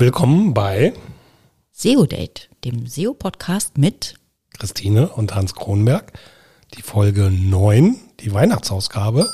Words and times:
Willkommen 0.00 0.54
bei 0.54 0.94
SEO 1.72 2.06
Date, 2.06 2.48
dem 2.64 2.86
SEO-Podcast 2.86 3.76
mit 3.76 4.14
Christine 4.58 5.10
und 5.10 5.34
Hans 5.34 5.54
Kronberg. 5.54 6.14
Die 6.74 6.80
Folge 6.80 7.30
9, 7.30 7.96
die 8.20 8.32
Weihnachtsausgabe. 8.32 9.28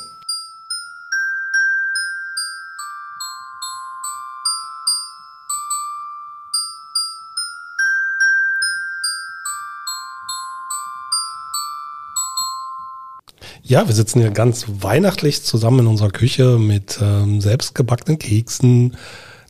Ja, 13.62 13.86
wir 13.86 13.94
sitzen 13.94 14.20
hier 14.20 14.32
ganz 14.32 14.66
weihnachtlich 14.80 15.44
zusammen 15.44 15.78
in 15.78 15.86
unserer 15.86 16.10
Küche 16.10 16.58
mit 16.58 16.98
ähm, 17.00 17.40
selbstgebackenen 17.40 18.18
Keksen, 18.18 18.96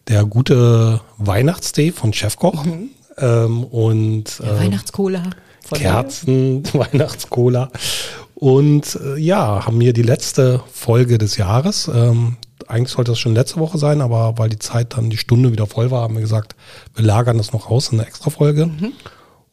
der 0.09 0.25
gute 0.25 1.01
Weihnachtstee 1.19 1.93
von 1.93 2.13
Chefkoch 2.13 2.65
mhm. 2.65 2.91
ähm, 3.19 3.65
und 3.65 4.41
ähm, 4.43 4.59
Weihnachtscola. 4.59 5.23
Kerzen, 5.73 6.63
Weihnachtscola. 6.73 7.71
Und 8.35 8.99
äh, 9.03 9.19
ja, 9.19 9.67
haben 9.67 9.81
hier 9.81 9.93
die 9.93 10.03
letzte 10.03 10.63
Folge 10.73 11.19
des 11.19 11.37
Jahres. 11.37 11.91
Ähm, 11.93 12.37
eigentlich 12.69 12.91
sollte 12.91 13.13
das 13.13 13.19
schon 13.19 13.35
letzte 13.35 13.59
Woche 13.59 13.79
sein, 13.79 14.01
aber 14.01 14.39
weil 14.39 14.49
die 14.49 14.59
Zeit 14.59 14.97
dann 14.97 15.11
die 15.11 15.17
Stunde 15.17 15.53
wieder 15.53 15.67
voll 15.67 15.91
war, 15.91 16.03
haben 16.03 16.15
wir 16.15 16.21
gesagt, 16.21 16.55
wir 16.95 17.05
lagern 17.05 17.39
das 17.39 17.53
noch 17.53 17.71
aus 17.71 17.89
in 17.89 17.99
eine 17.99 18.09
extra 18.09 18.31
Folge. 18.31 18.67
Mhm. 18.67 18.93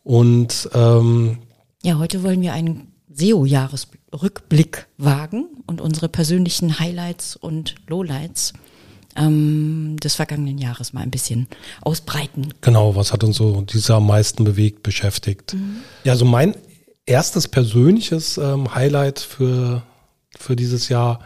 Und 0.04 0.70
ähm, 0.74 1.38
ja, 1.82 1.98
heute 1.98 2.24
wollen 2.24 2.42
wir 2.42 2.54
einen 2.54 2.94
SEO-Jahresrückblick 3.14 4.88
wagen 4.98 5.46
und 5.68 5.82
unsere 5.82 6.10
persönlichen 6.10 6.80
Highlights 6.80 7.36
und 7.36 7.76
Lowlights 7.88 8.54
ähm, 9.16 9.98
des 10.02 10.16
vergangenen 10.16 10.58
Jahres 10.58 10.94
mal 10.94 11.02
ein 11.02 11.12
bisschen 11.12 11.48
ausbreiten. 11.82 12.54
Genau, 12.62 12.96
was 12.96 13.14
hat 13.14 13.24
uns 13.24 13.38
so 13.38 13.62
dieses 13.62 13.88
Jahr 13.88 13.98
am 13.98 14.08
meisten 14.08 14.44
bewegt, 14.44 14.84
beschäftigt? 14.84 15.54
Mhm. 15.54 15.78
Ja, 16.04 16.16
so 16.16 16.26
mein 16.26 16.56
erstes 17.06 17.48
persönliches 17.48 18.38
ähm, 18.38 18.74
Highlight 18.74 19.20
für, 19.20 19.84
für 20.38 20.56
dieses 20.56 20.90
Jahr 20.90 21.20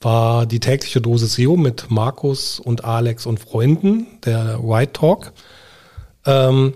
war 0.00 0.46
die 0.46 0.60
tägliche 0.60 1.00
Dose 1.00 1.26
SEO 1.26 1.56
mit 1.56 1.90
Markus 1.90 2.58
und 2.58 2.84
Alex 2.84 3.26
und 3.26 3.38
Freunden, 3.38 4.06
der 4.24 4.58
White 4.62 4.92
Talk. 4.94 5.32
Ähm, 6.26 6.74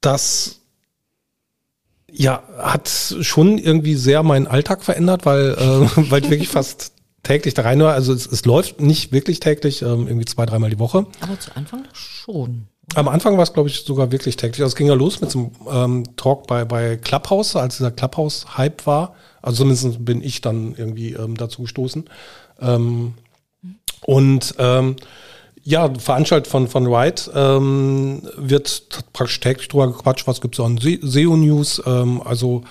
das 0.00 0.60
ja, 2.10 2.42
hat 2.58 2.88
schon 3.20 3.58
irgendwie 3.58 3.94
sehr 3.94 4.22
meinen 4.22 4.46
Alltag 4.46 4.84
verändert, 4.84 5.26
weil, 5.26 5.50
äh, 5.50 5.88
weil 6.10 6.24
ich 6.24 6.30
wirklich 6.30 6.48
fast 6.48 6.93
täglich 7.24 7.54
da 7.54 7.62
rein 7.62 7.80
war. 7.80 7.94
Also 7.94 8.12
es, 8.12 8.26
es 8.26 8.44
läuft 8.44 8.80
nicht 8.80 9.12
wirklich 9.12 9.40
täglich, 9.40 9.82
ähm, 9.82 10.06
irgendwie 10.06 10.26
zwei, 10.26 10.46
dreimal 10.46 10.70
die 10.70 10.78
Woche. 10.78 11.06
Aber 11.20 11.38
zu 11.40 11.54
Anfang 11.56 11.84
schon. 11.92 12.68
Am 12.94 13.08
Anfang 13.08 13.36
war 13.36 13.42
es, 13.42 13.52
glaube 13.52 13.68
ich, 13.68 13.80
sogar 13.80 14.12
wirklich 14.12 14.36
täglich. 14.36 14.62
Also 14.62 14.72
es 14.72 14.76
ging 14.76 14.86
ja 14.86 14.94
los 14.94 15.20
mit 15.20 15.30
so 15.30 15.50
einem 15.66 16.04
ähm, 16.04 16.16
Talk 16.16 16.46
bei, 16.46 16.64
bei 16.64 16.96
Clubhouse, 16.96 17.56
als 17.56 17.78
dieser 17.78 17.90
Clubhouse-Hype 17.90 18.86
war. 18.86 19.14
Also 19.42 19.64
zumindest 19.64 20.04
bin 20.04 20.22
ich 20.22 20.40
dann 20.40 20.74
irgendwie 20.76 21.14
ähm, 21.14 21.36
dazu 21.36 21.62
gestoßen. 21.62 22.04
Ähm, 22.60 23.14
und 24.02 24.54
ähm, 24.58 24.96
ja, 25.62 25.92
veranstaltet 25.94 26.46
von, 26.46 26.68
von 26.68 26.90
Wright 26.90 27.30
ähm, 27.34 28.22
wird 28.36 29.02
praktisch 29.14 29.40
täglich 29.40 29.68
drüber 29.68 29.86
gequatscht, 29.86 30.26
was 30.26 30.42
gibt's 30.42 30.60
an 30.60 30.78
SEO-News. 30.78 31.82
Ähm, 31.86 32.20
also 32.22 32.62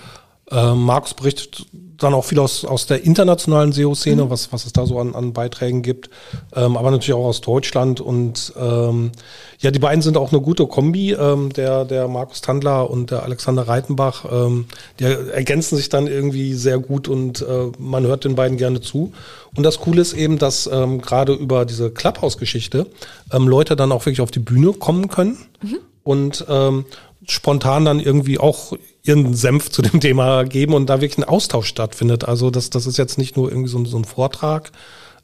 äh, 0.53 0.73
Markus 0.73 1.13
berichtet 1.13 1.65
dann 1.97 2.13
auch 2.13 2.25
viel 2.25 2.39
aus, 2.39 2.65
aus 2.65 2.85
der 2.85 3.03
internationalen 3.03 3.71
SEO-Szene, 3.71 4.25
mhm. 4.25 4.29
was, 4.29 4.51
was 4.51 4.65
es 4.65 4.73
da 4.73 4.85
so 4.85 4.99
an, 4.99 5.15
an 5.15 5.33
Beiträgen 5.33 5.81
gibt, 5.81 6.09
ähm, 6.53 6.77
aber 6.77 6.91
natürlich 6.91 7.13
auch 7.13 7.25
aus 7.25 7.41
Deutschland. 7.41 8.01
Und 8.01 8.53
ähm, 8.59 9.11
ja, 9.59 9.71
die 9.71 9.79
beiden 9.79 10.01
sind 10.01 10.17
auch 10.17 10.31
eine 10.31 10.41
gute 10.41 10.67
Kombi, 10.67 11.13
ähm, 11.13 11.53
der, 11.53 11.85
der 11.85 12.07
Markus 12.07 12.41
Tandler 12.41 12.89
und 12.89 13.11
der 13.11 13.23
Alexander 13.23 13.67
Reitenbach. 13.67 14.25
Ähm, 14.31 14.65
die 14.99 15.05
ergänzen 15.05 15.77
sich 15.77 15.89
dann 15.89 16.07
irgendwie 16.07 16.53
sehr 16.53 16.79
gut 16.79 17.07
und 17.07 17.41
äh, 17.41 17.71
man 17.79 18.05
hört 18.05 18.25
den 18.25 18.35
beiden 18.35 18.57
gerne 18.57 18.81
zu. 18.81 19.13
Und 19.55 19.63
das 19.63 19.79
Coole 19.79 20.01
ist 20.01 20.13
eben, 20.13 20.37
dass 20.37 20.67
ähm, 20.67 21.01
gerade 21.01 21.33
über 21.33 21.65
diese 21.65 21.91
Clubhouse-Geschichte 21.91 22.87
ähm, 23.31 23.47
Leute 23.47 23.75
dann 23.75 23.91
auch 23.91 24.05
wirklich 24.05 24.21
auf 24.21 24.31
die 24.31 24.39
Bühne 24.39 24.73
kommen 24.73 25.07
können. 25.07 25.37
Mhm. 25.61 25.77
Und 26.03 26.45
ähm, 26.49 26.85
spontan 27.25 27.85
dann 27.85 28.01
irgendwie 28.01 28.37
auch 28.37 28.73
ihren 29.03 29.33
Senf 29.33 29.69
zu 29.69 29.81
dem 29.81 29.99
Thema 29.99 30.43
geben 30.43 30.73
und 30.73 30.87
da 30.87 31.01
wirklich 31.01 31.17
ein 31.17 31.29
Austausch 31.29 31.67
stattfindet. 31.67 32.25
Also 32.25 32.49
das, 32.49 32.69
das 32.69 32.87
ist 32.87 32.97
jetzt 32.97 33.17
nicht 33.17 33.35
nur 33.35 33.49
irgendwie 33.49 33.69
so, 33.69 33.77
ein, 33.77 33.85
so 33.85 33.97
ein 33.97 34.05
Vortrag, 34.05 34.71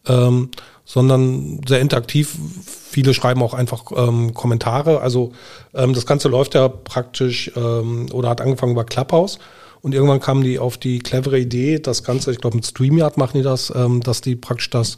ähm, 0.08 0.50
sondern 0.86 1.62
sehr 1.68 1.80
interaktiv. 1.80 2.36
Viele 2.66 3.14
schreiben 3.14 3.42
auch 3.42 3.54
einfach 3.54 3.86
ähm, 3.96 4.34
Kommentare. 4.34 5.00
Also 5.02 5.32
ähm, 5.74 5.94
das 5.94 6.06
Ganze 6.06 6.28
läuft 6.28 6.56
ja 6.56 6.68
praktisch 6.68 7.52
ähm, 7.56 8.08
oder 8.12 8.30
hat 8.30 8.42
angefangen 8.42 8.74
über 8.74 8.84
Clubhouse. 8.84 9.40
Und 9.82 9.96
irgendwann 9.96 10.20
kamen 10.20 10.44
die 10.44 10.60
auf 10.60 10.78
die 10.78 11.00
clevere 11.00 11.40
Idee, 11.40 11.80
das 11.80 12.04
Ganze, 12.04 12.32
ich 12.32 12.40
glaube 12.40 12.58
mit 12.58 12.66
StreamYard 12.66 13.16
machen 13.16 13.38
die 13.38 13.44
das, 13.44 13.72
ähm, 13.74 14.02
dass 14.02 14.20
die 14.20 14.36
praktisch 14.36 14.70
das 14.72 14.98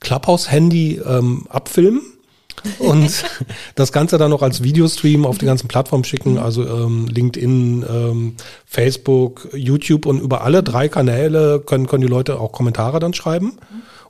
Clubhouse-Handy 0.00 1.02
ähm, 1.06 1.46
abfilmen 1.50 2.13
und 2.78 3.24
das 3.74 3.92
Ganze 3.92 4.18
dann 4.18 4.30
noch 4.30 4.42
als 4.42 4.62
Videostream 4.62 5.26
auf 5.26 5.38
die 5.38 5.46
ganzen 5.46 5.68
Plattformen 5.68 6.04
schicken, 6.04 6.38
also 6.38 6.66
ähm, 6.66 7.06
LinkedIn, 7.06 7.84
ähm, 7.88 8.36
Facebook, 8.66 9.48
YouTube 9.54 10.06
und 10.06 10.20
über 10.20 10.42
alle 10.42 10.62
drei 10.62 10.88
Kanäle 10.88 11.60
können, 11.60 11.86
können 11.86 12.02
die 12.02 12.08
Leute 12.08 12.40
auch 12.40 12.52
Kommentare 12.52 13.00
dann 13.00 13.14
schreiben. 13.14 13.58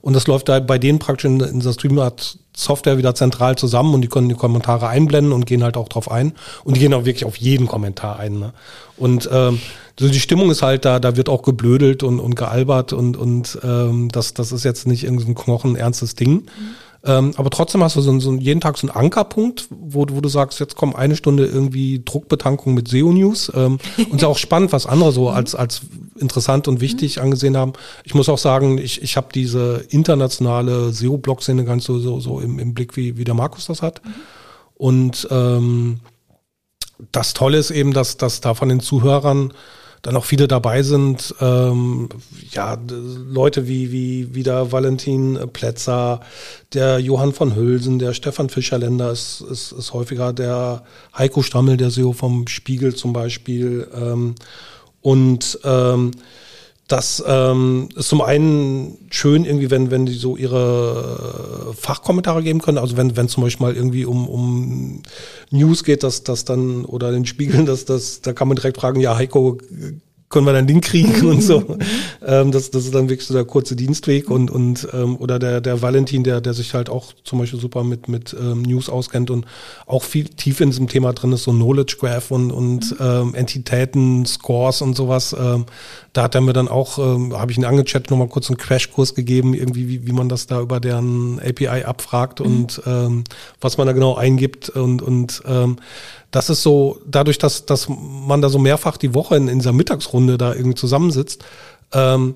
Und 0.05 0.13
das 0.13 0.27
läuft 0.27 0.49
da 0.49 0.59
bei 0.59 0.77
denen 0.77 0.99
praktisch 0.99 1.25
in, 1.25 1.39
in 1.39 1.61
der 1.61 1.73
Streamart 1.73 2.37
Software 2.55 2.99
wieder 2.99 3.15
zentral 3.15 3.55
zusammen 3.57 3.95
und 3.95 4.01
die 4.01 4.07
können 4.07 4.29
die 4.29 4.35
Kommentare 4.35 4.87
einblenden 4.87 5.33
und 5.33 5.47
gehen 5.47 5.63
halt 5.63 5.77
auch 5.77 5.89
drauf 5.89 6.11
ein. 6.11 6.33
Und 6.63 6.75
die 6.75 6.79
gehen 6.79 6.93
auch 6.93 7.05
wirklich 7.05 7.25
auf 7.25 7.37
jeden 7.37 7.65
Kommentar 7.65 8.19
ein. 8.19 8.39
Ne? 8.39 8.53
Und 8.97 9.27
ähm, 9.31 9.59
so 9.99 10.07
die 10.07 10.19
Stimmung 10.19 10.51
ist 10.51 10.61
halt 10.61 10.85
da, 10.85 10.99
da 10.99 11.17
wird 11.17 11.27
auch 11.27 11.41
geblödelt 11.41 12.03
und, 12.03 12.19
und 12.19 12.35
gealbert 12.35 12.93
und, 12.93 13.17
und 13.17 13.57
ähm, 13.63 14.09
das, 14.09 14.35
das 14.35 14.51
ist 14.51 14.63
jetzt 14.63 14.85
nicht 14.85 15.05
irgendein 15.05 15.33
knochenernstes 15.33 16.13
Ding. 16.13 16.31
Mhm. 16.33 16.75
Ähm, 17.05 17.33
aber 17.37 17.49
trotzdem 17.51 17.83
hast 17.83 17.95
du 17.95 18.01
so, 18.01 18.19
so 18.19 18.33
jeden 18.33 18.61
Tag 18.61 18.77
so 18.77 18.87
einen 18.87 18.97
Ankerpunkt, 18.97 19.67
wo, 19.69 20.05
wo 20.09 20.21
du 20.21 20.29
sagst, 20.29 20.59
jetzt 20.59 20.75
kommt 20.75 20.95
eine 20.95 21.15
Stunde 21.15 21.45
irgendwie 21.45 22.01
Druckbetankung 22.03 22.73
mit 22.73 22.87
SEO-News. 22.87 23.51
Ähm, 23.55 23.77
und 23.97 24.15
es 24.15 24.21
ist 24.21 24.23
auch 24.23 24.37
spannend, 24.37 24.73
was 24.73 24.87
andere 24.87 25.11
so 25.11 25.29
als, 25.29 25.53
als 25.53 25.81
interessant 26.17 26.67
und 26.67 26.81
wichtig 26.81 27.21
angesehen 27.21 27.57
haben. 27.57 27.73
Ich 28.03 28.15
muss 28.15 28.29
auch 28.29 28.37
sagen, 28.37 28.77
ich, 28.79 29.01
ich 29.01 29.17
habe 29.17 29.27
diese 29.33 29.85
internationale 29.89 30.91
SEO-Blog-Szene 30.91 31.63
ganz 31.63 31.85
so, 31.85 31.99
so, 31.99 32.19
so 32.19 32.39
im, 32.39 32.57
im 32.57 32.73
Blick, 32.73 32.95
wie, 32.97 33.17
wie 33.17 33.23
der 33.23 33.35
Markus 33.35 33.67
das 33.67 33.81
hat. 33.81 34.01
Mhm. 34.03 34.11
Und 34.75 35.27
ähm, 35.31 35.99
das 37.11 37.33
Tolle 37.33 37.57
ist 37.57 37.71
eben, 37.71 37.93
dass, 37.93 38.17
dass 38.17 38.41
da 38.41 38.53
von 38.53 38.69
den 38.69 38.79
Zuhörern 38.79 39.53
dann 40.05 40.17
auch 40.17 40.25
viele 40.25 40.47
dabei 40.47 40.83
sind, 40.83 41.33
ähm, 41.41 42.09
ja, 42.51 42.77
Leute 42.87 43.67
wie, 43.67 43.91
wie, 43.91 44.35
wie 44.35 44.43
der 44.43 44.71
Valentin 44.71 45.39
Plätzer, 45.51 46.19
der 46.75 46.99
Johann 46.99 47.33
von 47.33 47.55
Hülsen, 47.55 47.97
der 47.97 48.13
Stefan 48.13 48.49
Fischerländer 48.49 49.11
ist, 49.11 49.41
ist, 49.41 49.71
ist 49.71 49.93
häufiger, 49.93 50.31
der 50.31 50.83
Heiko 51.17 51.41
Stammel, 51.41 51.77
der 51.77 51.89
SEO 51.89 52.13
vom 52.13 52.47
Spiegel 52.47 52.93
zum 52.93 53.13
Beispiel. 53.13 53.87
Ähm, 53.95 54.35
und 55.01 55.59
ähm, 55.63 56.11
das 56.87 57.23
ähm, 57.25 57.89
ist 57.95 58.09
zum 58.09 58.21
einen 58.21 58.97
schön 59.09 59.43
irgendwie, 59.43 59.71
wenn, 59.71 59.89
wenn 59.89 60.05
die 60.05 60.13
so 60.13 60.37
ihre 60.37 61.73
Fachkommentare 61.75 62.43
geben 62.43 62.61
können. 62.61 62.77
Also 62.77 62.95
wenn, 62.95 63.17
wenn 63.17 63.27
zum 63.27 63.43
Beispiel 63.43 63.65
mal 63.65 63.75
irgendwie 63.75 64.05
um, 64.05 64.27
um 64.27 65.01
News 65.49 65.83
geht, 65.83 66.03
dass 66.03 66.23
das 66.23 66.45
dann, 66.45 66.85
oder 66.85 67.11
den 67.11 67.25
Spiegeln, 67.25 67.65
dass 67.65 67.85
das, 67.85 68.21
da 68.21 68.33
kann 68.33 68.47
man 68.47 68.55
direkt 68.55 68.77
fragen, 68.77 68.99
ja, 68.99 69.15
Heiko, 69.17 69.57
können 70.29 70.47
wir 70.47 70.53
dann 70.53 70.67
den 70.67 70.81
kriegen 70.81 71.29
und 71.29 71.41
so. 71.41 71.55
Mhm. 71.65 71.79
ähm, 72.25 72.51
das, 72.51 72.71
das 72.71 72.85
ist 72.85 72.93
dann 72.93 73.09
wirklich 73.09 73.27
so 73.27 73.33
der 73.33 73.45
kurze 73.45 73.75
Dienstweg 73.75 74.29
und, 74.29 74.51
und 74.51 74.87
ähm, 74.93 75.15
oder 75.17 75.39
der, 75.39 75.61
der 75.61 75.81
Valentin, 75.81 76.23
der, 76.23 76.41
der 76.41 76.53
sich 76.53 76.73
halt 76.73 76.89
auch 76.89 77.13
zum 77.23 77.39
Beispiel 77.39 77.59
super 77.59 77.83
mit, 77.83 78.07
mit 78.07 78.35
ähm, 78.39 78.61
News 78.61 78.89
auskennt 78.89 79.31
und 79.31 79.45
auch 79.85 80.03
viel 80.03 80.25
tief 80.25 80.61
in 80.61 80.69
diesem 80.69 80.87
Thema 80.87 81.13
drin 81.13 81.31
ist, 81.31 81.43
so 81.43 81.51
Knowledge 81.51 81.97
Graph 81.99 82.31
und, 82.31 82.51
und 82.51 82.91
mhm. 82.91 83.05
ähm, 83.05 83.35
Entitäten, 83.35 84.25
Scores 84.25 84.81
und 84.81 84.95
sowas. 84.95 85.35
Ähm, 85.37 85.65
da 86.15 86.23
hat 86.23 86.33
er 86.33 86.39
mir 86.39 86.53
dann 86.53 86.69
auch, 86.69 86.97
ähm, 86.97 87.37
habe 87.37 87.51
ich 87.51 87.57
ihn 87.57 87.65
angechattet, 87.65 88.09
nochmal 88.09 88.29
kurz 88.29 88.49
einen 88.49 88.55
Crashkurs 88.55 89.15
gegeben, 89.15 89.53
irgendwie, 89.53 89.89
wie, 89.89 90.07
wie 90.07 90.13
man 90.13 90.29
das 90.29 90.47
da 90.47 90.61
über 90.61 90.79
deren 90.79 91.41
API 91.41 91.83
abfragt 91.83 92.39
mhm. 92.39 92.45
und 92.45 92.81
ähm, 92.85 93.23
was 93.59 93.77
man 93.77 93.85
da 93.85 93.91
genau 93.91 94.15
eingibt 94.15 94.69
und, 94.69 95.01
und 95.01 95.43
ähm, 95.45 95.75
das 96.31 96.49
ist 96.49 96.63
so, 96.63 97.01
dadurch, 97.05 97.37
dass, 97.37 97.65
dass 97.65 97.89
man 97.89 98.41
da 98.41 98.47
so 98.47 98.59
mehrfach 98.59 98.95
die 98.95 99.13
Woche 99.13 99.35
in, 99.35 99.49
in 99.49 99.59
dieser 99.59 99.73
Mittagsrunde 99.73 100.37
da 100.37 100.53
irgendwie 100.53 100.75
zusammensitzt, 100.75 101.43
ähm, 101.91 102.35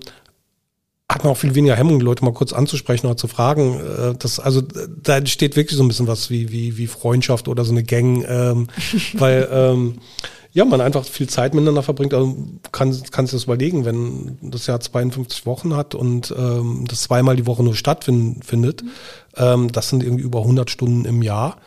hat 1.08 1.24
man 1.24 1.31
auch 1.31 1.38
viel 1.38 1.56
weniger 1.56 1.76
Hemmung, 1.78 2.00
die 2.00 2.06
Leute 2.06 2.26
mal 2.26 2.34
kurz 2.34 2.52
anzusprechen 2.52 3.08
oder 3.08 3.16
zu 3.16 3.30
fragen. 3.30 3.80
Äh, 3.80 4.16
das, 4.20 4.42
also 4.42 4.62
da 4.62 5.18
entsteht 5.18 5.56
wirklich 5.56 5.78
so 5.78 5.84
ein 5.84 5.88
bisschen 5.88 6.08
was 6.08 6.30
wie, 6.30 6.52
wie, 6.52 6.78
wie 6.78 6.88
Freundschaft 6.88 7.48
oder 7.48 7.64
so 7.64 7.72
eine 7.72 7.84
Gang, 7.84 8.26
ähm, 8.28 8.68
weil 9.14 9.48
ähm, 9.50 10.00
ja, 10.51 10.66
man 10.66 10.81
einfach 10.81 11.06
viel 11.06 11.30
Zeit 11.30 11.54
miteinander 11.54 11.84
verbringt. 11.84 12.13
Also 12.13 12.36
kann, 12.72 12.92
kann 13.12 13.25
sich 13.25 13.34
das 13.34 13.44
überlegen, 13.44 13.86
wenn 13.86 14.38
das 14.42 14.68
Jahr 14.68 14.80
52 14.80 15.46
Wochen 15.46 15.75
hat 15.75 15.96
und 15.96 16.34
ähm, 16.38 16.86
das 16.88 17.04
zweimal 17.04 17.36
die 17.36 17.46
Woche 17.46 17.63
nur 17.63 17.75
stattfindet, 17.75 18.84
mhm. 18.84 18.90
ähm, 19.38 19.72
das 19.72 19.90
sind 19.90 20.04
irgendwie 20.04 20.24
über 20.24 20.40
100 20.40 20.69
Stunden 20.69 21.06
im 21.06 21.22
Jahr 21.22 21.57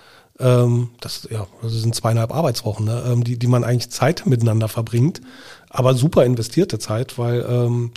ähm, 0.43 0.90
das, 1.00 1.29
ja, 1.31 1.46
das 1.62 1.73
sind 1.73 1.94
zweieinhalb 1.94 2.34
Arbeitswochen, 2.34 2.87
ne, 2.87 3.05
ähm, 3.06 3.25
die, 3.25 3.38
die 3.38 3.46
man 3.46 3.64
eigentlich 3.64 3.90
Zeit 3.90 4.26
miteinander 4.26 4.69
verbringt, 4.69 5.20
aber 5.69 5.94
super 5.94 6.25
investierte 6.25 6.78
Zeit, 6.78 7.19
weil 7.19 7.46
ähm, 7.49 7.93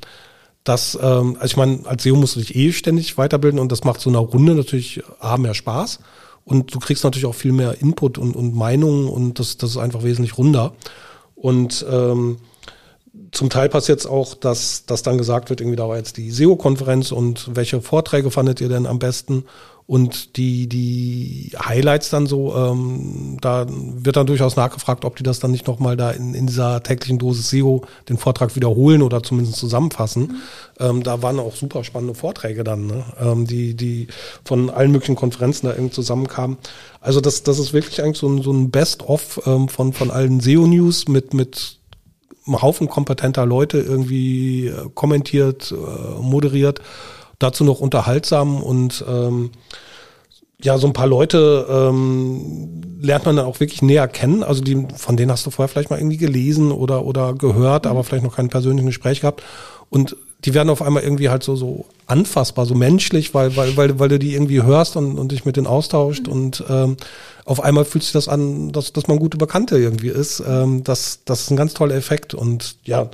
das, 0.64 0.98
ähm, 1.02 1.38
also 1.40 1.46
ich 1.46 1.58
meine, 1.58 1.86
als 1.86 2.04
SEO 2.04 2.16
musst 2.16 2.36
du 2.36 2.40
dich 2.40 2.56
eh 2.56 2.72
ständig 2.72 3.18
weiterbilden 3.18 3.60
und 3.60 3.72
das 3.72 3.84
macht 3.84 4.02
so 4.02 4.10
eine 4.10 4.20
Runde 4.20 4.56
natürlich 4.56 5.04
A, 5.20 5.38
mehr 5.38 5.54
Spaß 5.54 6.00
und 6.46 6.74
du 6.74 6.80
kriegst 6.80 7.04
natürlich 7.04 7.26
auch 7.26 7.36
viel 7.36 7.52
mehr 7.52 7.82
Input 7.82 8.18
und, 8.18 8.36
und 8.36 8.56
Meinungen 8.56 9.10
und 9.10 9.40
das, 9.40 9.58
das 9.58 9.72
ist 9.72 9.78
einfach 9.78 10.04
wesentlich 10.04 10.38
runder. 10.38 10.74
Und 11.36 11.86
ähm, 11.90 12.38
zum 13.32 13.50
Teil 13.50 13.68
passiert 13.70 14.00
es 14.00 14.06
auch, 14.06 14.36
dass, 14.36 14.86
dass 14.86 15.04
dann 15.04 15.18
gesagt 15.18 15.50
wird, 15.50 15.60
irgendwie 15.60 15.76
da 15.76 15.88
war 15.88 15.98
jetzt 15.98 16.18
die 16.18 16.32
SEO-Konferenz 16.32 17.12
und 17.12 17.56
welche 17.56 17.82
Vorträge 17.82 18.32
fandet 18.32 18.62
ihr 18.62 18.70
denn 18.70 18.86
am 18.86 19.00
besten? 19.00 19.46
Und 19.88 20.38
die, 20.38 20.68
die 20.68 21.52
Highlights 21.64 22.10
dann 22.10 22.26
so, 22.26 22.56
ähm, 22.56 23.38
da 23.40 23.68
wird 23.70 24.16
dann 24.16 24.26
durchaus 24.26 24.56
nachgefragt, 24.56 25.06
ob 25.06 25.16
die 25.16 25.22
das 25.22 25.40
dann 25.40 25.52
nicht 25.52 25.68
nochmal 25.68 25.96
da 25.96 26.10
in, 26.10 26.34
in 26.34 26.48
dieser 26.48 26.82
täglichen 26.82 27.20
Dosis 27.20 27.52
SEO 27.52 27.84
den 28.10 28.18
Vortrag 28.18 28.56
wiederholen 28.56 29.04
oder 29.04 29.22
zumindest 29.22 29.58
zusammenfassen. 29.58 30.24
Mhm. 30.24 30.36
Ähm, 30.80 31.04
da 31.04 31.22
waren 31.22 31.40
auch 31.40 31.56
super 31.56 31.84
spannende 31.84 32.16
Vorträge 32.16 32.64
dann, 32.64 32.88
ne? 32.88 33.04
ähm, 33.22 33.46
die, 33.46 33.76
die 33.76 34.08
von 34.44 34.72
allen 34.72 34.92
möglichen 34.92 35.16
Konferenzen 35.16 35.68
da 35.68 35.74
irgendwie 35.74 35.94
zusammenkamen. 35.94 36.58
Also 37.00 37.22
das, 37.22 37.44
das 37.44 37.60
ist 37.60 37.74
wirklich 37.74 38.02
eigentlich 38.02 38.18
so 38.18 38.28
ein, 38.28 38.42
so 38.42 38.52
ein 38.52 38.72
Best-of 38.72 39.42
ähm, 39.46 39.70
von, 39.70 39.94
von 39.94 40.10
allen 40.10 40.40
SEO-News 40.40 41.08
mit, 41.10 41.36
mit 41.36 41.78
einem 42.48 42.60
Haufen 42.64 42.90
kompetenter 42.90 43.46
Leute 43.46 43.80
irgendwie 43.80 44.66
äh, 44.66 44.90
kommentiert, 44.96 45.72
äh, 45.72 46.22
moderiert 46.22 46.82
dazu 47.40 47.64
noch 47.64 47.80
unterhaltsam 47.80 48.62
und 48.62 49.04
ähm, 49.08 49.52
ja, 50.62 50.78
so 50.78 50.88
ein 50.88 50.94
paar 50.94 51.08
Leute 51.08 51.68
ähm, 51.70 52.82
lernt 53.02 53.26
man 53.26 53.36
dann 53.36 53.46
auch 53.46 53.60
wirklich 53.60 53.82
näher 53.82 54.08
kennen. 54.08 54.44
Also 54.44 54.64
die, 54.64 54.88
von 54.96 55.18
denen 55.18 55.32
hast 55.32 55.46
du 55.46 55.52
vorher 55.52 55.68
vielleicht 55.68 55.90
mal 55.90 56.00
irgendwie 56.00 56.18
gelesen 56.18 56.72
oder, 56.72 57.06
oder 57.06 57.34
gehört, 57.34 57.86
mhm. 57.86 57.92
aber 57.92 58.04
vielleicht 58.04 58.24
noch 58.24 58.36
kein 58.36 58.50
persönliches 58.50 58.88
Gespräch 58.88 59.22
gehabt. 59.22 59.44
Und 59.90 60.16
die 60.44 60.54
werden 60.54 60.70
auf 60.70 60.82
einmal 60.82 61.04
irgendwie 61.04 61.30
halt 61.30 61.44
so, 61.44 61.56
so 61.56 61.86
anfassbar, 62.08 62.66
so 62.66 62.76
menschlich, 62.76 63.34
weil, 63.34 63.56
weil, 63.56 63.76
weil, 63.78 64.00
weil 64.00 64.10
du 64.10 64.20
die 64.20 64.34
irgendwie 64.34 64.62
hörst 64.62 64.96
und, 64.96 65.18
und 65.18 65.32
dich 65.32 65.46
mit 65.46 65.58
denen 65.58 65.68
austauscht 65.68 66.28
mhm. 66.28 66.34
und 66.34 66.64
ähm, 66.70 66.98
auf 67.46 67.64
einmal 67.64 67.86
fühlt 67.86 68.04
sich 68.04 68.14
das 68.14 68.28
an, 68.28 68.72
dass, 68.72 68.92
dass 68.92 69.08
man 69.08 69.20
gute 69.20 69.38
Bekannte 69.38 69.78
irgendwie 69.78 70.10
ist. 70.10 70.44
Ähm, 70.48 70.84
das, 70.84 71.20
das 71.26 71.42
ist 71.42 71.52
ein 71.52 71.58
ganz 71.58 71.76
toller 71.76 71.96
Effekt. 71.96 72.34
Und 72.34 72.78
ja, 72.86 73.10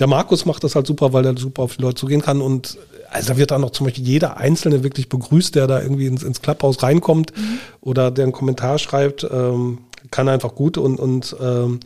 der 0.00 0.08
Markus 0.08 0.44
macht 0.44 0.64
das 0.64 0.74
halt 0.74 0.88
super, 0.88 1.12
weil 1.12 1.24
er 1.24 1.36
super 1.36 1.62
auf 1.62 1.76
die 1.76 1.82
Leute 1.82 1.94
zugehen 1.94 2.20
kann. 2.20 2.40
Und 2.40 2.78
also 3.10 3.32
da 3.32 3.38
wird 3.38 3.50
dann 3.50 3.60
noch 3.60 3.70
zum 3.70 3.86
Beispiel 3.86 4.04
jeder 4.04 4.36
Einzelne 4.36 4.82
wirklich 4.82 5.08
begrüßt, 5.08 5.54
der 5.54 5.66
da 5.66 5.80
irgendwie 5.80 6.06
ins, 6.06 6.22
ins 6.22 6.42
Clubhaus 6.42 6.82
reinkommt 6.82 7.36
mhm. 7.36 7.58
oder 7.80 8.10
der 8.10 8.24
einen 8.24 8.32
Kommentar 8.32 8.78
schreibt, 8.78 9.26
ähm, 9.30 9.78
kann 10.10 10.28
einfach 10.28 10.54
gut 10.54 10.78
und, 10.78 10.98
und 10.98 11.36
ähm, 11.40 11.80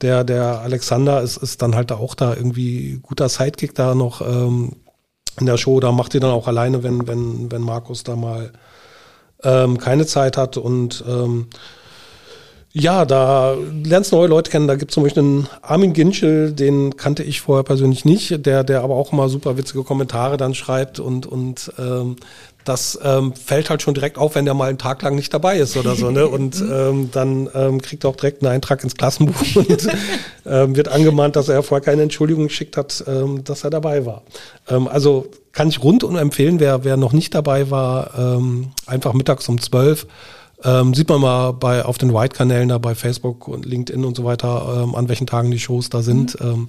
der, 0.00 0.24
der 0.24 0.60
Alexander 0.60 1.20
ist, 1.20 1.36
ist 1.36 1.62
dann 1.62 1.74
halt 1.74 1.92
auch 1.92 2.14
da 2.14 2.34
irgendwie 2.34 3.00
guter 3.02 3.28
Sidekick 3.28 3.74
da 3.74 3.94
noch 3.94 4.22
ähm, 4.22 4.72
in 5.38 5.46
der 5.46 5.58
Show. 5.58 5.78
Da 5.80 5.92
macht 5.92 6.14
ihr 6.14 6.20
dann 6.20 6.30
auch 6.30 6.48
alleine, 6.48 6.82
wenn, 6.82 7.06
wenn, 7.06 7.52
wenn 7.52 7.62
Markus 7.62 8.02
da 8.02 8.16
mal 8.16 8.52
ähm, 9.42 9.78
keine 9.78 10.06
Zeit 10.06 10.36
hat 10.36 10.56
und 10.56 11.04
ähm, 11.06 11.48
ja, 12.72 13.04
da 13.04 13.56
lernst 13.84 14.12
du 14.12 14.16
neue 14.16 14.28
Leute 14.28 14.50
kennen. 14.50 14.68
Da 14.68 14.76
gibt 14.76 14.92
es 14.92 14.94
zum 14.94 15.02
Beispiel 15.02 15.22
einen 15.22 15.48
Armin 15.60 15.92
Ginchel, 15.92 16.52
den 16.52 16.96
kannte 16.96 17.24
ich 17.24 17.40
vorher 17.40 17.64
persönlich 17.64 18.04
nicht, 18.04 18.46
der, 18.46 18.62
der 18.62 18.82
aber 18.82 18.94
auch 18.94 19.10
mal 19.10 19.28
super 19.28 19.56
witzige 19.56 19.82
Kommentare 19.82 20.36
dann 20.36 20.54
schreibt 20.54 21.00
und, 21.00 21.26
und 21.26 21.72
ähm, 21.78 22.16
das 22.64 22.98
ähm, 23.02 23.34
fällt 23.34 23.70
halt 23.70 23.82
schon 23.82 23.94
direkt 23.94 24.18
auf, 24.18 24.34
wenn 24.34 24.44
der 24.44 24.54
mal 24.54 24.68
einen 24.68 24.78
Tag 24.78 25.02
lang 25.02 25.16
nicht 25.16 25.32
dabei 25.34 25.58
ist 25.58 25.76
oder 25.76 25.96
so, 25.96 26.10
ne? 26.10 26.28
Und 26.28 26.60
ähm, 26.60 27.10
dann 27.10 27.48
ähm, 27.54 27.80
kriegt 27.80 28.04
er 28.04 28.10
auch 28.10 28.16
direkt 28.16 28.42
einen 28.42 28.52
Eintrag 28.52 28.84
ins 28.84 28.96
Klassenbuch 28.96 29.34
und 29.56 29.88
ähm, 30.46 30.76
wird 30.76 30.88
angemahnt, 30.88 31.36
dass 31.36 31.48
er 31.48 31.62
vorher 31.62 31.84
keine 31.84 32.02
Entschuldigung 32.02 32.44
geschickt 32.48 32.76
hat, 32.76 33.02
ähm, 33.06 33.42
dass 33.44 33.64
er 33.64 33.70
dabei 33.70 34.04
war. 34.04 34.22
Ähm, 34.68 34.86
also 34.86 35.26
kann 35.52 35.68
ich 35.68 35.82
rundum 35.82 36.16
empfehlen, 36.16 36.60
wer, 36.60 36.84
wer 36.84 36.96
noch 36.96 37.12
nicht 37.12 37.34
dabei 37.34 37.70
war, 37.70 38.10
ähm, 38.16 38.72
einfach 38.86 39.14
mittags 39.14 39.48
um 39.48 39.60
zwölf 39.60 40.06
ähm, 40.64 40.94
sieht 40.94 41.08
man 41.08 41.20
mal 41.20 41.52
bei 41.52 41.84
auf 41.84 41.98
den 41.98 42.12
White-Kanälen 42.12 42.68
da 42.68 42.78
bei 42.78 42.94
Facebook 42.94 43.48
und 43.48 43.64
LinkedIn 43.64 44.04
und 44.04 44.16
so 44.16 44.24
weiter, 44.24 44.82
ähm, 44.82 44.94
an 44.94 45.08
welchen 45.08 45.26
Tagen 45.26 45.50
die 45.50 45.58
Shows 45.58 45.90
da 45.90 46.02
sind. 46.02 46.40
Mhm. 46.40 46.46
Ähm, 46.46 46.68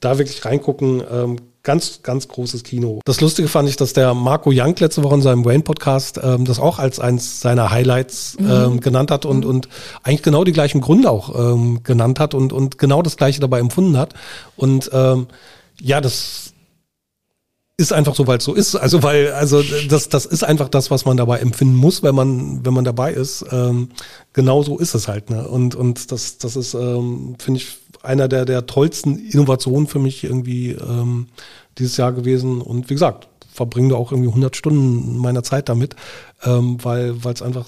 da 0.00 0.18
wirklich 0.18 0.44
reingucken. 0.44 1.02
Ähm, 1.10 1.36
ganz, 1.66 2.02
ganz 2.02 2.28
großes 2.28 2.62
Kino. 2.62 3.00
Das 3.04 3.20
Lustige 3.20 3.48
fand 3.48 3.68
ich, 3.68 3.74
dass 3.74 3.92
der 3.92 4.14
Marco 4.14 4.50
Young 4.54 4.76
letzte 4.78 5.02
Woche 5.02 5.16
in 5.16 5.22
seinem 5.22 5.44
Wayne-Podcast 5.44 6.20
ähm, 6.22 6.44
das 6.44 6.60
auch 6.60 6.78
als 6.78 7.00
eins 7.00 7.40
seiner 7.40 7.72
Highlights 7.72 8.36
mhm. 8.38 8.50
ähm, 8.50 8.80
genannt 8.80 9.10
hat 9.10 9.26
und, 9.26 9.40
mhm. 9.40 9.50
und 9.50 9.68
eigentlich 10.04 10.22
genau 10.22 10.44
die 10.44 10.52
gleichen 10.52 10.80
Gründe 10.80 11.10
auch 11.10 11.34
ähm, 11.34 11.82
genannt 11.82 12.20
hat 12.20 12.34
und, 12.34 12.52
und 12.52 12.78
genau 12.78 13.02
das 13.02 13.16
gleiche 13.16 13.40
dabei 13.40 13.58
empfunden 13.58 13.98
hat. 13.98 14.14
Und 14.54 14.90
ähm, 14.92 15.26
ja, 15.80 16.00
das 16.00 16.52
ist 17.78 17.92
einfach 17.92 18.14
so, 18.14 18.26
weil 18.26 18.38
es 18.38 18.44
so 18.44 18.54
ist. 18.54 18.74
Also 18.74 19.02
weil, 19.02 19.32
also 19.32 19.62
das, 19.88 20.08
das 20.08 20.24
ist 20.24 20.42
einfach 20.42 20.68
das, 20.68 20.90
was 20.90 21.04
man 21.04 21.16
dabei 21.16 21.38
empfinden 21.40 21.74
muss, 21.74 22.02
wenn 22.02 22.14
man, 22.14 22.64
wenn 22.64 22.72
man 22.72 22.84
dabei 22.84 23.12
ist. 23.12 23.44
Ähm, 23.50 23.90
genau 24.32 24.62
so 24.62 24.78
ist 24.78 24.94
es 24.94 25.08
halt. 25.08 25.28
Ne? 25.28 25.46
Und, 25.46 25.74
und 25.74 26.10
das, 26.10 26.38
das 26.38 26.56
ist, 26.56 26.74
ähm, 26.74 27.36
finde 27.38 27.60
ich, 27.60 27.76
einer 28.02 28.28
der, 28.28 28.44
der 28.44 28.66
tollsten 28.66 29.18
Innovationen 29.18 29.86
für 29.88 29.98
mich 29.98 30.24
irgendwie 30.24 30.70
ähm, 30.70 31.28
dieses 31.76 31.98
Jahr 31.98 32.12
gewesen. 32.12 32.62
Und 32.62 32.88
wie 32.88 32.94
gesagt, 32.94 33.28
verbringe 33.52 33.94
auch 33.94 34.10
irgendwie 34.10 34.30
100 34.30 34.56
Stunden 34.56 35.18
meiner 35.18 35.42
Zeit 35.42 35.68
damit, 35.68 35.96
ähm, 36.44 36.82
weil 36.82 37.16
es 37.26 37.42
einfach 37.42 37.66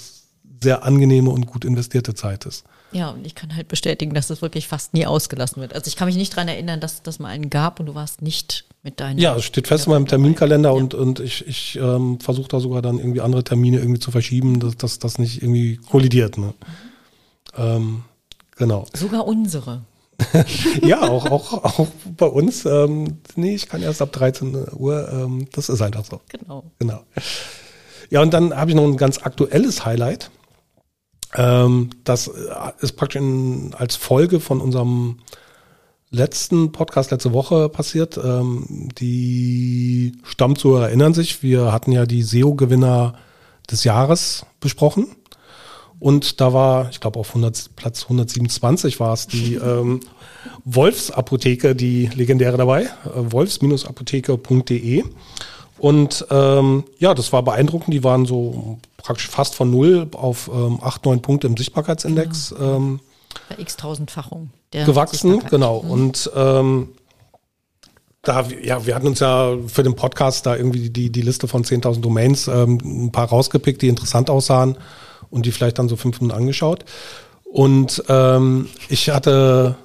sehr 0.60 0.84
angenehme 0.84 1.30
und 1.30 1.46
gut 1.46 1.64
investierte 1.64 2.14
Zeit 2.14 2.44
ist. 2.46 2.64
Ja, 2.92 3.10
und 3.10 3.26
ich 3.26 3.34
kann 3.34 3.54
halt 3.54 3.68
bestätigen, 3.68 4.14
dass 4.14 4.30
es 4.30 4.40
wirklich 4.40 4.66
fast 4.66 4.94
nie 4.94 5.06
ausgelassen 5.06 5.60
wird. 5.60 5.74
Also 5.74 5.88
ich 5.88 5.96
kann 5.96 6.06
mich 6.06 6.16
nicht 6.16 6.32
daran 6.32 6.48
erinnern, 6.48 6.80
dass 6.80 7.02
das 7.02 7.18
mal 7.18 7.28
einen 7.28 7.50
gab 7.50 7.80
und 7.80 7.86
du 7.86 7.94
warst 7.94 8.22
nicht 8.22 8.64
mit 8.82 9.00
deinen. 9.00 9.18
Ja, 9.18 9.36
es 9.36 9.44
steht 9.44 9.68
fest 9.68 9.86
in 9.86 9.92
meinem 9.92 10.06
Terminkalender 10.06 10.70
ja. 10.70 10.74
und, 10.74 10.94
und 10.94 11.20
ich, 11.20 11.46
ich 11.46 11.76
ähm, 11.76 12.18
versuche 12.20 12.48
da 12.48 12.60
sogar 12.60 12.80
dann 12.80 12.98
irgendwie 12.98 13.20
andere 13.20 13.44
Termine 13.44 13.78
irgendwie 13.78 14.00
zu 14.00 14.10
verschieben, 14.10 14.58
dass, 14.60 14.76
dass 14.76 14.98
das 14.98 15.18
nicht 15.18 15.42
irgendwie 15.42 15.76
kollidiert. 15.76 16.38
Ne? 16.38 16.46
Mhm. 16.46 16.54
Ähm, 17.56 18.04
genau. 18.56 18.86
Sogar 18.94 19.26
unsere. 19.26 19.82
ja, 20.82 21.02
auch, 21.02 21.30
auch, 21.30 21.52
auch 21.64 21.86
bei 22.16 22.26
uns. 22.26 22.64
Ähm, 22.64 23.18
nee, 23.36 23.54
ich 23.54 23.68
kann 23.68 23.82
erst 23.82 24.02
ab 24.02 24.12
13 24.12 24.74
Uhr. 24.74 25.08
Ähm, 25.12 25.46
das 25.52 25.68
ist 25.68 25.80
einfach 25.80 26.04
so. 26.04 26.20
Genau. 26.28 26.64
Genau. 26.78 27.02
Ja, 28.10 28.22
und 28.22 28.32
dann 28.32 28.56
habe 28.56 28.70
ich 28.70 28.76
noch 28.76 28.84
ein 28.84 28.96
ganz 28.96 29.18
aktuelles 29.22 29.84
Highlight. 29.84 30.30
Ähm, 31.34 31.90
das 32.04 32.30
ist 32.80 32.92
praktisch 32.92 33.20
in, 33.20 33.74
als 33.76 33.96
Folge 33.96 34.40
von 34.40 34.60
unserem 34.60 35.18
letzten 36.10 36.72
Podcast 36.72 37.10
letzte 37.10 37.32
Woche 37.32 37.68
passiert. 37.68 38.18
Ähm, 38.22 38.88
die 38.98 40.12
Stammzuhörer 40.22 40.86
erinnern 40.86 41.14
sich, 41.14 41.42
wir 41.42 41.72
hatten 41.72 41.92
ja 41.92 42.06
die 42.06 42.22
SEO-Gewinner 42.22 43.14
des 43.70 43.84
Jahres 43.84 44.46
besprochen. 44.60 45.08
Und 46.00 46.40
da 46.40 46.52
war, 46.52 46.90
ich 46.90 47.00
glaube 47.00 47.18
auf 47.18 47.30
100, 47.30 47.70
Platz 47.74 48.04
127 48.04 49.00
war 49.00 49.12
es 49.12 49.26
die 49.26 49.54
ähm, 49.62 50.00
Wolfsapotheke, 50.64 51.74
die 51.74 52.06
legendäre 52.06 52.56
dabei, 52.56 52.84
äh, 52.84 52.88
wolfs-apotheke.de. 53.14 55.04
Und 55.78 56.26
ähm, 56.30 56.84
ja, 56.98 57.14
das 57.14 57.32
war 57.32 57.42
beeindruckend. 57.42 57.94
Die 57.94 58.04
waren 58.04 58.26
so 58.26 58.78
praktisch 59.08 59.28
fast 59.28 59.54
von 59.54 59.70
null 59.70 60.06
auf 60.12 60.50
ähm, 60.52 60.80
acht, 60.82 61.06
neun 61.06 61.22
Punkte 61.22 61.46
im 61.46 61.56
Sichtbarkeitsindex. 61.56 62.50
Genau. 62.50 62.76
Ähm, 62.76 63.00
Bei 63.48 63.56
x 63.58 63.78
tausendfachung. 63.78 64.50
Gewachsen, 64.70 65.42
genau. 65.48 65.82
Mhm. 65.82 65.90
Und 65.90 66.30
ähm, 66.36 66.88
da, 68.20 68.46
ja, 68.62 68.84
wir 68.84 68.94
hatten 68.94 69.06
uns 69.06 69.20
ja 69.20 69.56
für 69.66 69.82
den 69.82 69.96
Podcast 69.96 70.44
da 70.44 70.56
irgendwie 70.56 70.90
die, 70.90 71.08
die 71.08 71.22
Liste 71.22 71.48
von 71.48 71.64
10.000 71.64 72.02
Domains 72.02 72.48
ähm, 72.48 72.78
ein 72.84 73.10
paar 73.10 73.30
rausgepickt, 73.30 73.80
die 73.80 73.88
interessant 73.88 74.28
aussahen 74.28 74.76
und 75.30 75.46
die 75.46 75.52
vielleicht 75.52 75.78
dann 75.78 75.88
so 75.88 75.96
fünf 75.96 76.20
Minuten 76.20 76.38
angeschaut. 76.38 76.84
Und 77.44 78.04
ähm, 78.10 78.68
ich 78.90 79.08
hatte 79.08 79.76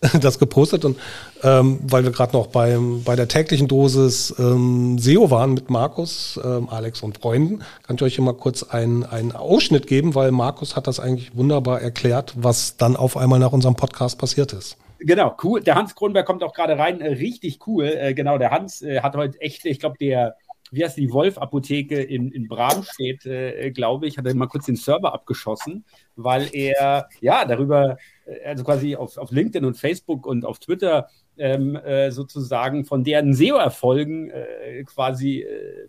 das 0.20 0.38
gepostet 0.38 0.84
und 0.84 0.98
ähm, 1.42 1.78
weil 1.82 2.04
wir 2.04 2.10
gerade 2.10 2.32
noch 2.32 2.46
beim, 2.46 3.02
bei 3.04 3.16
der 3.16 3.28
täglichen 3.28 3.68
Dosis 3.68 4.34
ähm, 4.38 4.98
SEO 4.98 5.30
waren 5.30 5.52
mit 5.52 5.68
Markus, 5.68 6.40
ähm, 6.42 6.68
Alex 6.70 7.02
und 7.02 7.18
Freunden, 7.18 7.60
kann 7.82 7.96
ich 7.96 8.02
euch 8.02 8.14
hier 8.14 8.24
mal 8.24 8.34
kurz 8.34 8.62
einen, 8.62 9.04
Ausschnitt 9.32 9.86
geben, 9.86 10.14
weil 10.14 10.30
Markus 10.30 10.76
hat 10.76 10.86
das 10.86 11.00
eigentlich 11.00 11.36
wunderbar 11.36 11.82
erklärt, 11.82 12.34
was 12.36 12.76
dann 12.76 12.96
auf 12.96 13.16
einmal 13.16 13.38
nach 13.38 13.52
unserem 13.52 13.76
Podcast 13.76 14.18
passiert 14.18 14.52
ist. 14.52 14.76
Genau, 15.00 15.34
cool. 15.42 15.60
Der 15.62 15.76
Hans 15.76 15.94
Kronberg 15.94 16.26
kommt 16.26 16.42
auch 16.42 16.52
gerade 16.52 16.78
rein. 16.78 17.00
Äh, 17.00 17.14
richtig 17.14 17.66
cool. 17.66 17.86
Äh, 17.86 18.14
genau, 18.14 18.38
der 18.38 18.50
Hans 18.50 18.82
äh, 18.82 19.00
hat 19.00 19.16
heute 19.16 19.40
echt, 19.40 19.64
ich 19.64 19.80
glaube, 19.80 19.96
der, 19.98 20.36
wie 20.70 20.84
heißt 20.84 20.96
die 20.96 21.10
Wolf-Apotheke 21.10 22.00
in, 22.00 22.30
in 22.30 22.48
Bramstedt, 22.48 23.24
äh, 23.24 23.70
glaube 23.70 24.06
ich, 24.06 24.18
hat 24.18 24.26
er 24.26 24.34
mal 24.34 24.46
kurz 24.46 24.66
den 24.66 24.76
Server 24.76 25.14
abgeschossen, 25.14 25.84
weil 26.16 26.48
er 26.52 27.08
ja 27.20 27.44
darüber, 27.44 27.92
äh, 27.92 27.96
also 28.44 28.64
quasi 28.64 28.96
auf, 28.96 29.16
auf 29.16 29.30
LinkedIn 29.30 29.64
und 29.64 29.76
Facebook 29.76 30.26
und 30.26 30.44
auf 30.44 30.58
Twitter 30.58 31.08
ähm, 31.36 31.76
äh, 31.76 32.10
sozusagen 32.10 32.84
von 32.84 33.04
deren 33.04 33.34
SEO-Erfolgen 33.34 34.30
äh, 34.30 34.84
quasi 34.84 35.40
äh, 35.40 35.86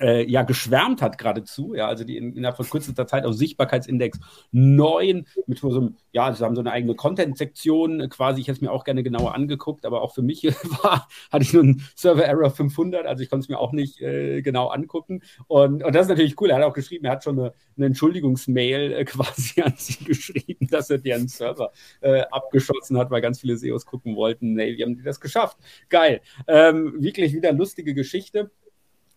ja 0.00 0.42
geschwärmt 0.42 1.02
hat 1.02 1.18
geradezu, 1.18 1.74
ja, 1.74 1.88
also 1.88 2.04
die 2.04 2.16
in, 2.16 2.36
innerhalb 2.36 2.56
von 2.56 2.68
kürzester 2.68 3.06
Zeit 3.06 3.24
auf 3.24 3.34
Sichtbarkeitsindex 3.34 4.18
9 4.52 5.26
mit 5.46 5.58
so 5.58 5.70
einem, 5.70 5.96
ja, 6.12 6.32
sie 6.32 6.44
haben 6.44 6.54
so 6.54 6.60
eine 6.60 6.72
eigene 6.72 6.94
Content-Sektion 6.94 8.00
äh, 8.00 8.08
quasi, 8.08 8.40
ich 8.40 8.48
hätte 8.48 8.56
es 8.56 8.60
mir 8.60 8.70
auch 8.70 8.84
gerne 8.84 9.02
genauer 9.02 9.34
angeguckt, 9.34 9.84
aber 9.84 10.02
auch 10.02 10.14
für 10.14 10.22
mich 10.22 10.44
war, 10.82 11.08
hatte 11.30 11.42
ich 11.44 11.52
nur 11.52 11.62
einen 11.62 11.82
Server-Error 11.96 12.50
500, 12.50 13.06
also 13.06 13.22
ich 13.22 13.30
konnte 13.30 13.44
es 13.44 13.48
mir 13.48 13.58
auch 13.58 13.72
nicht 13.72 14.00
äh, 14.00 14.42
genau 14.42 14.68
angucken 14.68 15.22
und, 15.46 15.82
und 15.82 15.94
das 15.94 16.02
ist 16.02 16.10
natürlich 16.10 16.40
cool, 16.40 16.50
er 16.50 16.56
hat 16.56 16.64
auch 16.64 16.74
geschrieben, 16.74 17.04
er 17.04 17.12
hat 17.12 17.24
schon 17.24 17.38
eine, 17.38 17.52
eine 17.76 17.86
Entschuldigungsmail 17.86 18.92
äh, 18.92 19.04
quasi 19.04 19.62
an 19.62 19.74
sie 19.76 20.04
geschrieben, 20.04 20.68
dass 20.70 20.90
er 20.90 20.98
deren 20.98 21.28
Server 21.28 21.72
äh, 22.00 22.22
abgeschossen 22.30 22.98
hat, 22.98 23.10
weil 23.10 23.20
ganz 23.20 23.40
viele 23.40 23.56
SEOs 23.56 23.86
gucken 23.86 24.16
wollten, 24.16 24.54
nee, 24.54 24.76
wie 24.76 24.82
haben 24.82 24.96
die 24.96 25.02
das 25.02 25.20
geschafft? 25.20 25.58
Geil. 25.88 26.20
Ähm, 26.46 26.94
wirklich 26.98 27.32
wieder 27.32 27.52
lustige 27.52 27.94
Geschichte. 27.94 28.50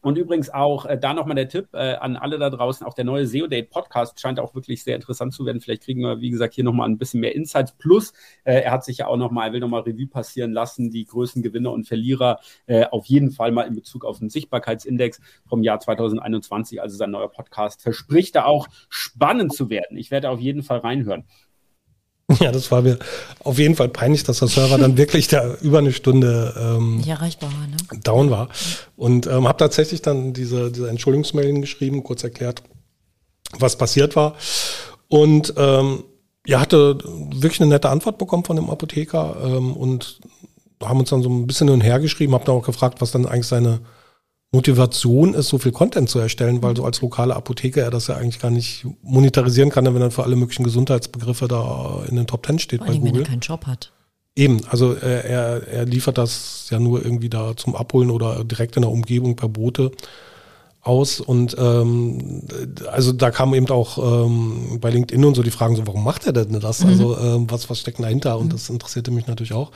Und 0.01 0.17
übrigens 0.17 0.49
auch 0.49 0.85
äh, 0.85 0.97
da 0.97 1.13
nochmal 1.13 1.35
der 1.35 1.47
Tipp 1.47 1.69
äh, 1.73 1.93
an 1.93 2.15
alle 2.15 2.39
da 2.39 2.49
draußen, 2.49 2.85
auch 2.85 2.95
der 2.95 3.05
neue 3.05 3.27
SEO-Date 3.27 3.69
Podcast 3.69 4.19
scheint 4.19 4.39
auch 4.39 4.55
wirklich 4.55 4.83
sehr 4.83 4.95
interessant 4.95 5.33
zu 5.33 5.45
werden. 5.45 5.61
Vielleicht 5.61 5.83
kriegen 5.83 6.01
wir, 6.01 6.21
wie 6.21 6.31
gesagt, 6.31 6.55
hier 6.55 6.63
nochmal 6.63 6.89
ein 6.89 6.97
bisschen 6.97 7.19
mehr 7.19 7.35
Insights. 7.35 7.73
Plus, 7.73 8.11
äh, 8.43 8.61
er 8.61 8.71
hat 8.71 8.83
sich 8.83 8.97
ja 8.97 9.07
auch 9.07 9.17
nochmal, 9.17 9.53
will 9.53 9.59
nochmal 9.59 9.81
Revue 9.81 10.07
passieren 10.07 10.53
lassen, 10.53 10.89
die 10.89 11.05
größten 11.05 11.43
Gewinner 11.43 11.71
und 11.71 11.87
Verlierer 11.87 12.39
äh, 12.65 12.85
auf 12.85 13.05
jeden 13.05 13.29
Fall 13.31 13.51
mal 13.51 13.63
in 13.63 13.75
Bezug 13.75 14.03
auf 14.03 14.17
den 14.17 14.29
Sichtbarkeitsindex 14.29 15.19
vom 15.45 15.61
Jahr 15.61 15.79
2021. 15.79 16.81
Also 16.81 16.97
sein 16.97 17.11
neuer 17.11 17.29
Podcast 17.29 17.83
verspricht 17.83 18.35
da 18.35 18.45
auch 18.45 18.67
spannend 18.89 19.53
zu 19.53 19.69
werden. 19.69 19.97
Ich 19.97 20.09
werde 20.09 20.31
auf 20.31 20.39
jeden 20.39 20.63
Fall 20.63 20.79
reinhören. 20.79 21.25
Ja, 22.39 22.51
das 22.51 22.71
war 22.71 22.81
mir 22.81 22.97
auf 23.43 23.59
jeden 23.59 23.75
Fall 23.75 23.89
peinlich, 23.89 24.23
dass 24.23 24.39
der 24.39 24.47
Server 24.47 24.77
dann 24.77 24.97
wirklich 24.97 25.27
da 25.27 25.55
über 25.61 25.79
eine 25.79 25.91
Stunde 25.91 26.53
ähm, 26.57 26.97
Nicht 26.97 27.09
erreichbar 27.09 27.51
war, 27.51 27.67
ne? 27.67 27.77
down 28.03 28.29
war. 28.29 28.49
Und 28.95 29.27
ähm, 29.27 29.47
habe 29.47 29.57
tatsächlich 29.57 30.01
dann 30.01 30.33
diese, 30.33 30.71
diese 30.71 30.89
Entschuldigungsmail 30.89 31.59
geschrieben, 31.61 32.03
kurz 32.03 32.23
erklärt, 32.23 32.63
was 33.59 33.77
passiert 33.77 34.15
war. 34.15 34.35
Und 35.07 35.53
ähm, 35.57 36.03
ja, 36.45 36.59
hatte 36.59 36.97
wirklich 37.03 37.61
eine 37.61 37.69
nette 37.69 37.89
Antwort 37.89 38.17
bekommen 38.17 38.45
von 38.45 38.55
dem 38.55 38.69
Apotheker 38.69 39.37
ähm, 39.43 39.73
und 39.73 40.19
haben 40.81 40.99
uns 40.99 41.09
dann 41.09 41.21
so 41.21 41.29
ein 41.29 41.47
bisschen 41.47 41.67
hin 41.67 41.75
und 41.75 41.81
her 41.81 41.99
geschrieben, 41.99 42.33
habe 42.33 42.45
dann 42.45 42.55
auch 42.55 42.65
gefragt, 42.65 43.01
was 43.01 43.11
dann 43.11 43.25
eigentlich 43.25 43.47
seine 43.47 43.81
Motivation 44.53 45.33
ist, 45.33 45.47
so 45.47 45.57
viel 45.57 45.71
Content 45.71 46.09
zu 46.09 46.19
erstellen, 46.19 46.61
weil 46.61 46.75
so 46.75 46.83
als 46.83 47.01
lokale 47.01 47.35
Apotheker 47.35 47.81
er 47.81 47.91
das 47.91 48.07
ja 48.07 48.17
eigentlich 48.17 48.39
gar 48.39 48.51
nicht 48.51 48.85
monetarisieren 49.01 49.69
kann, 49.69 49.85
wenn 49.85 50.01
er 50.01 50.11
für 50.11 50.23
alle 50.23 50.35
möglichen 50.35 50.63
Gesundheitsbegriffe 50.63 51.47
da 51.47 52.03
in 52.09 52.17
den 52.17 52.27
Top 52.27 52.43
Ten 52.43 52.59
steht 52.59 52.79
Vor 52.79 52.87
bei 52.87 52.93
allem, 52.93 53.03
wenn 53.03 53.11
Google. 53.11 53.23
er 53.23 53.29
keinen 53.29 53.39
Job 53.39 53.65
hat. 53.65 53.93
Eben, 54.35 54.61
also 54.69 54.93
äh, 54.93 55.27
er, 55.27 55.67
er 55.67 55.85
liefert 55.85 56.17
das 56.17 56.67
ja 56.69 56.79
nur 56.79 57.03
irgendwie 57.03 57.29
da 57.29 57.55
zum 57.55 57.75
Abholen 57.75 58.11
oder 58.11 58.43
direkt 58.43 58.75
in 58.75 58.81
der 58.81 58.91
Umgebung 58.91 59.35
per 59.35 59.49
Boote 59.49 59.91
aus 60.81 61.19
und 61.19 61.55
ähm, 61.59 62.41
also 62.91 63.11
da 63.11 63.29
kam 63.29 63.53
eben 63.53 63.69
auch 63.69 64.25
ähm, 64.25 64.79
bei 64.81 64.89
LinkedIn 64.89 65.23
und 65.23 65.35
so 65.35 65.43
die 65.43 65.51
Fragen 65.51 65.75
so, 65.75 65.85
warum 65.85 66.03
macht 66.03 66.25
er 66.25 66.33
denn 66.33 66.59
das? 66.59 66.83
Also 66.83 67.17
ähm, 67.17 67.45
was 67.49 67.69
was 67.69 67.79
steckt 67.79 67.99
dahinter? 67.99 68.37
Und 68.39 68.51
das 68.51 68.69
interessierte 68.69 69.11
mich 69.11 69.27
natürlich 69.27 69.53
auch. 69.53 69.71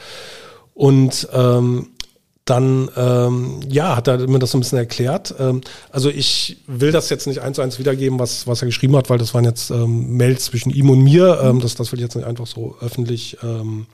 Und 0.73 1.29
ähm, 1.31 1.89
dann 2.45 2.91
ähm, 2.95 3.59
ja, 3.67 3.95
hat 3.95 4.07
er 4.07 4.27
mir 4.27 4.37
das 4.37 4.51
so 4.51 4.57
ein 4.57 4.61
bisschen 4.61 4.77
erklärt. 4.77 5.33
Ähm, 5.39 5.61
also 5.91 6.09
ich 6.09 6.57
will 6.67 6.91
das 6.91 7.09
jetzt 7.09 7.25
nicht 7.25 7.41
eins 7.41 7.55
zu 7.55 7.63
eins 7.63 7.79
wiedergeben, 7.79 8.19
was, 8.19 8.45
was 8.45 8.61
er 8.61 8.67
geschrieben 8.67 8.95
hat, 8.95 9.09
weil 9.09 9.17
das 9.17 9.33
waren 9.33 9.45
jetzt 9.45 9.71
ähm, 9.71 10.15
Mails 10.15 10.45
zwischen 10.45 10.69
ihm 10.69 10.91
und 10.91 11.03
mir. 11.03 11.39
Ähm, 11.41 11.59
das, 11.59 11.73
das 11.73 11.91
will 11.91 11.99
ich 11.99 12.03
jetzt 12.03 12.15
nicht 12.15 12.27
einfach 12.27 12.45
so 12.45 12.75
öffentlich 12.81 13.37
ähm, 13.41 13.87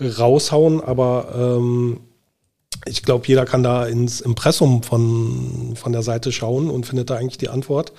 raushauen, 0.00 0.80
aber 0.80 1.58
ähm, 1.58 2.00
ich 2.86 3.02
glaube, 3.02 3.26
jeder 3.26 3.44
kann 3.44 3.62
da 3.62 3.86
ins 3.86 4.22
Impressum 4.22 4.82
von, 4.82 5.74
von 5.76 5.92
der 5.92 6.02
Seite 6.02 6.32
schauen 6.32 6.70
und 6.70 6.86
findet 6.86 7.10
da 7.10 7.16
eigentlich 7.16 7.38
die 7.38 7.50
Antwort. 7.50 7.92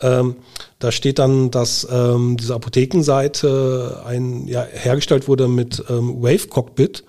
Ähm, 0.00 0.36
da 0.78 0.92
steht 0.92 1.18
dann, 1.18 1.50
dass 1.50 1.86
ähm, 1.90 2.36
diese 2.36 2.54
Apothekenseite 2.54 4.02
ein, 4.04 4.46
ja, 4.46 4.62
hergestellt 4.64 5.28
wurde 5.28 5.48
mit 5.48 5.82
ähm, 5.88 6.22
Wave 6.22 6.48
Cockpit, 6.48 7.04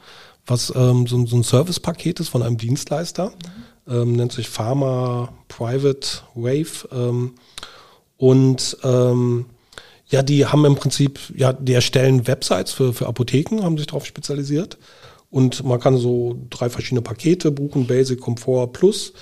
was 0.45 0.71
ähm, 0.75 1.07
so, 1.07 1.25
so 1.25 1.37
ein 1.37 1.43
Servicepaket 1.43 2.19
ist 2.19 2.29
von 2.29 2.43
einem 2.43 2.57
Dienstleister, 2.57 3.31
ähm, 3.87 4.13
nennt 4.13 4.31
sich 4.31 4.49
Pharma 4.49 5.33
Private 5.47 6.07
Wave. 6.35 6.87
Ähm, 6.91 7.33
und 8.17 8.77
ähm, 8.83 9.45
ja, 10.07 10.23
die 10.23 10.45
haben 10.45 10.65
im 10.65 10.75
Prinzip, 10.75 11.19
ja, 11.35 11.53
die 11.53 11.73
erstellen 11.73 12.27
Websites 12.27 12.71
für, 12.71 12.93
für 12.93 13.07
Apotheken, 13.07 13.63
haben 13.63 13.77
sich 13.77 13.87
darauf 13.87 14.05
spezialisiert. 14.05 14.77
Und 15.31 15.63
man 15.63 15.79
kann 15.79 15.97
so 15.97 16.37
drei 16.49 16.69
verschiedene 16.69 17.01
Pakete 17.01 17.49
buchen, 17.51 17.87
Basic, 17.87 18.19
Komfort, 18.21 18.73
Plus. 18.73 19.13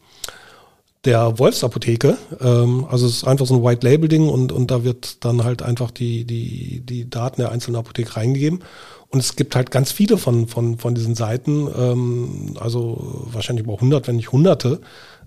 der 1.03 1.37
Wolfsapotheke. 1.37 2.17
Ähm, 2.39 2.87
also 2.89 3.05
es 3.05 3.17
ist 3.17 3.23
einfach 3.25 3.45
so 3.45 3.55
ein 3.55 3.63
White-Label-Ding 3.63 4.29
und, 4.29 4.53
und 4.53 4.71
da 4.71 4.85
wird 4.85 5.25
dann 5.25 5.43
halt 5.43 5.61
einfach 5.61 5.91
die, 5.91 6.23
die, 6.23 6.79
die 6.85 7.09
Daten 7.09 7.41
der 7.41 7.51
einzelnen 7.51 7.75
Apotheke 7.75 8.15
reingegeben. 8.15 8.63
Und 9.09 9.19
es 9.19 9.35
gibt 9.35 9.57
halt 9.57 9.71
ganz 9.71 9.91
viele 9.91 10.17
von, 10.17 10.47
von, 10.47 10.77
von 10.79 10.95
diesen 10.95 11.15
Seiten, 11.15 11.67
ähm, 11.77 12.55
also 12.57 13.25
wahrscheinlich 13.25 13.65
über 13.65 13.73
100, 13.73 14.07
wenn 14.07 14.15
nicht 14.15 14.31
Hunderte, 14.31 14.79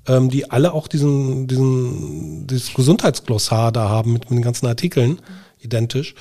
ähm, 0.09 0.31
die 0.31 0.51
alle 0.51 0.73
auch 0.73 0.89
diesen, 0.89 1.49
diesen, 1.49 2.47
dieses 2.47 2.73
Gesundheitsglossar 2.73 3.73
da 3.73 3.91
haben 3.91 4.15
mit, 4.15 4.31
mit 4.31 4.39
den 4.39 4.43
ganzen 4.43 4.67
Artikeln, 4.67 5.21
identisch. 5.61 6.15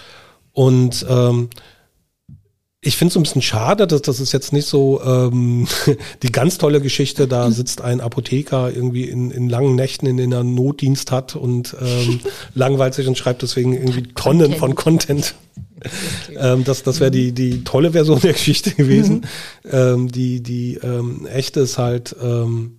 Und 0.52 1.06
ähm, 1.10 1.50
ich 2.86 2.98
finde 2.98 3.12
es 3.12 3.18
ein 3.18 3.24
bisschen 3.24 3.42
schade, 3.42 3.88
dass 3.88 4.04
das 4.04 4.20
ist 4.20 4.32
jetzt 4.32 4.54
nicht 4.54 4.68
so 4.68 5.02
ähm, 5.04 5.68
die 6.24 6.32
ganz 6.32 6.60
tolle 6.60 6.82
Geschichte. 6.82 7.28
Da 7.28 7.50
sitzt 7.50 7.82
ein 7.82 8.00
Apotheker 8.00 8.72
irgendwie 8.72 9.06
in, 9.06 9.32
in 9.32 9.50
langen 9.50 9.76
Nächten, 9.76 10.06
in 10.06 10.18
denen 10.18 10.32
er 10.32 10.44
Notdienst 10.44 11.12
hat 11.12 11.36
und 11.36 11.76
ähm, 11.82 12.20
langweilt 12.54 12.94
sich 12.94 13.08
und 13.08 13.18
schreibt 13.18 13.42
deswegen 13.42 13.74
irgendwie 13.74 14.04
Tonnen 14.14 14.54
von 14.56 14.76
Content. 14.76 15.34
ähm, 16.38 16.64
das 16.64 16.84
das 16.84 17.00
wäre 17.00 17.12
die, 17.12 17.32
die 17.32 17.64
tolle 17.64 17.92
Version 17.92 18.20
der 18.20 18.34
Geschichte 18.34 18.72
gewesen. 18.72 19.26
ähm, 19.70 20.12
die 20.12 20.42
die 20.42 20.76
ähm, 20.76 21.26
echte 21.26 21.62
ist 21.62 21.80
halt, 21.80 22.16
ähm, 22.22 22.78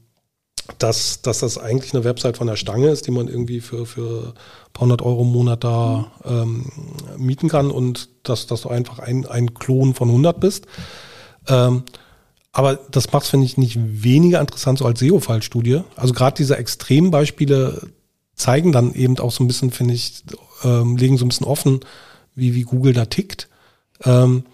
dass, 0.79 1.23
dass 1.23 1.41
das 1.41 1.59
eigentlich 1.59 1.95
eine 1.95 2.05
Website 2.05 2.37
von 2.37 2.47
der 2.47 2.57
Stange 2.57 2.89
ist, 2.89 3.07
die 3.07 3.11
man 3.11 3.29
irgendwie 3.29 3.61
für, 3.61 3.87
für 3.87 4.35
ein 4.35 4.73
paar 4.73 4.83
hundert 4.83 5.03
Euro 5.03 5.23
im 5.23 5.33
Monat 5.33 5.65
da 5.65 6.13
ähm, 6.25 6.67
mieten 7.17 7.49
kann 7.49 7.71
und 7.71 8.09
dass, 8.23 8.47
dass 8.47 8.63
du 8.63 8.69
einfach 8.69 8.99
ein, 8.99 9.27
ein 9.27 9.55
Klon 9.55 9.95
von 9.95 10.09
100 10.09 10.41
bist. 10.41 10.67
Ähm, 11.49 11.85
aber 12.53 12.77
das 12.91 13.13
macht 13.13 13.27
finde 13.27 13.47
ich, 13.47 13.59
nicht 13.59 13.79
weniger 13.79 14.41
interessant 14.41 14.79
so 14.79 14.87
als 14.87 15.01
SEO-Fallstudie. 15.01 15.83
Also 15.95 16.15
gerade 16.15 16.37
diese 16.37 16.57
Extrembeispiele 16.57 17.89
zeigen 18.35 18.73
dann 18.73 18.95
eben 18.95 19.19
auch 19.19 19.33
so 19.33 19.45
ein 19.45 19.47
bisschen, 19.47 19.71
finde 19.71 19.95
ich, 19.95 20.25
ähm, 20.65 20.97
legen 20.97 21.19
so 21.19 21.25
ein 21.25 21.29
bisschen 21.29 21.47
offen, 21.47 21.81
wie, 22.35 22.55
wie 22.55 22.63
Google 22.63 22.93
da 22.93 23.07
tickt. 23.07 23.49
Ähm, 24.05 24.45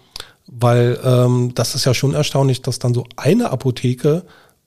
weil 0.47 0.99
ähm, 1.03 1.53
das 1.55 1.75
ist 1.75 1.85
ja 1.85 1.93
schon 1.93 2.13
erstaunlich, 2.13 2.61
dass 2.61 2.79
dann 2.79 2.93
so 2.93 3.05
eine 3.15 3.51
Apotheke 3.51 4.23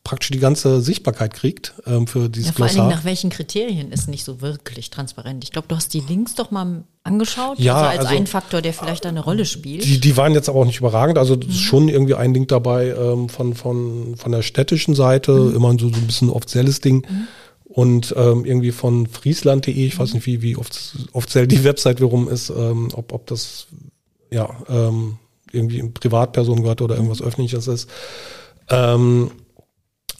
praktisch 0.06 0.30
die 0.30 0.38
ganze 0.38 0.80
Sichtbarkeit 0.80 1.34
kriegt 1.34 1.74
ähm, 1.84 2.06
für 2.06 2.28
dieses 2.28 2.50
Ja, 2.50 2.52
vor 2.52 2.66
allen 2.66 2.74
Dingen 2.74 2.86
Glossar. 2.86 2.98
nach 3.00 3.04
welchen 3.04 3.28
Kriterien 3.28 3.90
ist 3.90 4.08
nicht 4.08 4.22
so 4.22 4.40
wirklich 4.40 4.90
transparent. 4.90 5.42
Ich 5.42 5.50
glaube, 5.50 5.66
du 5.66 5.74
hast 5.74 5.92
die 5.94 5.98
Links 6.00 6.36
doch 6.36 6.52
mal 6.52 6.84
angeschaut, 7.02 7.58
Ja, 7.58 7.74
also 7.74 7.88
als 7.88 7.98
also- 8.06 8.14
ein 8.16 8.26
Faktor, 8.28 8.62
der 8.62 8.72
vielleicht 8.72 9.04
da 9.04 9.08
eine 9.08 9.18
Rolle 9.18 9.44
spielt. 9.44 9.84
Die, 9.84 9.98
die 9.98 10.16
waren 10.16 10.32
jetzt 10.32 10.48
aber 10.48 10.60
auch 10.60 10.64
nicht 10.64 10.78
überragend. 10.78 11.18
Also 11.18 11.34
ist 11.34 11.58
schon 11.58 11.88
irgendwie 11.88 12.14
ein 12.14 12.32
Link 12.32 12.46
dabei 12.46 12.90
ähm, 12.96 13.28
von, 13.28 13.54
von, 13.54 14.14
von 14.16 14.30
der 14.30 14.42
städtischen 14.42 14.94
Seite, 14.94 15.52
immer 15.56 15.72
so, 15.72 15.88
so 15.88 15.96
ein 15.96 16.06
bisschen 16.06 16.30
offizielles 16.30 16.80
Ding. 16.80 17.04
Und 17.64 18.14
ähm, 18.16 18.44
irgendwie 18.44 18.70
von 18.70 19.08
friesland.de, 19.08 19.74
ich 19.74 19.98
weiß 19.98 20.14
nicht, 20.14 20.24
wie, 20.26 20.40
wie 20.40 20.56
oft, 20.56 20.78
offiziell 21.14 21.48
die 21.48 21.64
Website 21.64 21.96
wiederum 21.98 22.28
ist, 22.28 22.48
ähm, 22.50 22.90
ob, 22.92 23.12
ob 23.12 23.26
das 23.26 23.66
ja 24.30 24.48
ähm, 24.68 25.18
irgendwie 25.50 25.80
in 25.80 25.92
Privatpersonen 25.92 26.62
gehört 26.62 26.80
oder 26.80 26.94
irgendwas 26.94 27.20
öffentliches 27.22 27.66
ist. 27.66 27.90
Ähm, 28.70 29.32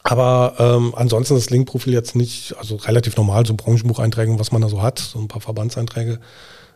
aber 0.09 0.55
ähm, 0.59 0.95
ansonsten 0.97 1.35
das 1.35 1.51
Linkprofil 1.51 1.93
jetzt 1.93 2.15
nicht, 2.15 2.55
also 2.59 2.77
relativ 2.77 3.17
normal, 3.17 3.45
so 3.45 3.55
Branchenbucheinträge, 3.55 4.39
was 4.39 4.53
man 4.53 4.63
da 4.63 4.69
so 4.69 4.81
hat, 4.81 5.01
so 5.01 5.19
ein 5.19 5.29
paar 5.29 5.41
Verbandseinträge. 5.41 6.21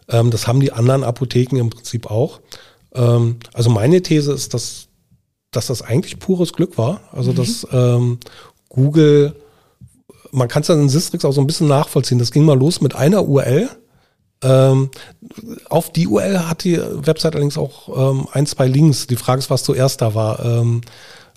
Ähm, 0.08 0.30
das 0.30 0.48
haben 0.48 0.60
die 0.60 0.72
anderen 0.72 1.04
Apotheken 1.04 1.56
im 1.56 1.70
Prinzip 1.70 2.10
auch. 2.10 2.40
Ähm, 2.92 3.36
also 3.52 3.70
meine 3.70 4.02
These 4.02 4.32
ist, 4.32 4.52
dass, 4.52 4.88
dass 5.52 5.68
das 5.68 5.82
eigentlich 5.82 6.18
pures 6.18 6.52
Glück 6.52 6.76
war. 6.76 7.02
Also 7.12 7.32
dass 7.32 7.66
ähm, 7.72 8.18
Google, 8.68 9.36
man 10.32 10.48
kann 10.48 10.62
es 10.62 10.68
ja 10.68 10.74
in 10.74 10.88
Sistrix 10.88 11.24
auch 11.24 11.32
so 11.32 11.40
ein 11.40 11.46
bisschen 11.46 11.68
nachvollziehen. 11.68 12.18
Das 12.18 12.32
ging 12.32 12.44
mal 12.44 12.58
los 12.58 12.80
mit 12.80 12.96
einer 12.96 13.28
URL. 13.28 13.68
Ähm, 14.42 14.90
auf 15.68 15.92
die 15.92 16.08
URL 16.08 16.48
hat 16.48 16.64
die 16.64 16.78
Website 16.78 17.34
allerdings 17.34 17.58
auch 17.58 18.10
ähm, 18.12 18.26
ein, 18.32 18.46
zwei 18.46 18.66
Links. 18.66 19.06
Die 19.06 19.16
Frage 19.16 19.38
ist, 19.38 19.50
was 19.50 19.62
zuerst 19.62 20.00
da 20.00 20.14
war. 20.14 20.44
Ähm, 20.44 20.80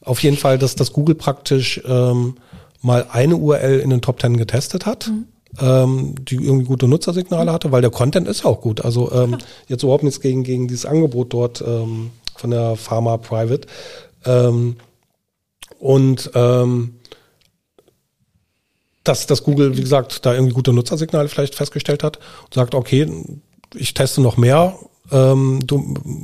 auf 0.06 0.22
jeden 0.22 0.38
Fall, 0.38 0.58
dass 0.58 0.76
das 0.76 0.94
Google 0.94 1.16
praktisch 1.16 1.82
ähm, 1.86 2.36
mal 2.82 3.08
eine 3.12 3.38
URL 3.38 3.80
in 3.80 3.90
den 3.90 4.02
Top 4.02 4.22
10 4.22 4.38
getestet 4.38 4.86
hat. 4.86 5.08
Mhm. 5.08 5.28
Ähm, 5.60 6.16
die 6.26 6.38
irgendwie 6.38 6.66
gute 6.66 6.88
Nutzersignale 6.88 7.54
hatte, 7.54 7.72
weil 7.72 7.82
der 7.82 7.92
Content 7.92 8.28
ist 8.28 8.44
ja 8.44 8.50
auch 8.50 8.60
gut. 8.60 8.84
Also 8.84 9.12
ähm, 9.12 9.38
jetzt 9.68 9.84
überhaupt 9.84 10.04
nichts 10.04 10.20
gegen, 10.20 10.44
gegen 10.44 10.68
dieses 10.68 10.88
Angebot 10.88 11.32
dort 11.32 11.62
ähm, 11.62 12.10
von 12.36 12.50
der 12.50 12.76
Pharma 12.76 13.18
Private. 13.18 13.68
Ähm, 14.26 14.78
und 15.78 16.32
ähm, 16.34 16.96
dass, 19.04 19.28
dass 19.28 19.44
Google, 19.44 19.78
wie 19.78 19.82
gesagt, 19.82 20.26
da 20.26 20.34
irgendwie 20.34 20.54
gute 20.54 20.74
Nutzersignale 20.74 21.28
vielleicht 21.28 21.54
festgestellt 21.54 22.04
hat 22.04 22.18
und 22.46 22.54
sagt, 22.56 22.74
okay, 22.74 23.08
ich 23.76 23.94
teste 23.94 24.22
noch 24.22 24.38
mehr 24.38 24.76
ähm, 25.12 25.60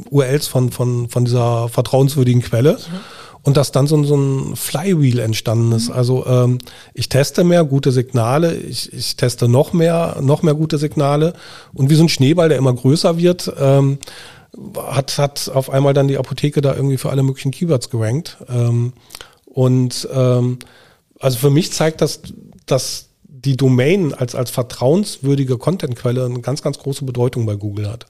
URLs 0.09 0.48
von, 0.48 0.71
von, 0.71 1.09
von 1.09 1.25
dieser 1.25 1.69
vertrauenswürdigen 1.69 2.41
Quelle. 2.41 2.74
Mhm. 2.74 3.00
Und 3.43 3.58
dass 3.58 3.72
dann 3.72 3.88
so, 3.88 4.03
so 4.03 4.15
ein 4.15 4.55
Flywheel 4.55 5.19
entstanden 5.19 5.72
ist. 5.72 5.89
Also 5.89 6.25
ähm, 6.25 6.60
ich 6.93 7.08
teste 7.10 7.43
mehr 7.43 7.63
gute 7.63 7.91
Signale, 7.91 8.55
ich, 8.55 8.91
ich 8.91 9.15
teste 9.15 9.48
noch 9.48 9.72
mehr, 9.74 10.17
noch 10.22 10.43
mehr 10.43 10.55
gute 10.55 10.77
Signale. 10.77 11.34
Und 11.74 11.89
wie 11.89 11.96
so 11.96 12.03
ein 12.03 12.10
Schneeball, 12.10 12.50
der 12.50 12.58
immer 12.58 12.74
größer 12.74 13.17
wird, 13.17 13.51
ähm, 13.58 14.00
hat, 14.77 15.17
hat 15.17 15.50
auf 15.53 15.69
einmal 15.69 15.93
dann 15.93 16.08
die 16.08 16.17
Apotheke 16.17 16.62
da 16.62 16.75
irgendwie 16.75 16.98
für 16.98 17.10
alle 17.10 17.24
möglichen 17.24 17.51
Keywords 17.51 17.89
gerankt. 17.89 18.38
Ähm, 18.50 18.93
und 19.46 20.08
ähm, 20.13 20.60
also 21.19 21.38
für 21.38 21.50
mich 21.50 21.72
zeigt 21.72 22.01
das, 22.01 22.22
dass 22.65 23.10
die 23.24 23.58
Domain 23.58 24.13
als, 24.13 24.36
als 24.36 24.51
vertrauenswürdige 24.51 25.58
Contentquelle 25.58 26.25
eine 26.25 26.41
ganz, 26.41 26.62
ganz 26.62 26.77
große 26.79 27.05
Bedeutung 27.05 27.46
bei 27.46 27.55
Google 27.55 27.89
hat. 27.89 28.05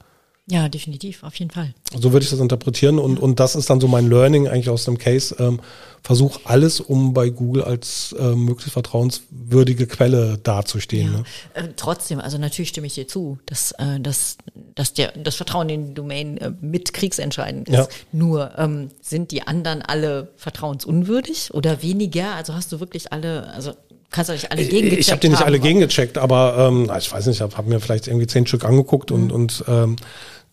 Ja, 0.51 0.67
definitiv, 0.67 1.23
auf 1.23 1.35
jeden 1.35 1.51
Fall. 1.51 1.73
So 1.95 2.11
würde 2.11 2.23
ich 2.23 2.31
das 2.31 2.39
interpretieren 2.39 2.97
und, 2.97 3.17
ja. 3.17 3.21
und 3.21 3.39
das 3.39 3.55
ist 3.55 3.69
dann 3.69 3.79
so 3.79 3.87
mein 3.87 4.09
Learning 4.09 4.47
eigentlich 4.47 4.69
aus 4.69 4.85
dem 4.85 4.97
Case. 4.97 5.35
Ähm, 5.39 5.59
versuch 6.03 6.39
alles, 6.45 6.79
um 6.79 7.13
bei 7.13 7.29
Google 7.29 7.63
als 7.63 8.15
äh, 8.17 8.35
möglichst 8.35 8.73
vertrauenswürdige 8.73 9.85
Quelle 9.85 10.39
dazustehen. 10.41 11.11
Ja. 11.11 11.17
Ne? 11.19 11.67
Äh, 11.67 11.73
trotzdem, 11.75 12.19
also 12.19 12.37
natürlich 12.37 12.69
stimme 12.69 12.87
ich 12.87 12.95
dir 12.95 13.07
zu, 13.07 13.37
dass, 13.45 13.73
äh, 13.73 13.99
dass, 13.99 14.37
dass 14.75 14.93
der, 14.93 15.11
das 15.11 15.35
Vertrauen 15.35 15.69
in 15.69 15.87
die 15.89 15.93
Domain 15.93 16.37
äh, 16.37 16.51
mit 16.61 16.93
kriegsentscheidend 16.93 17.69
ist. 17.69 17.75
Ja. 17.75 17.87
Nur 18.11 18.57
ähm, 18.57 18.89
sind 19.01 19.31
die 19.31 19.43
anderen 19.43 19.81
alle 19.81 20.29
vertrauensunwürdig 20.37 21.53
oder 21.53 21.83
weniger? 21.83 22.35
Also 22.35 22.53
hast 22.53 22.71
du 22.71 22.79
wirklich 22.79 23.11
alle, 23.11 23.51
also 23.53 23.73
kannst 24.09 24.29
du 24.29 24.33
nicht 24.33 24.51
alle 24.51 24.63
gegengecheckt 24.63 25.01
Ich 25.01 25.11
habe 25.11 25.21
die 25.21 25.29
nicht 25.29 25.43
alle 25.43 25.59
gegengecheckt, 25.59 26.17
aber 26.17 26.69
ähm, 26.69 26.91
ich 26.97 27.11
weiß 27.11 27.25
nicht, 27.27 27.37
ich 27.37 27.41
habe 27.41 27.55
hab 27.55 27.67
mir 27.67 27.79
vielleicht 27.79 28.07
irgendwie 28.07 28.27
zehn 28.27 28.47
Stück 28.47 28.65
angeguckt 28.65 29.11
mhm. 29.11 29.15
und, 29.15 29.31
und 29.31 29.63
ähm, 29.67 29.95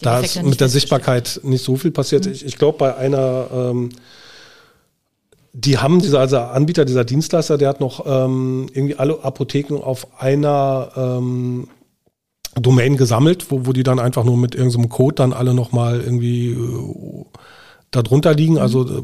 da 0.00 0.20
ist 0.20 0.42
mit 0.42 0.60
der 0.60 0.68
Sichtbarkeit 0.68 1.40
nicht 1.42 1.64
so 1.64 1.76
viel 1.76 1.90
passiert. 1.90 2.26
Mhm. 2.26 2.32
Ich, 2.32 2.44
ich 2.44 2.58
glaube, 2.58 2.78
bei 2.78 2.96
einer, 2.96 3.48
ähm, 3.52 3.90
die 5.52 5.78
haben 5.78 6.00
dieser 6.00 6.20
also 6.20 6.38
Anbieter, 6.38 6.84
dieser 6.84 7.04
Dienstleister, 7.04 7.56
der 7.56 7.68
hat 7.70 7.80
noch 7.80 8.04
ähm, 8.06 8.68
irgendwie 8.72 8.96
alle 8.96 9.22
Apotheken 9.24 9.76
auf 9.82 10.20
einer 10.20 10.90
ähm, 10.96 11.68
Domain 12.54 12.96
gesammelt, 12.96 13.50
wo, 13.50 13.66
wo 13.66 13.72
die 13.72 13.82
dann 13.82 13.98
einfach 13.98 14.24
nur 14.24 14.36
mit 14.36 14.54
irgendeinem 14.54 14.88
Code 14.88 15.14
dann 15.16 15.32
alle 15.32 15.54
nochmal 15.54 16.00
irgendwie 16.00 16.50
äh, 16.50 17.24
darunter 17.90 18.34
liegen. 18.34 18.54
Mhm. 18.54 18.60
Also 18.60 18.98
äh, 18.98 19.02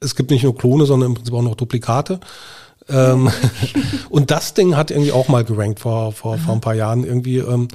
es 0.00 0.16
gibt 0.16 0.30
nicht 0.30 0.42
nur 0.42 0.56
Klone, 0.56 0.86
sondern 0.86 1.10
im 1.10 1.14
Prinzip 1.14 1.34
auch 1.34 1.42
noch 1.42 1.54
Duplikate. 1.54 2.18
Ähm, 2.88 3.30
und 4.10 4.32
das 4.32 4.54
Ding 4.54 4.76
hat 4.76 4.90
irgendwie 4.90 5.12
auch 5.12 5.28
mal 5.28 5.44
gerankt 5.44 5.80
vor, 5.80 6.10
vor, 6.12 6.38
vor 6.38 6.54
ein 6.54 6.60
paar 6.60 6.74
Jahren 6.74 7.04
irgendwie. 7.04 7.38
Ähm, 7.38 7.68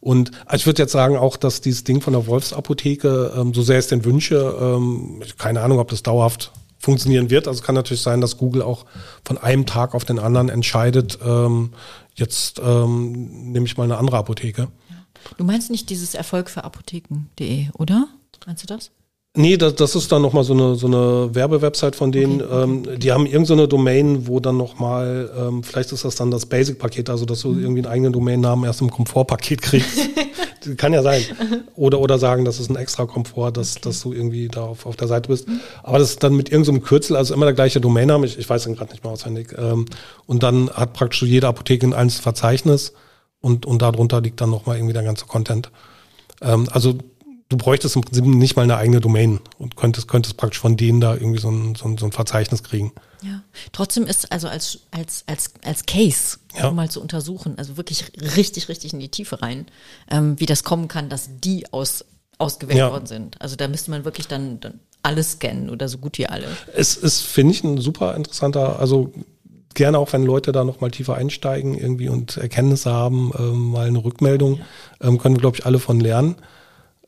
und 0.00 0.30
ich 0.52 0.66
würde 0.66 0.82
jetzt 0.82 0.92
sagen 0.92 1.16
auch, 1.16 1.36
dass 1.36 1.60
dieses 1.60 1.84
Ding 1.84 2.00
von 2.00 2.12
der 2.12 2.26
Wolfsapotheke, 2.26 3.32
ähm, 3.36 3.52
so 3.52 3.62
sehr 3.62 3.78
es 3.78 3.88
denn 3.88 4.04
wünsche, 4.04 4.56
ähm, 4.60 5.22
keine 5.38 5.60
Ahnung, 5.60 5.78
ob 5.78 5.88
das 5.88 6.02
dauerhaft 6.02 6.52
funktionieren 6.78 7.30
wird. 7.30 7.48
Also 7.48 7.62
kann 7.62 7.74
natürlich 7.74 8.02
sein, 8.02 8.20
dass 8.20 8.36
Google 8.36 8.62
auch 8.62 8.86
von 9.24 9.38
einem 9.38 9.66
Tag 9.66 9.94
auf 9.94 10.04
den 10.04 10.18
anderen 10.18 10.48
entscheidet, 10.48 11.18
ähm, 11.24 11.72
jetzt 12.14 12.60
ähm, 12.64 13.52
nehme 13.52 13.66
ich 13.66 13.76
mal 13.76 13.84
eine 13.84 13.98
andere 13.98 14.18
Apotheke. 14.18 14.68
Du 15.36 15.44
meinst 15.44 15.70
nicht 15.70 15.90
dieses 15.90 16.14
Erfolg 16.14 16.48
für 16.48 16.64
Apotheken.de, 16.64 17.68
oder? 17.72 18.08
Meinst 18.46 18.62
du 18.62 18.66
das? 18.66 18.90
Nee, 19.38 19.56
das, 19.56 19.76
das 19.76 19.94
ist 19.94 20.10
dann 20.10 20.20
nochmal 20.20 20.42
so 20.42 20.52
eine, 20.52 20.74
so 20.74 20.88
eine 20.88 21.32
Werbewebsite 21.32 21.96
von 21.96 22.10
denen. 22.10 22.42
Okay. 22.42 22.62
Ähm, 22.64 22.98
die 22.98 23.12
haben 23.12 23.24
irgendeine 23.24 23.62
so 23.62 23.66
Domain, 23.68 24.26
wo 24.26 24.40
dann 24.40 24.56
nochmal, 24.56 25.30
ähm, 25.38 25.62
vielleicht 25.62 25.92
ist 25.92 26.04
das 26.04 26.16
dann 26.16 26.32
das 26.32 26.46
Basic-Paket, 26.46 27.08
also 27.08 27.24
dass 27.24 27.42
du 27.42 27.50
mhm. 27.50 27.62
irgendwie 27.62 27.82
einen 27.82 27.92
eigenen 27.92 28.12
Domainnamen 28.12 28.64
erst 28.64 28.80
im 28.80 28.90
Komfort-Paket 28.90 29.62
kriegst. 29.62 30.00
Kann 30.76 30.92
ja 30.92 31.04
sein. 31.04 31.22
Oder, 31.76 32.00
oder 32.00 32.18
sagen, 32.18 32.44
das 32.44 32.58
ist 32.58 32.68
ein 32.68 32.74
extra 32.74 33.06
Komfort, 33.06 33.52
dass, 33.52 33.76
okay. 33.76 33.82
dass 33.84 34.00
du 34.00 34.12
irgendwie 34.12 34.48
da 34.48 34.62
auf, 34.62 34.84
auf 34.86 34.96
der 34.96 35.06
Seite 35.06 35.28
bist. 35.28 35.46
Mhm. 35.46 35.60
Aber 35.84 36.00
das 36.00 36.10
ist 36.10 36.22
dann 36.24 36.34
mit 36.34 36.50
irgendeinem 36.50 36.80
so 36.80 36.82
Kürzel, 36.82 37.16
also 37.16 37.32
immer 37.32 37.46
der 37.46 37.54
gleiche 37.54 37.80
Domainname, 37.80 38.26
ich, 38.26 38.40
ich 38.40 38.50
weiß 38.50 38.64
den 38.64 38.74
gerade 38.74 38.90
nicht 38.90 39.04
mehr 39.04 39.12
auswendig. 39.12 39.54
Ähm, 39.56 39.86
und 40.26 40.42
dann 40.42 40.68
hat 40.70 40.94
praktisch 40.94 41.22
jede 41.22 41.46
Apotheke 41.46 41.86
ein 41.86 41.94
einzelnes 41.94 42.24
Verzeichnis 42.24 42.92
und, 43.40 43.66
und 43.66 43.82
darunter 43.82 44.20
liegt 44.20 44.40
dann 44.40 44.50
nochmal 44.50 44.78
irgendwie 44.78 44.94
der 44.94 45.04
ganze 45.04 45.26
Content. 45.26 45.70
Ähm, 46.42 46.66
also 46.72 46.98
du 47.48 47.56
bräuchtest 47.56 47.96
im 47.96 48.02
Prinzip 48.02 48.24
nicht 48.24 48.56
mal 48.56 48.62
eine 48.62 48.76
eigene 48.76 49.00
Domain 49.00 49.40
und 49.58 49.76
könntest, 49.76 50.08
könntest 50.08 50.36
praktisch 50.36 50.60
von 50.60 50.76
denen 50.76 51.00
da 51.00 51.14
irgendwie 51.14 51.40
so 51.40 51.50
ein, 51.50 51.74
so 51.74 51.86
ein, 51.86 51.98
so 51.98 52.06
ein 52.06 52.12
Verzeichnis 52.12 52.62
kriegen. 52.62 52.92
Ja, 53.22 53.42
trotzdem 53.72 54.06
ist 54.06 54.30
also 54.30 54.48
als, 54.48 54.80
als, 54.90 55.24
als, 55.26 55.52
als 55.64 55.86
Case, 55.86 56.38
ja. 56.56 56.68
um 56.68 56.76
mal 56.76 56.90
zu 56.90 57.00
untersuchen, 57.00 57.58
also 57.58 57.76
wirklich 57.76 58.12
richtig, 58.36 58.68
richtig 58.68 58.92
in 58.92 59.00
die 59.00 59.08
Tiefe 59.08 59.42
rein, 59.42 59.66
ähm, 60.10 60.38
wie 60.38 60.46
das 60.46 60.62
kommen 60.62 60.88
kann, 60.88 61.08
dass 61.08 61.30
die 61.42 61.72
aus, 61.72 62.04
ausgewählt 62.36 62.78
ja. 62.78 62.90
worden 62.90 63.06
sind. 63.06 63.40
Also 63.40 63.56
da 63.56 63.66
müsste 63.66 63.90
man 63.90 64.04
wirklich 64.04 64.28
dann, 64.28 64.60
dann 64.60 64.80
alles 65.02 65.32
scannen 65.32 65.70
oder 65.70 65.88
so 65.88 65.98
gut 65.98 66.18
wie 66.18 66.26
alle. 66.26 66.46
Es 66.74 66.96
ist, 66.96 67.22
finde 67.22 67.54
ich, 67.54 67.64
ein 67.64 67.80
super 67.80 68.14
interessanter, 68.14 68.78
also 68.78 69.12
gerne 69.74 69.98
auch, 69.98 70.12
wenn 70.12 70.24
Leute 70.24 70.52
da 70.52 70.64
noch 70.64 70.80
mal 70.80 70.90
tiefer 70.90 71.14
einsteigen 71.14 71.78
irgendwie 71.78 72.08
und 72.08 72.36
Erkenntnisse 72.36 72.92
haben, 72.92 73.32
ähm, 73.38 73.70
mal 73.70 73.86
eine 73.86 74.04
Rückmeldung, 74.04 74.58
ja. 74.58 75.08
ähm, 75.08 75.18
können 75.18 75.36
wir, 75.36 75.40
glaube 75.40 75.56
ich, 75.56 75.66
alle 75.66 75.78
von 75.78 75.98
lernen. 75.98 76.36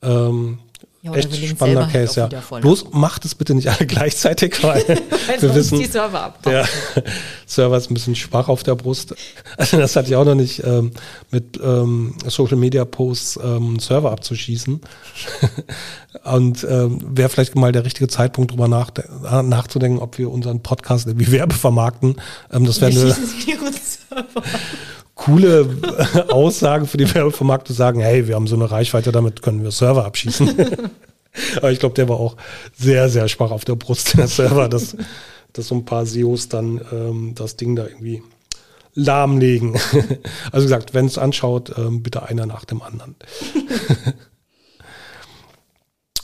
Ähm, 0.01 0.59
ja, 1.03 1.15
echt 1.15 1.35
spannender 1.35 1.87
Case, 1.87 2.21
halt 2.21 2.33
ja. 2.33 2.59
Bloß 2.59 2.91
macht 2.91 3.25
es 3.25 3.33
bitte 3.33 3.55
nicht 3.55 3.67
alle 3.69 3.85
gleichzeitig, 3.87 4.61
weil 4.63 4.85
wir 5.39 5.55
wissen, 5.55 5.79
die 5.79 5.85
Server 5.85 6.35
der 6.45 6.67
Server 7.47 7.75
ist 7.75 7.89
ein 7.89 7.95
bisschen 7.95 8.15
schwach 8.15 8.49
auf 8.49 8.61
der 8.61 8.75
Brust. 8.75 9.15
Also 9.57 9.77
das 9.77 9.95
hatte 9.95 10.09
ich 10.09 10.15
auch 10.15 10.25
noch 10.25 10.35
nicht 10.35 10.63
ähm, 10.63 10.91
mit 11.31 11.59
ähm, 11.63 12.13
Social 12.27 12.55
Media 12.55 12.85
Posts 12.85 13.39
ähm, 13.43 13.79
Server 13.79 14.11
abzuschießen. 14.11 14.79
Und 16.23 16.63
ähm, 16.69 16.99
wäre 17.17 17.29
vielleicht 17.29 17.55
mal 17.55 17.71
der 17.71 17.83
richtige 17.83 18.07
Zeitpunkt, 18.07 18.51
darüber 18.51 18.67
nach, 18.67 18.91
nachzudenken, 19.41 19.99
ob 19.99 20.19
wir 20.19 20.29
unseren 20.29 20.61
Podcast 20.61 21.07
irgendwie 21.07 21.31
Werbe 21.31 21.55
vermarkten. 21.55 22.21
Ähm, 22.51 22.65
das 22.65 22.79
wäre 22.79 22.91
eine 22.91 23.15
coole 25.21 25.69
Aussagen 26.29 26.87
für 26.87 26.97
die 26.97 27.13
Werbevermarktung 27.13 27.75
sagen, 27.75 28.01
hey, 28.01 28.27
wir 28.27 28.35
haben 28.35 28.47
so 28.47 28.55
eine 28.55 28.71
Reichweite, 28.71 29.11
damit 29.11 29.41
können 29.43 29.63
wir 29.63 29.71
Server 29.71 30.05
abschießen. 30.05 30.55
Aber 31.57 31.71
ich 31.71 31.79
glaube, 31.79 31.95
der 31.95 32.09
war 32.09 32.19
auch 32.19 32.35
sehr, 32.75 33.07
sehr 33.07 33.27
schwach 33.27 33.51
auf 33.51 33.63
der 33.63 33.75
Brust, 33.75 34.17
der 34.17 34.27
Server, 34.27 34.67
dass, 34.67 34.97
dass 35.53 35.67
so 35.67 35.75
ein 35.75 35.85
paar 35.85 36.05
SEOs 36.05 36.49
dann 36.49 36.81
ähm, 36.91 37.35
das 37.35 37.55
Ding 37.55 37.75
da 37.75 37.85
irgendwie 37.85 38.23
lahmlegen. 38.93 39.79
Also 40.51 40.65
gesagt, 40.65 40.93
wenn 40.93 41.05
es 41.05 41.17
anschaut, 41.17 41.71
ähm, 41.77 42.03
bitte 42.03 42.23
einer 42.23 42.45
nach 42.45 42.65
dem 42.65 42.81
anderen. 42.81 43.15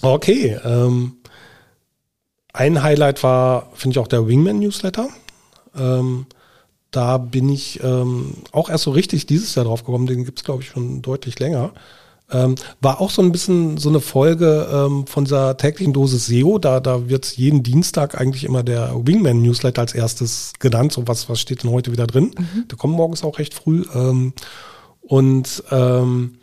okay. 0.01 0.59
Ähm, 0.65 1.17
ein 2.51 2.81
Highlight 2.81 3.23
war, 3.23 3.69
finde 3.75 3.93
ich, 3.93 3.99
auch 3.99 4.07
der 4.07 4.27
Wingman 4.27 4.59
Newsletter. 4.59 5.07
Ähm, 5.77 6.25
da 6.91 7.17
bin 7.17 7.49
ich 7.49 7.83
ähm, 7.83 8.35
auch 8.51 8.69
erst 8.69 8.85
so 8.85 8.91
richtig 8.91 9.25
dieses 9.25 9.55
Jahr 9.55 9.65
drauf 9.65 9.83
gekommen, 9.83 10.07
den 10.07 10.25
gibt's 10.25 10.43
glaube 10.43 10.63
ich, 10.63 10.69
schon 10.69 11.01
deutlich 11.01 11.39
länger. 11.39 11.71
Ähm, 12.29 12.55
war 12.81 12.99
auch 12.99 13.09
so 13.09 13.21
ein 13.21 13.31
bisschen 13.31 13.77
so 13.77 13.87
eine 13.87 14.01
Folge 14.01 14.67
ähm, 14.71 15.07
von 15.07 15.23
dieser 15.23 15.55
täglichen 15.55 15.93
Dosis 15.93 16.25
SEO. 16.25 16.59
Da, 16.59 16.81
da 16.81 17.07
wird 17.07 17.25
jeden 17.37 17.63
Dienstag 17.63 18.19
eigentlich 18.19 18.43
immer 18.43 18.63
der 18.63 18.93
Wingman-Newsletter 18.95 19.81
als 19.81 19.93
erstes 19.93 20.53
genannt. 20.59 20.91
So 20.91 21.07
was, 21.07 21.29
was 21.29 21.39
steht 21.39 21.63
denn 21.63 21.71
heute 21.71 21.91
wieder 21.93 22.05
drin? 22.05 22.35
Mhm. 22.37 22.67
Der 22.67 22.77
kommt 22.77 22.95
morgens 22.95 23.23
auch 23.23 23.39
recht 23.39 23.53
früh. 23.53 23.85
Ähm, 23.95 24.33
und 25.01 25.63
ähm, 25.71 26.37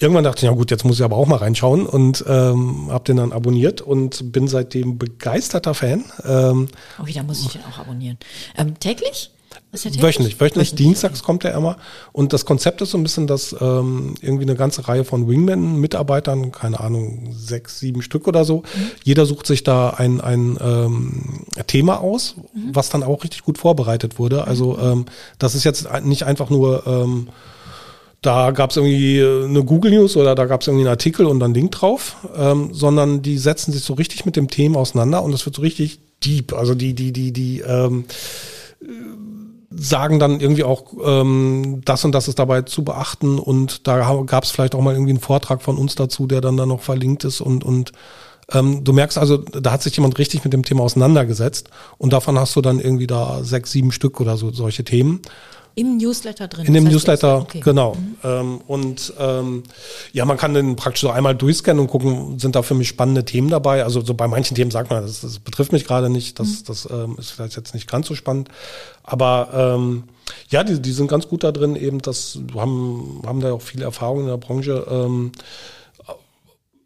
irgendwann 0.00 0.24
dachte 0.24 0.38
ich, 0.38 0.50
ja 0.50 0.56
gut, 0.56 0.72
jetzt 0.72 0.84
muss 0.84 0.98
ich 0.98 1.04
aber 1.04 1.16
auch 1.16 1.28
mal 1.28 1.36
reinschauen 1.36 1.86
und 1.86 2.24
ähm, 2.26 2.88
habe 2.90 3.04
den 3.04 3.18
dann 3.18 3.32
abonniert 3.32 3.80
und 3.80 4.32
bin 4.32 4.48
seitdem 4.48 4.98
begeisterter 4.98 5.74
Fan. 5.74 6.04
Ähm, 6.24 6.68
oh, 7.00 7.06
da 7.12 7.22
muss 7.22 7.42
ich 7.42 7.52
den 7.52 7.62
auch 7.64 7.78
abonnieren. 7.78 8.18
Ähm, 8.56 8.78
täglich? 8.80 9.30
Wöchentlich, 9.70 10.02
wöchentlich, 10.02 10.40
wöchentlich, 10.40 10.74
dienstags 10.74 11.22
kommt 11.22 11.44
er 11.44 11.52
immer. 11.52 11.76
Und 12.12 12.32
das 12.32 12.46
Konzept 12.46 12.80
ist 12.80 12.92
so 12.92 12.96
ein 12.98 13.02
bisschen, 13.02 13.26
dass 13.26 13.54
ähm, 13.60 14.14
irgendwie 14.22 14.44
eine 14.44 14.54
ganze 14.54 14.88
Reihe 14.88 15.04
von 15.04 15.28
Wingman-Mitarbeitern, 15.28 16.52
keine 16.52 16.80
Ahnung, 16.80 17.34
sechs, 17.36 17.78
sieben 17.78 18.00
Stück 18.00 18.26
oder 18.26 18.46
so, 18.46 18.58
mhm. 18.58 18.90
jeder 19.04 19.26
sucht 19.26 19.46
sich 19.46 19.64
da 19.64 19.90
ein, 19.90 20.22
ein 20.22 20.56
ähm, 20.58 21.44
Thema 21.66 22.00
aus, 22.00 22.36
mhm. 22.54 22.74
was 22.74 22.88
dann 22.88 23.02
auch 23.02 23.24
richtig 23.24 23.42
gut 23.42 23.58
vorbereitet 23.58 24.18
wurde. 24.18 24.46
Also 24.46 24.72
mhm. 24.72 24.82
ähm, 24.84 25.04
das 25.38 25.54
ist 25.54 25.64
jetzt 25.64 25.86
nicht 26.02 26.22
einfach 26.22 26.48
nur, 26.48 26.86
ähm, 26.86 27.28
da 28.22 28.52
gab 28.52 28.70
es 28.70 28.76
irgendwie 28.78 29.20
eine 29.22 29.64
Google 29.64 29.92
News 29.92 30.16
oder 30.16 30.34
da 30.34 30.46
gab 30.46 30.62
es 30.62 30.66
irgendwie 30.66 30.84
einen 30.84 30.92
Artikel 30.92 31.26
und 31.26 31.40
dann 31.40 31.52
Link 31.52 31.72
drauf, 31.72 32.16
ähm, 32.34 32.70
sondern 32.72 33.20
die 33.20 33.36
setzen 33.36 33.72
sich 33.72 33.84
so 33.84 33.92
richtig 33.92 34.24
mit 34.24 34.34
dem 34.34 34.48
Thema 34.48 34.80
auseinander 34.80 35.22
und 35.22 35.32
das 35.32 35.44
wird 35.44 35.56
so 35.56 35.62
richtig 35.62 36.00
deep. 36.24 36.54
Also 36.54 36.74
die, 36.74 36.94
die, 36.94 37.12
die, 37.12 37.32
die, 37.32 37.60
ähm, 37.60 38.06
sagen 39.78 40.18
dann 40.18 40.40
irgendwie 40.40 40.64
auch, 40.64 40.92
ähm, 41.04 41.80
das 41.84 42.04
und 42.04 42.12
das 42.12 42.28
ist 42.28 42.38
dabei 42.38 42.62
zu 42.62 42.84
beachten 42.84 43.38
und 43.38 43.86
da 43.86 44.22
gab 44.26 44.44
es 44.44 44.50
vielleicht 44.50 44.74
auch 44.74 44.80
mal 44.80 44.94
irgendwie 44.94 45.12
einen 45.12 45.20
Vortrag 45.20 45.62
von 45.62 45.76
uns 45.76 45.94
dazu, 45.94 46.26
der 46.26 46.40
dann 46.40 46.56
da 46.56 46.66
noch 46.66 46.80
verlinkt 46.80 47.24
ist 47.24 47.40
und, 47.40 47.64
und 47.64 47.92
ähm, 48.52 48.82
du 48.82 48.92
merkst 48.92 49.18
also, 49.18 49.36
da 49.36 49.72
hat 49.72 49.82
sich 49.82 49.96
jemand 49.96 50.18
richtig 50.18 50.42
mit 50.44 50.52
dem 50.52 50.64
Thema 50.64 50.82
auseinandergesetzt 50.82 51.68
und 51.98 52.12
davon 52.12 52.38
hast 52.38 52.56
du 52.56 52.60
dann 52.60 52.80
irgendwie 52.80 53.06
da 53.06 53.44
sechs, 53.44 53.72
sieben 53.72 53.92
Stück 53.92 54.20
oder 54.20 54.36
so 54.36 54.50
solche 54.50 54.84
Themen. 54.84 55.20
Im 55.78 55.96
Newsletter 55.96 56.48
drin. 56.48 56.66
In 56.66 56.74
dem 56.74 56.84
Newsletter, 56.84 57.42
okay. 57.42 57.60
genau. 57.60 57.94
Mhm. 57.94 58.16
Ähm, 58.24 58.60
und 58.66 59.12
ähm, 59.20 59.62
ja, 60.12 60.24
man 60.24 60.36
kann 60.36 60.52
den 60.52 60.74
praktisch 60.74 61.02
so 61.02 61.10
einmal 61.10 61.36
durchscannen 61.36 61.80
und 61.80 61.86
gucken, 61.86 62.40
sind 62.40 62.56
da 62.56 62.62
für 62.62 62.74
mich 62.74 62.88
spannende 62.88 63.24
Themen 63.24 63.48
dabei. 63.48 63.84
Also 63.84 64.00
so 64.00 64.12
bei 64.14 64.26
manchen 64.26 64.56
Themen 64.56 64.72
sagt 64.72 64.90
man, 64.90 65.02
das, 65.02 65.20
das 65.20 65.38
betrifft 65.38 65.70
mich 65.70 65.84
gerade 65.84 66.10
nicht, 66.10 66.40
das, 66.40 66.48
mhm. 66.48 66.64
das 66.66 66.88
ähm, 66.90 67.16
ist 67.20 67.30
vielleicht 67.30 67.56
jetzt 67.56 67.74
nicht 67.74 67.88
ganz 67.88 68.08
so 68.08 68.16
spannend. 68.16 68.48
Aber 69.04 69.50
ähm, 69.76 70.04
ja, 70.48 70.64
die, 70.64 70.82
die 70.82 70.90
sind 70.90 71.06
ganz 71.06 71.28
gut 71.28 71.44
da 71.44 71.52
drin, 71.52 71.76
eben 71.76 72.02
das 72.02 72.40
haben, 72.56 73.22
haben 73.24 73.40
da 73.40 73.52
auch 73.52 73.62
viele 73.62 73.84
Erfahrungen 73.84 74.22
in 74.22 74.30
der 74.30 74.36
Branche. 74.36 74.84
Ähm, 74.90 75.30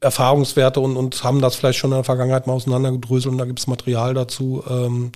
Erfahrungswerte 0.02 0.80
und, 0.80 0.96
und 0.98 1.24
haben 1.24 1.40
das 1.40 1.54
vielleicht 1.54 1.78
schon 1.78 1.92
in 1.92 1.96
der 1.96 2.04
Vergangenheit 2.04 2.46
mal 2.46 2.54
auseinandergedröselt 2.54 3.32
und 3.32 3.38
da 3.38 3.44
gibt 3.46 3.60
es 3.60 3.68
Material 3.68 4.12
dazu. 4.12 4.62
Ähm, 4.68 5.12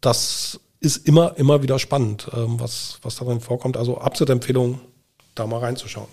das 0.00 0.60
ist 0.80 1.06
immer, 1.06 1.36
immer 1.36 1.62
wieder 1.62 1.78
spannend, 1.78 2.28
ähm, 2.34 2.58
was, 2.58 2.98
was 3.02 3.16
darin 3.16 3.40
vorkommt. 3.40 3.76
Also 3.76 3.98
absolute 3.98 4.32
Empfehlung, 4.32 4.80
da 5.34 5.46
mal 5.46 5.58
reinzuschauen. 5.58 6.08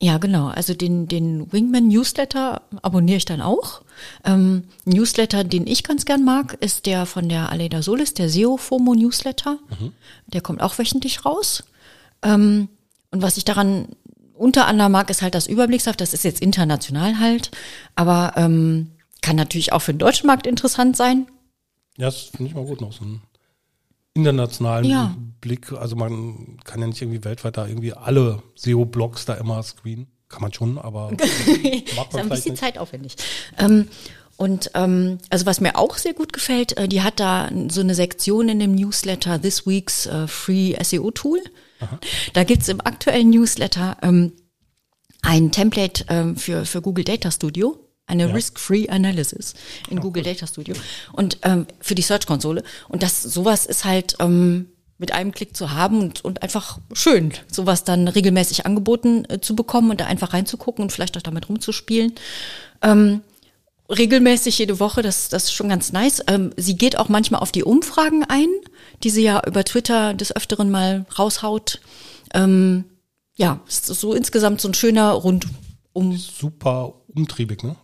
Ja, 0.00 0.18
genau. 0.18 0.48
Also 0.48 0.74
den, 0.74 1.08
den 1.08 1.50
Wingman 1.52 1.88
Newsletter 1.88 2.62
abonniere 2.82 3.16
ich 3.16 3.24
dann 3.24 3.40
auch. 3.40 3.82
Ähm, 4.24 4.64
Newsletter, 4.84 5.42
den 5.42 5.66
ich 5.66 5.84
ganz 5.84 6.04
gern 6.04 6.22
mag, 6.22 6.58
ist 6.60 6.84
der 6.84 7.06
von 7.06 7.28
der 7.30 7.50
Aleda 7.50 7.80
Solis, 7.82 8.12
der 8.12 8.28
SEO 8.28 8.58
FOMO 8.58 8.94
Newsletter. 8.94 9.58
Mhm. 9.78 9.92
Der 10.26 10.42
kommt 10.42 10.60
auch 10.60 10.78
wöchentlich 10.78 11.24
raus. 11.24 11.64
Ähm, 12.22 12.68
und 13.10 13.22
was 13.22 13.38
ich 13.38 13.44
daran 13.44 13.88
unter 14.34 14.66
anderem 14.66 14.92
mag, 14.92 15.08
ist 15.08 15.22
halt 15.22 15.34
das 15.34 15.46
Überblickshaft. 15.46 16.00
Das 16.00 16.12
ist 16.12 16.24
jetzt 16.24 16.42
international 16.42 17.18
halt, 17.18 17.50
aber 17.94 18.34
ähm, 18.36 18.90
kann 19.22 19.36
natürlich 19.36 19.72
auch 19.72 19.80
für 19.80 19.94
den 19.94 19.98
deutschen 19.98 20.26
Markt 20.26 20.46
interessant 20.46 20.94
sein. 20.94 21.26
Ja, 21.96 22.06
das 22.06 22.24
finde 22.24 22.50
ich 22.50 22.54
mal 22.54 22.66
gut 22.66 22.82
noch 22.82 22.92
so 22.92 23.04
ein 23.04 23.22
internationalen 24.16 24.84
ja. 24.84 25.16
Blick. 25.40 25.72
Also 25.72 25.94
man 25.94 26.56
kann 26.64 26.80
ja 26.80 26.86
nicht 26.88 27.00
irgendwie 27.00 27.22
weltweit 27.24 27.56
da 27.56 27.66
irgendwie 27.66 27.92
alle 27.92 28.42
SEO-Blogs 28.56 29.26
da 29.26 29.34
immer 29.34 29.62
screenen. 29.62 30.08
Kann 30.28 30.42
man 30.42 30.52
schon, 30.52 30.76
aber 30.78 31.10
macht 31.96 32.12
man 32.12 32.16
ist 32.16 32.16
ein 32.16 32.28
bisschen 32.28 32.52
nicht. 32.52 32.60
zeitaufwendig. 32.60 33.16
Ähm, 33.58 33.86
und 34.36 34.72
ähm, 34.74 35.18
also 35.30 35.46
was 35.46 35.60
mir 35.60 35.76
auch 35.76 35.96
sehr 35.96 36.14
gut 36.14 36.32
gefällt, 36.32 36.76
äh, 36.76 36.88
die 36.88 37.02
hat 37.02 37.20
da 37.20 37.48
so 37.68 37.80
eine 37.80 37.94
Sektion 37.94 38.48
in 38.48 38.58
dem 38.58 38.74
Newsletter 38.74 39.40
This 39.40 39.66
Week's 39.66 40.06
äh, 40.06 40.26
Free 40.26 40.74
SEO 40.82 41.12
Tool. 41.12 41.40
Aha. 41.80 42.00
Da 42.32 42.42
gibt's 42.42 42.68
im 42.68 42.80
aktuellen 42.80 43.30
Newsletter 43.30 43.98
ähm, 44.02 44.32
ein 45.22 45.52
Template 45.52 46.04
ähm, 46.08 46.36
für, 46.36 46.64
für 46.64 46.82
Google 46.82 47.04
Data 47.04 47.30
Studio 47.30 47.85
eine 48.06 48.28
ja. 48.28 48.34
Risk-Free 48.34 48.88
Analysis 48.88 49.54
in 49.90 49.98
Ach, 49.98 50.02
Google 50.02 50.22
gut. 50.22 50.32
Data 50.32 50.46
Studio 50.46 50.74
und 51.12 51.38
ähm, 51.42 51.66
für 51.80 51.94
die 51.94 52.02
Search-Konsole. 52.02 52.62
Und 52.88 53.02
das 53.02 53.22
sowas 53.22 53.66
ist 53.66 53.84
halt 53.84 54.16
ähm, 54.20 54.66
mit 54.98 55.12
einem 55.12 55.32
Klick 55.32 55.56
zu 55.56 55.72
haben 55.72 56.00
und, 56.00 56.24
und 56.24 56.42
einfach 56.42 56.78
schön, 56.92 57.32
sowas 57.50 57.84
dann 57.84 58.08
regelmäßig 58.08 58.64
angeboten 58.64 59.24
äh, 59.28 59.40
zu 59.40 59.54
bekommen 59.54 59.90
und 59.90 60.00
da 60.00 60.06
einfach 60.06 60.32
reinzugucken 60.32 60.82
und 60.82 60.92
vielleicht 60.92 61.16
auch 61.16 61.22
damit 61.22 61.48
rumzuspielen. 61.48 62.14
Ähm, 62.82 63.20
regelmäßig 63.90 64.58
jede 64.58 64.80
Woche, 64.80 65.02
das, 65.02 65.28
das 65.28 65.44
ist 65.44 65.52
schon 65.52 65.68
ganz 65.68 65.92
nice. 65.92 66.22
Ähm, 66.28 66.52
sie 66.56 66.76
geht 66.76 66.96
auch 66.98 67.08
manchmal 67.08 67.42
auf 67.42 67.52
die 67.52 67.64
Umfragen 67.64 68.24
ein, 68.24 68.48
die 69.02 69.10
sie 69.10 69.22
ja 69.22 69.42
über 69.46 69.64
Twitter 69.64 70.14
des 70.14 70.34
Öfteren 70.34 70.70
mal 70.70 71.06
raushaut. 71.18 71.80
Ähm, 72.34 72.84
ja, 73.36 73.60
ist 73.68 73.86
so 73.86 74.14
insgesamt 74.14 74.60
so 74.60 74.68
ein 74.68 74.74
schöner 74.74 75.10
rundum. 75.10 75.50
Super 76.16 76.94
umtriebig, 77.08 77.62
ne? 77.62 77.76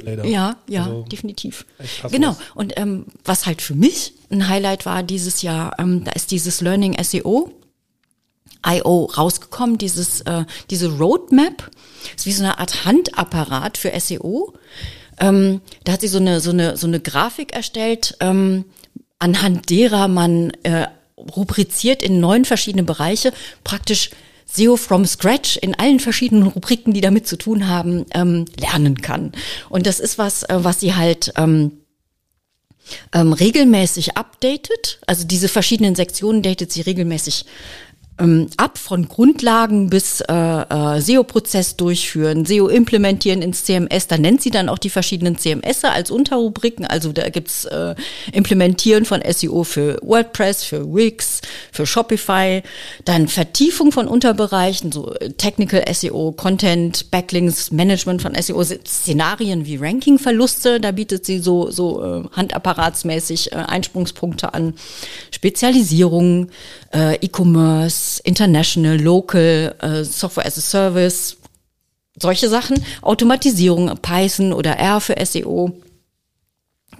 Leider. 0.00 0.24
Ja, 0.24 0.56
ja, 0.68 0.84
also, 0.84 1.02
definitiv. 1.02 1.66
Genau. 2.10 2.36
Und 2.54 2.74
ähm, 2.76 3.06
was 3.24 3.46
halt 3.46 3.62
für 3.62 3.74
mich 3.74 4.14
ein 4.30 4.48
Highlight 4.48 4.86
war 4.86 5.02
dieses 5.02 5.42
Jahr, 5.42 5.74
ähm, 5.78 6.04
da 6.04 6.12
ist 6.12 6.30
dieses 6.30 6.60
Learning 6.60 6.96
SEO 7.02 7.52
IO 8.66 9.04
rausgekommen, 9.04 9.78
dieses, 9.78 10.22
äh, 10.22 10.44
diese 10.70 10.96
Roadmap. 10.96 11.70
ist 12.16 12.26
wie 12.26 12.32
so 12.32 12.42
eine 12.42 12.58
Art 12.58 12.84
Handapparat 12.84 13.78
für 13.78 13.98
SEO. 13.98 14.54
Ähm, 15.20 15.60
da 15.84 15.92
hat 15.92 16.00
sie 16.00 16.08
so 16.08 16.18
eine, 16.18 16.40
so 16.40 16.50
eine, 16.50 16.76
so 16.76 16.86
eine 16.86 17.00
Grafik 17.00 17.52
erstellt, 17.54 18.16
ähm, 18.20 18.64
anhand 19.18 19.70
derer 19.70 20.08
man 20.08 20.50
äh, 20.64 20.88
rubriziert 21.16 22.02
in 22.02 22.20
neun 22.20 22.44
verschiedene 22.44 22.82
Bereiche 22.82 23.32
praktisch 23.62 24.10
SEO 24.54 24.76
from 24.76 25.04
Scratch 25.04 25.56
in 25.56 25.74
allen 25.74 26.00
verschiedenen 26.00 26.46
Rubriken, 26.46 26.92
die 26.92 27.00
damit 27.00 27.26
zu 27.26 27.36
tun 27.36 27.68
haben, 27.68 28.06
ähm, 28.14 28.44
lernen 28.58 29.00
kann. 29.00 29.32
Und 29.68 29.86
das 29.86 30.00
ist 30.00 30.18
was, 30.18 30.44
äh, 30.44 30.58
was 30.62 30.80
sie 30.80 30.94
halt 30.94 31.32
ähm, 31.36 31.72
ähm, 33.12 33.32
regelmäßig 33.32 34.16
updatet. 34.16 35.00
Also 35.06 35.26
diese 35.26 35.48
verschiedenen 35.48 35.94
Sektionen 35.94 36.42
datet 36.42 36.72
sie 36.72 36.82
regelmäßig 36.82 37.46
ähm, 38.18 38.48
ab 38.56 38.78
von 38.78 39.08
Grundlagen 39.08 39.90
bis 39.90 40.20
äh, 40.20 40.32
äh, 40.32 41.00
SEO-Prozess 41.00 41.76
durchführen, 41.76 42.44
SEO 42.44 42.68
implementieren 42.68 43.42
ins 43.42 43.64
CMS. 43.64 44.06
Da 44.06 44.18
nennt 44.18 44.40
sie 44.40 44.50
dann 44.50 44.68
auch 44.68 44.78
die 44.78 44.90
verschiedenen 44.90 45.36
CMS 45.36 45.84
als 45.84 46.10
Unterrubriken. 46.10 46.86
Also 46.86 47.12
da 47.12 47.28
gibt's 47.28 47.64
äh, 47.64 47.94
Implementieren 48.32 49.04
von 49.04 49.20
SEO 49.28 49.64
für 49.64 49.98
WordPress, 50.02 50.64
für 50.64 50.94
Wix, 50.94 51.40
für 51.72 51.86
Shopify, 51.86 52.62
dann 53.04 53.26
Vertiefung 53.26 53.90
von 53.90 54.06
Unterbereichen, 54.06 54.92
so 54.92 55.12
äh, 55.14 55.30
Technical 55.30 55.82
SEO, 55.92 56.32
Content, 56.32 57.10
Backlinks, 57.10 57.72
Management 57.72 58.22
von 58.22 58.34
SEO, 58.40 58.62
Szenarien 58.62 59.66
wie 59.66 59.76
Rankingverluste. 59.76 60.78
Da 60.78 60.92
bietet 60.92 61.26
sie 61.26 61.40
so 61.40 61.70
so 61.70 62.02
äh, 62.02 62.22
handapparatsmäßig 62.36 63.52
äh, 63.52 63.56
Einsprungspunkte 63.56 64.54
an, 64.54 64.74
Spezialisierung, 65.32 66.48
äh, 66.92 67.16
E-Commerce, 67.16 68.03
International, 68.24 69.00
Local, 69.00 69.74
äh, 69.80 70.04
Software 70.04 70.46
as 70.46 70.58
a 70.58 70.60
Service, 70.60 71.36
solche 72.16 72.48
Sachen, 72.48 72.84
Automatisierung, 73.02 73.96
Python 74.00 74.52
oder 74.52 74.78
R 74.78 75.00
für 75.00 75.16
SEO. 75.24 75.72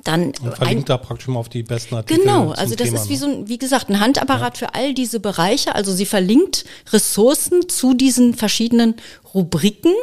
Dann 0.03 0.27
und 0.43 0.57
verlinkt 0.57 0.85
ein, 0.85 0.85
da 0.85 0.99
praktisch 0.99 1.29
mal 1.29 1.39
auf 1.39 1.49
die 1.49 1.63
besten 1.63 1.95
Artikel. 1.95 2.23
Genau, 2.23 2.51
also 2.51 2.75
das 2.75 2.89
Thema, 2.89 3.01
ist 3.01 3.09
wie 3.09 3.17
so 3.17 3.27
ein, 3.27 3.49
wie 3.49 3.57
gesagt, 3.57 3.89
ein 3.89 4.01
Handapparat 4.01 4.61
ja. 4.61 4.67
für 4.67 4.75
all 4.75 4.93
diese 4.93 5.19
Bereiche. 5.19 5.75
Also 5.75 5.93
sie 5.93 6.05
verlinkt 6.05 6.67
Ressourcen 6.93 7.69
zu 7.69 7.95
diesen 7.95 8.35
verschiedenen 8.35 8.97
Rubriken 9.33 9.95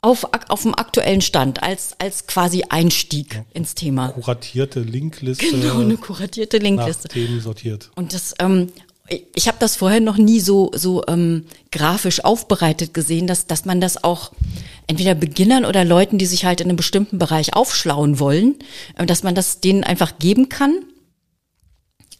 auf, 0.00 0.28
auf 0.48 0.62
dem 0.62 0.74
aktuellen 0.74 1.20
Stand 1.20 1.62
als, 1.62 1.94
als 1.98 2.26
quasi 2.28 2.64
Einstieg 2.68 3.34
ja. 3.34 3.44
ins 3.52 3.74
Thema. 3.74 4.10
Kuratierte 4.10 4.80
Linkliste. 4.80 5.44
Genau, 5.50 5.80
eine 5.80 5.96
kuratierte 5.96 6.58
Linkliste. 6.58 7.08
Nach 7.08 7.14
Themen 7.14 7.40
sortiert. 7.40 7.90
Und 7.96 8.14
das, 8.14 8.34
ähm, 8.38 8.68
ich 9.34 9.48
habe 9.48 9.58
das 9.58 9.76
vorher 9.76 10.00
noch 10.00 10.18
nie 10.18 10.40
so, 10.40 10.70
so 10.74 11.02
ähm, 11.06 11.46
grafisch 11.72 12.24
aufbereitet 12.24 12.92
gesehen, 12.92 13.26
dass, 13.26 13.46
dass 13.46 13.64
man 13.64 13.80
das 13.80 14.02
auch 14.04 14.32
entweder 14.86 15.14
Beginnern 15.14 15.64
oder 15.64 15.84
Leuten, 15.84 16.18
die 16.18 16.26
sich 16.26 16.44
halt 16.44 16.60
in 16.60 16.68
einem 16.68 16.76
bestimmten 16.76 17.18
Bereich 17.18 17.54
aufschlauen 17.54 18.18
wollen, 18.18 18.56
äh, 18.96 19.06
dass 19.06 19.22
man 19.22 19.34
das 19.34 19.60
denen 19.60 19.84
einfach 19.84 20.18
geben 20.18 20.48
kann, 20.48 20.84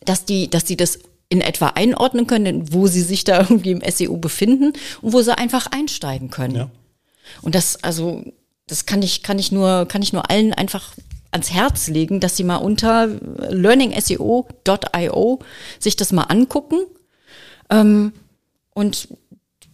dass 0.05 0.24
die, 0.24 0.48
dass 0.48 0.64
die 0.64 0.77
das 0.77 0.98
in 1.29 1.40
etwa 1.42 1.68
einordnen 1.68 2.27
können, 2.27 2.72
wo 2.72 2.87
sie 2.87 3.03
sich 3.03 3.24
da 3.24 3.40
irgendwie 3.48 3.72
im 3.72 3.83
SEO 3.87 4.16
befinden 4.16 4.72
und 5.03 5.12
wo 5.12 5.20
sie 5.20 5.37
einfach 5.37 5.66
einsteigen 5.66 6.31
können. 6.31 6.55
Ja. 6.55 6.70
Und 7.42 7.55
das, 7.55 7.83
also, 7.83 8.24
das 8.66 8.87
kann 8.87 9.03
ich, 9.03 9.22
kann 9.22 9.38
ich 9.38 9.53
nur, 9.53 9.87
kann 9.87 10.03
ich 10.03 10.12
nur 10.12 10.31
allen 10.31 10.55
einfach 10.55 10.94
ans 11.30 11.52
Herz 11.52 11.88
legen, 11.88 12.20
dass 12.20 12.36
sie 12.36 12.44
mal 12.44 12.56
unter 12.56 13.06
learningseo.io 13.50 15.38
sich 15.78 15.96
das 15.96 16.12
mal 16.12 16.24
angucken. 16.24 16.86
Ähm, 17.70 18.12
und 18.74 19.08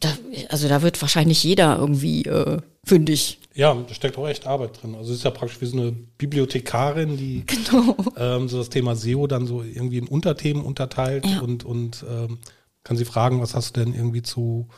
da, 0.00 0.08
also 0.48 0.68
da 0.68 0.82
wird 0.82 1.00
wahrscheinlich 1.00 1.44
jeder 1.44 1.78
irgendwie 1.78 2.24
äh, 2.24 2.58
fündig. 2.84 3.38
Ja, 3.54 3.74
da 3.74 3.94
steckt 3.94 4.18
auch 4.18 4.28
echt 4.28 4.46
Arbeit 4.46 4.82
drin. 4.82 4.94
Also 4.96 5.12
es 5.12 5.18
ist 5.18 5.24
ja 5.24 5.30
praktisch 5.30 5.60
wie 5.60 5.66
so 5.66 5.78
eine 5.78 5.92
Bibliothekarin, 5.92 7.16
die 7.16 7.44
genau. 7.46 7.96
ähm, 8.16 8.48
so 8.48 8.58
das 8.58 8.70
Thema 8.70 8.96
SEO 8.96 9.26
dann 9.26 9.46
so 9.46 9.62
irgendwie 9.62 9.98
in 9.98 10.08
Unterthemen 10.08 10.64
unterteilt 10.64 11.24
ja. 11.26 11.40
und, 11.40 11.64
und 11.64 12.04
ähm, 12.08 12.38
kann 12.82 12.96
sie 12.96 13.04
fragen, 13.04 13.40
was 13.40 13.54
hast 13.54 13.76
du 13.76 13.84
denn 13.84 13.94
irgendwie 13.94 14.22
zu 14.22 14.68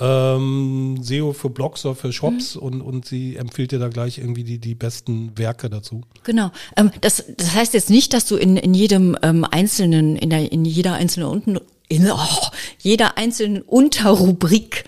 ähm, 0.00 0.98
SEO 1.02 1.32
für 1.32 1.50
Blogs 1.50 1.84
oder 1.84 1.94
für 1.94 2.12
Shops 2.12 2.56
mhm. 2.56 2.62
und, 2.62 2.80
und 2.80 3.06
sie 3.06 3.36
empfiehlt 3.36 3.72
dir 3.72 3.78
da 3.78 3.88
gleich 3.88 4.18
irgendwie 4.18 4.44
die, 4.44 4.58
die 4.58 4.74
besten 4.74 5.36
Werke 5.36 5.68
dazu. 5.68 6.02
Genau. 6.24 6.50
Ähm, 6.76 6.90
das, 7.02 7.24
das 7.36 7.54
heißt 7.54 7.74
jetzt 7.74 7.90
nicht, 7.90 8.12
dass 8.14 8.26
du 8.26 8.36
in, 8.36 8.56
in 8.56 8.74
jedem 8.74 9.16
ähm, 9.22 9.44
einzelnen, 9.44 10.16
in, 10.16 10.30
der, 10.30 10.50
in 10.50 10.64
jeder 10.64 10.94
einzelnen 10.94 11.28
unten, 11.28 11.58
in 11.88 12.10
oh, 12.10 12.46
jeder 12.78 13.18
einzelnen 13.18 13.62
Unterrubrik 13.62 14.84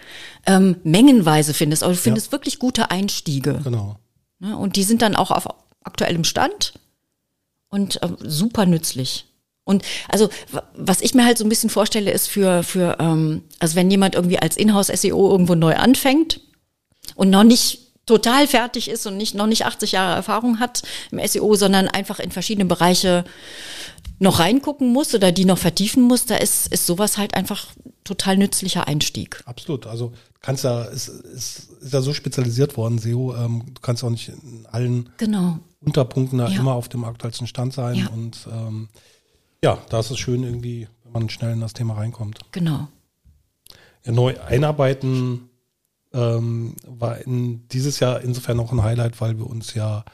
ähm, 0.47 0.77
mengenweise 0.83 1.53
findest, 1.53 1.83
aber 1.83 1.93
du 1.93 1.99
findest 1.99 2.29
ja. 2.29 2.33
wirklich 2.33 2.59
gute 2.59 2.91
Einstiege. 2.91 3.61
Genau. 3.63 3.99
Ja, 4.41 4.55
und 4.55 4.77
die 4.77 4.83
sind 4.83 5.03
dann 5.03 5.15
auch 5.15 5.31
auf 5.31 5.47
aktuellem 5.85 6.25
Stand 6.25 6.75
und 7.69 8.03
äh, 8.03 8.09
super 8.19 8.67
nützlich. 8.67 9.27
Und 9.65 9.85
also 10.09 10.29
was 10.75 11.01
ich 11.01 11.15
mir 11.15 11.25
halt 11.25 11.39
so 11.39 11.45
ein 11.45 11.49
bisschen 11.49 11.71
vorstelle, 11.71 12.11
ist 12.11 12.29
für, 12.29 12.63
für 12.63 12.97
ähm, 12.99 13.43
also 13.61 13.77
wenn 13.77 13.91
jemand 13.91 14.15
irgendwie 14.15 14.39
als 14.39 14.57
Inhouse-SEO 14.57 15.31
irgendwo 15.31 15.55
neu 15.55 15.75
anfängt 15.77 16.41
und 17.15 17.31
noch 17.31 17.45
nicht 17.45 17.79
total 18.07 18.49
fertig 18.49 18.89
ist 18.91 19.07
und 19.07 19.17
nicht 19.17 19.35
noch 19.35 19.47
nicht 19.47 19.65
80 19.65 19.93
Jahre 19.93 20.17
Erfahrung 20.17 20.59
hat 20.59 20.83
im 21.13 21.25
SEO, 21.25 21.55
sondern 21.55 21.87
einfach 21.89 22.19
in 22.19 22.33
verschiedene 22.33 22.65
Bereiche 22.65 23.25
noch 24.19 24.41
reingucken 24.41 24.93
muss 24.93 25.15
oder 25.15 25.31
die 25.33 25.45
noch 25.45 25.59
vertiefen 25.59 26.03
muss, 26.03 26.27
da 26.27 26.37
ist, 26.37 26.67
ist 26.73 26.87
sowas 26.87 27.17
halt 27.19 27.35
einfach 27.35 27.67
total 28.05 28.37
nützlicher 28.37 28.87
Einstieg. 28.89 29.43
Absolut. 29.47 29.87
Also 29.87 30.13
kannst 30.41 30.65
ja, 30.65 30.83
ist, 30.85 31.09
ist, 31.09 31.71
ist 31.81 31.93
ja 31.93 32.01
so 32.01 32.13
spezialisiert 32.13 32.77
worden, 32.77 32.99
SEO. 32.99 33.35
Ähm, 33.37 33.63
du 33.73 33.81
kannst 33.81 34.03
auch 34.03 34.11
nicht 34.11 34.29
in 34.29 34.67
allen 34.71 35.09
Genau. 35.17 35.59
Unterpunkten 35.81 36.39
da 36.39 36.49
Ja. 36.49 36.59
immer 36.61 36.75
auf 36.75 36.89
dem 36.89 37.05
aktuellsten 37.05 37.47
Stand 37.47 37.73
sein. 37.73 37.95
Ja. 37.97 38.09
Und 38.09 38.37
ähm, 38.53 38.89
ja, 39.65 39.79
da 39.89 40.01
ist 40.01 40.11
es 40.11 40.19
schön 40.19 40.43
irgendwie, 40.43 40.89
wenn 41.05 41.13
man 41.13 41.31
schnell 41.31 41.53
in 41.53 41.61
das 41.61 41.73
Thema 41.73 41.95
reinkommt. 41.95 42.41
Genau. 42.53 42.89
Ja, 44.05 44.13
neu 44.13 44.39
einarbeiten 44.41 45.49
ähm, 46.13 46.75
war 46.87 47.19
in, 47.19 47.67
dieses 47.69 48.01
Jahr 48.01 48.21
insofern 48.23 48.57
noch 48.57 48.73
ein 48.73 48.83
Highlight, 48.83 49.21
weil 49.21 49.39
wir 49.39 49.47
uns 49.47 49.75
ja 49.75 50.05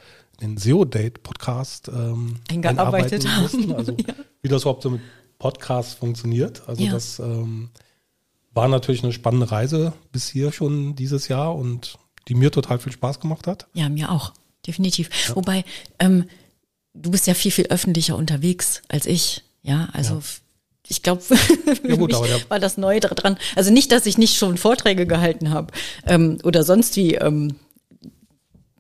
in 0.41 0.51
den 0.51 0.57
SEO-Date-Podcast 0.59 1.89
ähm, 1.89 2.37
Eingearbeitet 2.51 3.27
haben. 3.27 3.43
mussten. 3.43 3.73
Also 3.73 3.97
wie 4.43 4.49
das 4.49 4.63
überhaupt 4.63 4.83
so 4.83 4.91
mit 4.91 5.01
Podcasts 5.39 5.95
funktioniert. 5.95 6.69
Also 6.69 6.83
Ja. 6.85 6.93
das 6.93 7.19
ähm, 7.19 7.71
war 8.53 8.69
natürlich 8.69 9.03
eine 9.03 9.13
spannende 9.13 9.51
Reise 9.51 9.93
bis 10.13 10.29
hier 10.29 10.53
schon 10.53 10.95
dieses 10.95 11.29
Jahr 11.29 11.55
und 11.55 11.99
die 12.29 12.35
mir 12.35 12.51
total 12.53 12.79
viel 12.79 12.93
Spaß 12.93 13.21
gemacht 13.21 13.47
hat. 13.47 13.67
Ja, 13.73 13.89
mir 13.89 14.11
auch, 14.13 14.33
definitiv. 14.67 15.11
Wobei, 15.35 15.65
ähm, 15.99 16.27
du 17.03 17.11
bist 17.11 17.27
ja 17.27 17.35
viel, 17.35 17.51
viel 17.51 17.67
öffentlicher 17.67 18.17
unterwegs 18.17 18.83
als 18.89 19.07
ich. 19.07 19.43
Ja, 19.63 19.89
also 19.93 20.15
Ja. 20.15 20.21
ich 20.89 21.03
glaube, 21.03 21.23
Ja 21.89 21.99
war 22.49 22.59
das 22.61 22.77
Neue 22.79 23.01
dran. 23.01 23.37
Also 23.57 23.73
nicht, 23.73 23.93
dass 23.93 24.07
ich 24.07 24.19
nicht 24.19 24.37
schon 24.37 24.57
Vorträge 24.57 25.07
gehalten 25.07 25.51
habe 25.51 25.73
ähm, 26.07 26.39
oder 26.45 26.63
sonst 26.65 26.97
wie 26.97 27.15
ähm, 27.15 27.57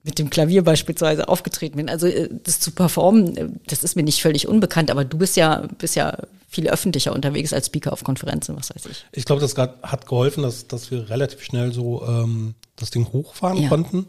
mit 0.04 0.18
dem 0.18 0.30
Klavier 0.30 0.64
beispielsweise 0.64 1.28
aufgetreten 1.28 1.76
bin. 1.76 1.88
Also 1.90 2.06
äh, 2.06 2.28
das 2.44 2.60
zu 2.60 2.70
performen, 2.70 3.36
äh, 3.36 3.48
das 3.66 3.84
ist 3.84 3.94
mir 3.96 4.02
nicht 4.04 4.22
völlig 4.22 4.48
unbekannt, 4.48 4.90
aber 4.90 5.04
du 5.04 5.18
bist 5.18 5.36
ja, 5.36 5.66
bist 5.78 5.96
ja 5.96 6.16
viel 6.48 6.68
öffentlicher 6.70 7.12
unterwegs 7.12 7.52
als 7.52 7.66
Speaker 7.66 7.92
auf 7.92 8.04
Konferenzen, 8.04 8.56
was 8.56 8.70
weiß 8.74 8.86
ich. 8.86 9.04
Ich 9.12 9.26
glaube, 9.26 9.42
das 9.42 9.54
hat 9.56 10.06
geholfen, 10.06 10.42
dass, 10.42 10.66
dass 10.66 10.90
wir 10.90 11.10
relativ 11.10 11.42
schnell 11.42 11.72
so 11.74 12.06
ähm, 12.06 12.54
das 12.76 12.90
Ding 12.90 13.06
hochfahren 13.12 13.62
Ja. 13.62 13.68
konnten. 13.68 14.06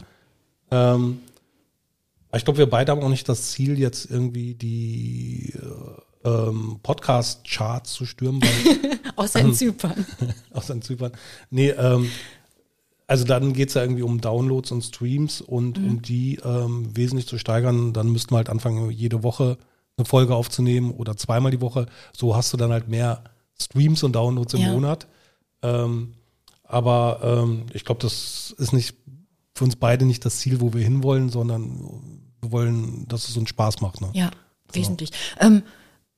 Ähm, 0.72 1.20
ich 2.38 2.46
glaube, 2.46 2.58
wir 2.60 2.70
beide 2.70 2.92
haben 2.92 3.02
auch 3.02 3.10
nicht 3.10 3.28
das 3.30 3.52
Ziel, 3.52 3.80
jetzt 3.80 4.10
irgendwie 4.10 4.54
die 4.56 5.54
äh, 6.24 6.30
ähm, 6.30 6.80
Podcast-Charts 6.84 7.94
zu 7.94 8.06
stürmen, 8.06 8.42
weil 8.42 9.00
Außer 9.16 9.40
in 9.42 9.54
Zypern. 9.54 10.06
aus 10.52 10.68
den 10.68 10.82
Zypern. 10.82 11.12
Nee, 11.50 11.70
ähm, 11.70 12.10
also 13.08 13.24
dann 13.26 13.54
geht's 13.54 13.74
ja 13.74 13.82
irgendwie 13.82 14.04
um 14.04 14.22
Downloads 14.22 14.72
und 14.72 14.84
Streams 14.84 15.42
und 15.42 15.80
Mhm. 15.80 15.86
um 15.88 16.02
die 16.02 16.36
ähm, 16.44 16.96
wesentlich 16.96 17.28
zu 17.28 17.38
steigern, 17.40 17.94
dann 17.94 18.10
müssten 18.12 18.32
wir 18.32 18.38
halt 18.38 18.50
anfangen, 18.50 18.92
jede 18.92 19.24
Woche 19.24 19.58
eine 19.98 20.06
Folge 20.06 20.36
aufzunehmen 20.36 20.92
oder 20.92 21.18
zweimal 21.18 21.52
die 21.52 21.62
Woche. 21.62 21.88
So 22.16 22.36
hast 22.36 22.54
du 22.54 22.58
dann 22.58 22.72
halt 22.72 22.88
mehr 22.88 23.24
Streams 23.60 24.04
und 24.04 24.14
Downloads 24.14 24.54
im 24.54 24.62
Ja. 24.62 24.72
Monat. 24.74 25.08
Ähm, 25.64 26.14
aber 26.64 27.20
ähm, 27.24 27.64
ich 27.74 27.84
glaube, 27.84 28.02
das 28.02 28.54
ist 28.58 28.72
nicht 28.74 28.96
für 29.60 29.66
uns 29.66 29.76
beide 29.76 30.06
nicht 30.06 30.26
das 30.26 30.40
Ziel, 30.40 30.60
wo 30.62 30.74
wir 30.74 30.84
hinwollen, 30.84 31.30
sondern 31.30 31.80
wir 32.42 32.52
wollen, 32.52 33.08
dass 33.08 33.30
es 33.30 33.38
uns 33.38 33.50
Spaß 33.50 33.82
macht. 33.82 34.02
Ne? 34.02 34.10
Ja, 34.14 34.32
wesentlich. 34.74 35.12
Ähm, 35.40 35.62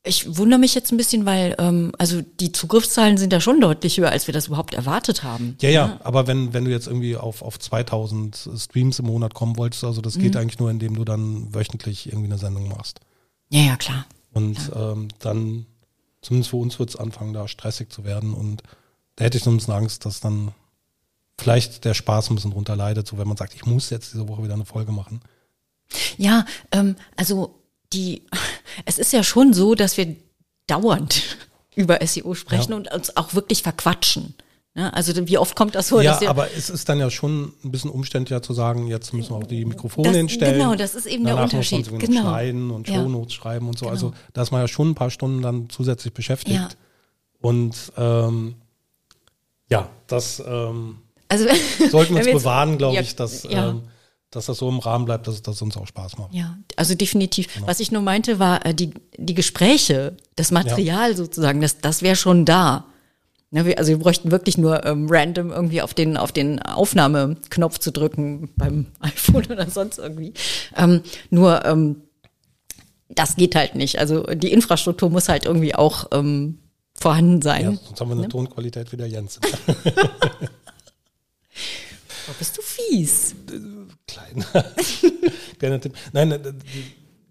ich 0.03 0.37
wundere 0.37 0.59
mich 0.59 0.73
jetzt 0.73 0.91
ein 0.91 0.97
bisschen, 0.97 1.25
weil 1.25 1.55
ähm, 1.59 1.91
also 1.97 2.21
die 2.39 2.51
Zugriffszahlen 2.51 3.17
sind 3.17 3.33
ja 3.33 3.39
schon 3.39 3.61
deutlich 3.61 3.97
höher, 3.97 4.09
als 4.09 4.25
wir 4.27 4.33
das 4.33 4.47
überhaupt 4.47 4.73
erwartet 4.73 5.23
haben. 5.23 5.57
Ja, 5.61 5.69
ja, 5.69 5.99
aber 6.03 6.25
wenn, 6.25 6.53
wenn 6.53 6.65
du 6.65 6.71
jetzt 6.71 6.87
irgendwie 6.87 7.15
auf, 7.17 7.41
auf 7.43 7.59
2000 7.59 8.49
Streams 8.57 8.97
im 8.99 9.05
Monat 9.05 9.33
kommen 9.35 9.57
wolltest, 9.57 9.83
also 9.83 10.01
das 10.01 10.17
Mhm. 10.17 10.21
geht 10.21 10.37
eigentlich 10.37 10.59
nur, 10.59 10.71
indem 10.71 10.95
du 10.95 11.03
dann 11.03 11.53
wöchentlich 11.53 12.07
irgendwie 12.07 12.27
eine 12.29 12.39
Sendung 12.39 12.67
machst. 12.69 12.99
Ja, 13.49 13.61
ja, 13.61 13.75
klar. 13.75 14.05
Und 14.33 14.57
ähm, 14.75 15.07
dann, 15.19 15.65
zumindest 16.21 16.49
für 16.51 16.57
uns 16.57 16.79
wird 16.79 16.89
es 16.89 16.95
anfangen, 16.95 17.33
da 17.33 17.47
stressig 17.47 17.91
zu 17.91 18.03
werden. 18.03 18.33
Und 18.33 18.63
da 19.17 19.25
hätte 19.25 19.37
ich 19.37 19.43
so 19.43 19.51
ein 19.51 19.57
bisschen 19.57 19.73
Angst, 19.73 20.05
dass 20.05 20.19
dann 20.19 20.51
vielleicht 21.39 21.85
der 21.85 21.93
Spaß 21.93 22.29
ein 22.29 22.35
bisschen 22.35 22.51
drunter 22.51 22.75
leidet, 22.75 23.07
so 23.07 23.17
wenn 23.17 23.27
man 23.27 23.37
sagt, 23.37 23.53
ich 23.55 23.65
muss 23.65 23.89
jetzt 23.89 24.13
diese 24.13 24.27
Woche 24.27 24.43
wieder 24.43 24.53
eine 24.53 24.65
Folge 24.65 24.91
machen. 24.91 25.21
Ja, 26.17 26.45
ähm, 26.71 26.95
also 27.17 27.55
die, 27.93 28.23
es 28.85 28.97
ist 28.97 29.11
ja 29.13 29.23
schon 29.23 29.53
so, 29.53 29.75
dass 29.75 29.97
wir 29.97 30.15
dauernd 30.67 31.37
über 31.75 32.05
SEO 32.05 32.33
sprechen 32.35 32.71
Ja. 32.71 32.77
und 32.77 32.91
uns 32.93 33.15
auch 33.17 33.33
wirklich 33.33 33.63
verquatschen. 33.63 34.35
Ne? 34.73 34.93
Also 34.93 35.27
wie 35.27 35.37
oft 35.37 35.55
kommt 35.57 35.75
das 35.75 35.89
vor? 35.89 36.01
ja, 36.01 36.17
aber 36.29 36.49
es 36.55 36.69
ist 36.69 36.87
dann 36.87 36.97
ja 36.99 37.09
schon 37.09 37.51
ein 37.65 37.71
bisschen 37.71 37.89
umständlicher 37.89 38.41
zu 38.41 38.53
sagen, 38.53 38.87
jetzt 38.87 39.11
müssen 39.13 39.31
wir 39.31 39.35
auch 39.37 39.43
die 39.47 39.65
Mikrofone 39.65 40.07
Das- 40.07 40.15
hinstellen. 40.15 40.59
genau, 40.59 40.75
das 40.75 40.95
ist 40.95 41.07
eben 41.07 41.25
der 41.25 41.33
muss 41.33 41.39
man 41.39 41.49
Unterschied. 41.49 41.91
noch 41.91 41.99
Genau. 41.99 42.21
schneiden 42.21 42.71
und 42.71 42.87
Ja. 42.87 42.95
Shownotes 42.95 43.33
schreiben 43.33 43.67
und 43.67 43.77
so. 43.77 43.85
Genau. 43.85 43.91
Also 43.93 44.13
da 44.31 44.43
ist 44.43 44.51
man 44.51 44.61
ja 44.61 44.69
schon 44.69 44.91
ein 44.91 44.95
paar 44.95 45.09
Stunden 45.09 45.41
dann 45.41 45.69
zusätzlich 45.69 46.13
beschäftigt. 46.13 46.55
Ja. 46.55 46.69
Und 47.41 47.91
ähm, 47.97 48.55
ja, 49.69 49.89
das 50.07 50.41
ähm, 50.45 50.99
also, 51.31 51.45
sollten 51.89 52.15
wir 52.15 52.21
uns 52.23 52.43
bewahren, 52.43 52.77
glaube 52.77 52.95
Ja, 52.95 53.01
ich, 53.01 53.15
dass, 53.15 53.43
ja. 53.43 53.69
ähm, 53.69 53.83
dass 54.29 54.45
das 54.45 54.57
so 54.57 54.69
im 54.69 54.79
Rahmen 54.79 55.05
bleibt, 55.05 55.27
dass 55.27 55.41
das 55.41 55.61
uns 55.61 55.75
auch 55.77 55.87
Spaß 55.87 56.17
macht. 56.17 56.33
Ja, 56.33 56.57
also 56.75 56.93
definitiv. 56.95 57.53
Genau. 57.53 57.67
Was 57.67 57.79
ich 57.79 57.91
nur 57.91 58.01
meinte, 58.01 58.37
war 58.39 58.65
äh, 58.65 58.73
die, 58.73 58.91
die 59.17 59.33
Gespräche, 59.33 60.15
das 60.35 60.51
Material 60.51 61.15
sozusagen, 61.15 61.61
das, 61.61 61.79
das 61.79 62.01
wäre 62.01 62.15
schon 62.15 62.45
da. 62.45 62.85
Ne, 63.53 63.65
wir, 63.65 63.77
also 63.77 63.89
wir 63.89 63.99
bräuchten 63.99 64.31
wirklich 64.31 64.57
nur 64.57 64.85
ähm, 64.85 65.07
random 65.09 65.51
irgendwie 65.51 65.81
auf 65.81 65.93
den, 65.93 66.15
auf 66.15 66.31
den 66.31 66.61
Aufnahmeknopf 66.61 67.79
zu 67.79 67.91
drücken 67.91 68.49
beim 68.55 68.87
iPhone 69.01 69.45
oder 69.47 69.69
sonst 69.69 69.97
irgendwie. 69.99 70.33
Ähm, 70.77 71.01
nur 71.29 71.65
ähm, 71.65 71.97
das 73.09 73.35
geht 73.35 73.55
halt 73.55 73.75
nicht. 73.75 73.99
Also 73.99 74.23
die 74.23 74.53
Infrastruktur 74.53 75.09
muss 75.09 75.27
halt 75.27 75.45
irgendwie 75.45 75.75
auch 75.75 76.05
ähm, 76.13 76.59
vorhanden 76.93 77.41
Ja, 77.41 77.41
sein. 77.41 77.79
sonst 77.85 77.99
haben 77.99 78.09
wir 78.09 78.15
eine 78.17 78.29
Tonqualität 78.29 78.89
wie 78.93 78.97
der 78.97 79.07
Jens. 79.07 79.39
Oh, 82.29 82.33
bist 82.37 82.57
du 82.57 82.61
fies? 82.61 83.35
Klein. 84.07 84.45
Kleiner 85.59 85.79
Tipp. 85.81 85.93
Nein, 86.13 86.31
äh, 86.31 86.39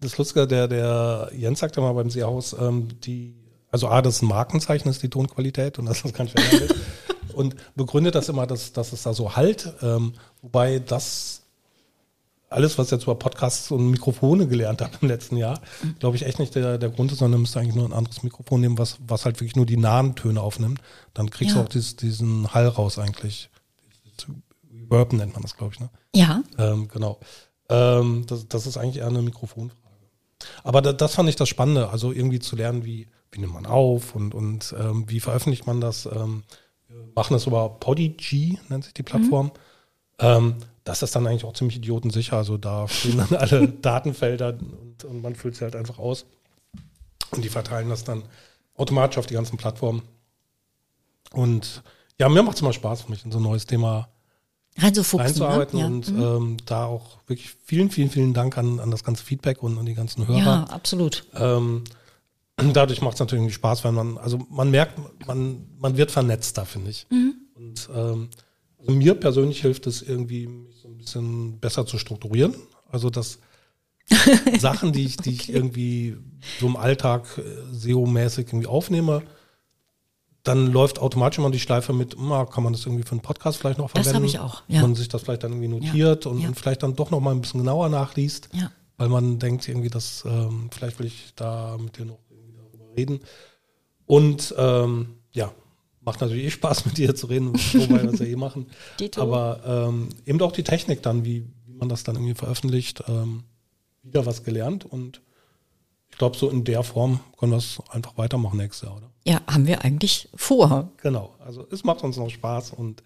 das 0.00 0.18
Lustige, 0.18 0.46
der, 0.46 0.66
der 0.68 1.30
Jens 1.36 1.60
sagte 1.60 1.80
mal 1.80 1.92
beim 1.92 2.10
Seehaus, 2.10 2.54
ähm, 2.58 2.88
die, 3.00 3.34
also 3.70 3.88
A, 3.88 4.02
das 4.02 4.16
ist 4.16 4.22
ein 4.22 4.28
Markenzeichen, 4.28 4.88
ist 4.88 5.02
die 5.02 5.10
Tonqualität 5.10 5.78
und 5.78 5.86
das 5.86 6.04
ist 6.04 6.14
ganz 6.14 6.30
schwer. 6.30 6.68
und 7.34 7.54
begründet 7.76 8.14
das 8.14 8.28
immer, 8.28 8.46
dass, 8.46 8.72
dass 8.72 8.92
es 8.92 9.02
da 9.02 9.12
so 9.14 9.36
halt, 9.36 9.72
ähm, 9.82 10.14
wobei 10.42 10.78
das 10.80 11.42
alles, 12.48 12.76
was 12.78 12.86
ich 12.88 12.92
jetzt 12.92 13.04
über 13.04 13.14
Podcasts 13.14 13.70
und 13.70 13.90
Mikrofone 13.90 14.48
gelernt 14.48 14.80
habe 14.80 14.92
im 15.00 15.06
letzten 15.06 15.36
Jahr, 15.36 15.60
glaube 16.00 16.16
ich 16.16 16.26
echt 16.26 16.40
nicht 16.40 16.52
der, 16.56 16.78
der 16.78 16.88
Grund 16.90 17.12
ist, 17.12 17.18
sondern 17.18 17.42
müsste 17.42 17.60
eigentlich 17.60 17.76
nur 17.76 17.84
ein 17.86 17.92
anderes 17.92 18.24
Mikrofon 18.24 18.60
nehmen, 18.60 18.76
was, 18.76 18.96
was 19.06 19.24
halt 19.24 19.36
wirklich 19.36 19.54
nur 19.54 19.66
die 19.66 19.76
nahen 19.76 20.16
Töne 20.16 20.40
aufnimmt. 20.40 20.80
Dann 21.14 21.30
kriegst 21.30 21.54
Ja. 21.54 21.60
du 21.60 21.66
auch 21.66 21.70
dieses, 21.70 21.94
diesen 21.94 22.52
Hall 22.52 22.66
raus 22.66 22.98
eigentlich. 22.98 23.49
Reverb 24.72 25.12
nennt 25.12 25.32
man 25.34 25.42
das, 25.42 25.56
glaube 25.56 25.74
ich, 25.74 25.80
ne? 25.80 25.90
Ja, 26.14 26.42
Ähm, 26.58 26.88
genau. 26.88 27.18
Ähm, 27.68 28.24
das, 28.26 28.48
das 28.48 28.66
ist 28.66 28.76
eigentlich 28.76 28.98
eher 28.98 29.06
eine 29.06 29.22
Mikrofonfrage. 29.22 29.80
Aber 30.64 30.82
da, 30.82 30.92
das 30.92 31.14
fand 31.14 31.28
ich 31.28 31.36
das 31.36 31.48
Spannende, 31.48 31.90
also 31.90 32.12
irgendwie 32.12 32.40
zu 32.40 32.56
lernen, 32.56 32.84
wie, 32.84 33.06
wie 33.30 33.40
nimmt 33.40 33.54
man 33.54 33.66
auf 33.66 34.14
und, 34.14 34.34
und 34.34 34.74
ähm, 34.78 35.04
wie 35.08 35.20
veröffentlicht 35.20 35.66
man 35.66 35.80
das. 35.80 36.06
Ähm, 36.06 36.42
wir 36.88 37.06
machen 37.14 37.34
das 37.34 37.46
über 37.46 37.68
Podigy, 37.68 38.58
nennt 38.68 38.84
sich 38.84 38.94
die 38.94 39.02
Plattform. 39.02 39.52
Ähm, 40.18 40.56
das 40.84 41.02
ist 41.02 41.14
dann 41.14 41.26
eigentlich 41.26 41.44
auch 41.44 41.52
ziemlich 41.52 41.76
idiotensicher. 41.76 42.36
Also 42.36 42.56
da 42.56 42.88
stehen 42.88 43.18
dann 43.18 43.34
alle 43.38 43.68
Datenfelder 43.82 44.58
und, 44.58 45.04
und 45.04 45.22
man 45.22 45.36
füllt 45.36 45.56
sie 45.56 45.64
halt 45.64 45.76
einfach 45.76 45.98
aus. 45.98 46.26
Und 47.30 47.44
die 47.44 47.48
verteilen 47.48 47.88
das 47.88 48.02
dann 48.02 48.24
automatisch 48.76 49.18
auf 49.18 49.26
die 49.26 49.34
ganzen 49.34 49.56
Plattformen. 49.56 50.02
Und 51.32 51.82
ja, 52.20 52.28
mir 52.28 52.42
macht 52.42 52.56
es 52.56 52.62
immer 52.62 52.72
Spaß, 52.72 53.08
mich 53.08 53.24
in 53.24 53.32
so 53.32 53.38
ein 53.38 53.42
neues 53.42 53.66
Thema 53.66 54.08
reinzufuchsen. 54.78 55.26
einzuarbeiten 55.26 55.78
ne? 55.78 55.80
ja. 55.82 55.86
und 55.88 56.08
Mhm. 56.10 56.22
ähm, 56.22 56.56
da 56.66 56.84
auch 56.84 57.18
wirklich 57.26 57.50
vielen, 57.64 57.90
vielen, 57.90 58.10
vielen 58.10 58.34
Dank 58.34 58.56
an, 58.58 58.78
an 58.78 58.90
das 58.90 59.02
ganze 59.02 59.24
Feedback 59.24 59.62
und 59.62 59.78
an 59.78 59.86
die 59.86 59.94
ganzen 59.94 60.28
Hörer. 60.28 60.38
ja, 60.38 60.64
absolut. 60.64 61.24
Ähm, 61.34 61.84
dadurch 62.72 63.00
macht 63.00 63.14
es 63.14 63.20
natürlich 63.20 63.54
Spaß, 63.54 63.84
wenn 63.84 63.94
man, 63.94 64.18
also 64.18 64.38
man 64.50 64.70
merkt, 64.70 64.98
man, 65.26 65.66
man 65.78 65.96
wird 65.96 66.10
vernetzter, 66.10 66.66
finde 66.66 66.90
ich. 66.90 67.06
Mhm. 67.10 67.34
Und 67.54 67.88
ähm, 67.94 68.28
also 68.78 68.92
mir 68.92 69.14
persönlich 69.14 69.60
hilft 69.62 69.86
es 69.86 70.02
irgendwie, 70.02 70.46
mich 70.46 70.80
so 70.80 70.88
ein 70.88 70.96
bisschen 70.98 71.58
besser 71.58 71.86
zu 71.86 71.98
strukturieren. 71.98 72.54
Also 72.90 73.10
dass 73.10 73.38
Sachen, 74.58 74.92
die 74.92 75.04
ich, 75.04 75.16
die 75.18 75.30
ich 75.30 75.52
irgendwie 75.52 76.16
so 76.58 76.66
im 76.66 76.76
Alltag 76.76 77.24
äh, 77.38 77.42
SEO-mäßig 77.74 78.48
irgendwie 78.48 78.66
aufnehme, 78.66 79.22
dann 80.42 80.72
läuft 80.72 80.98
automatisch 80.98 81.38
immer 81.38 81.50
die 81.50 81.60
Schleife 81.60 81.92
mit, 81.92 82.14
immer 82.14 82.46
kann 82.46 82.64
man 82.64 82.72
das 82.72 82.86
irgendwie 82.86 83.02
für 83.04 83.12
einen 83.12 83.20
Podcast 83.20 83.58
vielleicht 83.58 83.78
noch 83.78 83.90
Das 83.92 84.06
verwenden. 84.08 84.16
habe 84.16 84.26
ich 84.26 84.38
auch, 84.38 84.62
ja. 84.68 84.80
Man 84.80 84.94
sich 84.94 85.08
das 85.08 85.22
vielleicht 85.22 85.42
dann 85.44 85.52
irgendwie 85.52 85.68
notiert 85.68 86.24
und, 86.26 86.40
ja. 86.40 86.48
und 86.48 86.54
vielleicht 86.58 86.82
dann 86.82 86.96
doch 86.96 87.10
noch 87.10 87.20
mal 87.20 87.32
ein 87.32 87.40
bisschen 87.42 87.60
genauer 87.60 87.88
nachliest, 87.90 88.48
Ja. 88.52 88.70
weil 88.96 89.08
man 89.08 89.38
denkt 89.38 89.68
irgendwie, 89.68 89.90
dass 89.90 90.24
ähm, 90.26 90.68
vielleicht 90.72 90.98
will 90.98 91.06
ich 91.06 91.32
da 91.36 91.76
mit 91.78 91.98
dir 91.98 92.06
noch 92.06 92.18
irgendwie 92.30 92.54
darüber 92.56 92.96
reden. 92.96 93.20
Und 94.06 94.54
ähm, 94.58 95.16
ja, 95.32 95.52
macht 96.00 96.20
natürlich 96.22 96.44
eh 96.46 96.50
Spaß 96.50 96.84
mit 96.86 96.96
dir 96.98 97.14
zu 97.14 97.26
reden, 97.26 97.52
wobei 97.52 98.02
wir 98.02 98.12
es 98.12 98.20
ja 98.20 98.26
eh 98.26 98.36
machen. 98.36 98.66
Dito. 98.98 99.20
Aber 99.20 99.60
ähm, 99.88 100.08
eben 100.24 100.40
auch 100.40 100.52
die 100.52 100.64
Technik 100.64 101.02
dann, 101.02 101.24
wie, 101.24 101.44
wie 101.66 101.74
man 101.74 101.88
das 101.90 102.02
dann 102.02 102.16
irgendwie 102.16 102.34
veröffentlicht, 102.34 103.04
ähm, 103.08 103.44
wieder 104.02 104.24
was 104.24 104.42
gelernt 104.42 104.86
und 104.86 105.20
ich 106.12 106.18
glaube, 106.18 106.36
so 106.36 106.48
in 106.50 106.64
der 106.64 106.82
Form 106.82 107.20
können 107.38 107.52
wir 107.52 107.58
es 107.58 107.78
einfach 107.90 108.16
weitermachen 108.18 108.56
nächstes 108.56 108.88
Jahr, 108.88 108.96
oder? 108.96 109.10
Ja, 109.26 109.40
haben 109.46 109.66
wir 109.66 109.84
eigentlich 109.84 110.28
vor. 110.34 110.90
Genau, 111.02 111.34
also 111.38 111.66
es 111.70 111.84
macht 111.84 112.02
uns 112.02 112.16
noch 112.16 112.30
Spaß 112.30 112.70
und 112.72 113.02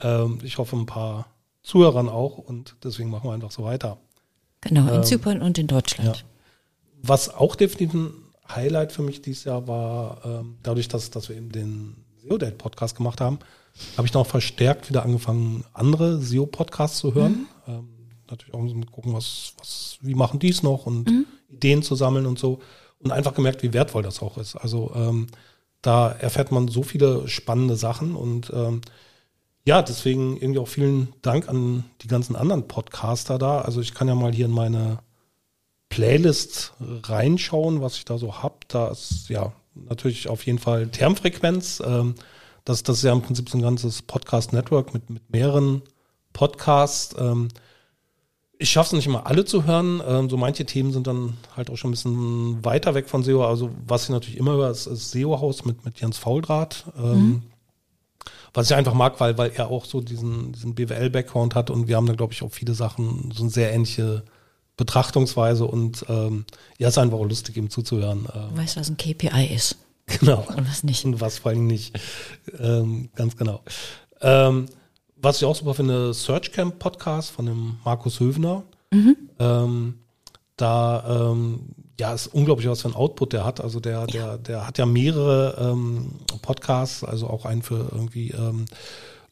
ähm, 0.00 0.38
ich 0.42 0.58
hoffe 0.58 0.76
ein 0.76 0.86
paar 0.86 1.26
Zuhörern 1.62 2.08
auch 2.08 2.38
und 2.38 2.76
deswegen 2.82 3.10
machen 3.10 3.28
wir 3.28 3.34
einfach 3.34 3.50
so 3.52 3.62
weiter. 3.64 3.98
Genau, 4.60 4.88
in 4.88 4.96
Ähm, 4.96 5.04
Zypern 5.04 5.42
und 5.42 5.58
in 5.58 5.66
Deutschland. 5.68 6.24
Was 7.02 7.32
auch 7.32 7.54
definitiv 7.54 7.94
ein 7.94 8.12
Highlight 8.48 8.92
für 8.92 9.02
mich 9.02 9.22
dieses 9.22 9.44
Jahr 9.44 9.68
war, 9.68 10.24
ähm, 10.24 10.56
dadurch, 10.62 10.88
dass, 10.88 11.10
dass 11.10 11.28
wir 11.28 11.36
eben 11.36 11.50
den 11.52 12.04
SEO-Date-Podcast 12.22 12.96
gemacht 12.96 13.20
haben, 13.20 13.38
habe 13.96 14.06
ich 14.06 14.14
noch 14.14 14.26
verstärkt 14.26 14.88
wieder 14.88 15.04
angefangen, 15.04 15.64
andere 15.72 16.20
SEO-Podcasts 16.20 16.98
zu 16.98 17.14
hören. 17.14 17.46
Ähm, 17.68 17.88
natürlich 18.28 18.54
auch 18.54 18.90
gucken, 18.90 19.12
was, 19.12 19.54
was, 19.58 19.98
wie 20.00 20.14
machen 20.14 20.40
die 20.40 20.48
es 20.48 20.62
noch 20.62 20.86
und 20.86 21.26
Ideen 21.48 21.82
zu 21.82 21.94
sammeln 21.94 22.26
und 22.26 22.38
so. 22.38 22.60
Und 23.00 23.12
einfach 23.12 23.34
gemerkt, 23.34 23.62
wie 23.62 23.72
wertvoll 23.72 24.02
das 24.02 24.22
auch 24.22 24.38
ist. 24.38 24.56
Also 24.56 24.92
ähm, 24.94 25.26
da 25.82 26.10
erfährt 26.10 26.50
man 26.50 26.68
so 26.68 26.82
viele 26.82 27.28
spannende 27.28 27.76
Sachen 27.76 28.16
und 28.16 28.50
ähm, 28.54 28.80
ja, 29.64 29.82
deswegen 29.82 30.36
irgendwie 30.36 30.60
auch 30.60 30.68
vielen 30.68 31.12
Dank 31.22 31.48
an 31.48 31.84
die 32.02 32.06
ganzen 32.06 32.36
anderen 32.36 32.68
Podcaster 32.68 33.36
da. 33.36 33.60
Also 33.60 33.80
ich 33.80 33.94
kann 33.94 34.08
ja 34.08 34.14
mal 34.14 34.32
hier 34.32 34.46
in 34.46 34.52
meine 34.52 34.98
Playlist 35.88 36.74
reinschauen, 36.80 37.80
was 37.80 37.96
ich 37.96 38.04
da 38.04 38.16
so 38.16 38.42
hab. 38.42 38.68
Da 38.68 38.88
ist 38.88 39.28
ja 39.28 39.52
natürlich 39.74 40.28
auf 40.28 40.46
jeden 40.46 40.58
Fall 40.58 40.88
Termfrequenz. 40.88 41.82
Ähm, 41.84 42.14
das, 42.64 42.82
das 42.82 42.98
ist 42.98 43.04
ja 43.04 43.12
im 43.12 43.22
Prinzip 43.22 43.48
so 43.48 43.58
ein 43.58 43.62
ganzes 43.62 44.02
Podcast-Network 44.02 44.94
mit, 44.94 45.10
mit 45.10 45.30
mehreren 45.30 45.82
Podcasts. 46.32 47.14
Ähm, 47.18 47.48
ich 48.58 48.70
schaffe 48.70 48.88
es 48.88 48.92
nicht 48.92 49.06
immer 49.06 49.26
alle 49.26 49.44
zu 49.44 49.64
hören. 49.64 50.02
Ähm, 50.06 50.30
so 50.30 50.36
manche 50.36 50.64
Themen 50.64 50.92
sind 50.92 51.06
dann 51.06 51.34
halt 51.56 51.70
auch 51.70 51.76
schon 51.76 51.90
ein 51.90 51.92
bisschen 51.92 52.64
weiter 52.64 52.94
weg 52.94 53.08
von 53.08 53.22
SEO. 53.22 53.44
Also 53.44 53.70
was 53.86 54.04
ich 54.04 54.08
natürlich 54.10 54.38
immer 54.38 54.52
höre, 54.52 54.70
ist, 54.70 54.86
ist 54.86 55.10
SEO-Haus 55.10 55.64
mit, 55.64 55.84
mit 55.84 56.00
Jens 56.00 56.18
Fauldraht. 56.18 56.84
Ähm, 56.96 57.42
Was 58.54 58.70
ich 58.70 58.76
einfach 58.76 58.94
mag, 58.94 59.20
weil, 59.20 59.36
weil 59.36 59.50
er 59.54 59.68
auch 59.68 59.84
so 59.84 60.00
diesen, 60.00 60.52
diesen 60.52 60.74
BWL-Background 60.74 61.54
hat 61.54 61.68
und 61.68 61.88
wir 61.88 61.96
haben 61.96 62.06
da, 62.06 62.14
glaube 62.14 62.32
ich, 62.32 62.42
auch 62.42 62.50
viele 62.50 62.72
Sachen, 62.72 63.30
so 63.34 63.42
eine 63.42 63.50
sehr 63.50 63.72
ähnliche 63.72 64.24
Betrachtungsweise 64.78 65.66
und 65.66 66.06
ähm, 66.08 66.44
ja, 66.78 66.88
es 66.88 66.94
ist 66.94 66.98
einfach 66.98 67.18
auch 67.18 67.24
lustig, 67.24 67.56
ihm 67.58 67.68
zuzuhören. 67.68 68.26
Ähm, 68.34 68.54
Du 68.54 68.56
weißt, 68.60 68.76
was 68.78 68.88
ein 68.88 68.96
KPI 68.96 69.54
ist 69.54 69.76
genau. 70.06 70.46
und 70.48 70.68
was 70.68 70.82
nicht. 70.84 71.04
Und 71.04 71.20
was 71.20 71.38
vor 71.38 71.50
allem 71.50 71.66
nicht. 71.66 71.98
Ähm, 72.58 73.10
ganz 73.14 73.36
genau. 73.36 73.60
Was 75.26 75.38
ich 75.38 75.44
auch 75.44 75.56
super 75.56 75.74
finde, 75.74 76.14
Search 76.14 76.52
Camp 76.52 76.78
Podcast 76.78 77.32
von 77.32 77.46
dem 77.46 77.78
Markus 77.84 78.20
Höfner. 78.20 78.62
Ähm, 79.40 79.94
da 80.56 81.32
ähm, 81.32 81.62
ja 81.98 82.14
ist 82.14 82.28
unglaublich, 82.28 82.68
was 82.68 82.82
für 82.82 82.90
ein 82.90 82.94
Output 82.94 83.32
der 83.32 83.44
hat. 83.44 83.60
Also 83.60 83.80
der, 83.80 84.06
der, 84.06 84.38
der 84.38 84.68
hat 84.68 84.78
ja 84.78 84.86
mehrere 84.86 85.72
ähm, 85.72 86.12
Podcasts, 86.42 87.02
also 87.02 87.26
auch 87.26 87.44
einen 87.44 87.62
für 87.62 87.88
irgendwie 87.90 88.30
ähm, 88.30 88.66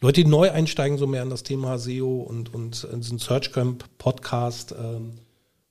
Leute, 0.01 0.25
die 0.25 0.29
neu 0.29 0.51
einsteigen, 0.51 0.99
so 0.99 1.07
mehr 1.07 1.23
in 1.23 1.31
das 1.31 1.45
Thema 1.45 1.79
SEO 1.79 2.23
und, 2.23 2.53
und 2.53 2.83
in 2.93 3.01
diesen 3.01 3.21
Search 3.21 3.53
Camp 3.53 3.85
Podcast. 3.99 4.75
Ähm, 4.77 5.13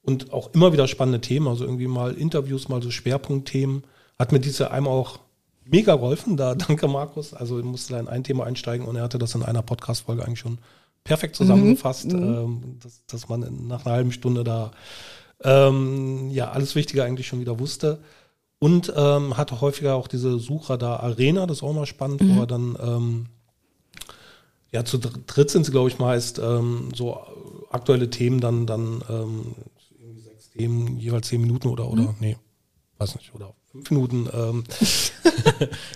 und 0.03 0.31
auch 0.31 0.53
immer 0.53 0.71
wieder 0.71 0.88
spannende 0.88 1.19
Themen, 1.19 1.49
also 1.49 1.65
irgendwie 1.65 1.88
mal 1.88 2.13
Interviews, 2.13 2.69
mal 2.69 2.81
so 2.81 2.91
Schwerpunktthemen. 2.91 3.83
Hat 4.17 4.31
mir 4.31 4.39
diese 4.39 4.71
einmal 4.71 4.93
auch 4.93 5.19
mega 5.65 5.95
geholfen, 5.95 6.38
da 6.38 6.56
danke 6.56 6.88
Markus. 6.88 7.34
Also 7.34 7.60
ich 7.60 7.65
musste 7.65 7.93
da 7.93 7.99
in 7.99 8.08
ein 8.08 8.23
Thema 8.23 8.45
einsteigen 8.45 8.88
und 8.88 8.95
er 8.95 9.04
hatte 9.04 9.19
das 9.19 9.36
in 9.36 9.43
einer 9.43 9.62
Podcast-Folge 9.62 10.26
eigentlich 10.26 10.39
schon 10.39 10.58
perfekt 11.04 11.36
zusammengefasst, 11.36 12.12
ähm, 12.13 12.78
dass, 12.82 13.06
dass 13.08 13.30
man 13.30 13.67
nach 13.67 13.86
einer 13.86 13.95
halben 13.95 14.12
Stunde 14.12 14.43
da 14.43 14.71
ähm, 15.43 16.30
ja 16.30 16.52
alles 16.52 16.76
Wichtige 16.76 17.04
eigentlich 17.04 17.28
schon 17.28 17.39
wieder 17.41 17.60
wusste. 17.60 17.99
Und 18.60 18.93
ähm, 18.95 19.36
hatte 19.36 19.60
häufiger 19.60 19.95
auch 19.95 20.08
diese 20.08 20.39
Suchradar 20.39 21.02
Arena, 21.04 21.45
das 21.47 21.58
ist 21.58 21.63
auch 21.63 21.73
mal 21.73 21.86
spannend, 21.86 22.21
wo 22.23 22.39
er 22.41 22.47
dann 22.47 22.78
ähm, 22.82 23.26
ja, 24.71 24.86
zu 24.86 24.97
dr- 24.97 25.19
dritt 25.28 25.49
sind 25.52 25.65
sie, 25.65 25.71
glaube 25.71 25.89
ich, 25.89 25.99
meist 25.99 26.39
ähm, 26.39 26.88
so 26.95 27.19
aktuelle 27.69 28.10
Themen 28.10 28.39
dann, 28.39 28.65
dann 28.65 29.04
ähm, 29.10 29.56
irgendwie 29.99 30.21
sechs 30.21 30.49
Themen, 30.52 30.97
jeweils 30.97 31.28
zehn 31.28 31.41
Minuten 31.41 31.67
oder, 31.67 31.89
oder, 31.89 32.15
nee, 32.21 32.38
weiß 32.99 33.15
nicht, 33.15 33.36
oder 33.36 33.54
fünf 33.73 33.91
Minuten. 33.91 34.29
Ähm, 34.31 34.63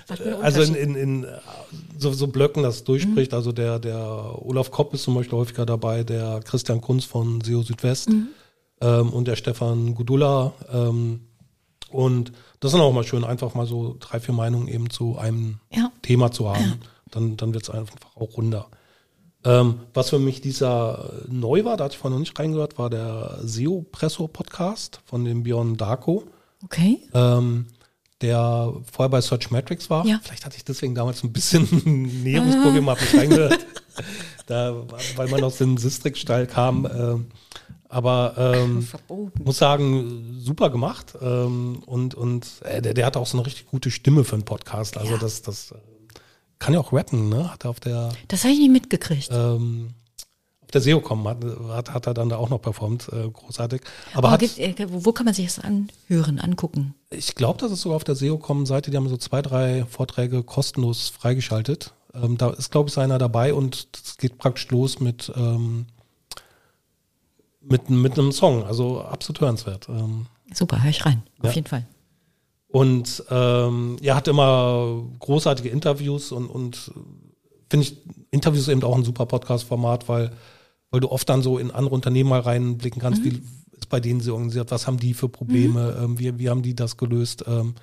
also 0.42 0.62
in, 0.62 0.76
in, 0.76 0.96
in 0.96 1.24
äh, 1.24 1.38
so, 1.98 2.12
so 2.12 2.28
Blöcken 2.28 2.64
das 2.64 2.84
durchspricht. 2.84 3.34
Also 3.34 3.52
der, 3.52 3.80
der 3.80 4.36
Olaf 4.42 4.72
Kopp 4.72 4.94
ist 4.94 5.04
zum 5.04 5.16
Beispiel 5.16 5.38
häufiger 5.38 5.66
dabei, 5.66 6.04
der 6.04 6.42
Christian 6.44 6.82
Kunz 6.82 7.06
von 7.06 7.42
SEO 7.42 7.62
Südwest 7.62 8.10
ähm, 8.82 9.10
und 9.10 9.28
der 9.28 9.36
Stefan 9.36 9.94
Gudula. 9.94 10.54
Ähm, 10.72 11.22
und 11.90 12.32
das 12.60 12.74
ist 12.74 12.80
auch 12.80 12.92
mal 12.92 13.04
schön, 13.04 13.24
einfach 13.24 13.54
mal 13.54 13.66
so 13.68 13.96
drei, 14.00 14.20
vier 14.20 14.34
Meinungen 14.34 14.68
eben 14.68 14.90
zu 14.90 15.18
einem 15.18 15.60
Ja. 15.72 15.92
Thema 16.02 16.32
zu 16.32 16.50
haben. 16.50 16.80
Dann, 17.12 17.38
dann 17.38 17.54
wird 17.54 17.64
es 17.64 17.70
einfach 17.70 17.96
auch 18.16 18.36
runder. 18.36 18.68
Ähm, 19.46 19.76
was 19.94 20.10
für 20.10 20.20
mich 20.20 20.42
dieser 20.42 21.14
neu 21.30 21.64
war, 21.64 21.78
da 21.78 21.86
hatte 21.86 21.94
ich 21.94 22.00
vorhin 22.00 22.16
noch 22.16 22.20
nicht 22.20 22.38
reingehört, 22.38 22.78
war 22.78 22.90
der 22.90 23.40
SEO 23.44 23.86
Presso 23.92 24.28
Podcast 24.28 25.00
von 25.06 25.24
dem 25.24 25.44
Björn 25.44 25.78
Darko, 25.78 26.24
Okay. 26.64 27.00
ähm, 27.14 27.68
der 28.22 28.74
vorher 28.92 29.10
bei 29.10 29.22
Search 29.22 29.52
Metrics 29.52 29.90
war. 29.90 30.06
Ja. 30.06 30.20
Vielleicht 30.24 30.44
hatte 30.46 30.58
ich 30.58 30.66
deswegen 30.66 30.96
damals 30.96 31.24
ein 31.24 31.32
bisschen 31.32 31.64
Näherungsproblem, 32.24 32.90
habe 32.90 33.00
nicht 33.02 33.14
reingehört, 33.16 33.60
da, 34.48 34.76
weil 35.16 35.28
man 35.30 35.44
aus 35.44 35.58
dem 35.58 35.78
Sistrix-Stall 35.78 36.48
kam. 36.48 36.86
Ähm, 36.86 37.26
aber 37.90 38.34
ähm, 38.56 38.88
muss 39.44 39.58
sagen, 39.60 40.36
super 40.40 40.70
gemacht. 40.70 41.14
Ähm, 41.22 41.84
und 41.86 42.16
und 42.16 42.48
äh, 42.64 42.82
der, 42.82 42.94
der 42.94 43.06
hat 43.06 43.16
auch 43.18 43.28
so 43.28 43.38
eine 43.38 43.46
richtig 43.46 43.68
gute 43.68 43.92
Stimme 43.92 44.24
für 44.24 44.34
einen 44.36 44.46
Podcast. 44.46 44.98
Also 44.98 45.14
Ja. 45.14 45.18
das, 45.20 45.42
das 45.44 45.72
äh, 45.72 45.76
kann 46.60 46.74
ja 46.74 46.80
auch 46.80 46.92
rappen, 46.92 47.30
ne? 47.30 47.52
Hat 47.54 47.66
er 47.66 47.70
auf 47.70 47.80
der 47.80 48.10
Das 48.28 48.44
habe 48.44 48.52
ich 48.54 48.60
nicht 48.60 48.72
mitgekriegt. 48.72 49.30
ähm, 49.32 49.90
auf 50.68 50.72
der 50.72 50.82
SEO-Com 50.82 51.28
hat, 51.28 51.38
hat, 51.70 51.94
hat 51.94 52.08
er 52.08 52.14
dann 52.14 52.28
da 52.30 52.36
auch 52.38 52.50
noch 52.50 52.62
performt, 52.62 53.08
äh, 53.14 53.30
großartig. 53.30 53.82
Aber 54.12 54.18
Aber 54.28 54.32
hat, 54.32 54.40
gibt, 54.42 54.60
äh, 54.60 54.76
wo 54.90 55.14
kann 55.14 55.26
man 55.26 55.34
sich 55.34 55.46
das 55.46 55.60
anhören, 55.60 56.40
angucken? 56.40 56.94
ich 57.10 57.36
glaube, 57.36 57.58
das 57.60 57.72
ist 57.72 57.82
sogar 57.82 57.96
auf 57.96 58.04
der 58.04 58.16
SEO-Com-Seite, 58.16 58.92
die 58.92 58.98
haben 58.98 59.08
so 59.08 59.16
zwei, 59.18 59.42
drei 59.42 59.86
Vorträge 59.90 60.44
kostenlos 60.44 61.08
freigeschaltet. 61.10 61.94
Ähm, 62.14 62.38
da 62.38 62.50
ist, 62.50 62.70
glaube 62.72 62.90
ich, 62.90 62.98
einer 62.98 63.18
dabei 63.18 63.54
und 63.54 63.88
es 63.94 64.18
geht 64.18 64.38
praktisch 64.38 64.70
los 64.70 65.00
mit, 65.00 65.32
ähm, 65.38 65.86
mit, 67.62 67.90
mit 67.90 68.18
einem 68.20 68.32
Song. 68.32 68.64
Also 68.66 69.02
absolut 69.02 69.42
hörenswert. 69.42 69.88
Ähm, 69.90 70.26
Super, 70.54 70.84
höre 70.84 70.90
ich 70.92 71.06
rein. 71.06 71.24
Auf 71.40 71.46
Ja. 71.46 71.52
jeden 71.52 71.68
Fall. 71.68 71.86
Und 72.70 73.24
ähm, 73.30 73.98
er 74.02 74.16
hat 74.16 74.28
immer 74.28 75.02
großartige 75.20 75.70
Interviews 75.70 76.32
und, 76.34 76.48
und 76.48 76.92
finde 77.70 77.86
ich 77.86 77.98
Interviews 78.32 78.68
eben 78.68 78.84
auch 78.84 78.96
ein 78.96 79.04
super 79.06 79.26
Podcast-Format, 79.26 80.08
weil, 80.10 80.32
weil 80.92 81.00
du 81.00 81.10
oft 81.10 81.28
dann 81.30 81.42
so 81.42 81.58
in 81.58 81.72
andere 81.72 81.96
Unternehmen 81.96 82.30
mal 82.30 82.40
reinblicken 82.40 83.02
kannst, 83.02 83.24
wie 83.24 83.42
ist 83.78 83.90
bei 83.90 84.00
denen 84.00 84.22
sie 84.22 84.32
organisiert, 84.32 84.72
was 84.72 84.88
haben 84.88 84.98
die 84.98 85.14
für 85.14 85.30
Probleme, 85.30 85.98
ähm, 86.02 86.20
wie, 86.20 86.38
wie 86.40 86.50
haben 86.50 86.62
die 86.62 86.76
das 86.76 86.98
gelöst. 86.98 87.46
Ähm, 87.48 87.76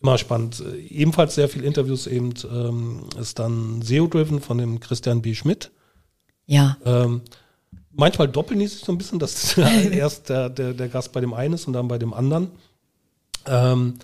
immer 0.00 0.18
spannend. 0.18 0.60
Äh, 0.60 0.80
Ebenfalls 0.80 1.34
sehr 1.34 1.48
viele 1.48 1.64
Interviews 1.64 2.06
eben 2.06 2.34
ähm, 2.50 3.04
ist 3.18 3.38
dann 3.38 3.82
SEO-Driven 3.82 4.40
von 4.40 4.58
dem 4.58 4.80
Christian 4.80 5.22
B. 5.22 5.34
Schmidt. 5.34 5.70
Ja. 6.46 6.76
Ähm, 6.84 7.22
manchmal 7.92 8.28
doppeln 8.28 8.60
die 8.60 8.66
sich 8.66 8.80
so 8.80 8.92
ein 8.92 8.98
bisschen, 8.98 9.18
dass 9.18 9.56
erst 9.90 10.28
der, 10.28 10.50
der, 10.50 10.74
der 10.74 10.88
Gast 10.88 11.12
bei 11.12 11.20
dem 11.20 11.34
einen 11.34 11.54
ist 11.54 11.66
und 11.66 11.72
dann 11.72 11.88
bei 11.88 11.98
dem 11.98 12.12
anderen. 12.12 12.50
Ähm, 13.46 13.94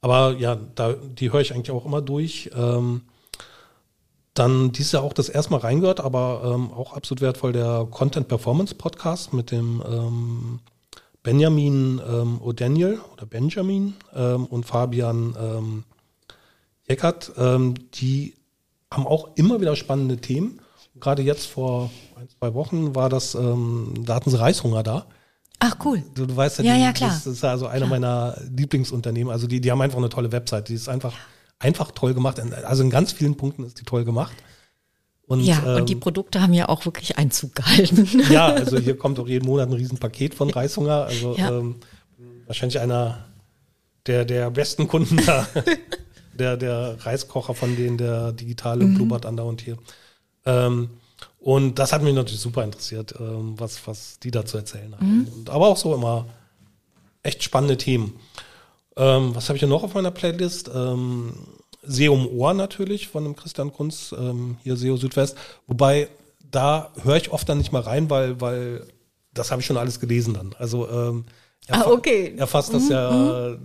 aber 0.00 0.36
ja, 0.38 0.56
da, 0.74 0.92
die 0.92 1.32
höre 1.32 1.40
ich 1.40 1.54
eigentlich 1.54 1.70
auch 1.70 1.86
immer 1.86 2.02
durch. 2.02 2.50
Dann 4.36 4.70
dieses 4.70 4.92
Jahr 4.92 5.02
auch 5.02 5.14
das 5.14 5.30
erste 5.30 5.50
Mal 5.52 5.60
reingehört, 5.60 6.00
aber 6.00 6.42
ähm, 6.54 6.70
auch 6.72 6.92
absolut 6.92 7.22
wertvoll 7.22 7.52
der 7.52 7.88
Content 7.90 8.28
Performance 8.28 8.74
Podcast 8.74 9.32
mit 9.32 9.50
dem 9.50 9.82
ähm, 9.88 10.60
Benjamin 11.22 12.02
ähm, 12.06 12.38
O'Daniel 12.42 12.98
oder 13.14 13.24
Benjamin 13.24 13.94
ähm, 14.14 14.44
und 14.44 14.66
Fabian 14.66 15.34
ähm, 15.40 15.84
Jeckert. 16.86 17.32
Ähm, 17.38 17.74
die 17.94 18.34
haben 18.92 19.06
auch 19.06 19.30
immer 19.36 19.60
wieder 19.62 19.74
spannende 19.74 20.18
Themen. 20.18 20.60
Gerade 21.00 21.22
jetzt 21.22 21.46
vor 21.46 21.90
ein, 22.20 22.28
zwei 22.28 22.52
Wochen 22.52 22.94
war 22.94 23.08
das, 23.08 23.34
ähm, 23.34 23.94
da 24.04 24.16
hatten 24.16 24.30
sie 24.30 24.38
Reishunger 24.38 24.82
da. 24.82 25.06
Ach, 25.60 25.76
cool. 25.84 26.02
Du, 26.14 26.26
du 26.26 26.36
weißt 26.36 26.58
ja, 26.58 26.64
Ja, 26.64 26.74
die, 26.74 26.82
ja, 26.82 26.92
klar. 26.92 27.08
das 27.08 27.26
ist 27.26 27.42
also 27.42 27.66
einer 27.66 27.86
meiner 27.86 28.38
Lieblingsunternehmen. 28.54 29.32
Also 29.32 29.46
die, 29.46 29.62
die 29.62 29.70
haben 29.72 29.80
einfach 29.80 29.96
eine 29.96 30.10
tolle 30.10 30.30
Website. 30.30 30.68
Die 30.68 30.74
ist 30.74 30.90
einfach, 30.90 31.14
einfach 31.58 31.90
toll 31.92 32.14
gemacht. 32.14 32.40
Also 32.64 32.82
in 32.82 32.90
ganz 32.90 33.12
vielen 33.12 33.36
Punkten 33.36 33.64
ist 33.64 33.80
die 33.80 33.84
toll 33.84 34.04
gemacht. 34.04 34.34
Und, 35.26 35.40
ja, 35.40 35.58
und 35.76 35.88
die 35.88 35.94
ähm, 35.94 36.00
Produkte 36.00 36.40
haben 36.40 36.54
ja 36.54 36.68
auch 36.68 36.84
wirklich 36.84 37.18
Einzug 37.18 37.54
gehalten. 37.54 38.08
ja, 38.30 38.46
also 38.46 38.78
hier 38.78 38.96
kommt 38.96 39.18
auch 39.18 39.26
jeden 39.26 39.46
Monat 39.46 39.68
ein 39.68 39.72
Riesenpaket 39.74 40.34
von 40.34 40.50
Reishunger. 40.50 41.04
Also 41.06 41.34
Ja. 41.36 41.58
ähm, 41.58 41.76
wahrscheinlich 42.46 42.78
einer 42.78 43.24
der, 44.06 44.24
der 44.24 44.50
besten 44.50 44.86
Kunden 44.86 45.16
da. 45.26 45.48
der, 46.34 46.56
der 46.56 46.96
Reiskocher 47.04 47.54
von 47.54 47.74
denen, 47.76 47.98
der 47.98 48.32
digitale 48.32 48.84
Mhm. 48.84 48.94
blubbert 48.94 49.26
andauernd 49.26 49.62
hier. 49.62 49.78
Ähm, 50.44 50.90
und 51.40 51.78
das 51.78 51.92
hat 51.92 52.02
mich 52.02 52.14
natürlich 52.14 52.40
super 52.40 52.62
interessiert, 52.62 53.14
ähm, 53.18 53.54
was, 53.58 53.84
was 53.86 54.18
die 54.20 54.30
da 54.30 54.44
zu 54.44 54.58
erzählen 54.58 54.94
haben. 54.94 55.18
Mhm. 55.22 55.44
Aber 55.48 55.68
auch 55.68 55.76
so 55.76 55.94
immer 55.94 56.26
echt 57.22 57.42
spannende 57.42 57.76
Themen. 57.76 58.14
Ähm, 58.96 59.34
was 59.34 59.48
habe 59.48 59.56
ich 59.56 59.60
hier 59.60 59.68
noch 59.68 59.82
auf 59.82 59.94
meiner 59.94 60.10
Playlist? 60.10 60.70
Ähm, 60.74 61.32
SEO 61.82 62.14
um 62.14 62.26
Ohr 62.28 62.54
natürlich 62.54 63.08
von 63.08 63.24
dem 63.24 63.36
Christian 63.36 63.72
Kunz, 63.72 64.14
ähm, 64.18 64.56
hier 64.62 64.76
SEO 64.76 64.96
Südwest. 64.96 65.36
Wobei, 65.66 66.08
da 66.50 66.90
höre 67.02 67.16
ich 67.16 67.30
oft 67.30 67.48
dann 67.48 67.58
nicht 67.58 67.72
mal 67.72 67.82
rein, 67.82 68.10
weil, 68.10 68.40
weil 68.40 68.86
das 69.34 69.50
habe 69.50 69.60
ich 69.60 69.66
schon 69.66 69.76
alles 69.76 70.00
gelesen 70.00 70.34
dann. 70.34 70.54
Also 70.58 70.88
ähm, 70.88 71.24
er, 71.66 71.86
Ah, 71.86 71.90
okay. 71.90 72.34
er 72.36 72.46
fasst 72.46 72.72
das 72.72 72.88
ja 72.88 73.56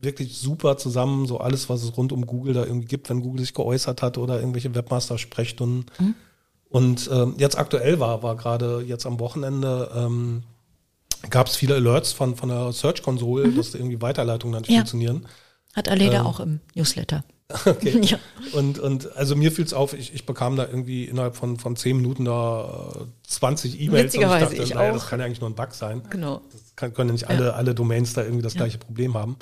wirklich 0.00 0.38
super 0.38 0.76
zusammen, 0.76 1.26
so 1.26 1.38
alles, 1.38 1.68
was 1.68 1.82
es 1.82 1.96
rund 1.96 2.12
um 2.12 2.26
Google 2.26 2.54
da 2.54 2.64
irgendwie 2.64 2.88
gibt, 2.88 3.08
wenn 3.08 3.22
Google 3.22 3.40
sich 3.40 3.54
geäußert 3.54 4.02
hat 4.02 4.18
oder 4.18 4.38
irgendwelche 4.40 4.74
Webmaster-Sprechstunden. 4.74 5.86
Und 6.68 7.08
ähm, 7.12 7.34
jetzt 7.38 7.56
aktuell 7.58 8.00
war, 8.00 8.22
war 8.22 8.36
gerade 8.36 8.82
jetzt 8.86 9.06
am 9.06 9.20
Wochenende, 9.20 9.90
ähm, 9.94 10.42
gab 11.30 11.46
es 11.48 11.56
viele 11.56 11.74
Alerts 11.76 12.12
von, 12.12 12.36
von 12.36 12.48
der 12.48 12.72
Search-Konsole, 12.72 13.50
dass 13.52 13.74
irgendwie 13.74 14.00
Weiterleitungen 14.00 14.52
dann 14.54 14.62
nicht 14.62 14.70
Ja. 14.70 14.78
funktionieren. 14.78 15.26
Hat 15.74 15.88
Aleda 15.88 16.20
Ähm. 16.20 16.26
auch 16.26 16.40
im 16.40 16.60
Newsletter. 16.74 17.24
Okay. 17.66 18.00
Ja. 18.02 18.18
Und, 18.54 18.78
und 18.78 19.14
also 19.14 19.36
mir 19.36 19.52
fiel 19.52 19.64
es 19.66 19.74
auf, 19.74 19.92
ich, 19.92 20.14
ich 20.14 20.24
bekam 20.24 20.56
da 20.56 20.66
irgendwie 20.66 21.04
innerhalb 21.04 21.36
von, 21.36 21.58
von 21.58 21.76
zehn 21.76 21.96
Minuten 21.98 22.24
da 22.24 22.92
äh, 23.02 23.04
20 23.28 23.78
E-Mails. 23.78 24.04
Witzigerweise, 24.06 24.46
und 24.46 24.52
ich 24.54 24.58
ich 24.60 24.68
dachte, 24.70 24.78
naja, 24.78 24.90
auch. 24.90 24.94
das 24.94 25.06
kann 25.06 25.20
ja 25.20 25.26
eigentlich 25.26 25.40
nur 25.42 25.50
ein 25.50 25.54
Bug 25.54 25.74
sein. 25.74 26.02
Genau. 26.08 26.40
Das 26.50 26.74
kann, 26.76 26.94
können 26.94 27.10
ja 27.10 27.12
nicht 27.12 27.28
alle, 27.28 27.52
alle 27.54 27.74
Domains 27.74 28.14
da 28.14 28.22
irgendwie 28.22 28.42
das 28.42 28.54
gleiche 28.54 28.78
Problem 28.78 29.14
haben. 29.14 29.36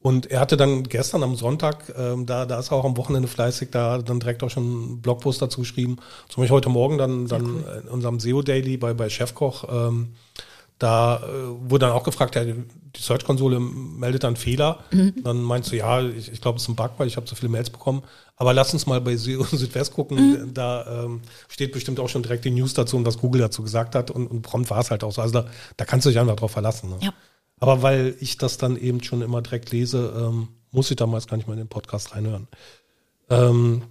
Und 0.00 0.30
er 0.30 0.40
hatte 0.40 0.56
dann 0.56 0.82
gestern 0.82 1.22
am 1.22 1.34
Sonntag, 1.36 1.94
ähm, 1.96 2.26
da, 2.26 2.44
da 2.44 2.58
ist 2.58 2.70
er 2.72 2.76
auch 2.76 2.84
am 2.84 2.96
Wochenende 2.96 3.28
fleißig, 3.28 3.70
da 3.70 3.98
dann 3.98 4.20
direkt 4.20 4.42
auch 4.42 4.50
schon 4.50 4.64
einen 4.64 5.00
Blogpost 5.00 5.40
dazu 5.40 5.60
geschrieben. 5.60 5.96
Zum 6.28 6.42
Beispiel 6.42 6.56
heute 6.56 6.68
Morgen 6.68 6.98
dann, 6.98 7.26
dann 7.28 7.64
in 7.82 7.88
unserem 7.88 8.20
SEO 8.20 8.42
Daily 8.42 8.76
bei, 8.76 8.92
bei 8.94 9.08
Chefkoch, 9.08 9.64
ähm, 9.72 10.14
da 10.78 11.18
äh, 11.18 11.70
wurde 11.70 11.86
dann 11.86 11.92
auch 11.92 12.02
gefragt, 12.02 12.34
ja, 12.34 12.44
die 12.44 12.64
Search-Konsole 12.96 13.60
meldet 13.60 14.24
dann 14.24 14.36
Fehler. 14.36 14.80
Dann 15.22 15.42
meinst 15.42 15.70
du, 15.70 15.76
ja, 15.76 16.02
ich, 16.02 16.32
ich 16.32 16.40
glaube, 16.40 16.56
es 16.56 16.62
ist 16.62 16.68
ein 16.68 16.76
Bug, 16.76 16.92
weil 16.98 17.06
ich 17.06 17.16
habe 17.16 17.26
so 17.26 17.34
viele 17.36 17.48
Mails 17.48 17.70
bekommen. 17.70 18.02
Aber 18.36 18.52
lass 18.52 18.72
uns 18.72 18.86
mal 18.86 19.00
bei 19.00 19.16
Südwest 19.16 19.92
gucken. 19.92 20.52
Da 20.52 21.04
ähm, 21.04 21.22
steht 21.48 21.72
bestimmt 21.72 22.00
auch 22.00 22.08
schon 22.08 22.22
direkt 22.22 22.44
die 22.44 22.50
News 22.50 22.74
dazu 22.74 22.96
und 22.96 23.06
was 23.06 23.18
Google 23.18 23.40
dazu 23.40 23.62
gesagt 23.62 23.94
hat. 23.94 24.10
Und, 24.10 24.26
und 24.26 24.42
prompt 24.42 24.70
war 24.70 24.80
es 24.80 24.90
halt 24.90 25.04
auch 25.04 25.12
so. 25.12 25.22
Also 25.22 25.42
da, 25.42 25.46
da 25.76 25.84
kannst 25.84 26.06
du 26.06 26.10
dich 26.10 26.18
einfach 26.18 26.36
drauf 26.36 26.50
verlassen. 26.50 26.90
Ne? 26.90 26.98
Ja. 27.00 27.14
Aber 27.60 27.82
weil 27.82 28.16
ich 28.20 28.36
das 28.36 28.58
dann 28.58 28.76
eben 28.76 29.02
schon 29.02 29.22
immer 29.22 29.42
direkt 29.42 29.70
lese, 29.70 30.12
ähm, 30.16 30.48
muss 30.72 30.90
ich 30.90 30.96
damals 30.96 31.28
gar 31.28 31.36
nicht 31.36 31.46
mal 31.46 31.54
in 31.54 31.60
den 31.60 31.68
Podcast 31.68 32.14
reinhören. 32.14 32.48
Ähm, 33.30 33.82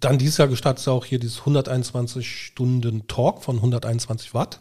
dann 0.00 0.18
dieses 0.18 0.36
Jahr 0.36 0.48
gestartet 0.48 0.80
ist 0.80 0.88
auch 0.88 1.06
hier 1.06 1.18
dieses 1.18 1.40
121 1.40 2.28
Stunden 2.28 3.06
Talk 3.06 3.42
von 3.42 3.56
121 3.56 4.34
Watt. 4.34 4.60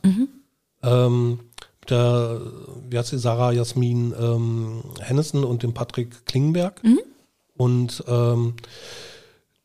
Ähm, 0.84 1.40
mit 1.82 1.92
der, 1.92 2.42
wie 2.90 2.98
heißt 2.98 3.10
sie, 3.10 3.18
Sarah 3.20 3.52
Jasmin 3.52 4.14
ähm, 4.20 4.84
Hennissen 5.02 5.44
und 5.44 5.64
dem 5.64 5.74
Patrick 5.74 6.26
Klingenberg. 6.26 6.82
Und 7.56 8.04
ähm, 8.08 8.56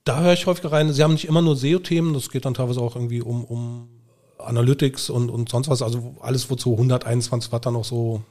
da 0.05 0.21
höre 0.21 0.33
ich 0.33 0.47
häufiger 0.47 0.73
rein. 0.73 0.93
Sie 0.93 1.03
haben 1.03 1.13
nicht 1.13 1.27
immer 1.27 1.43
nur 1.43 1.57
SEO-Themen, 1.57 2.15
das 2.15 2.31
geht 2.31 2.45
dann 2.45 2.55
teilweise 2.55 2.81
auch 2.81 2.97
irgendwie 2.97 3.21
um, 3.21 3.45
um 3.45 3.89
Analytics 4.39 5.11
und, 5.11 5.31
und 5.31 5.49
sonst 5.49 5.69
was. 5.69 5.83
Also 5.83 6.17
alles, 6.21 6.51
wozu 6.51 6.73
121 6.73 7.53
Watt 7.53 7.67
dann 7.67 7.77
auch 7.77 7.85
so 7.85 8.23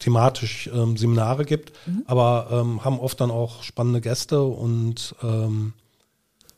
thematisch 0.00 0.68
ähm, 0.74 0.96
Seminare 0.96 1.44
gibt, 1.44 1.72
aber 2.06 2.48
ähm, 2.50 2.84
haben 2.84 2.98
oft 2.98 3.20
dann 3.20 3.30
auch 3.30 3.62
spannende 3.62 4.00
Gäste 4.00 4.42
und 4.42 5.14
ähm, 5.22 5.74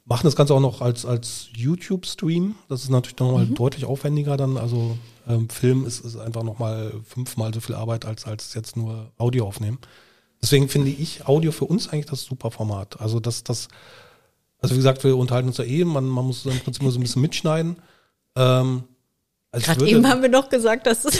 machen 0.05 0.24
das 0.24 0.36
Ganze 0.36 0.55
auch 0.55 0.61
noch 0.61 0.80
als, 0.80 1.07
als 1.07 1.48
YouTube-Stream. 1.55 2.55
Das 2.68 2.82
ist 2.82 2.90
natürlich 2.90 3.18
nochmal 3.18 3.46
deutlich 3.46 3.84
aufwendiger 3.84 4.36
dann. 4.36 4.57
Also 4.57 4.98
ähm, 5.28 5.48
Film 5.48 5.86
ist, 5.86 6.05
ist 6.05 6.16
einfach 6.16 6.42
nochmal 6.42 6.92
fünfmal 7.05 7.55
so 7.55 7.61
viel 7.61 7.74
Arbeit 7.74 8.05
als, 8.05 8.26
als 8.26 8.55
jetzt 8.55 8.76
nur 8.76 9.12
Audio 9.18 9.46
aufnehmen. 9.46 9.78
Deswegen 10.42 10.68
finde 10.68 10.90
ich 10.90 11.26
Audio 11.26 11.53
für 11.53 11.66
uns 11.66 11.88
eigentlich 11.88 12.07
das 12.07 12.24
super 12.24 12.50
Format. 12.50 13.00
Also 13.00 13.20
das, 13.20 13.44
das, 13.44 13.68
also 14.61 14.74
wie 14.74 14.78
gesagt, 14.78 15.05
wir 15.05 15.16
unterhalten 15.16 15.48
uns 15.48 15.59
ja 15.59 15.64
eh, 15.64 15.84
man, 15.84 16.05
man 16.05 16.26
muss 16.26 16.44
im 16.46 16.59
Prinzip 16.59 16.82
nur 16.82 16.90
so 16.90 16.98
ein 16.98 17.03
bisschen 17.03 17.22
mitschneiden. 17.22 17.76
Ähm, 18.34 18.84
also 19.53 19.66
Gerade 19.66 19.88
eben 19.88 20.09
haben 20.09 20.22
wir 20.22 20.30
noch 20.30 20.48
gesagt, 20.48 20.86
dass 20.86 21.05
es. 21.05 21.18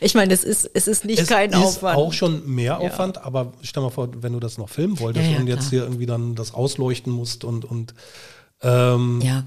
Ich 0.00 0.14
meine, 0.14 0.32
es 0.34 0.44
ist, 0.44 0.70
es 0.74 0.88
ist 0.88 1.04
nicht 1.04 1.20
es 1.20 1.28
kein 1.28 1.50
ist 1.50 1.56
Aufwand. 1.56 1.96
auch 1.98 2.12
schon 2.12 2.46
mehr 2.48 2.78
Aufwand, 2.78 3.18
aber 3.18 3.52
stell 3.62 3.82
mal 3.82 3.90
vor, 3.90 4.08
wenn 4.22 4.32
du 4.32 4.40
das 4.40 4.58
noch 4.58 4.68
filmen 4.68 4.98
wolltest 4.98 5.26
Ja, 5.26 5.32
ja, 5.32 5.38
und 5.38 5.46
jetzt 5.46 5.60
klar. 5.60 5.70
hier 5.70 5.82
irgendwie 5.82 6.06
dann 6.06 6.34
das 6.34 6.54
ausleuchten 6.54 7.12
musst 7.12 7.44
und, 7.44 7.64
und 7.64 7.94
ähm, 8.62 9.20
ja, 9.22 9.44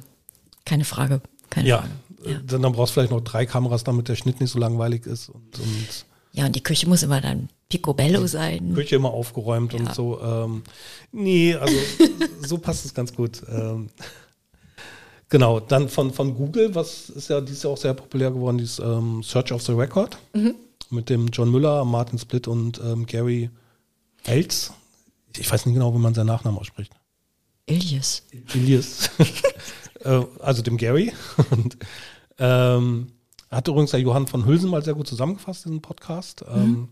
keine 0.65 0.85
Frage. 0.85 1.21
Keine 1.49 1.67
ja, 1.67 1.77
Frage. 1.79 1.91
Ja. 2.33 2.39
Dann, 2.45 2.61
dann 2.61 2.71
brauchst 2.73 2.91
du 2.91 2.93
vielleicht 2.95 3.11
noch 3.11 3.21
drei 3.21 3.45
Kameras, 3.45 3.83
damit 3.83 4.07
der 4.07 4.15
Schnitt 4.15 4.39
nicht 4.39 4.51
so 4.51 4.59
langweilig 4.59 5.05
ist 5.05 5.29
und, 5.29 5.59
und 5.59 6.05
ja, 6.33 6.45
und 6.45 6.55
die 6.55 6.63
Küche 6.63 6.87
muss 6.87 7.03
immer 7.03 7.19
dann 7.19 7.49
picobello 7.67 8.25
sein. 8.25 8.73
Küche 8.73 8.95
immer 8.95 9.09
aufgeräumt 9.11 9.73
und 9.73 9.87
Ja. 9.87 9.93
so. 9.93 10.21
Ähm, 10.21 10.63
nee, 11.11 11.55
also 11.55 11.75
so 12.47 12.57
passt 12.57 12.85
es 12.85 12.93
ganz 12.93 13.13
gut. 13.13 13.41
Ähm, 13.49 13.89
genau, 15.31 15.59
dann 15.59 15.89
von, 15.89 16.13
von 16.13 16.35
Google, 16.35 16.75
was 16.75 17.09
ist 17.09 17.29
ja 17.29 17.41
dieses 17.41 17.63
Jahr 17.63 17.73
auch 17.73 17.77
sehr 17.77 17.95
populär 17.95 18.29
geworden, 18.29 18.59
dieses 18.59 18.77
ähm, 18.77 19.23
Search 19.23 19.51
of 19.51 19.63
the 19.63 19.71
Record 19.71 20.19
mit 20.91 21.09
dem 21.09 21.29
John 21.29 21.49
Müller, 21.49 21.83
Martin 21.85 22.19
Splitt 22.19 22.47
und 22.47 22.79
ähm, 22.83 23.07
Gary 23.07 23.49
Eltz. 24.25 24.73
Ich 25.35 25.51
weiß 25.51 25.65
nicht 25.65 25.73
genau, 25.73 25.93
wie 25.95 25.97
man 25.99 26.13
seinen 26.13 26.27
Nachnamen 26.27 26.59
ausspricht. 26.59 26.93
Ilias. 27.65 28.23
Elias. 28.53 29.09
äh, 30.03 30.21
also 30.39 30.61
dem 30.61 30.77
Gary. 30.77 31.13
Und, 31.51 31.77
ähm, 32.37 33.13
hat 33.49 33.67
übrigens 33.67 33.91
der 33.91 34.01
Johann 34.01 34.27
von 34.27 34.45
Hülsen 34.45 34.69
mal 34.69 34.83
sehr 34.83 34.93
gut 34.93 35.07
zusammengefasst, 35.07 35.65
diesen 35.65 35.81
Podcast. 35.81 36.43
Ähm, 36.53 36.89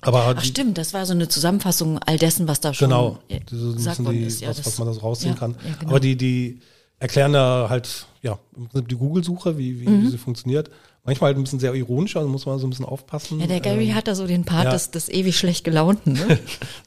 aber 0.00 0.34
Ach 0.36 0.44
stimmt, 0.44 0.76
das 0.78 0.92
war 0.92 1.06
so 1.06 1.12
eine 1.12 1.28
Zusammenfassung 1.28 1.98
all 2.00 2.18
dessen, 2.18 2.48
was 2.48 2.60
da 2.60 2.74
schon 2.74 2.88
Genau, 2.88 3.18
äh, 3.28 3.40
gesagt 3.40 3.76
bisschen 3.76 4.04
worden 4.04 4.18
die, 4.18 4.24
ist. 4.24 4.40
Ja, 4.40 4.48
was, 4.48 4.56
das- 4.58 4.66
was 4.66 4.78
man 4.78 4.92
da 4.92 5.00
rausziehen 5.00 5.34
ja, 5.34 5.38
kann. 5.38 5.56
ja, 5.66 5.74
genau. 5.78 5.90
Aber 5.90 6.00
die, 6.00 6.16
die 6.16 6.60
erklären 7.02 7.32
da 7.32 7.66
halt, 7.68 8.06
ja, 8.22 8.38
die 8.74 8.94
Google-Suche, 8.94 9.58
wie, 9.58 9.80
wie, 9.80 9.88
Mhm. 9.88 10.02
wie 10.04 10.10
sie 10.10 10.18
funktioniert. 10.18 10.70
Manchmal 11.04 11.28
halt 11.28 11.36
ein 11.38 11.42
bisschen 11.42 11.58
sehr 11.58 11.74
ironisch, 11.74 12.14
also 12.16 12.28
muss 12.28 12.46
man 12.46 12.60
so 12.60 12.66
ein 12.66 12.70
bisschen 12.70 12.84
aufpassen. 12.84 13.40
Ja, 13.40 13.48
der 13.48 13.58
Gary 13.60 13.88
ähm, 13.88 13.94
hat 13.96 14.06
da 14.06 14.14
so 14.14 14.26
den 14.26 14.44
Part 14.44 14.66
ja. 14.66 14.70
des, 14.72 14.92
des 14.92 15.08
ewig 15.08 15.36
schlecht 15.36 15.64
gelaunten. 15.64 16.12
Ne? 16.12 16.24
ein 16.28 16.38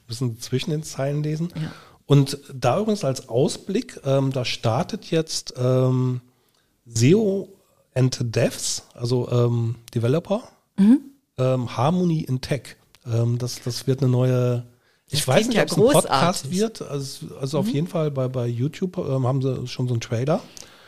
bisschen 0.08 0.40
zwischen 0.40 0.70
den 0.70 0.82
Zeilen 0.82 1.22
lesen. 1.22 1.50
Ja. 1.54 1.70
Und 2.06 2.38
da 2.54 2.80
übrigens 2.80 3.04
als 3.04 3.28
Ausblick, 3.28 4.00
ähm, 4.06 4.32
da 4.32 4.44
startet 4.46 5.10
jetzt 5.10 5.52
ähm, 5.58 6.22
SEO 6.86 7.48
and 7.94 8.18
Devs, 8.34 8.84
also 8.94 9.28
ähm, 9.30 9.74
Developer, 9.94 10.42
Mhm. 10.78 11.00
ähm, 11.38 11.76
Harmony 11.76 12.20
in 12.20 12.40
Tech. 12.40 12.76
Ähm, 13.06 13.38
das, 13.38 13.60
das 13.64 13.86
wird 13.86 14.00
eine 14.00 14.10
neue, 14.10 14.64
ich 15.18 15.24
Das 15.24 15.34
weiß 15.34 15.48
nicht, 15.48 15.56
ja 15.56 15.62
ob 15.64 15.70
es 15.70 15.76
ein 15.76 15.82
Podcast. 16.02 16.46
Mhm. 16.46 16.50
wird. 16.52 16.82
Also, 16.82 17.26
also 17.40 17.58
auf 17.58 17.68
jeden 17.68 17.86
Fall 17.88 18.10
bei, 18.10 18.28
bei 18.28 18.46
YouTube 18.46 18.98
ähm, 18.98 19.26
haben 19.26 19.42
sie 19.42 19.66
schon 19.66 19.88
so 19.88 19.94
einen 19.94 20.00
Trailer. 20.00 20.40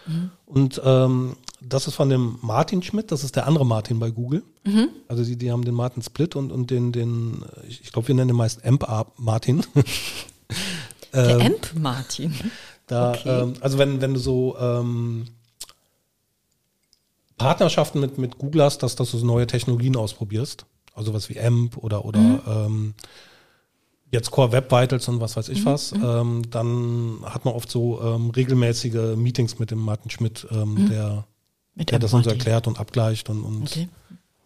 Mhm. 0.06 0.30
Und 0.46 0.80
ähm, 0.84 1.36
das 1.60 1.86
ist 1.88 1.94
von 1.94 2.08
dem 2.08 2.38
Martin 2.40 2.82
Schmidt, 2.82 3.10
das 3.10 3.24
ist 3.24 3.34
der 3.36 3.46
andere 3.46 3.66
Martin 3.66 3.98
bei 3.98 4.10
Google. 4.10 4.42
Mhm. 4.64 4.88
Also 5.08 5.24
die, 5.24 5.36
die 5.36 5.50
haben 5.50 5.64
den 5.64 5.74
Martin 5.74 6.02
Split 6.02 6.36
und, 6.36 6.52
und 6.52 6.70
den, 6.70 6.92
den 6.92 7.44
ich, 7.68 7.92
glaube, 7.92 8.08
wir 8.08 8.14
nennen 8.14 8.28
den 8.28 8.36
meist 8.36 8.64
Amp 8.64 8.86
Martin. 9.16 9.64
Der 11.12 11.40
Amp 11.40 11.72
Martin. 11.74 12.34
Da, 12.86 13.12
Okay. 13.12 13.42
ähm, 13.42 13.54
also 13.60 13.78
wenn, 13.78 14.00
wenn 14.00 14.14
du 14.14 14.20
so 14.20 14.56
ähm, 14.58 15.26
Partnerschaften 17.38 18.00
mit, 18.00 18.18
mit 18.18 18.38
Google 18.38 18.62
hast, 18.62 18.82
dass, 18.82 18.96
dass 18.96 19.10
du 19.10 19.18
so 19.18 19.26
neue 19.26 19.46
Technologien 19.46 19.96
ausprobierst, 19.96 20.66
also 20.94 21.14
was 21.14 21.28
wie 21.28 21.38
AMP 21.40 21.76
oder, 21.78 22.04
oder 22.04 22.18
Mhm. 22.20 22.94
Jetzt 24.10 24.30
Core 24.30 24.52
Web 24.52 24.70
Vitals 24.72 25.06
und 25.08 25.20
was 25.20 25.34
Mhm. 25.34 25.38
weiß 25.38 25.48
ich 25.50 25.64
was, 25.66 25.92
ähm, 25.92 26.42
dann 26.50 27.18
hat 27.24 27.44
man 27.44 27.54
oft 27.54 27.70
so 27.70 28.00
ähm, 28.02 28.30
regelmäßige 28.30 29.16
Meetings 29.16 29.58
mit 29.58 29.70
dem 29.70 29.78
Martin 29.80 30.10
Schmidt, 30.10 30.46
ähm, 30.50 30.88
der, 30.90 31.08
Mhm. 31.10 31.24
Mit 31.74 31.90
der 31.92 31.98
das 32.00 32.12
uns 32.12 32.26
erklärt 32.26 32.66
und 32.66 32.80
abgleicht 32.80 33.28
und, 33.30 33.42
und 33.44 33.62
Okay. 33.62 33.88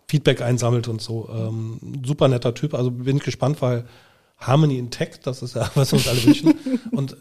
Feedback 0.09 0.43
einsammelt 0.43 0.89
und 0.89 1.01
so. 1.01 1.29
Ähm, 1.33 1.79
super 2.05 2.29
netter 2.29 2.53
Typ. 2.55 2.75
Also 2.75 2.91
bin 2.91 3.17
ich 3.17 3.23
gespannt, 3.23 3.63
weil 3.63 3.87
Harmony 4.37 4.77
in 4.79 4.91
Tech, 4.91 5.21
das 5.23 5.41
ist 5.41 5.55
ja, 5.57 5.71
was 5.75 5.93
wir 5.93 5.97
uns 5.99 6.09
alle 6.09 6.23
wünschen. 6.25 6.53
Und 6.91 7.17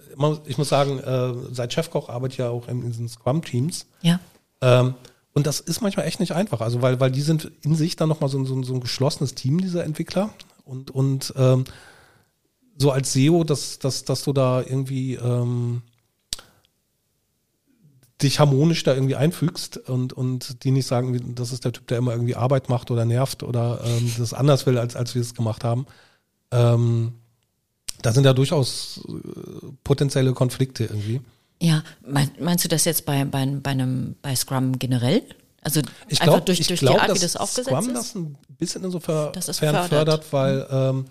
ich 0.47 0.57
muss 0.57 0.67
sagen, 0.67 0.99
äh, 0.99 1.33
seit 1.53 1.71
Chefkoch 1.71 2.09
arbeite 2.09 2.33
ich 2.33 2.37
ja 2.39 2.49
auch 2.49 2.67
in, 2.67 2.81
in 2.83 2.91
diesen 2.91 3.07
Scrum-Teams. 3.07 3.85
Ja. 4.01 4.19
Ähm, 4.61 4.95
und 5.33 5.47
das 5.47 5.61
ist 5.61 5.79
manchmal 5.81 6.07
echt 6.07 6.19
nicht 6.19 6.33
einfach. 6.33 6.59
Also 6.59 6.81
weil, 6.81 6.99
weil 6.99 7.11
die 7.11 7.21
sind 7.21 7.49
in 7.61 7.75
sich 7.75 7.95
dann 7.95 8.09
nochmal 8.09 8.29
so, 8.29 8.37
ein- 8.37 8.45
so, 8.45 8.61
so 8.63 8.73
ein 8.73 8.81
geschlossenes 8.81 9.33
Team, 9.35 9.61
diese 9.61 9.83
Entwickler. 9.83 10.31
Und, 10.65 10.91
und 10.91 11.33
ähm, 11.37 11.63
so 12.81 12.91
als 12.91 13.13
SEO, 13.13 13.43
dass, 13.43 13.79
dass, 13.79 14.03
dass 14.03 14.23
du 14.23 14.33
da 14.33 14.59
irgendwie 14.61 15.15
ähm, 15.15 15.81
dich 18.21 18.39
harmonisch 18.39 18.83
da 18.83 18.93
irgendwie 18.93 19.15
einfügst 19.15 19.77
und, 19.77 20.13
und 20.13 20.63
die 20.63 20.71
nicht 20.71 20.85
sagen, 20.87 21.33
das 21.35 21.51
ist 21.51 21.65
der 21.65 21.71
Typ, 21.71 21.87
der 21.87 21.97
immer 21.97 22.11
irgendwie 22.11 22.35
Arbeit 22.35 22.69
macht 22.69 22.91
oder 22.91 23.05
nervt 23.05 23.43
oder 23.43 23.81
ähm, 23.83 24.13
das 24.17 24.33
anders 24.33 24.65
will, 24.65 24.77
als, 24.77 24.95
als 24.95 25.15
wir 25.15 25.21
es 25.21 25.33
gemacht 25.33 25.63
haben. 25.63 25.85
ähm, 26.51 27.13
da 28.01 28.11
sind 28.11 28.25
ja 28.25 28.33
durchaus 28.33 29.01
äh, 29.07 29.67
potenzielle 29.83 30.33
Konflikte 30.33 30.85
irgendwie. 30.85 31.21
Ja, 31.61 31.83
mein, 32.05 32.31
meinst 32.39 32.65
du 32.65 32.69
das 32.69 32.85
jetzt 32.85 33.05
bei, 33.05 33.23
bei, 33.25 33.45
bei 33.45 33.71
einem 33.71 34.15
bei 34.21 34.35
Scrum 34.35 34.79
generell? 34.79 35.23
Also 35.61 35.81
Ich 36.07 36.19
einfach 36.19 36.33
glaube, 36.33 36.45
durch, 36.45 36.59
ich 36.59 36.67
durch 36.67 36.79
glaub, 36.79 36.95
die 36.95 37.01
Art, 37.01 37.15
wie 37.15 37.19
das 37.19 37.35
aufgesetzt 37.37 37.69
Scrum 37.69 37.89
ist? 37.89 37.95
das 37.95 38.15
ein 38.15 38.35
bisschen 38.57 38.83
insofern 38.83 39.31
fördert, 39.33 39.55
fördert. 39.55 39.89
fördert 39.89 40.33
weil 40.33 40.67
ähm, 40.71 41.05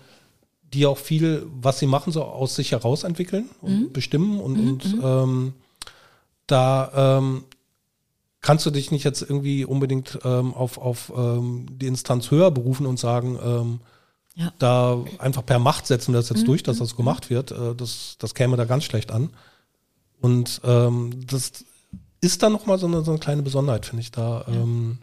die 0.73 0.85
auch 0.85 0.97
viel, 0.97 1.45
was 1.61 1.79
sie 1.79 1.87
machen, 1.87 2.11
so 2.13 2.23
aus 2.23 2.55
sich 2.55 2.71
heraus 2.71 3.03
entwickeln 3.03 3.49
und 3.61 3.79
Mhm. 3.81 3.91
bestimmen 3.93 4.39
und, 4.39 4.59
und 4.59 4.95
ähm, 5.03 5.53
da 6.47 7.17
ähm, 7.17 7.43
kannst 8.41 8.65
du 8.65 8.71
dich 8.71 8.91
nicht 8.91 9.03
jetzt 9.03 9.21
irgendwie 9.21 9.65
unbedingt 9.65 10.19
ähm, 10.23 10.53
auf, 10.53 10.77
auf 10.77 11.11
ähm, 11.15 11.65
die 11.71 11.87
Instanz 11.87 12.31
höher 12.31 12.51
berufen 12.51 12.85
und 12.85 12.99
sagen, 12.99 13.37
ähm, 13.43 13.79
Ja. 14.35 14.51
da 14.59 15.03
einfach 15.19 15.45
per 15.45 15.59
Macht 15.59 15.87
setzen 15.87 16.13
wir 16.13 16.19
das 16.19 16.29
jetzt 16.29 16.47
durch, 16.47 16.63
dass 16.63 16.77
das 16.79 16.95
gemacht 16.95 17.29
wird. 17.29 17.51
Äh, 17.51 17.75
das, 17.75 18.15
das 18.17 18.33
käme 18.33 18.55
da 18.57 18.65
ganz 18.65 18.83
schlecht 18.85 19.11
an. 19.11 19.29
Und 20.21 20.61
ähm, 20.63 21.25
das 21.27 21.51
ist 22.21 22.41
dann 22.43 22.51
nochmal 22.53 22.79
so 22.79 22.87
eine, 22.87 23.03
so 23.03 23.11
eine 23.11 23.19
kleine 23.19 23.41
Besonderheit, 23.41 23.85
finde 23.85 24.01
ich 24.01 24.11
da. 24.11 24.45
Ähm, 24.47 24.99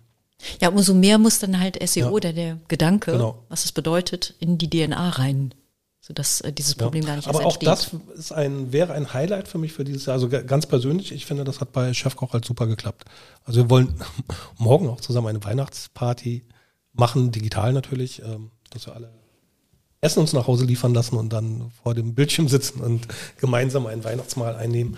Ja, 0.61 0.68
umso 0.68 0.95
mehr 0.95 1.18
muss 1.18 1.39
dann 1.41 1.59
halt 1.59 1.76
SEO 1.89 2.07
Ja. 2.07 2.11
oder 2.11 2.32
der 2.32 2.59
Gedanke, 2.68 3.12
Genau. 3.12 3.45
was 3.49 3.64
es 3.64 3.72
bedeutet, 3.72 4.34
in 4.39 4.57
die 4.59 4.70
DNA 4.70 5.11
rein, 5.11 5.53
sodass 6.01 6.41
äh, 6.43 6.53
dieses 6.53 6.74
Problem 6.76 7.05
gar 7.05 7.16
nicht 7.16 7.26
Aber 7.28 7.41
auch 7.41 7.57
entsteht. 7.61 7.68
das 7.68 7.91
ist 8.16 8.32
ein, 8.32 8.72
wäre 8.72 8.93
ein 8.93 9.12
Highlight 9.12 9.49
für 9.49 9.59
mich 9.59 9.72
für 9.72 9.84
dieses 9.84 10.07
Jahr. 10.07 10.14
Also 10.14 10.28
ga- 10.28 10.43
ganz 10.43 10.66
persönlich, 10.66 11.11
ich 11.12 11.26
finde, 11.26 11.45
das 11.45 11.61
hat 11.61 11.72
bei 11.72 11.93
Chefkoch 11.93 12.32
halt 12.32 12.45
super 12.45 12.66
geklappt. 12.66 13.05
Also 13.45 13.62
wir 13.64 13.70
wollen 13.70 14.01
morgen 14.59 14.89
auch 14.89 15.01
zusammen 15.01 15.26
eine 15.26 15.43
Weihnachtsparty 15.45 16.45
machen, 16.93 17.32
digital 17.32 17.72
natürlich, 17.72 18.22
ähm, 18.22 18.51
dass 18.70 18.86
wir 18.86 18.95
alle 18.95 19.12
Essen 20.01 20.20
uns 20.20 20.32
nach 20.32 20.47
Hause 20.47 20.64
liefern 20.64 20.95
lassen 20.95 21.16
und 21.16 21.32
dann 21.32 21.72
vor 21.82 21.95
dem 21.95 22.14
Bildschirm 22.14 22.49
sitzen 22.49 22.80
und 22.80 23.09
gemeinsam 23.39 23.86
ein 23.86 24.05
Weihnachtsmahl 24.05 24.55
einnehmen. 24.55 24.97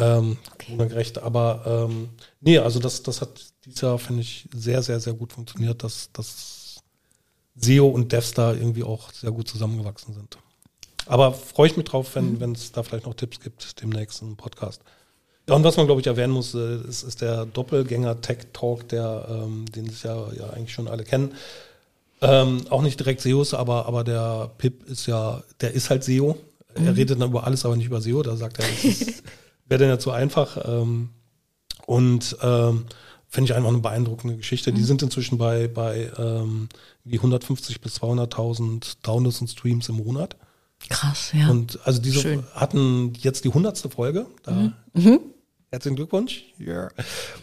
Ähm, 0.00 0.38
Okay. 0.54 0.72
Ungerecht, 0.76 1.18
aber 1.22 1.86
ähm, 1.88 2.08
nee, 2.40 2.58
also 2.58 2.78
das, 2.80 3.02
das 3.04 3.20
hat 3.20 3.51
dieses 3.64 3.80
Jahr, 3.80 3.98
finde 3.98 4.22
ich, 4.22 4.48
sehr, 4.54 4.82
sehr, 4.82 5.00
sehr 5.00 5.12
gut 5.14 5.32
funktioniert, 5.32 5.82
dass, 5.82 6.10
dass 6.12 6.82
SEO 7.56 7.86
und 7.88 8.12
Devs 8.12 8.32
da 8.32 8.52
irgendwie 8.52 8.82
auch 8.84 9.12
sehr 9.12 9.30
gut 9.30 9.48
zusammengewachsen 9.48 10.14
sind. 10.14 10.38
Aber 11.06 11.32
freue 11.32 11.66
ich 11.68 11.76
mich 11.76 11.86
drauf, 11.86 12.14
wenn 12.14 12.40
wenn 12.40 12.52
es 12.52 12.72
da 12.72 12.82
vielleicht 12.82 13.06
noch 13.06 13.14
Tipps 13.14 13.40
gibt 13.40 13.82
demnächst 13.82 14.22
im 14.22 14.36
Podcast. 14.36 14.80
Ja, 15.48 15.56
und 15.56 15.64
was 15.64 15.76
man, 15.76 15.86
glaube 15.86 16.00
ich, 16.00 16.06
erwähnen 16.06 16.32
muss, 16.32 16.54
äh, 16.54 16.76
ist, 16.88 17.02
ist 17.02 17.20
der 17.20 17.46
Doppelgänger 17.46 18.20
Tech 18.20 18.38
Talk, 18.52 18.88
der, 18.88 19.26
ähm, 19.28 19.66
den 19.72 19.90
sich 19.90 20.04
ja, 20.04 20.32
ja 20.34 20.50
eigentlich 20.50 20.72
schon 20.72 20.86
alle 20.86 21.02
kennen. 21.02 21.34
Ähm, 22.20 22.64
auch 22.70 22.82
nicht 22.82 23.00
direkt 23.00 23.20
SEOs, 23.20 23.52
aber, 23.52 23.86
aber 23.86 24.04
der 24.04 24.52
Pip 24.58 24.84
ist 24.84 25.06
ja, 25.06 25.42
der 25.60 25.72
ist 25.72 25.90
halt 25.90 26.04
SEO. 26.04 26.38
Er 26.74 26.96
redet 26.96 27.20
dann 27.20 27.28
über 27.28 27.44
alles, 27.44 27.64
aber 27.66 27.74
nicht 27.76 27.86
über 27.86 28.00
SEO. 28.00 28.22
Da 28.22 28.36
sagt 28.36 28.60
er, 28.60 28.68
das 28.68 28.84
ist- 28.84 29.22
wäre 29.66 29.80
dann 29.80 29.88
ja 29.88 29.98
zu 29.98 30.12
einfach. 30.12 30.56
Ähm, 30.64 31.10
und 31.86 32.36
ähm, 32.40 32.86
finde 33.32 33.50
ich 33.50 33.56
einfach 33.56 33.70
eine 33.70 33.78
beeindruckende 33.78 34.36
Geschichte. 34.36 34.74
Die 34.74 34.82
sind 34.82 35.02
inzwischen 35.02 35.38
bei, 35.38 35.66
bei 35.66 36.12
ähm, 36.18 36.68
wie 37.02 37.16
150 37.16 37.80
bis 37.80 37.98
200.000 37.98 38.98
Downloads 39.02 39.40
und 39.40 39.48
Streams 39.48 39.88
im 39.88 39.96
Monat. 39.96 40.36
Krass, 40.90 41.32
ja. 41.32 41.48
Und 41.48 41.78
also 41.84 42.02
diese 42.02 42.20
Schön. 42.20 42.44
hatten 42.54 43.14
jetzt 43.14 43.44
die 43.44 43.48
hundertste 43.48 43.88
Folge. 43.88 44.26
Da 44.42 44.52
Herzlichen 45.70 45.96
Glückwunsch. 45.96 46.44
Ja. 46.58 46.90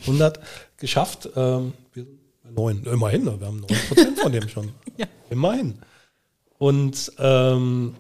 100 0.02 0.40
geschafft. 0.78 1.28
Ähm, 1.36 1.74
wir 1.94 2.04
sind 2.04 2.20
bei 2.44 2.52
neun. 2.52 2.84
Immerhin, 2.84 3.24
ne? 3.24 3.40
wir 3.40 3.48
haben 3.48 3.62
9 3.62 3.68
Prozent 3.88 4.20
von 4.20 4.32
dem 4.32 4.48
schon. 4.48 4.72
Ja. 4.98 5.08
Immerhin. 5.32 5.80
Und 6.60 7.12
ähm, 7.18 7.96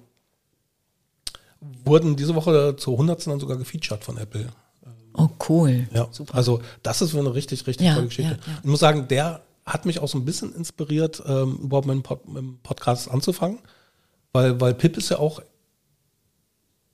wurden 1.85 2.15
diese 2.15 2.35
Woche 2.35 2.75
zur 2.77 2.93
100. 2.93 3.25
dann 3.25 3.39
sogar 3.39 3.57
gefeatured 3.57 4.03
von 4.03 4.17
Apple. 4.17 4.49
Oh, 5.19 5.29
cool. 5.49 5.87
Ja, 5.93 6.07
also 6.31 6.61
das 6.83 7.01
ist 7.01 7.11
so 7.11 7.19
eine 7.19 7.33
richtig, 7.33 7.65
richtig 7.67 7.87
Ja, 7.87 7.95
tolle 7.95 8.07
Geschichte. 8.07 8.31
ja, 8.31 8.51
ja. 8.51 8.59
Ich 8.63 8.69
muss 8.69 8.79
sagen, 8.79 9.07
der 9.07 9.41
hat 9.65 9.85
mich 9.85 9.99
auch 9.99 10.07
so 10.07 10.17
ein 10.17 10.25
bisschen 10.25 10.53
inspiriert, 10.55 11.21
ähm, 11.27 11.59
überhaupt 11.63 11.87
mit 11.87 11.95
dem, 11.95 12.03
Pod 12.03 12.27
mit 12.27 12.37
dem 12.37 12.59
Podcast 12.63 13.09
anzufangen, 13.09 13.59
weil, 14.31 14.59
weil 14.59 14.73
Pip 14.73 14.97
ist 14.97 15.09
ja 15.09 15.19
auch 15.19 15.41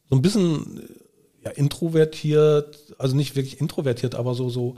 so 0.09 0.15
ein 0.15 0.21
bisschen 0.21 0.79
äh, 0.79 1.45
ja, 1.45 1.51
introvertiert, 1.51 2.95
also 2.97 3.15
nicht 3.15 3.35
wirklich 3.35 3.61
introvertiert, 3.61 4.15
aber 4.15 4.33
so, 4.35 4.49
so 4.49 4.75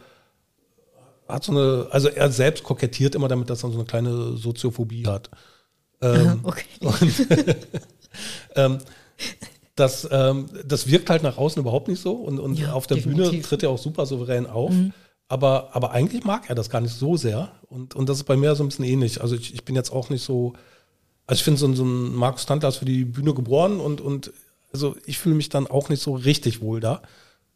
hat 1.28 1.44
so 1.44 1.52
eine, 1.52 1.88
also 1.92 2.08
er 2.08 2.32
selbst 2.32 2.64
kokettiert 2.64 3.16
immer 3.16 3.28
damit, 3.28 3.50
dass 3.50 3.64
er 3.64 3.70
so 3.70 3.76
eine 3.76 3.86
kleine 3.86 4.38
Soziophobie 4.38 5.06
hat. 5.08 5.30
Ähm, 6.02 6.42
okay. 6.44 6.66
ähm, 8.56 8.78
das, 9.80 10.08
ähm, 10.12 10.48
das 10.66 10.88
wirkt 10.88 11.10
halt 11.10 11.24
nach 11.24 11.38
außen 11.38 11.60
überhaupt 11.62 11.88
nicht 11.88 12.02
so 12.02 12.14
und, 12.14 12.40
und 12.40 12.58
Ja, 12.60 12.74
auf 12.74 12.88
der 12.88 12.96
Bühne 12.96 13.16
definitiv. 13.24 13.46
Mhm. 13.46 13.50
tritt 13.50 13.64
er 13.64 13.70
auch 13.70 13.78
super 13.78 14.06
souverän 14.06 14.46
auf. 14.48 14.74
Aber, 15.30 15.70
aber 15.76 15.92
eigentlich 15.92 16.24
mag 16.24 16.50
er 16.50 16.56
das 16.56 16.70
gar 16.70 16.80
nicht 16.82 16.94
so 16.94 17.18
sehr. 17.18 17.52
Und, 17.70 17.96
und 17.96 18.08
das 18.08 18.18
ist 18.18 18.24
bei 18.24 18.38
mir 18.38 18.56
so 18.56 18.64
ein 18.64 18.70
bisschen 18.70 18.86
ähnlich. 18.86 19.22
Also 19.22 19.36
ich, 19.36 19.54
ich 19.54 19.66
bin 19.66 19.76
jetzt 19.76 19.92
auch 19.92 20.10
nicht 20.10 20.24
so, 20.24 20.54
also 21.26 21.40
ich 21.40 21.44
finde 21.44 21.60
so, 21.60 21.68
ein- 21.68 21.76
so 21.76 21.84
ein 21.84 22.16
Markus 22.16 22.46
Tantler 22.46 22.70
ist 22.70 22.78
für 22.78 22.86
die 22.86 23.04
Bühne 23.06 23.34
geboren 23.34 23.80
und, 23.80 24.00
und 24.02 24.32
also 24.72 24.96
ich 25.06 25.18
fühle 25.18 25.36
mich 25.36 25.50
dann 25.50 25.68
auch 25.68 25.90
nicht 25.90 26.02
so 26.02 26.14
richtig 26.16 26.62
wohl 26.62 26.80
da. 26.80 27.02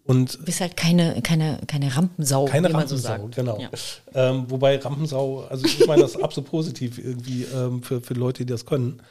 Und 0.03 0.39
Du 0.39 0.43
bist 0.45 0.59
halt 0.61 0.75
keine, 0.75 1.21
keine, 1.21 1.59
keine 1.67 1.95
Rampensau, 1.95 2.45
keine 2.45 2.69
wie 2.69 2.73
man 2.73 2.87
so 2.87 2.95
Rampensau, 2.95 3.23
sagt. 3.23 3.35
genau. 3.35 3.59
Ja. 3.59 3.69
Ähm, 4.13 4.45
wobei 4.49 4.77
Rampensau, 4.77 5.45
also 5.49 5.63
ich 5.65 5.85
meine 5.87 6.01
das 6.01 6.17
absolut 6.21 6.49
positiv 6.49 6.97
irgendwie 6.97 7.43
ähm, 7.43 7.83
für, 7.83 8.01
für 8.01 8.15
Leute, 8.15 8.43
die 8.45 8.51
das 8.51 8.65
können. 8.65 9.01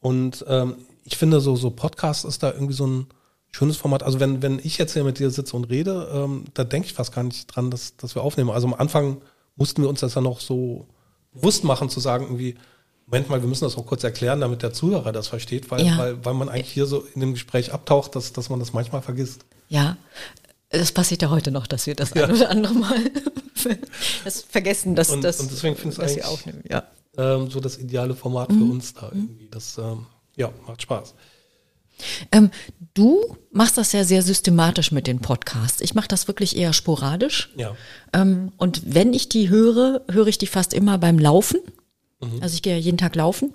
Und 0.00 0.44
ähm, 0.48 0.76
ich 1.04 1.16
finde, 1.16 1.40
so, 1.40 1.56
so 1.56 1.70
Podcast 1.70 2.24
ist 2.24 2.42
da 2.42 2.52
irgendwie 2.52 2.74
so 2.74 2.86
ein 2.86 3.06
schönes 3.50 3.76
Format. 3.76 4.02
Also 4.02 4.20
wenn, 4.20 4.40
wenn 4.42 4.58
ich 4.62 4.78
jetzt 4.78 4.92
hier 4.94 5.04
mit 5.04 5.18
dir 5.18 5.30
sitze 5.30 5.56
und 5.56 5.64
rede, 5.64 6.10
ähm, 6.14 6.44
da 6.54 6.64
denke 6.64 6.86
ich 6.86 6.94
fast 6.94 7.12
gar 7.14 7.22
nicht 7.24 7.46
dran, 7.48 7.70
dass, 7.70 7.96
dass 7.96 8.14
wir 8.14 8.22
aufnehmen. 8.22 8.50
Also 8.50 8.66
am 8.66 8.74
Anfang 8.74 9.20
mussten 9.56 9.82
wir 9.82 9.88
uns 9.88 10.00
das 10.00 10.14
ja 10.14 10.20
noch 10.20 10.40
so 10.40 10.86
bewusst 11.34 11.64
machen, 11.64 11.88
zu 11.90 12.00
sagen, 12.00 12.24
irgendwie, 12.24 12.56
Moment 13.06 13.28
mal, 13.28 13.42
wir 13.42 13.48
müssen 13.48 13.64
das 13.64 13.76
auch 13.76 13.84
kurz 13.84 14.04
erklären, 14.04 14.40
damit 14.40 14.62
der 14.62 14.72
Zuhörer 14.72 15.12
das 15.12 15.28
versteht, 15.28 15.70
weil, 15.70 15.84
Ja. 15.84 15.98
weil, 15.98 16.24
weil 16.24 16.34
man 16.34 16.48
eigentlich 16.48 16.72
hier 16.72 16.86
so 16.86 17.00
in 17.14 17.20
dem 17.20 17.32
Gespräch 17.34 17.72
abtaucht, 17.72 18.14
dass, 18.16 18.32
dass 18.32 18.48
man 18.48 18.58
das 18.58 18.72
manchmal 18.72 19.02
vergisst. 19.02 19.44
Ja, 19.68 19.96
das 20.70 20.92
passiert 20.92 21.20
ja 21.20 21.28
heute 21.30 21.50
noch, 21.50 21.66
dass 21.66 21.86
wir 21.86 21.94
das 21.94 22.14
Ja. 22.14 22.24
ein 22.24 22.32
oder 22.32 22.48
andere 22.48 22.72
Mal 22.74 22.96
das 24.24 24.42
vergessen, 24.42 24.94
dass 24.94 25.10
Und- 25.10 25.22
das 25.24 25.40
und 25.40 25.50
deswegen 25.50 25.76
finde 25.76 25.90
ich 25.94 25.98
es 25.98 26.04
dass 26.04 26.16
wir 26.16 26.24
eigentlich- 26.24 26.32
aufnehmen. 26.32 26.64
Ja. 26.70 26.84
ähm, 27.18 27.50
so 27.50 27.60
das 27.60 27.76
ideale 27.76 28.14
Format 28.14 28.50
Mhm. 28.50 28.58
für 28.58 28.72
uns 28.72 28.94
da 28.94 29.08
irgendwie. 29.12 29.48
Das 29.50 29.76
ähm, 29.76 30.06
ja, 30.36 30.52
macht 30.66 30.82
Spaß. 30.82 31.14
Ähm, 32.32 32.50
du 32.94 33.36
machst 33.52 33.78
das 33.78 33.92
ja 33.92 34.02
sehr 34.04 34.22
systematisch 34.22 34.92
mit 34.92 35.06
den 35.06 35.20
Podcasts. 35.20 35.80
Ich 35.80 35.94
mache 35.94 36.08
das 36.08 36.26
wirklich 36.26 36.56
eher 36.56 36.72
sporadisch. 36.72 37.50
Ja. 37.56 37.76
Ähm, 38.12 38.52
und 38.56 38.94
wenn 38.94 39.12
ich 39.12 39.28
die 39.28 39.50
höre, 39.50 40.02
höre 40.10 40.26
ich 40.26 40.38
die 40.38 40.46
fast 40.46 40.74
immer 40.74 40.98
beim 40.98 41.18
Laufen. 41.18 41.60
Mhm. 42.20 42.42
Also 42.42 42.54
ich 42.54 42.62
gehe 42.62 42.74
ja 42.74 42.80
jeden 42.80 42.98
Tag 42.98 43.14
laufen. 43.14 43.54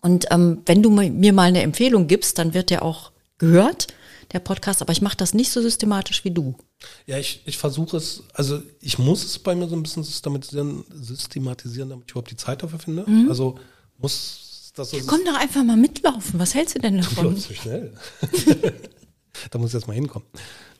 Und 0.00 0.26
ähm, 0.30 0.62
wenn 0.66 0.82
du 0.82 0.90
mi- 0.90 1.10
mir 1.10 1.32
mal 1.32 1.48
eine 1.48 1.62
Empfehlung 1.62 2.08
gibst, 2.08 2.38
dann 2.38 2.52
wird 2.52 2.68
der 2.68 2.82
auch 2.82 3.12
gehört, 3.38 3.86
der 4.32 4.40
Podcast. 4.40 4.82
Aber 4.82 4.92
ich 4.92 5.00
mache 5.00 5.16
das 5.16 5.32
nicht 5.32 5.50
so 5.50 5.62
systematisch 5.62 6.24
wie 6.24 6.30
du. 6.30 6.56
Ja, 7.06 7.16
ich, 7.16 7.40
ich 7.46 7.56
versuche 7.56 7.96
es, 7.96 8.24
also 8.34 8.60
ich 8.80 8.98
muss 8.98 9.24
es 9.24 9.38
bei 9.38 9.54
mir 9.54 9.66
so 9.68 9.76
ein 9.76 9.82
bisschen 9.82 10.04
systematisieren, 10.04 10.84
systematisieren, 10.92 11.88
damit 11.88 12.04
ich 12.06 12.10
überhaupt 12.10 12.30
die 12.30 12.36
Zeit 12.36 12.62
dafür 12.62 12.80
finde. 12.80 13.06
Also 13.30 13.58
muss 13.96 14.43
das 14.74 14.90
so 14.90 14.98
Komm 15.06 15.24
doch 15.24 15.38
einfach 15.38 15.64
mal 15.64 15.76
mitlaufen. 15.76 16.38
Was 16.38 16.54
hältst 16.54 16.74
du 16.76 16.80
denn 16.80 16.96
Du 16.96 17.02
davon? 17.02 17.26
läufst 17.26 17.48
so 17.48 17.54
schnell. 17.54 17.92
da 19.50 19.58
muss 19.58 19.68
ich 19.70 19.74
jetzt 19.74 19.86
mal 19.86 19.94
hinkommen. 19.94 20.26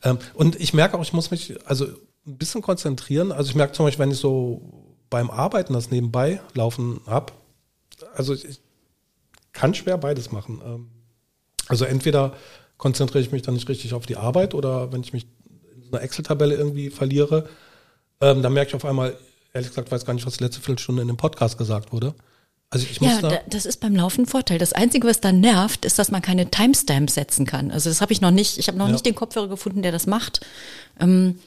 Ähm, 0.03 0.19
und 0.35 0.61
ich 0.61 0.75
merke 0.75 0.97
auch, 0.99 1.03
ich 1.03 1.13
muss 1.13 1.31
mich 1.31 1.55
also 1.67 1.87
ein 2.27 2.39
bisschen 2.39 2.63
konzentrieren. 2.63 3.33
Also 3.33 3.51
ich 3.51 3.57
merke 3.57 3.73
zum 3.73 3.87
Beispiel, 3.87 4.05
wenn 4.05 4.11
ich 4.13 4.19
so 4.19 4.91
beim 5.11 5.31
Arbeiten 5.31 5.73
das 5.73 5.91
nebenbei 5.91 6.41
laufen 6.55 7.01
habe, 7.07 7.33
also 8.15 8.35
ich, 8.35 8.45
ich 8.45 8.61
kann 9.53 9.75
schwer 9.75 9.99
beides 9.99 10.33
machen. 10.33 10.61
Ähm, 10.65 10.91
also 11.69 11.85
entweder 11.85 12.35
konzentriere 12.77 13.23
ich 13.23 13.33
mich 13.33 13.43
dann 13.43 13.55
nicht 13.55 13.69
richtig 13.69 13.95
auf 13.95 14.07
die 14.07 14.17
Arbeit 14.17 14.55
oder 14.55 14.93
wenn 14.93 15.03
ich 15.03 15.13
mich 15.13 15.27
in 15.77 15.83
so 15.85 15.93
einer 15.93 16.03
Excel-Tabelle 16.03 16.55
irgendwie 16.55 16.91
verliere, 16.91 17.49
ähm, 18.21 18.43
dann 18.43 18.53
merke 18.53 18.71
ich 18.71 18.75
auf 18.75 18.85
einmal, 18.85 19.17
ehrlich 19.53 19.69
gesagt, 19.71 19.91
weiß 19.91 20.05
gar 20.05 20.15
nicht, 20.15 20.27
was 20.27 20.37
die 20.37 20.45
letzte 20.45 20.61
Viertelstunde 20.61 21.03
in 21.03 21.09
dem 21.09 21.17
Podcast 21.17 21.57
gesagt 21.57 21.93
wurde. 21.93 22.15
Also 22.71 22.87
ich 22.91 23.01
muss 23.01 23.11
Ja, 23.11 23.21
da, 23.21 23.29
da, 23.31 23.39
das 23.49 23.67
ist 23.67 23.81
beim 23.81 23.95
Laufen 23.95 24.23
ein 24.23 24.27
Vorteil. 24.27 24.59
Das 24.59 24.73
Einzige, 24.73 25.07
was 25.07 25.21
dann 25.21 25.41
nervt, 25.41 25.85
ist, 25.85 25.99
dass 25.99 26.11
man 26.11 26.23
keine 26.23 26.51
Timestamps 26.51 27.15
setzen 27.15 27.47
kann. 27.47 27.71
Also 27.71 27.89
das 27.89 28.01
habe 28.01 28.13
ich 28.13 28.21
noch 28.21 28.33
nicht. 28.33 28.59
Ich 28.59 28.67
habe 28.69 28.79
noch 28.79 28.87
Ja. 28.87 28.93
nicht 28.93 29.07
den 29.07 29.15
Kopfhörer 29.15 29.49
gefunden, 29.49 29.83
der 29.83 29.93
das 29.93 30.07
macht. 30.07 30.41
Ähm, 30.99 31.39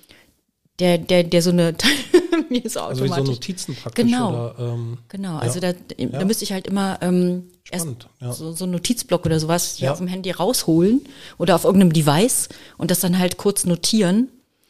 der, 0.79 0.97
der, 0.99 1.23
der 1.23 1.41
so 1.41 1.49
eine 1.49 1.73
mir 2.49 2.63
ist 2.63 2.77
also 2.77 3.03
wie 3.03 3.07
so 3.07 3.13
automatisch. 3.15 3.35
Notizen 3.35 3.75
praktisch 3.75 4.05
Genau. 4.05 4.29
oder 4.29 4.55
ähm, 4.59 4.99
Genau, 5.09 5.37
also 5.37 5.59
da, 5.59 5.73
da 5.73 5.79
Ja. 5.97 6.23
müsste 6.23 6.43
ich 6.45 6.51
halt 6.53 6.67
immer 6.67 6.99
ähm, 7.01 7.49
erst 7.71 7.87
ja. 8.21 8.31
so, 8.31 8.53
so 8.53 8.63
einen 8.65 8.73
Notizblock 8.73 9.25
oder 9.25 9.39
sowas 9.39 9.75
hier 9.77 9.87
Ja. 9.87 9.91
auf 9.91 9.97
dem 9.97 10.07
Handy 10.07 10.31
rausholen 10.31 11.01
oder 11.39 11.55
auf 11.55 11.63
irgendeinem 11.65 11.93
Device 11.93 12.47
und 12.77 12.91
das 12.91 12.99
dann 13.01 13.17
halt 13.17 13.37
kurz 13.37 13.65
notieren. 13.65 14.29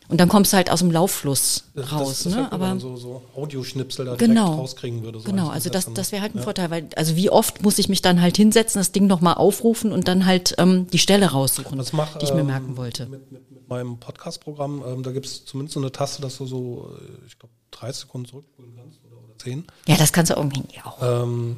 Und 0.10 0.22
dann 0.22 0.30
kommst 0.30 0.54
du 0.54 0.58
halt 0.58 0.72
aus 0.72 0.80
dem 0.80 0.90
Lauffluss 0.92 1.66
Das- 1.74 1.92
raus. 1.92 2.08
das, 2.10 2.24
das 2.24 2.34
ne? 2.34 2.48
wenn 2.52 2.60
man 2.60 2.72
Aber 2.72 2.80
so, 2.80 2.96
so 2.96 3.22
Audioschnipsel 3.36 4.06
da 4.06 4.16
Genau. 4.16 4.46
direkt 4.46 4.60
rauskriegen 4.62 5.04
würde. 5.04 5.20
So 5.20 5.26
genau, 5.26 5.50
also 5.50 5.70
das, 5.70 5.94
das 5.94 6.12
wäre 6.14 6.22
halt 6.22 6.34
ein 6.34 6.38
Ja. 6.38 6.44
Vorteil, 6.46 6.70
weil 6.72 6.88
also 6.96 7.16
wie 7.18 7.30
oft 7.30 7.62
muss 7.62 7.78
ich 7.78 7.90
mich 7.90 8.02
dann 8.02 8.22
halt 8.22 8.38
hinsetzen, 8.38 8.80
das 8.80 8.94
Ding 8.94 9.06
nochmal 9.08 9.34
aufrufen 9.34 9.92
und 9.92 10.08
dann 10.08 10.26
halt 10.26 10.56
ähm, 10.60 10.88
die 10.88 10.98
Stelle 11.00 11.28
raussuchen, 11.32 11.78
Das 11.78 11.92
mach, 11.92 12.18
die 12.18 12.26
ich 12.26 12.34
mir 12.34 12.40
ähm, 12.42 12.48
merken 12.48 12.78
wollte. 12.78 13.06
Mit, 13.08 13.32
mit, 13.32 13.52
mit 13.52 13.68
meinem 13.68 14.00
Podcast-Programm, 14.00 14.82
ähm, 14.88 15.04
da 15.04 15.12
gibt 15.12 15.26
es 15.26 15.44
zumindest 15.44 15.74
so 15.74 15.82
eine 15.82 15.92
Taste, 15.92 16.22
dass 16.22 16.38
du 16.38 16.46
so, 16.46 16.90
äh, 17.02 17.26
ich 17.28 17.38
glaube, 17.38 17.54
30 17.72 18.02
Sekunden 18.04 18.28
zurückspulen 18.30 18.74
kannst 18.78 19.00
oder, 19.06 19.18
oder 19.18 19.38
10. 19.40 19.66
Ja, 19.88 19.98
das 19.98 20.14
kannst 20.14 20.32
du 20.32 20.36
irgendwie 20.36 20.64
auch. 20.86 21.00
Ähm, 21.02 21.58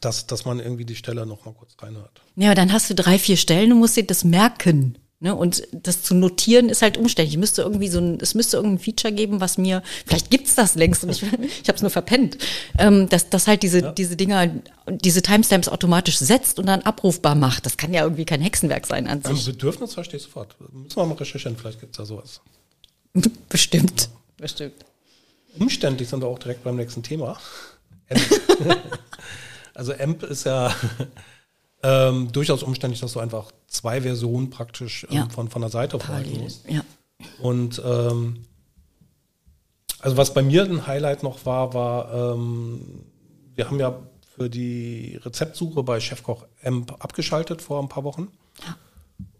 dass, 0.00 0.26
dass 0.26 0.46
man 0.46 0.58
irgendwie 0.58 0.86
die 0.86 0.94
Stelle 0.96 1.26
noch 1.26 1.44
mal 1.44 1.52
kurz 1.52 1.74
reinhört. 1.78 2.22
Ja, 2.36 2.46
aber 2.48 2.54
dann 2.54 2.72
hast 2.72 2.88
du 2.88 2.94
drei, 2.94 3.18
vier 3.18 3.36
Stellen 3.36 3.72
und 3.72 3.78
musst 3.78 3.94
dir 3.96 4.06
das 4.06 4.24
merken. 4.24 4.96
Ne? 5.22 5.36
Und 5.36 5.62
das 5.70 6.02
zu 6.02 6.16
notieren 6.16 6.68
ist 6.68 6.82
halt 6.82 6.98
umständlich. 6.98 7.34
Ich 7.34 7.38
müsste 7.38 7.62
irgendwie 7.62 7.86
so 7.86 8.00
ein, 8.00 8.18
es 8.20 8.34
müsste 8.34 8.56
irgendein 8.56 8.80
Feature 8.80 9.14
geben, 9.14 9.40
was 9.40 9.56
mir, 9.56 9.84
vielleicht 10.04 10.30
gibt's 10.30 10.56
das 10.56 10.74
längst 10.74 11.04
und 11.04 11.10
ich, 11.10 11.22
ich 11.22 11.68
habe 11.68 11.76
es 11.76 11.80
nur 11.80 11.92
verpennt, 11.92 12.38
ähm, 12.76 13.08
dass, 13.08 13.30
dass 13.30 13.46
halt 13.46 13.62
diese, 13.62 13.92
diese 13.92 14.16
Dinger, 14.16 14.50
diese 14.88 15.22
Timestamps 15.22 15.68
automatisch 15.68 16.18
setzt 16.18 16.58
und 16.58 16.66
dann 16.66 16.82
abrufbar 16.82 17.36
macht. 17.36 17.66
Das 17.66 17.76
kann 17.76 17.94
ja 17.94 18.02
irgendwie 18.02 18.24
kein 18.24 18.40
Hexenwerk 18.40 18.84
sein 18.84 19.06
an 19.06 19.20
Also 19.22 19.36
sich. 19.36 19.54
Bedürfnis 19.54 19.94
verstehe 19.94 20.16
ich 20.16 20.24
sofort. 20.24 20.56
Müssen 20.72 20.96
wir 20.96 21.06
mal 21.06 21.14
recherchieren, 21.14 21.56
vielleicht 21.56 21.78
gibt 21.78 21.92
es 21.92 21.98
da 21.98 22.04
sowas. 22.04 22.40
Bestimmt. 23.48 24.08
Bestimmt. 24.38 24.84
Umständlich 25.56 26.08
sind 26.08 26.20
wir 26.20 26.26
auch 26.26 26.40
direkt 26.40 26.64
beim 26.64 26.74
nächsten 26.74 27.04
Thema. 27.04 27.38
AMP. 28.08 28.42
also 29.74 29.92
AMP 29.92 30.24
ist 30.24 30.46
ja 30.46 30.74
ähm, 31.82 32.30
durchaus 32.32 32.62
umständlich, 32.62 33.00
dass 33.00 33.12
du 33.14 33.20
einfach 33.20 33.50
zwei 33.66 34.00
Versionen 34.02 34.50
praktisch 34.50 35.06
ähm, 35.10 35.16
Ja. 35.16 35.28
von, 35.28 35.48
von 35.48 35.62
der 35.62 35.70
Seite 35.70 35.98
verwalten 35.98 36.24
Parallel. 36.30 36.42
musst. 36.44 36.68
Ja. 36.68 36.82
Und 37.40 37.82
ähm, 37.84 38.44
also 40.00 40.16
was 40.16 40.34
bei 40.34 40.42
mir 40.42 40.64
ein 40.64 40.86
Highlight 40.86 41.22
noch 41.22 41.44
war, 41.46 41.74
war, 41.74 42.34
ähm, 42.34 43.04
wir 43.54 43.66
haben 43.68 43.78
ja 43.78 43.98
für 44.36 44.48
die 44.48 45.18
Rezeptsuche 45.22 45.82
bei 45.82 46.00
Chefkoch 46.00 46.46
AMP 46.64 46.92
abgeschaltet 47.02 47.62
vor 47.62 47.80
ein 47.80 47.88
paar 47.88 48.02
Wochen. 48.04 48.28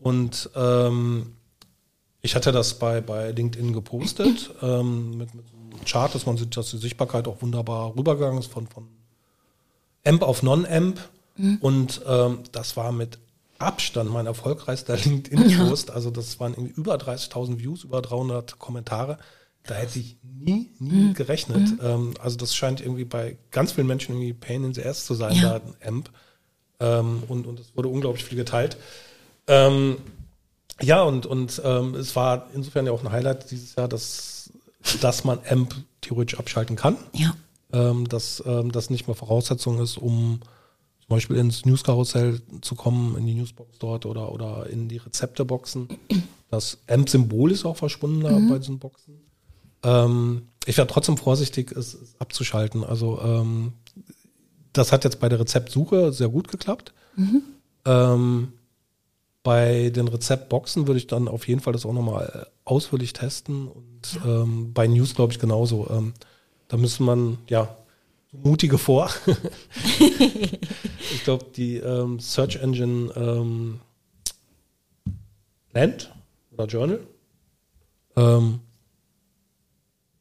Und 0.00 0.50
ähm, 0.54 1.34
ich 2.20 2.34
hatte 2.36 2.52
das 2.52 2.78
bei, 2.78 3.00
bei 3.00 3.30
LinkedIn 3.32 3.72
gepostet, 3.72 4.54
ähm, 4.62 5.16
mit, 5.16 5.34
mit 5.34 5.44
einem 5.52 5.84
Chart, 5.84 6.14
dass 6.14 6.26
man 6.26 6.36
sieht, 6.36 6.56
dass 6.56 6.70
die 6.70 6.78
Sichtbarkeit 6.78 7.26
auch 7.26 7.40
wunderbar 7.42 7.96
rübergegangen 7.96 8.38
ist 8.38 8.52
von, 8.52 8.66
von 8.68 8.86
AMP 10.04 10.22
auf 10.22 10.42
Non-AMP. 10.42 11.00
Und 11.60 12.00
ähm, 12.06 12.40
das 12.52 12.76
war 12.76 12.92
mit 12.92 13.18
Abstand 13.58 14.10
mein 14.10 14.26
erfolgreichster 14.26 14.96
LinkedIn-Post. 15.04 15.90
Also 15.90 16.10
das 16.10 16.38
waren 16.40 16.52
irgendwie 16.54 16.74
über 16.74 16.94
30.000 16.96 17.58
Views, 17.58 17.84
über 17.84 18.02
300 18.02 18.58
Kommentare. 18.58 19.18
Da 19.64 19.74
hätte 19.74 19.98
ich 20.00 20.16
nie, 20.22 20.70
nie 20.78 21.06
mit 21.08 21.16
gerechnet. 21.16 21.74
Ähm, 21.82 22.14
also 22.20 22.36
das 22.36 22.54
scheint 22.54 22.80
irgendwie 22.80 23.04
bei 23.04 23.36
ganz 23.50 23.72
vielen 23.72 23.86
Menschen 23.86 24.14
irgendwie 24.14 24.32
Pain 24.32 24.64
in 24.64 24.74
the 24.74 24.84
Ass 24.84 25.06
zu 25.06 25.14
sein, 25.14 25.34
Ja. 25.36 25.58
da 25.58 25.64
ein 25.64 25.88
AMP. 25.88 26.10
Ähm, 26.80 27.22
und, 27.28 27.46
und 27.46 27.60
es 27.60 27.76
wurde 27.76 27.88
unglaublich 27.88 28.24
viel 28.24 28.36
geteilt. 28.36 28.76
Ähm, 29.46 29.98
ja, 30.80 31.02
und, 31.02 31.26
und 31.26 31.62
ähm, 31.64 31.94
es 31.94 32.16
war 32.16 32.48
insofern 32.54 32.86
ja 32.86 32.92
auch 32.92 33.04
ein 33.04 33.12
Highlight 33.12 33.50
dieses 33.52 33.76
Jahr, 33.76 33.86
dass, 33.86 34.50
dass 35.00 35.22
man 35.22 35.38
AMP 35.48 35.76
theoretisch 36.00 36.38
abschalten 36.40 36.74
kann. 36.74 36.96
Ja. 37.12 37.34
Ähm, 37.72 38.08
dass 38.08 38.42
ähm, 38.44 38.72
das 38.72 38.90
nicht 38.90 39.06
mehr 39.06 39.14
Voraussetzung 39.14 39.80
ist, 39.80 39.96
um 39.96 40.40
zum 41.12 41.16
Beispiel 41.18 41.36
ins 41.36 41.66
Newskarussell 41.66 42.40
zu 42.62 42.74
kommen, 42.74 43.18
in 43.18 43.26
die 43.26 43.34
Newsbox 43.34 43.78
dort 43.78 44.06
oder, 44.06 44.32
oder 44.32 44.66
in 44.70 44.88
die 44.88 44.96
Rezepteboxen. 44.96 45.88
Das 46.50 46.78
AMP-Symbol 46.88 47.50
ist 47.50 47.66
auch 47.66 47.76
verschwunden 47.76 48.22
da 48.22 48.30
bei 48.48 48.58
diesen 48.58 48.78
Boxen. 48.78 49.20
Ähm, 49.82 50.48
ich 50.64 50.78
wäre 50.78 50.86
trotzdem 50.86 51.18
vorsichtig, 51.18 51.70
es, 51.72 51.92
es 51.92 52.14
abzuschalten. 52.18 52.82
Also 52.82 53.20
ähm, 53.20 53.74
das 54.72 54.90
hat 54.90 55.04
jetzt 55.04 55.20
bei 55.20 55.28
der 55.28 55.40
Rezeptsuche 55.40 56.14
sehr 56.14 56.30
gut 56.30 56.48
geklappt. 56.48 56.94
Ähm, 57.84 58.52
bei 59.42 59.90
den 59.90 60.08
Rezeptboxen 60.08 60.86
würde 60.86 60.98
ich 60.98 61.08
dann 61.08 61.28
auf 61.28 61.46
jeden 61.46 61.60
Fall 61.60 61.74
das 61.74 61.84
auch 61.84 61.92
nochmal 61.92 62.46
ausführlich 62.64 63.12
testen 63.12 63.68
und 63.68 64.18
ähm, 64.24 64.72
bei 64.72 64.86
News 64.86 65.14
glaube 65.14 65.34
ich 65.34 65.38
genauso. 65.38 65.90
Ähm, 65.90 66.14
da 66.68 66.78
müsste 66.78 67.02
man, 67.02 67.36
ja, 67.48 67.76
mutige 68.32 68.78
vor. 68.78 69.10
ich 71.14 71.24
glaube, 71.24 71.46
die 71.54 71.76
ähm, 71.76 72.18
Search 72.18 72.56
Engine 72.56 73.12
ähm, 73.14 73.80
Land 75.72 76.12
oder 76.52 76.66
Journal. 76.66 77.00
Ähm, 78.16 78.60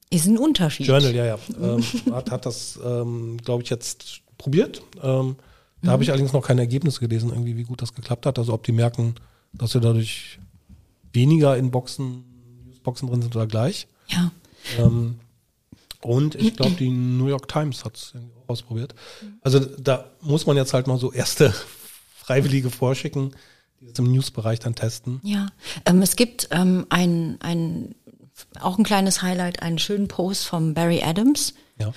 Ist 0.10 0.28
ein 0.28 0.38
Unterschied. 0.38 0.88
Journal, 0.88 1.14
ja, 1.14 1.26
ja. 1.26 1.40
Ähm, 1.60 1.84
hat, 2.12 2.32
hat 2.32 2.46
das, 2.46 2.80
ähm, 2.84 3.38
glaube 3.44 3.64
ich, 3.64 3.70
jetzt 3.70 4.22
probiert. 4.38 4.82
Ähm, 5.02 5.36
da 5.82 5.92
habe 5.92 6.04
ich 6.04 6.10
allerdings 6.10 6.34
noch 6.34 6.46
keine 6.46 6.62
Ergebnisse 6.62 7.00
gelesen, 7.00 7.32
irgendwie, 7.32 7.58
wie 7.58 7.64
gut 7.64 7.82
das 7.82 7.94
geklappt 7.94 8.26
hat. 8.26 8.38
Also 8.38 8.54
ob 8.54 8.64
die 8.64 8.72
merken, 8.72 9.16
dass 9.54 9.74
wir 9.74 9.82
dadurch 9.82 10.40
weniger 11.12 11.58
in 11.58 11.72
Boxen, 11.72 12.24
Newsboxen 12.68 13.10
drin 13.10 13.22
sind 13.22 13.36
oder 13.36 13.48
gleich. 13.48 13.88
Ja. 14.08 14.32
Ähm, 14.78 15.16
und 16.04 16.36
ich 16.36 16.56
glaube, 16.56 16.76
die 16.76 16.90
New 16.90 17.28
York 17.28 17.48
Times 17.48 17.86
hat 17.86 17.96
es 17.96 18.14
ausprobiert. 18.48 18.96
Also 19.42 19.60
da 19.60 20.12
muss 20.22 20.46
man 20.46 20.58
jetzt 20.58 20.74
halt 20.74 20.88
mal 20.88 20.98
so 20.98 21.12
erste 21.12 21.54
Freiwillige 22.16 22.70
vorschicken, 22.70 23.36
die 23.80 23.88
das 23.88 24.00
im 24.00 24.12
Newsbereich 24.12 24.60
dann 24.60 24.76
testen. 24.76 25.20
Ja, 25.24 25.48
ähm, 25.86 26.02
es 26.02 26.16
gibt 26.16 26.48
ähm, 26.52 26.86
ein, 26.90 27.38
ein, 27.42 27.96
auch 28.60 28.78
ein 28.78 28.84
kleines 28.84 29.22
Highlight, 29.22 29.62
einen 29.62 29.80
schönen 29.80 30.08
Post 30.08 30.46
von 30.46 30.74
Barry 30.74 31.02
Adams, 31.04 31.54
Ja. 31.80 31.92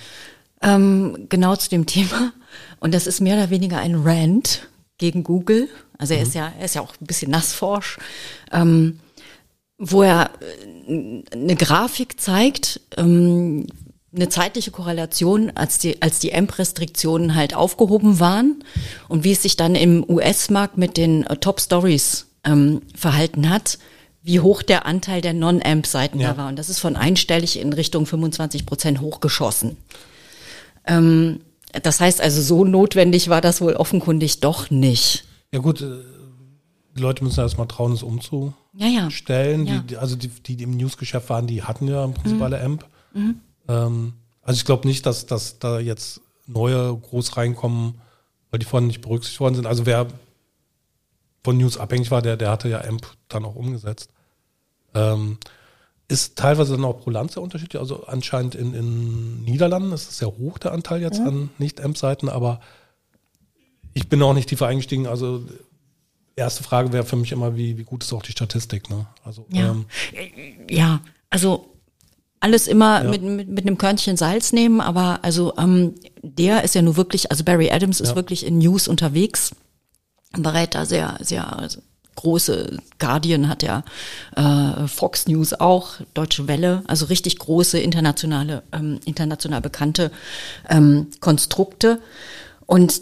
ähm, 0.61 1.27
genau 1.29 1.55
zu 1.55 1.69
dem 1.69 1.85
Thema. 1.85 2.33
Und 2.79 2.93
das 2.93 3.07
ist 3.07 3.21
mehr 3.21 3.35
oder 3.37 3.49
weniger 3.49 3.77
ein 3.79 3.95
Rant 3.95 4.67
gegen 4.97 5.23
Google. 5.23 5.67
Also 5.97 6.13
er 6.13 6.21
ist 6.23 6.33
ja, 6.35 6.51
er 6.57 6.65
ist 6.65 6.75
ja 6.75 6.81
auch 6.81 6.93
ein 7.01 7.05
bisschen 7.05 7.31
nassforsch, 7.31 7.97
ähm, 8.51 8.99
wo 9.77 10.03
er 10.03 10.31
äh, 10.87 11.23
eine 11.33 11.55
Grafik 11.55 12.19
zeigt, 12.19 12.81
ähm, 12.97 13.67
eine 14.15 14.29
zeitliche 14.29 14.71
Korrelation, 14.71 15.51
als 15.55 15.77
die, 15.77 16.01
als 16.01 16.19
die 16.19 16.33
AMP-Restriktionen 16.33 17.35
halt 17.35 17.53
aufgehoben 17.55 18.19
waren 18.19 18.63
und 19.09 19.23
wie 19.23 19.31
es 19.31 19.41
sich 19.41 19.57
dann 19.57 19.75
im 19.75 20.03
US-Markt 20.07 20.77
mit 20.77 20.97
den 20.97 21.23
äh, 21.25 21.37
Top 21.37 21.59
Stories 21.59 22.27
ähm, 22.43 22.81
verhalten 22.95 23.49
hat, 23.49 23.77
wie 24.21 24.39
hoch 24.39 24.61
der 24.63 24.85
Anteil 24.85 25.21
der 25.21 25.33
Non-AMP-Seiten 25.33 26.19
Ja. 26.19 26.31
da 26.31 26.37
war. 26.37 26.47
Und 26.49 26.57
das 26.57 26.69
ist 26.69 26.79
von 26.79 26.95
einstellig 26.95 27.59
in 27.59 27.73
Richtung 27.73 28.05
25 28.05 28.65
Prozent 28.65 29.01
hochgeschossen. 29.01 29.77
Ähm, 30.85 31.41
das 31.83 31.99
heißt 31.99 32.21
also, 32.21 32.41
so 32.41 32.63
notwendig 32.63 33.29
war 33.29 33.41
das 33.41 33.61
wohl 33.61 33.73
offenkundig 33.73 34.39
doch 34.39 34.69
nicht. 34.69 35.25
Ja 35.51 35.59
gut, 35.59 35.81
äh, 35.81 35.85
die 36.95 37.01
Leute 37.01 37.23
müssen 37.23 37.41
erst 37.41 37.57
mal 37.57 37.65
trauen, 37.65 37.91
es 37.91 38.03
umzustellen. 38.03 38.55
Ja, 38.73 39.73
ja. 39.73 39.83
Die, 39.87 39.97
also 39.97 40.15
die, 40.15 40.29
die, 40.29 40.55
die 40.55 40.63
im 40.63 40.77
Newsgeschäft 40.77 41.29
waren, 41.29 41.47
die 41.47 41.63
hatten 41.63 41.87
ja 41.87 42.03
im 42.05 42.13
Prinzip 42.13 42.41
alle 42.41 42.61
AMP. 42.61 42.85
Ähm, 43.67 44.13
also 44.41 44.57
ich 44.57 44.65
glaube 44.65 44.87
nicht, 44.87 45.05
dass, 45.05 45.25
dass 45.25 45.59
da 45.59 45.79
jetzt 45.79 46.21
neue 46.47 46.95
groß 46.95 47.37
reinkommen, 47.37 47.95
weil 48.51 48.59
die 48.59 48.65
vorhin 48.65 48.87
nicht 48.87 49.01
berücksichtigt 49.01 49.39
worden 49.39 49.55
sind. 49.55 49.65
Also 49.65 49.85
wer 49.85 50.07
von 51.43 51.57
News 51.57 51.77
abhängig 51.77 52.11
war, 52.11 52.21
der, 52.21 52.37
der 52.37 52.51
hatte 52.51 52.69
ja 52.69 52.81
AMP 52.81 53.05
dann 53.27 53.45
auch 53.45 53.55
umgesetzt. 53.55 54.09
Ähm, 54.93 55.37
ist 56.07 56.37
teilweise 56.37 56.75
dann 56.75 56.85
auch 56.85 56.99
pro 57.01 57.09
Land 57.09 57.31
sehr 57.31 57.41
unterschiedlich. 57.41 57.79
Also 57.79 58.05
anscheinend 58.05 58.53
in, 58.55 58.73
in 58.73 59.43
Niederlanden 59.43 59.91
ist 59.91 60.09
es 60.09 60.17
sehr 60.19 60.27
hoch, 60.27 60.57
der 60.59 60.71
Anteil 60.71 61.01
jetzt 61.01 61.19
an 61.19 61.49
Nicht-AMP-Seiten, 61.57 62.29
aber 62.29 62.59
ich 63.93 64.07
bin 64.07 64.21
auch 64.21 64.33
nicht 64.33 64.49
tiefer 64.49 64.67
eingestiegen. 64.67 65.07
Also 65.07 65.43
erste 66.35 66.63
Frage 66.63 66.93
wäre 66.93 67.05
für 67.05 67.15
mich 67.15 67.31
immer, 67.31 67.55
wie, 67.55 67.77
wie 67.77 67.83
gut 67.83 68.03
ist 68.03 68.13
auch 68.13 68.21
die 68.21 68.33
Statistik? 68.33 68.89
Ne? 68.89 69.07
Also 69.23 69.47
Ja. 69.49 69.71
ähm, 69.71 69.85
Ja, 70.69 71.01
also 71.29 71.74
alles 72.39 72.67
immer 72.67 73.03
Ja. 73.03 73.09
mit, 73.09 73.21
mit, 73.23 73.47
mit 73.47 73.65
einem 73.65 73.77
Körnchen 73.77 74.17
Salz 74.17 74.51
nehmen, 74.53 74.81
aber 74.81 75.19
also 75.23 75.53
ähm, 75.57 75.95
der 76.21 76.63
ist 76.63 76.75
ja 76.75 76.81
nur 76.81 76.97
wirklich, 76.97 77.31
also 77.31 77.43
Barry 77.43 77.71
Adams 77.71 77.99
ist 78.01 78.09
Ja. 78.09 78.15
wirklich 78.15 78.45
in 78.45 78.57
News 78.59 78.87
unterwegs, 78.87 79.51
berät 80.37 80.75
da 80.75 80.85
sehr, 80.85 81.17
sehr 81.21 81.57
also 81.57 81.81
große, 82.15 82.77
Guardian 82.97 83.49
hat 83.49 83.61
ja, 83.61 83.83
äh, 84.35 84.87
Fox 84.87 85.27
News 85.27 85.53
auch, 85.53 85.95
Deutsche 86.13 86.47
Welle, 86.47 86.81
also 86.87 87.05
richtig 87.07 87.39
große 87.39 87.77
internationale, 87.79 88.63
ähm, 88.71 88.99
international 89.05 89.59
bekannte 89.61 90.11
ähm, 90.69 91.07
Konstrukte 91.19 91.99
und 92.65 93.01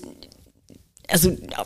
also 1.09 1.29
ja, 1.29 1.65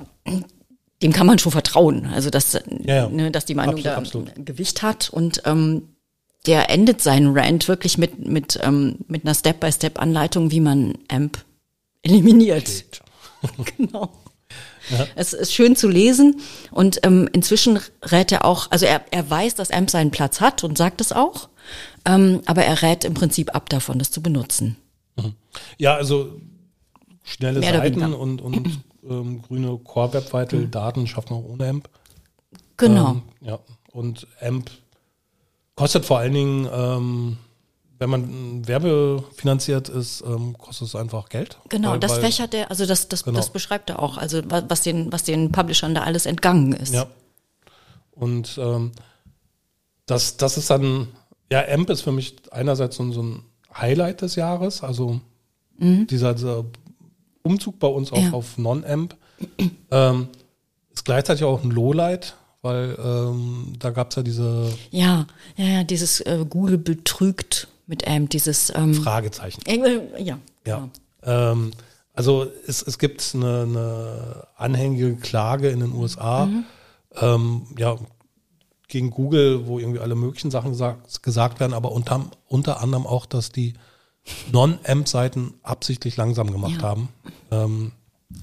dem 1.01 1.13
kann 1.13 1.27
man 1.27 1.39
schon 1.39 1.51
vertrauen, 1.51 2.07
also 2.07 2.29
dass, 2.29 2.57
ja. 2.83 3.07
Ne, 3.07 3.31
dass 3.31 3.45
die 3.45 3.55
Meinung 3.55 3.75
Absolut, 3.75 3.85
da 3.85 3.97
absolut. 3.97 4.45
Gewicht 4.45 4.81
hat 4.81 5.09
und 5.09 5.43
ähm, 5.45 5.83
der 6.47 6.69
endet 6.69 7.01
seinen 7.01 7.37
Rant 7.37 7.67
wirklich 7.67 7.97
mit 7.97 8.25
mit 8.25 8.59
ähm, 8.63 8.99
mit 9.07 9.25
einer 9.25 9.35
Step-by-Step-Anleitung, 9.35 10.51
wie 10.51 10.61
man 10.61 10.97
AMP 11.09 11.37
eliminiert. 12.01 12.85
Genau. 13.77 14.09
Es 15.15 15.33
ist 15.33 15.53
schön 15.53 15.75
zu 15.75 15.87
lesen 15.87 16.41
und 16.71 16.99
ähm, 17.03 17.29
inzwischen 17.33 17.79
rät 18.01 18.31
er 18.31 18.45
auch, 18.45 18.71
also 18.71 18.87
er, 18.87 19.05
er 19.11 19.29
weiß, 19.29 19.53
dass 19.55 19.69
AMP 19.69 19.91
seinen 19.91 20.11
Platz 20.11 20.41
hat 20.41 20.63
und 20.63 20.77
sagt 20.77 21.01
es 21.01 21.11
auch, 21.11 21.49
ähm, 22.05 22.41
aber 22.45 22.63
er 22.63 22.81
rät 22.81 23.03
im 23.03 23.13
Prinzip 23.13 23.53
ab 23.53 23.69
davon, 23.69 23.99
das 23.99 24.09
zu 24.09 24.23
benutzen. 24.23 24.77
Ja, 25.77 25.95
also 25.95 26.39
schnelle 27.23 27.59
Mehr 27.59 27.73
Seiten 27.73 28.13
und, 28.13 28.41
und 28.41 28.79
ähm, 29.09 29.41
grüne 29.41 29.77
Core-Webseite, 29.77 30.67
Daten 30.67 31.07
schaffen 31.07 31.33
auch 31.33 31.43
ohne 31.43 31.67
AMP. 31.67 31.89
Genau. 32.77 33.11
Ähm, 33.11 33.21
ja, 33.41 33.59
und 33.91 34.27
AMP 34.41 34.69
kostet 35.77 36.05
vor 36.05 36.19
allen 36.19 36.33
Dingen, 36.33 36.67
ähm, 36.69 37.37
wenn 37.99 38.09
man 38.09 38.67
werbefinanziert 38.67 39.87
ist, 39.89 40.21
ähm, 40.21 40.57
kostet 40.57 40.89
es 40.89 40.95
einfach 40.95 41.29
Geld. 41.29 41.57
Genau, 41.69 41.91
Weil- 41.91 41.99
das 41.99 42.11
weil- 42.13 42.21
fächert 42.21 42.53
er, 42.53 42.69
also 42.69 42.85
das, 42.85 43.07
das, 43.07 43.23
Genau. 43.23 43.37
das 43.37 43.49
beschreibt 43.51 43.89
er 43.89 43.99
auch, 44.03 44.17
also 44.17 44.41
wa- 44.51 44.63
was 44.67 44.81
den, 44.81 45.11
was 45.13 45.23
den 45.23 45.51
Publishern 45.51 45.95
da 45.95 46.01
alles 46.03 46.25
entgangen 46.25 46.73
ist. 46.73 46.93
Ja. 46.93 47.07
Und 48.11 48.57
ähm, 48.61 48.91
das, 50.05 50.37
das 50.37 50.57
ist 50.57 50.69
dann, 50.69 51.07
ja, 51.51 51.63
AMP 51.67 51.89
ist 51.91 52.01
für 52.01 52.11
mich 52.11 52.35
einerseits 52.51 52.97
so, 52.97 53.03
ein- 53.03 53.43
Highlight 53.73 54.21
des 54.21 54.35
Jahres, 54.35 54.81
also 54.83 55.21
dieser, 55.79 56.33
dieser 56.33 56.65
Umzug 57.43 57.77
bei 57.77 57.87
uns 57.87 58.11
auch 58.11 58.17
Ja. 58.17 58.31
auf 58.31 58.57
Non-AMP 58.57 59.15
ähm, 59.91 60.27
ist 60.91 61.05
gleichzeitig 61.05 61.43
auch 61.43 61.63
ein 61.63 61.69
Lowlight, 61.69 62.35
weil 62.61 62.97
ähm, 63.03 63.73
da 63.79 63.89
gab 63.91 64.09
es 64.09 64.15
ja 64.17 64.23
diese 64.23 64.71
Ja, 64.91 65.27
ja, 65.55 65.65
ja, 65.65 65.83
dieses 65.83 66.21
äh, 66.21 66.45
Google 66.49 66.77
betrügt 66.77 67.67
mit 67.85 68.07
AMP, 68.07 68.29
dieses 68.31 68.71
ähm, 68.75 68.93
Fragezeichen. 68.93 69.61
äh, 69.65 70.21
ja, 70.21 70.37
Ja. 70.65 70.89
Ähm, 71.23 71.71
also 72.13 72.47
es, 72.65 72.81
es 72.81 72.97
gibt 72.97 73.31
eine, 73.35 73.61
eine 73.61 74.47
anhängige 74.57 75.15
Klage 75.17 75.69
in 75.69 75.79
den 75.81 75.93
USA 75.93 76.49
ähm, 77.15 77.61
ja, 77.77 77.95
gegen 78.87 79.11
Google, 79.11 79.67
wo 79.67 79.79
irgendwie 79.79 79.99
alle 79.99 80.15
möglichen 80.15 80.49
Sachen 80.51 80.71
gesagt, 80.71 81.21
gesagt 81.23 81.59
werden, 81.59 81.73
aber 81.73 81.91
unter, 81.91 82.25
unter 82.47 82.81
anderem 82.81 83.05
auch, 83.05 83.25
dass 83.27 83.51
die 83.51 83.73
Non-AMP-Seiten 84.51 85.53
absichtlich 85.63 86.17
langsam 86.17 86.51
gemacht 86.51 86.81
Ja. 86.81 86.87
haben 86.87 87.09
ähm, 87.51 87.91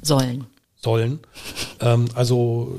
sollen. 0.02 0.46
sollen. 0.76 1.18
ähm, 1.80 2.06
also 2.14 2.78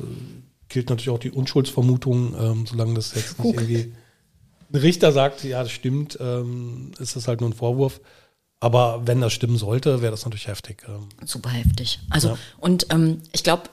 gilt 0.75 0.89
natürlich 0.89 1.09
auch 1.09 1.19
die 1.19 1.31
Unschuldsvermutung, 1.31 2.35
ähm, 2.39 2.65
solange 2.67 2.93
das 2.95 3.15
jetzt 3.15 3.39
nicht 3.39 3.55
irgendwie 3.55 3.93
ein 4.73 4.79
Richter 4.79 5.11
sagt, 5.13 5.43
ja, 5.45 5.63
das 5.63 5.71
stimmt, 5.71 6.17
ähm, 6.21 6.91
ist 6.99 7.15
das 7.15 7.27
halt 7.27 7.39
nur 7.39 7.49
ein 7.49 7.53
Vorwurf. 7.53 8.01
Aber 8.59 9.01
wenn 9.07 9.21
das 9.21 9.31
stimmen 9.33 9.57
sollte, 9.57 10.01
wäre 10.01 10.11
das 10.11 10.25
natürlich 10.25 10.47
heftig. 10.47 10.83
Ähm, 10.87 11.07
Super 11.25 11.49
heftig. 11.49 11.99
Also, 12.09 12.29
Ja. 12.29 12.37
und 12.59 12.87
ähm, 12.89 13.21
ich 13.31 13.43
glaube, 13.43 13.63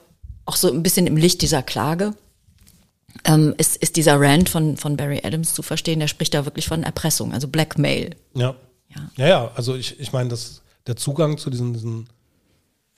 auch 0.44 0.54
so 0.56 0.70
ein 0.72 0.82
bisschen 0.82 1.06
im 1.08 1.16
Licht 1.16 1.42
dieser 1.42 1.62
Klage 1.62 2.14
ähm, 3.24 3.54
ist, 3.58 3.76
ist 3.76 3.96
dieser 3.96 4.20
Rant 4.20 4.48
von, 4.48 4.76
von 4.76 4.96
Barry 4.96 5.20
Adams 5.24 5.54
zu 5.54 5.62
verstehen, 5.62 5.98
der 6.00 6.08
spricht 6.08 6.34
da 6.34 6.44
wirklich 6.44 6.66
von 6.68 6.82
Erpressung, 6.84 7.32
also 7.32 7.48
Blackmail. 7.48 8.14
ja. 8.34 8.54
Ja. 8.94 9.10
Ja, 9.16 9.26
ja, 9.28 9.50
also 9.54 9.74
ich, 9.74 9.98
ich 10.00 10.12
meine, 10.12 10.28
das, 10.28 10.60
der 10.86 10.96
Zugang 10.96 11.38
zu 11.38 11.48
diesen, 11.48 11.72
diesen 11.72 12.08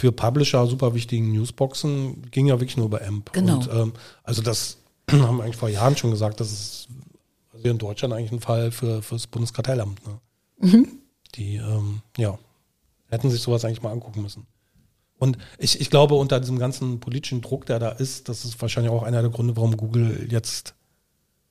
für 0.01 0.13
Publisher 0.13 0.67
super 0.67 0.95
wichtigen 0.95 1.33
Newsboxen 1.33 2.31
ging 2.31 2.47
ja 2.47 2.55
wirklich 2.55 2.77
nur 2.77 2.87
über 2.87 3.03
AMP. 3.03 3.33
Genau. 3.33 3.57
Und, 3.57 3.71
ähm, 3.73 3.93
also 4.23 4.43
das 4.43 4.79
haben 5.11 5.37
wir 5.37 5.45
eigentlich 5.45 5.57
vor 5.57 5.69
Jahren 5.69 5.97
schon 5.97 6.11
gesagt, 6.11 6.41
das 6.41 6.53
ist 6.53 6.89
also 7.53 7.63
hier 7.63 7.71
in 7.71 7.79
Deutschland 7.79 8.13
eigentlich 8.13 8.33
ein 8.33 8.41
Fall 8.41 8.73
für, 8.73 9.03
für 9.03 9.15
das 9.15 9.27
Bundeskartellamt. 9.27 10.01
Ne? 10.07 10.19
Mhm. 10.59 10.89
Die, 11.37 11.57
ähm, 11.57 12.01
ja, 12.17 12.39
hätten 13.09 13.31
sich 13.31 13.43
sowas 13.43 13.65
eigentlich 13.65 13.83
mal 13.83 13.93
angucken 13.93 14.23
müssen. 14.23 14.47
Und 15.19 15.39
ich, 15.59 15.81
ich 15.81 15.91
glaube, 15.91 16.17
unter 16.17 16.41
diesem 16.41 16.59
ganzen 16.59 17.01
politischen 17.01 17.41
Druck, 17.41 17.67
der 17.67 17.79
da 17.79 17.91
ist, 17.91 18.29
das 18.29 18.45
ist 18.45 18.61
wahrscheinlich 18.61 18.93
auch 18.93 19.05
einer 19.05 19.23
der 19.23 19.31
Gründe, 19.31 19.57
warum 19.57 19.77
Google 19.77 20.29
jetzt 20.31 20.75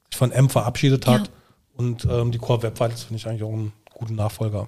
sich 0.09 0.17
von 0.17 0.33
AMP 0.33 0.51
verabschiedet 0.51 1.07
hat. 1.07 1.27
Ja. 1.27 1.33
Und 1.75 2.05
ähm, 2.05 2.31
die 2.31 2.37
Core 2.37 2.63
Web 2.63 2.75
Vitals 2.75 3.03
finde 3.03 3.17
ich 3.17 3.27
eigentlich 3.27 3.43
auch 3.43 3.53
einen 3.53 3.73
guten 3.93 4.15
Nachfolger. 4.15 4.67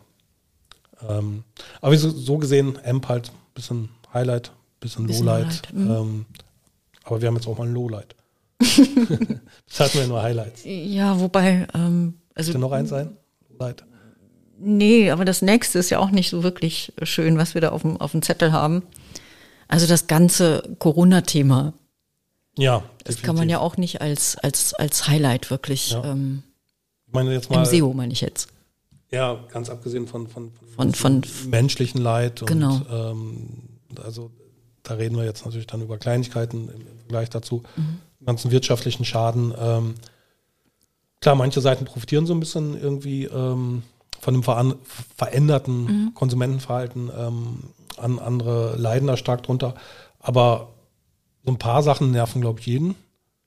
Ähm, 1.08 1.44
aber 1.82 1.98
so, 1.98 2.10
so 2.10 2.38
gesehen, 2.38 2.80
AMP 2.84 3.10
halt 3.10 3.32
bisschen 3.56 3.90
Highlight, 4.14 4.52
bisschen 4.80 5.08
Bisschen 5.08 5.26
Lowlight. 5.26 5.74
Mhm. 5.74 5.92
Ähm, 5.92 6.26
aber 7.04 7.22
wir 7.22 7.28
haben 7.28 7.36
jetzt 7.36 7.48
auch 7.48 7.58
mal 7.58 7.68
ein 7.68 7.74
Lowlight. 7.74 8.16
das 8.60 9.80
hatten 9.80 9.94
wir 9.96 10.02
ja 10.02 10.08
nur 10.08 10.22
Highlights. 10.22 10.62
Ja, 10.64 11.20
wobei, 11.20 11.68
ähm, 11.74 12.20
also 12.36 12.52
Könnte 12.52 12.68
noch 12.68 12.72
eins 12.72 12.90
sein? 12.90 13.18
Lowlight. 13.50 13.84
Nee, 14.58 15.12
aber 15.12 15.26
das 15.26 15.42
nächste 15.42 15.80
ist 15.80 15.90
ja 15.90 16.00
auch 16.00 16.12
nicht 16.12 16.30
so 16.30 16.44
wirklich 16.44 16.94
schön, 17.04 17.38
was 17.38 17.56
wir 17.56 17.62
da 17.62 17.70
auf 17.72 17.82
dem, 17.82 17.98
auf 18.00 18.12
dem 18.12 18.22
Zettel 18.22 18.54
haben. 18.54 18.84
Also 19.68 19.88
das 19.88 20.08
ganze 20.08 20.76
Corona-Thema, 20.80 21.74
Ja, 22.58 22.84
das 23.04 23.22
kann 23.22 23.36
man 23.36 23.50
ja 23.50 23.60
auch 23.60 23.76
nicht 23.78 24.00
als, 24.02 24.38
als, 24.38 24.74
als 24.76 25.08
Highlight 25.08 25.50
wirklich 25.52 25.92
Ja. 25.92 26.04
ähm, 26.06 26.44
Ich 27.08 27.14
meine 27.14 27.34
jetzt 27.34 27.50
im 27.50 27.56
mal, 27.56 27.66
SEO, 27.66 27.94
meine 27.94 28.14
ich 28.14 28.22
jetzt. 28.22 28.48
Ja, 29.12 29.40
ganz 29.52 29.70
abgesehen 29.70 30.08
von, 30.08 30.28
von, 30.28 30.52
Von- 30.76 30.94
von- 30.94 31.24
menschlichen 31.50 32.02
Leid. 32.02 32.42
Und, 32.42 32.48
Genau. 32.48 32.82
Ähm, 32.90 33.48
also 34.04 34.32
da 34.84 34.96
reden 34.96 35.16
wir 35.16 35.24
jetzt 35.26 35.46
natürlich 35.46 35.68
dann 35.68 35.82
über 35.82 35.98
Kleinigkeiten 35.98 36.70
im, 36.70 36.82
im 36.82 37.00
Vergleich 37.00 37.30
dazu. 37.30 37.64
Mhm. 37.76 38.00
Ganzen 38.26 38.52
wirtschaftlichen 38.52 39.06
Schaden. 39.06 39.54
Ähm, 39.58 39.96
klar, 41.22 41.36
manche 41.36 41.62
Seiten 41.62 41.86
profitieren 41.86 42.26
so 42.26 42.34
ein 42.34 42.40
bisschen 42.40 42.80
irgendwie 42.80 43.26
ähm, 43.26 43.84
von 44.20 44.34
dem 44.34 44.44
veran 44.44 44.76
veränderten 45.16 45.84
Mhm. 45.86 46.14
Konsumentenverhalten. 46.16 47.12
Ähm, 47.16 47.60
an, 47.98 48.20
andere 48.20 48.76
leiden 48.78 49.08
da 49.08 49.16
stark 49.18 49.44
drunter. 49.44 49.76
Aber 50.20 50.74
so 51.46 51.52
ein 51.52 51.60
paar 51.60 51.84
Sachen 51.84 52.12
nerven, 52.12 52.42
glaube 52.42 52.60
ich, 52.60 52.66
jeden. 52.66 52.96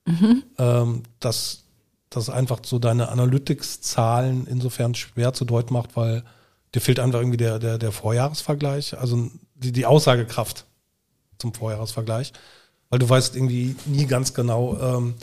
Mhm. 0.05 0.43
Ähm, 0.57 1.03
dass 1.19 1.65
das 2.09 2.29
einfach 2.29 2.59
so 2.65 2.79
deine 2.79 3.09
Analytics-Zahlen 3.09 4.47
insofern 4.47 4.95
schwer 4.95 5.33
zu 5.33 5.45
deuten 5.45 5.73
macht, 5.73 5.95
weil 5.95 6.23
dir 6.73 6.81
fehlt 6.81 6.99
einfach 6.99 7.19
irgendwie 7.19 7.37
der, 7.37 7.59
der, 7.59 7.77
der 7.77 7.91
Vorjahresvergleich, 7.91 8.97
also 8.97 9.29
die, 9.55 9.71
die 9.71 9.85
Aussagekraft 9.85 10.65
zum 11.37 11.53
Vorjahresvergleich, 11.53 12.33
weil 12.89 12.99
du 12.99 13.09
weißt 13.09 13.35
irgendwie 13.35 13.75
nie 13.85 14.05
ganz 14.05 14.33
genau, 14.33 14.77
ähm, 14.79 15.15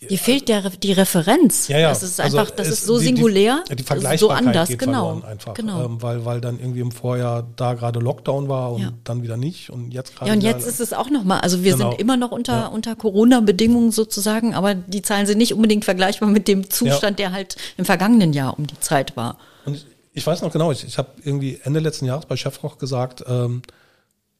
Dir 0.00 0.16
fehlt 0.18 0.48
der, 0.48 0.70
die 0.70 0.92
Referenz. 0.92 1.66
ja, 1.66 1.78
ja. 1.78 1.88
Das 1.88 2.04
ist 2.04 2.20
also 2.20 2.38
einfach, 2.38 2.52
das 2.54 2.68
es- 2.68 2.74
ist 2.74 2.86
so 2.86 2.98
die, 2.98 3.06
singulär, 3.06 3.64
Die, 3.68 3.74
die 3.74 3.82
so 3.82 3.86
Vergleichbarkeit 3.88 4.46
anders, 4.46 4.68
geht 4.68 4.78
genau. 4.78 5.20
einfach, 5.22 5.54
genau. 5.54 5.84
ähm, 5.86 6.00
weil, 6.02 6.24
weil 6.24 6.40
dann 6.40 6.60
irgendwie 6.60 6.80
im 6.80 6.92
Vorjahr 6.92 7.44
da 7.56 7.74
gerade 7.74 7.98
Lockdown 7.98 8.48
war 8.48 8.72
und 8.74 8.82
Ja. 8.82 8.92
dann 9.02 9.22
wieder 9.24 9.36
nicht 9.36 9.70
und 9.70 9.90
jetzt 9.90 10.14
gerade 10.14 10.28
Ja, 10.30 10.34
und 10.34 10.42
jetzt 10.42 10.68
ist 10.68 10.78
es 10.80 10.92
auch 10.92 11.10
nochmal, 11.10 11.40
also 11.40 11.64
wir 11.64 11.72
Genau. 11.72 11.90
sind 11.90 12.00
immer 12.00 12.16
noch 12.16 12.30
unter, 12.30 12.52
Ja. 12.52 12.66
unter 12.68 12.94
Corona-Bedingungen 12.94 13.90
sozusagen, 13.90 14.54
aber 14.54 14.76
die 14.76 15.02
Zahlen 15.02 15.26
sind 15.26 15.38
nicht 15.38 15.52
unbedingt 15.52 15.84
vergleichbar 15.84 16.28
mit 16.28 16.46
dem 16.46 16.70
Zustand, 16.70 17.18
der 17.18 17.32
halt 17.32 17.56
im 17.76 17.84
vergangenen 17.84 18.32
Jahr 18.32 18.56
um 18.56 18.68
die 18.68 18.78
Zeit 18.78 19.16
war. 19.16 19.36
Und 19.64 19.74
ich, 19.74 19.86
ich 20.12 20.24
weiß 20.24 20.42
noch 20.42 20.52
genau, 20.52 20.70
ich, 20.70 20.84
ich 20.86 20.96
habe 20.96 21.08
irgendwie 21.24 21.58
Ende 21.64 21.80
letzten 21.80 22.04
Jahres 22.06 22.26
bei 22.26 22.36
Chefkoch 22.36 22.78
gesagt, 22.78 23.24
ähm, 23.26 23.62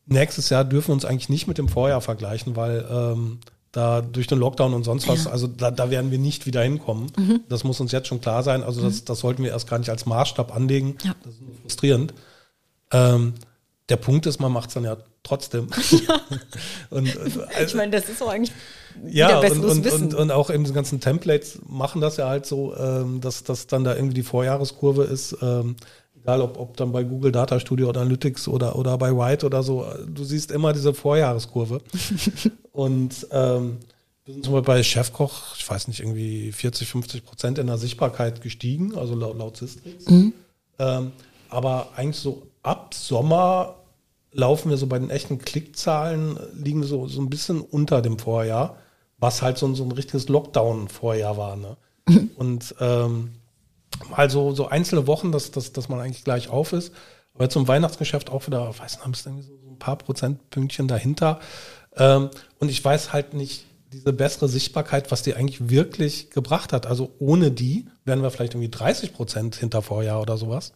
nächstes 0.06 0.50
Jahr 0.50 0.64
dürfen 0.64 0.88
wir 0.90 0.94
uns 0.94 1.04
eigentlich 1.04 1.28
nicht 1.28 1.48
mit 1.48 1.58
dem 1.58 1.68
Vorjahr 1.68 2.00
vergleichen, 2.00 2.54
weil 2.56 2.86
ähm, 2.90 3.40
da 3.78 4.02
durch 4.02 4.26
den 4.26 4.38
Lockdown 4.38 4.74
und 4.74 4.82
sonst 4.82 5.06
was, 5.06 5.28
also 5.28 5.46
da, 5.46 5.70
da 5.70 5.88
werden 5.88 6.10
wir 6.10 6.18
nicht 6.18 6.46
wieder 6.46 6.62
hinkommen. 6.62 7.12
Mhm. 7.16 7.40
Das 7.48 7.62
muss 7.62 7.80
uns 7.80 7.92
jetzt 7.92 8.08
schon 8.08 8.20
klar 8.20 8.42
sein. 8.42 8.64
Also 8.64 8.82
das, 8.82 9.04
das 9.04 9.20
sollten 9.20 9.44
wir 9.44 9.52
erst 9.52 9.70
gar 9.70 9.78
nicht 9.78 9.88
als 9.88 10.04
Maßstab 10.04 10.54
anlegen. 10.54 10.98
Ja. 11.04 11.14
Das 11.22 11.34
ist 11.34 11.42
nur 11.42 11.54
frustrierend. 11.62 12.14
Ähm, 12.90 13.34
der 13.88 13.96
Punkt 13.96 14.26
ist, 14.26 14.40
man 14.40 14.50
macht 14.50 14.68
es 14.70 14.74
dann 14.74 14.82
ja 14.82 14.96
trotzdem. 15.22 15.68
und, 16.90 17.06
äh, 17.06 17.64
Ich 17.64 17.74
meine, 17.74 17.92
das 17.92 18.08
ist 18.08 18.20
doch 18.20 18.28
eigentlich 18.28 18.52
ja, 19.06 19.38
und, 19.38 19.64
und, 19.64 19.84
Wissen. 19.84 20.06
und, 20.06 20.14
und 20.14 20.30
auch 20.32 20.50
eben 20.50 20.64
diese 20.64 20.74
ganzen 20.74 20.98
Templates 21.00 21.60
machen 21.68 22.00
das 22.00 22.16
ja 22.16 22.28
halt 22.28 22.46
so, 22.46 22.74
ähm, 22.76 23.20
dass, 23.20 23.44
dass 23.44 23.68
dann 23.68 23.84
da 23.84 23.94
irgendwie 23.94 24.14
die 24.14 24.24
Vorjahreskurve 24.24 25.04
ist, 25.04 25.36
ähm, 25.40 25.76
egal 26.22 26.40
ob, 26.42 26.58
ob 26.58 26.76
dann 26.76 26.92
bei 26.92 27.02
Google 27.04 27.32
Data 27.32 27.58
Studio 27.60 27.88
oder 27.88 28.00
Analytics 28.02 28.48
oder, 28.48 28.76
oder 28.76 28.96
bei 28.98 29.16
White 29.16 29.46
oder 29.46 29.62
so, 29.62 29.84
du 30.06 30.24
siehst 30.24 30.50
immer 30.50 30.72
diese 30.72 30.94
Vorjahreskurve. 30.94 31.80
und 32.72 33.26
ähm, 33.30 33.78
wir 34.24 34.34
sind 34.34 34.44
zum 34.44 34.52
Beispiel 34.54 34.66
bei 34.66 34.82
Chefkoch, 34.82 35.56
ich 35.56 35.68
weiß 35.68 35.88
nicht, 35.88 36.00
irgendwie 36.00 36.52
40, 36.52 36.88
50 36.88 37.24
Prozent 37.24 37.58
in 37.58 37.66
der 37.66 37.78
Sichtbarkeit 37.78 38.42
gestiegen, 38.42 38.96
also 38.96 39.14
laut, 39.14 39.38
laut 39.38 39.56
Sistrix. 39.56 40.04
Ähm, 40.78 41.12
aber 41.48 41.88
eigentlich 41.96 42.18
so 42.18 42.42
ab 42.62 42.92
Sommer 42.94 43.76
laufen 44.32 44.68
wir 44.70 44.76
so 44.76 44.86
bei 44.86 44.98
den 44.98 45.08
echten 45.10 45.38
Klickzahlen, 45.38 46.38
liegen 46.54 46.82
so, 46.84 47.06
so 47.08 47.20
ein 47.22 47.30
bisschen 47.30 47.60
unter 47.62 48.02
dem 48.02 48.18
Vorjahr, 48.18 48.76
was 49.18 49.40
halt 49.42 49.56
so, 49.56 49.66
ein- 49.66 49.74
so 49.74 49.82
ein 49.84 49.92
richtiges 49.92 50.28
Lockdown-Vorjahr 50.28 51.36
war. 51.38 51.56
Ne? 51.56 51.76
Und 52.36 52.74
ähm, 52.80 53.30
mal 54.10 54.30
so, 54.30 54.52
so 54.54 54.68
einzelne 54.68 55.06
Wochen, 55.06 55.32
dass, 55.32 55.50
dass, 55.50 55.72
dass 55.72 55.88
man 55.88 56.00
eigentlich 56.00 56.24
gleich 56.24 56.48
auf 56.48 56.72
ist. 56.72 56.92
Aber 57.34 57.44
jetzt 57.44 57.52
zum 57.52 57.68
Weihnachtsgeschäft 57.68 58.30
auch 58.30 58.46
wieder, 58.46 58.76
weiß 58.78 58.98
nicht, 59.06 59.26
irgendwie 59.26 59.44
so, 59.44 59.52
ein 59.70 59.78
paar 59.78 59.96
Prozentpünktchen 59.96 60.88
dahinter. 60.88 61.40
Ähm, 61.96 62.30
und 62.58 62.68
ich 62.68 62.84
weiß 62.84 63.12
halt 63.12 63.34
nicht, 63.34 63.64
diese 63.92 64.12
bessere 64.12 64.48
Sichtbarkeit, 64.48 65.10
was 65.10 65.22
die 65.22 65.34
eigentlich 65.34 65.70
wirklich 65.70 66.30
gebracht 66.30 66.72
hat. 66.72 66.86
Also 66.86 67.12
ohne 67.18 67.50
die 67.50 67.86
wären 68.04 68.22
wir 68.22 68.30
vielleicht 68.30 68.54
irgendwie 68.54 68.70
30 68.70 69.14
Prozent 69.14 69.56
hinter 69.56 69.82
Vorjahr 69.82 70.20
oder 70.20 70.36
sowas. 70.36 70.72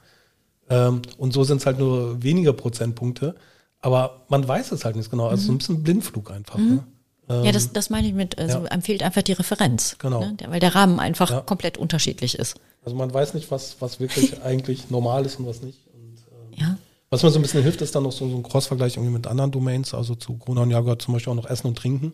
Ähm, 0.70 1.02
und 1.18 1.32
so 1.32 1.44
sind 1.44 1.58
es 1.58 1.66
halt 1.66 1.78
nur 1.78 2.22
wenige 2.22 2.52
Prozentpunkte. 2.52 3.34
Aber 3.80 4.22
man 4.28 4.46
weiß 4.46 4.72
es 4.72 4.84
halt 4.84 4.96
nicht 4.96 5.10
genau. 5.10 5.26
Also 5.26 5.46
so 5.46 5.52
ein 5.52 5.58
bisschen 5.58 5.82
Blindflug 5.82 6.30
einfach. 6.30 6.58
Ne? 6.58 6.84
ja, 7.28 7.52
das, 7.52 7.72
das 7.72 7.90
meine 7.90 8.06
ich 8.06 8.14
mit, 8.14 8.38
also 8.38 8.60
ja. 8.60 8.64
einem 8.66 8.82
fehlt 8.82 9.02
einfach 9.02 9.22
die 9.22 9.32
Referenz. 9.32 9.96
Genau. 9.98 10.20
Ne? 10.20 10.36
Weil 10.46 10.60
der 10.60 10.74
Rahmen 10.74 11.00
einfach 11.00 11.30
Ja. 11.30 11.40
komplett 11.40 11.78
unterschiedlich 11.78 12.38
ist. 12.38 12.56
Also 12.84 12.96
man 12.96 13.12
weiß 13.12 13.34
nicht, 13.34 13.50
was, 13.50 13.76
was 13.80 14.00
wirklich 14.00 14.42
eigentlich 14.42 14.90
normal 14.90 15.24
ist 15.26 15.38
und 15.38 15.46
was 15.46 15.62
nicht. 15.62 15.78
Und, 15.94 16.16
ähm, 16.32 16.52
Ja. 16.58 16.78
was 17.10 17.22
mir 17.22 17.30
so 17.30 17.38
ein 17.38 17.42
bisschen 17.42 17.62
hilft, 17.62 17.80
ist 17.80 17.94
dann 17.94 18.02
noch 18.02 18.12
so, 18.12 18.28
so 18.28 18.36
ein 18.36 18.42
Cross-Vergleich 18.42 18.96
irgendwie 18.96 19.12
mit 19.12 19.26
anderen 19.26 19.50
Domains. 19.50 19.94
Also 19.94 20.14
zu 20.14 20.34
Corona 20.34 20.62
und 20.62 20.70
Jahr 20.70 20.82
gehört 20.82 21.02
zum 21.02 21.14
Beispiel 21.14 21.30
auch 21.30 21.36
noch 21.36 21.48
Essen 21.48 21.66
und 21.68 21.78
Trinken. 21.78 22.12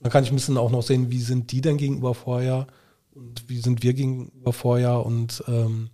Dann 0.00 0.12
kann 0.12 0.22
ich 0.24 0.30
ein 0.30 0.36
bisschen 0.36 0.58
auch 0.58 0.70
noch 0.70 0.82
sehen, 0.82 1.10
wie 1.10 1.20
sind 1.20 1.50
die 1.52 1.60
denn 1.60 1.76
gegenüber 1.78 2.14
Vorjahr 2.14 2.66
und 3.14 3.48
wie 3.48 3.58
sind 3.58 3.82
wir 3.82 3.94
gegenüber 3.94 4.52
Vorjahr 4.52 5.04
und 5.06 5.42
ähm, 5.48 5.90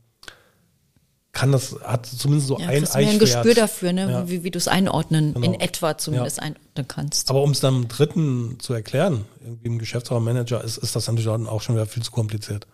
kann 1.32 1.50
das, 1.50 1.76
hat 1.82 2.04
zumindest 2.04 2.48
so 2.48 2.58
Ja, 2.58 2.66
ein 2.66 2.78
kriegst 2.80 2.94
du 2.94 2.98
ein 2.98 3.04
Eichwert. 3.06 3.20
Gespür 3.20 3.54
dafür, 3.54 3.92
ne? 3.94 4.10
Ja. 4.10 4.28
wie, 4.28 4.44
wie 4.44 4.50
du 4.50 4.58
es 4.58 4.68
einordnen, 4.68 5.32
Genau. 5.32 5.46
in 5.46 5.54
etwa 5.60 5.96
zumindest 5.96 6.40
einordnen 6.42 6.86
kannst. 6.88 7.30
Aber 7.30 7.42
um 7.42 7.52
es 7.52 7.60
dann 7.60 7.88
Dritten 7.88 8.58
zu 8.60 8.74
erklären, 8.74 9.24
irgendwie 9.42 9.68
im 9.68 9.78
Geschäftsführer, 9.78 10.20
Manager, 10.20 10.62
ist, 10.62 10.76
ist 10.76 10.94
das 10.94 11.06
natürlich 11.08 11.28
auch 11.28 11.62
schon 11.62 11.74
wieder 11.74 11.86
viel 11.86 12.02
zu 12.02 12.10
kompliziert. 12.12 12.66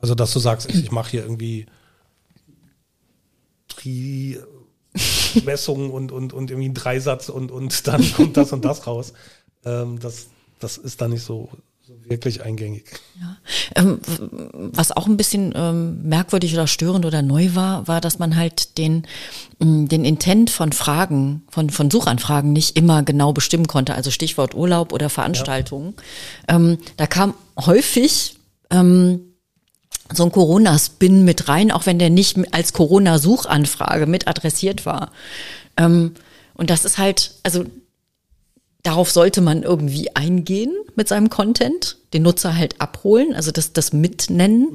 Also, 0.00 0.14
dass 0.14 0.32
du 0.32 0.38
sagst, 0.38 0.70
ich, 0.70 0.90
mache 0.90 1.10
hier 1.10 1.22
irgendwie 1.22 1.66
Tri-Messungen 3.68 5.90
und, 5.90 6.12
und, 6.12 6.32
und 6.32 6.50
irgendwie 6.50 6.66
einen 6.66 6.74
Dreisatz 6.74 7.28
und, 7.28 7.50
und 7.50 7.86
dann 7.86 8.12
kommt 8.14 8.36
das 8.36 8.52
und 8.52 8.64
das 8.64 8.86
raus. 8.86 9.12
Ähm, 9.64 9.98
das, 10.00 10.26
das 10.58 10.78
ist 10.78 11.00
dann 11.00 11.10
nicht 11.10 11.22
so, 11.22 11.48
so 11.86 11.94
wirklich 12.08 12.42
eingängig. 12.42 12.84
Ähm, 13.76 14.00
w- 14.04 14.28
was 14.72 14.92
auch 14.92 15.06
ein 15.06 15.16
bisschen 15.16 15.52
ähm, 15.54 16.02
merkwürdig 16.02 16.54
oder 16.54 16.66
störend 16.66 17.04
oder 17.04 17.22
neu 17.22 17.54
war, 17.54 17.86
war, 17.88 18.00
dass 18.00 18.18
man 18.18 18.36
halt 18.36 18.78
den, 18.78 19.06
mh, 19.58 19.88
den 19.88 20.04
Intent 20.04 20.50
von 20.50 20.72
Fragen, 20.72 21.42
von, 21.50 21.70
von 21.70 21.90
Suchanfragen 21.90 22.52
nicht 22.52 22.76
immer 22.76 23.02
genau 23.02 23.32
bestimmen 23.32 23.66
konnte. 23.66 23.94
Also 23.94 24.10
Stichwort 24.10 24.54
Urlaub 24.54 24.92
oder 24.92 25.10
Veranstaltungen. 25.10 25.94
Ähm, 26.48 26.78
da 26.96 27.06
kam 27.06 27.34
häufig 27.58 28.36
ähm, 28.70 29.20
so 30.12 30.24
ein 30.24 30.32
Corona-Spin 30.32 31.24
mit 31.24 31.48
rein, 31.48 31.70
auch 31.70 31.86
wenn 31.86 31.98
der 31.98 32.10
nicht 32.10 32.36
als 32.52 32.72
Corona-Suchanfrage 32.72 34.06
mit 34.06 34.28
adressiert 34.28 34.86
war. 34.86 35.12
Ähm, 35.76 36.14
und 36.54 36.70
das 36.70 36.84
ist 36.84 36.98
halt, 36.98 37.34
also 37.42 37.64
darauf 38.82 39.10
sollte 39.10 39.40
man 39.40 39.62
irgendwie 39.62 40.14
eingehen 40.16 40.72
mit 40.96 41.08
seinem 41.08 41.30
Content, 41.30 41.98
den 42.12 42.22
Nutzer 42.22 42.56
halt 42.56 42.80
abholen, 42.80 43.34
also 43.34 43.50
das, 43.50 43.72
das 43.72 43.92
mitnennen. 43.92 44.68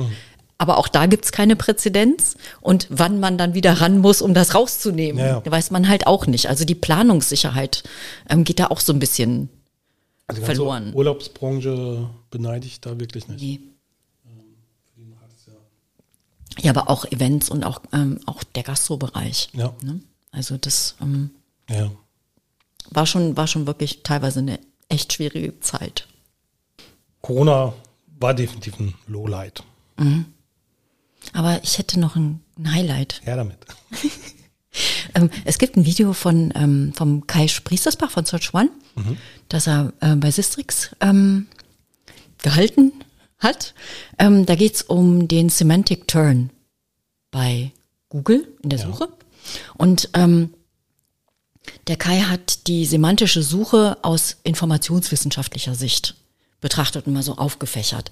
Aber 0.57 0.77
auch 0.77 0.87
da 0.87 1.05
gibt's 1.05 1.33
keine 1.33 1.57
Präzedenz. 1.57 2.37
Und 2.61 2.87
wann 2.89 3.19
man 3.19 3.37
dann 3.37 3.53
wieder 3.53 3.73
ran 3.73 3.97
muss, 3.97 4.21
um 4.21 4.33
das 4.33 4.55
rauszunehmen, 4.55 5.19
Ja, 5.19 5.41
ja. 5.43 5.51
weiß 5.51 5.69
man 5.71 5.89
halt 5.89 6.07
auch 6.07 6.27
nicht. 6.27 6.47
Also 6.47 6.63
die 6.63 6.75
Planungssicherheit 6.75 7.83
ähm, 8.29 8.45
geht 8.45 8.59
da 8.59 8.67
auch 8.67 8.79
so 8.79 8.93
ein 8.93 8.99
bisschen 8.99 9.49
Also 10.27 10.41
Verloren. 10.43 10.93
Urlaubsbranche 10.93 12.09
beneide 12.31 12.65
ich 12.67 12.79
da 12.79 12.97
wirklich 12.99 13.27
nicht. 13.27 13.41
Nee. 13.41 13.59
Ja, 16.61 16.71
aber 16.71 16.89
auch 16.89 17.05
Events 17.05 17.49
und 17.49 17.63
auch, 17.63 17.81
ähm, 17.91 18.19
auch 18.25 18.43
der 18.43 18.63
Gastrobereich. 18.63 19.49
Ja. 19.53 19.73
Ne? 19.81 19.99
Also 20.31 20.57
das 20.57 20.95
ähm, 21.01 21.31
Ja. 21.69 21.91
war 22.91 23.05
schon, 23.05 23.35
war 23.37 23.47
schon 23.47 23.67
wirklich 23.67 24.03
teilweise 24.03 24.39
eine 24.39 24.59
echt 24.89 25.13
schwierige 25.13 25.59
Zeit. 25.59 26.07
Corona 27.21 27.73
war 28.19 28.33
definitiv 28.33 28.79
ein 28.79 28.93
Lowlight. 29.07 29.63
Aber 31.33 31.63
ich 31.63 31.77
hätte 31.77 31.99
noch 31.99 32.15
ein, 32.15 32.41
ein 32.57 32.71
Highlight. 32.73 33.21
Her 33.23 33.37
damit. 33.37 33.57
Ähm, 35.13 35.29
es 35.45 35.57
gibt 35.57 35.77
ein 35.77 35.85
Video 35.85 36.11
von 36.11 36.51
ähm, 36.53 36.91
vom 36.93 37.25
Kai 37.27 37.47
Spriestersbach 37.47 38.11
von 38.11 38.25
Search 38.25 38.53
One, 38.53 38.69
das 39.47 39.67
er 39.67 39.93
äh, 40.01 40.15
bei 40.17 40.29
Sistrix 40.31 40.93
ähm, 40.99 41.47
gehalten 42.41 42.91
hat. 43.39 43.73
Ähm, 44.17 44.45
da 44.45 44.55
geht's 44.55 44.81
um 44.81 45.27
den 45.27 45.49
Semantic 45.49 46.07
Turn 46.07 46.49
bei 47.31 47.71
Google 48.09 48.47
in 48.63 48.69
der 48.69 48.79
Suche. 48.79 49.09
Und 49.75 50.09
ähm, 50.13 50.53
der 51.87 51.97
Kai 51.97 52.21
hat 52.21 52.67
die 52.67 52.85
semantische 52.85 53.43
Suche 53.43 53.97
aus 54.01 54.37
informationswissenschaftlicher 54.43 55.75
Sicht 55.75 56.15
betrachtet 56.61 57.07
und 57.07 57.13
mal 57.13 57.23
so 57.23 57.35
aufgefächert. 57.35 58.11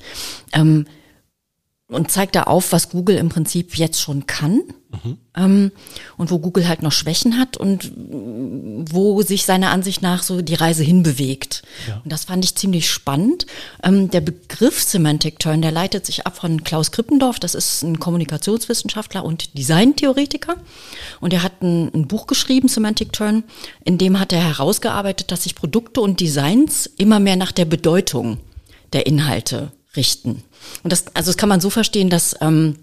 Ähm, 0.51 0.86
und 1.89 2.11
zeigt 2.11 2.36
da 2.36 2.43
auf, 2.43 2.71
was 2.71 2.89
Google 2.89 3.17
im 3.17 3.29
Prinzip 3.29 3.77
jetzt 3.77 4.01
schon 4.01 4.25
kann 4.25 4.61
ähm, 5.36 5.71
und 6.17 6.31
wo 6.31 6.39
Google 6.39 6.67
halt 6.67 6.81
noch 6.81 6.91
Schwächen 6.91 7.38
hat 7.38 7.57
und 7.57 7.91
wo 7.95 9.21
sich 9.21 9.45
seiner 9.45 9.71
Ansicht 9.71 10.01
nach 10.01 10.23
so 10.23 10.41
die 10.41 10.55
Reise 10.55 10.84
hinbewegt. 10.84 11.63
Und 12.03 12.11
das 12.11 12.25
fand 12.25 12.45
ich 12.45 12.55
ziemlich 12.55 12.89
spannend. 12.89 13.45
Ähm, 13.84 14.09
der 14.09 14.21
Begriff 14.21 14.81
Semantic 14.81 15.39
Turn, 15.39 15.61
der 15.61 15.71
leitet 15.71 16.05
sich 16.05 16.25
ab 16.25 16.38
von 16.38 16.63
Klaus 16.63 16.91
Krippendorf, 16.91 17.39
das 17.39 17.55
ist 17.55 17.84
ein 17.84 17.99
Kommunikationswissenschaftler 17.99 19.25
und 19.25 19.57
Designtheoretiker. 19.57 20.55
Und 21.19 21.34
er 21.34 21.43
hat 21.43 21.61
ein, 21.61 21.93
ein 21.93 22.07
Buch 22.07 22.27
geschrieben, 22.27 22.67
Semantic 22.69 23.11
Turn, 23.13 23.43
in 23.84 23.97
dem 23.97 24.19
hat 24.19 24.31
er 24.31 24.43
herausgearbeitet, 24.43 25.31
dass 25.31 25.43
sich 25.43 25.55
Produkte 25.55 26.01
und 26.01 26.19
Designs 26.19 26.88
immer 26.97 27.19
mehr 27.19 27.36
nach 27.36 27.51
der 27.51 27.65
Bedeutung 27.65 28.38
der 28.93 29.05
Inhalte 29.05 29.71
richten. 29.95 30.43
Und 30.83 30.91
das, 30.91 31.05
also 31.15 31.29
das 31.29 31.37
kann 31.37 31.49
man 31.49 31.61
so 31.61 31.69
verstehen, 31.69 32.09
dass 32.09 32.35
ähm, 32.41 32.77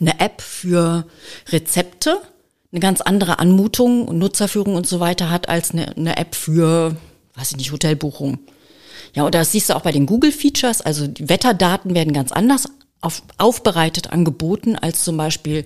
eine 0.00 0.20
App 0.20 0.40
für 0.40 1.06
Rezepte 1.48 2.20
eine 2.72 2.80
ganz 2.80 3.00
andere 3.00 3.38
Anmutung 3.38 4.06
und 4.06 4.18
Nutzerführung 4.18 4.76
und 4.76 4.86
so 4.86 5.00
weiter 5.00 5.30
hat 5.30 5.48
als 5.48 5.72
eine, 5.72 5.96
eine 5.96 6.16
App 6.16 6.34
für, 6.34 6.96
weiß 7.34 7.52
ich 7.52 7.56
nicht, 7.56 7.72
Hotelbuchung. 7.72 8.38
Ja, 9.14 9.24
und 9.24 9.34
das 9.34 9.52
siehst 9.52 9.70
du 9.70 9.74
auch 9.74 9.82
bei 9.82 9.92
den 9.92 10.06
Google-Features. 10.06 10.80
Also 10.82 11.08
die 11.08 11.28
Wetterdaten 11.28 11.94
werden 11.94 12.12
ganz 12.12 12.30
anders 12.30 12.68
auf, 13.00 13.22
aufbereitet 13.38 14.12
angeboten 14.12 14.76
als 14.76 15.02
zum 15.02 15.16
Beispiel 15.16 15.64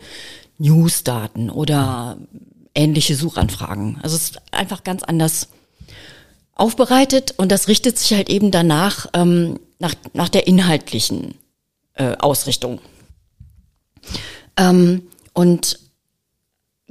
Newsdaten 0.59 1.51
oder 1.51 2.17
ähnliche 2.75 3.17
Suchanfragen. 3.17 3.99
Also 4.03 4.17
es 4.17 4.31
ist 4.31 4.41
einfach 4.53 4.83
ganz 4.83 5.03
anders 5.03 5.49
aufbereitet 6.55 7.35
und 7.37 7.51
das 7.51 7.69
richtet 7.69 7.99
sich 7.99 8.15
halt 8.15 8.31
eben 8.31 8.51
danach 8.51 9.09
ähm, 9.13 9.59
nach, 9.85 9.95
nach 10.15 10.29
der 10.31 10.47
inhaltlichen 10.47 11.35
äh, 11.95 12.17
Ausrichtung. 12.17 12.81
Ähm, 14.57 15.03
und 15.35 15.79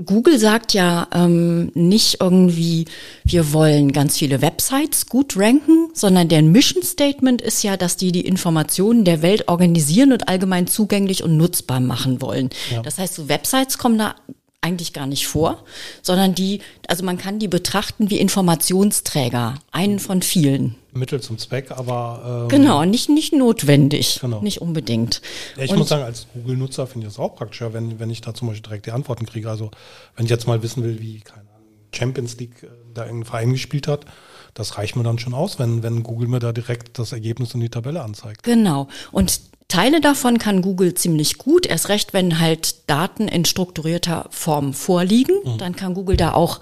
Google 0.04 0.38
sagt 0.38 0.74
ja 0.74 1.08
ähm, 1.14 1.72
nicht 1.74 2.18
irgendwie, 2.20 2.86
wir 3.24 3.52
wollen 3.54 3.92
ganz 3.92 4.18
viele 4.18 4.42
Websites 4.42 5.08
gut 5.08 5.38
ranken, 5.38 5.90
sondern 5.94 6.30
deren 6.30 6.52
Mission 6.52 6.84
Statement 6.84 7.42
ist 7.42 7.64
ja, 7.64 7.78
dass 7.78 7.98
die 7.98 8.12
die 8.12 8.26
Informationen 8.26 9.06
der 9.06 9.22
Welt 9.22 9.48
organisieren 9.48 10.12
und 10.12 10.28
allgemein 10.30 10.68
zugänglich 10.68 11.24
und 11.24 11.38
nutzbar 11.38 11.80
machen 11.80 12.22
wollen. 12.22 12.50
Das 12.84 12.98
heißt, 12.98 13.16
so 13.16 13.30
Websites 13.30 13.78
kommen 13.78 13.98
da 13.98 14.16
eigentlich 14.64 14.94
gar 14.94 15.06
nicht 15.06 15.28
vor, 15.28 15.64
sondern 16.02 16.34
die, 16.34 16.62
also 16.88 17.04
man 17.04 17.18
kann 17.18 17.38
die 17.40 17.48
betrachten 17.48 18.10
wie 18.10 18.18
Informationsträger, 18.20 19.56
einen 19.72 20.00
von 20.00 20.22
vielen. 20.22 20.76
Mittel 20.94 21.22
zum 21.22 21.38
Zweck, 21.38 21.72
aber 21.72 22.44
ähm, 22.44 22.50
Genau, 22.50 22.86
nicht, 22.86 23.10
nicht 23.10 23.34
notwendig, 23.34 24.20
Genau. 24.22 24.42
nicht 24.42 24.62
unbedingt. 24.62 25.22
Ja, 25.58 25.64
ich 25.64 25.72
Und- 25.72 25.80
muss 25.80 25.90
sagen, 25.90 26.04
als 26.04 26.28
Google-Nutzer 26.34 26.88
finde 26.88 27.08
ich 27.08 27.14
das 27.14 27.20
auch 27.20 27.36
praktischer, 27.36 27.74
wenn, 27.74 28.00
wenn 28.00 28.10
ich 28.10 28.22
da 28.22 28.34
zum 28.34 28.48
Beispiel 28.48 28.64
direkt 28.64 28.86
die 28.86 28.92
Antworten 28.92 29.26
kriege. 29.26 29.50
Also 29.50 29.72
wenn 30.16 30.26
ich 30.26 30.32
jetzt 30.32 30.48
mal 30.48 30.62
wissen 30.64 30.84
will, 30.84 31.02
wie, 31.02 31.20
keine 31.20 31.42
Ahnung, 31.42 31.50
Champions 31.94 32.38
League 32.38 32.64
äh, 32.64 32.68
da 32.94 33.06
irgendein 33.06 33.26
Verein 33.26 33.52
gespielt 33.54 33.88
hat, 33.88 34.06
das 34.54 34.78
reicht 34.78 34.96
mir 34.96 35.02
dann 35.04 35.18
schon 35.18 35.34
aus, 35.34 35.58
wenn, 35.58 35.82
wenn 35.82 36.04
Google 36.04 36.28
mir 36.28 36.40
da 36.40 36.52
direkt 36.54 37.00
das 37.00 37.12
Ergebnis 37.12 37.56
in 37.56 37.60
die 37.60 37.70
Tabelle 37.70 38.04
anzeigt. 38.04 38.44
Genau. 38.44 38.88
Und 39.12 39.42
Teile 39.68 40.02
davon 40.02 40.38
kann 40.38 40.62
Google 40.62 40.94
ziemlich 40.94 41.38
gut, 41.38 41.66
erst 41.66 41.90
recht, 41.90 42.14
wenn 42.14 42.40
halt 42.40 42.90
Daten 42.90 43.28
in 43.28 43.46
strukturierter 43.46 44.28
Form 44.30 44.74
vorliegen. 44.74 45.36
Dann 45.58 45.76
kann 45.76 45.94
Google 45.94 46.18
da 46.18 46.34
auch 46.34 46.60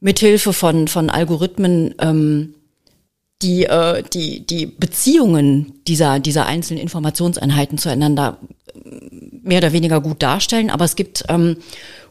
mithilfe 0.00 0.52
von, 0.52 0.88
von 0.88 1.10
Algorithmen 1.10 1.94
ähm, 1.98 2.54
die, 3.42 3.64
äh, 3.64 4.02
die, 4.02 4.44
die 4.44 4.66
Beziehungen 4.66 5.80
dieser, 5.86 6.20
dieser 6.20 6.46
einzelnen 6.46 6.82
Informationseinheiten 6.82 7.78
zueinander 7.78 8.38
mehr 9.42 9.58
oder 9.58 9.72
weniger 9.72 10.00
gut 10.00 10.22
darstellen. 10.22 10.70
Aber 10.70 10.84
es 10.84 10.96
gibt 10.96 11.24
ähm, 11.28 11.56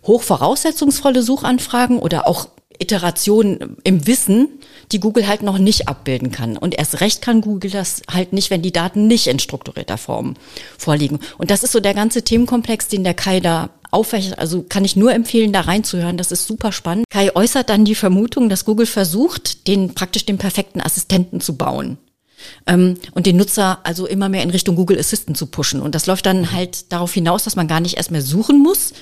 hochvoraussetzungsvolle 0.05 1.21
Suchanfragen 1.21 1.99
oder 1.99 2.27
auch 2.27 2.47
Iterationen 2.79 3.77
im 3.83 4.07
Wissen, 4.07 4.58
die 4.91 4.99
Google 4.99 5.27
halt 5.27 5.43
noch 5.43 5.57
nicht 5.57 5.87
abbilden 5.87 6.31
kann. 6.31 6.57
Und 6.57 6.75
erst 6.75 7.01
recht 7.01 7.21
kann 7.21 7.41
Google 7.41 7.71
das 7.71 8.01
halt 8.11 8.33
nicht, 8.33 8.49
wenn 8.49 8.61
die 8.61 8.71
Daten 8.71 9.07
nicht 9.07 9.27
in 9.27 9.39
strukturierter 9.39 9.97
Form 9.97 10.35
vorliegen. 10.77 11.19
Und 11.37 11.51
das 11.51 11.63
ist 11.63 11.71
so 11.71 11.79
der 11.79 11.93
ganze 11.93 12.23
Themenkomplex, 12.23 12.87
den 12.87 13.03
der 13.03 13.13
Kai 13.13 13.39
da 13.39 13.69
aufwächert. 13.91 14.39
Also 14.39 14.63
kann 14.67 14.85
ich 14.85 14.95
nur 14.95 15.13
empfehlen, 15.13 15.53
da 15.53 15.61
reinzuhören. 15.61 16.17
Das 16.17 16.31
ist 16.31 16.47
super 16.47 16.71
spannend. 16.71 17.05
Kai 17.09 17.35
äußert 17.35 17.69
dann 17.69 17.85
die 17.85 17.95
Vermutung, 17.95 18.49
dass 18.49 18.65
Google 18.65 18.85
versucht, 18.85 19.67
den 19.67 19.93
praktisch 19.93 20.25
den 20.25 20.37
perfekten 20.37 20.81
Assistenten 20.81 21.41
zu 21.41 21.55
bauen 21.55 21.97
ähm, 22.67 22.95
und 23.13 23.25
den 23.25 23.37
Nutzer 23.37 23.79
also 23.83 24.05
immer 24.05 24.29
mehr 24.29 24.43
in 24.43 24.49
Richtung 24.49 24.75
Google 24.75 24.99
Assistant 24.99 25.37
zu 25.37 25.47
pushen. 25.47 25.81
Und 25.81 25.95
das 25.95 26.07
läuft 26.07 26.25
dann 26.25 26.51
halt 26.51 26.91
darauf 26.91 27.13
hinaus, 27.13 27.43
dass 27.43 27.55
man 27.55 27.67
gar 27.67 27.79
nicht 27.79 27.97
erst 27.97 28.11
mehr 28.11 28.21
suchen 28.21 28.61
muss 28.61 28.93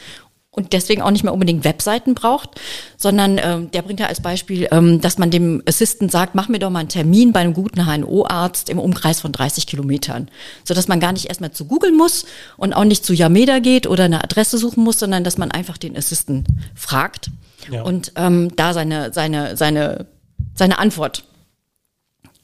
und 0.57 0.73
deswegen 0.73 1.03
auch 1.03 1.11
nicht 1.11 1.23
mehr 1.23 1.33
unbedingt 1.33 1.63
Webseiten 1.63 2.15
braucht, 2.15 2.59
sondern 2.97 3.39
ähm, 3.41 3.69
der 3.71 3.83
bringt 3.83 3.99
ja 3.99 4.07
als 4.07 4.21
Beispiel, 4.21 4.67
ähm, 4.71 4.99
dass 4.99 5.19
man 5.19 5.29
dem 5.29 5.61
Assistent 5.67 6.11
sagt, 6.11 6.33
mach 6.33 6.49
mir 6.49 6.57
doch 6.57 6.71
mal 6.71 6.79
einen 6.79 6.89
Termin 6.89 7.31
bei 7.31 7.41
einem 7.41 7.53
guten 7.53 7.85
HNO-Arzt 7.85 8.69
im 8.69 8.79
Umkreis 8.79 9.21
von 9.21 9.31
30 9.31 9.67
Kilometern, 9.67 10.29
so 10.63 10.73
dass 10.73 10.87
man 10.87 10.99
gar 10.99 11.13
nicht 11.13 11.25
erstmal 11.27 11.51
zu 11.51 11.65
googeln 11.65 11.95
muss 11.95 12.25
und 12.57 12.73
auch 12.73 12.85
nicht 12.85 13.05
zu 13.05 13.13
Yameda 13.13 13.59
geht 13.59 13.85
oder 13.85 14.05
eine 14.05 14.23
Adresse 14.23 14.57
suchen 14.57 14.83
muss, 14.83 14.97
sondern 14.97 15.23
dass 15.23 15.37
man 15.37 15.51
einfach 15.51 15.77
den 15.77 15.95
Assistent 15.95 16.47
fragt 16.73 17.29
Ja. 17.71 17.83
und 17.83 18.13
ähm, 18.15 18.55
da 18.55 18.73
seine 18.73 19.13
seine 19.13 19.55
seine 19.55 20.07
seine 20.55 20.79
Antwort 20.79 21.23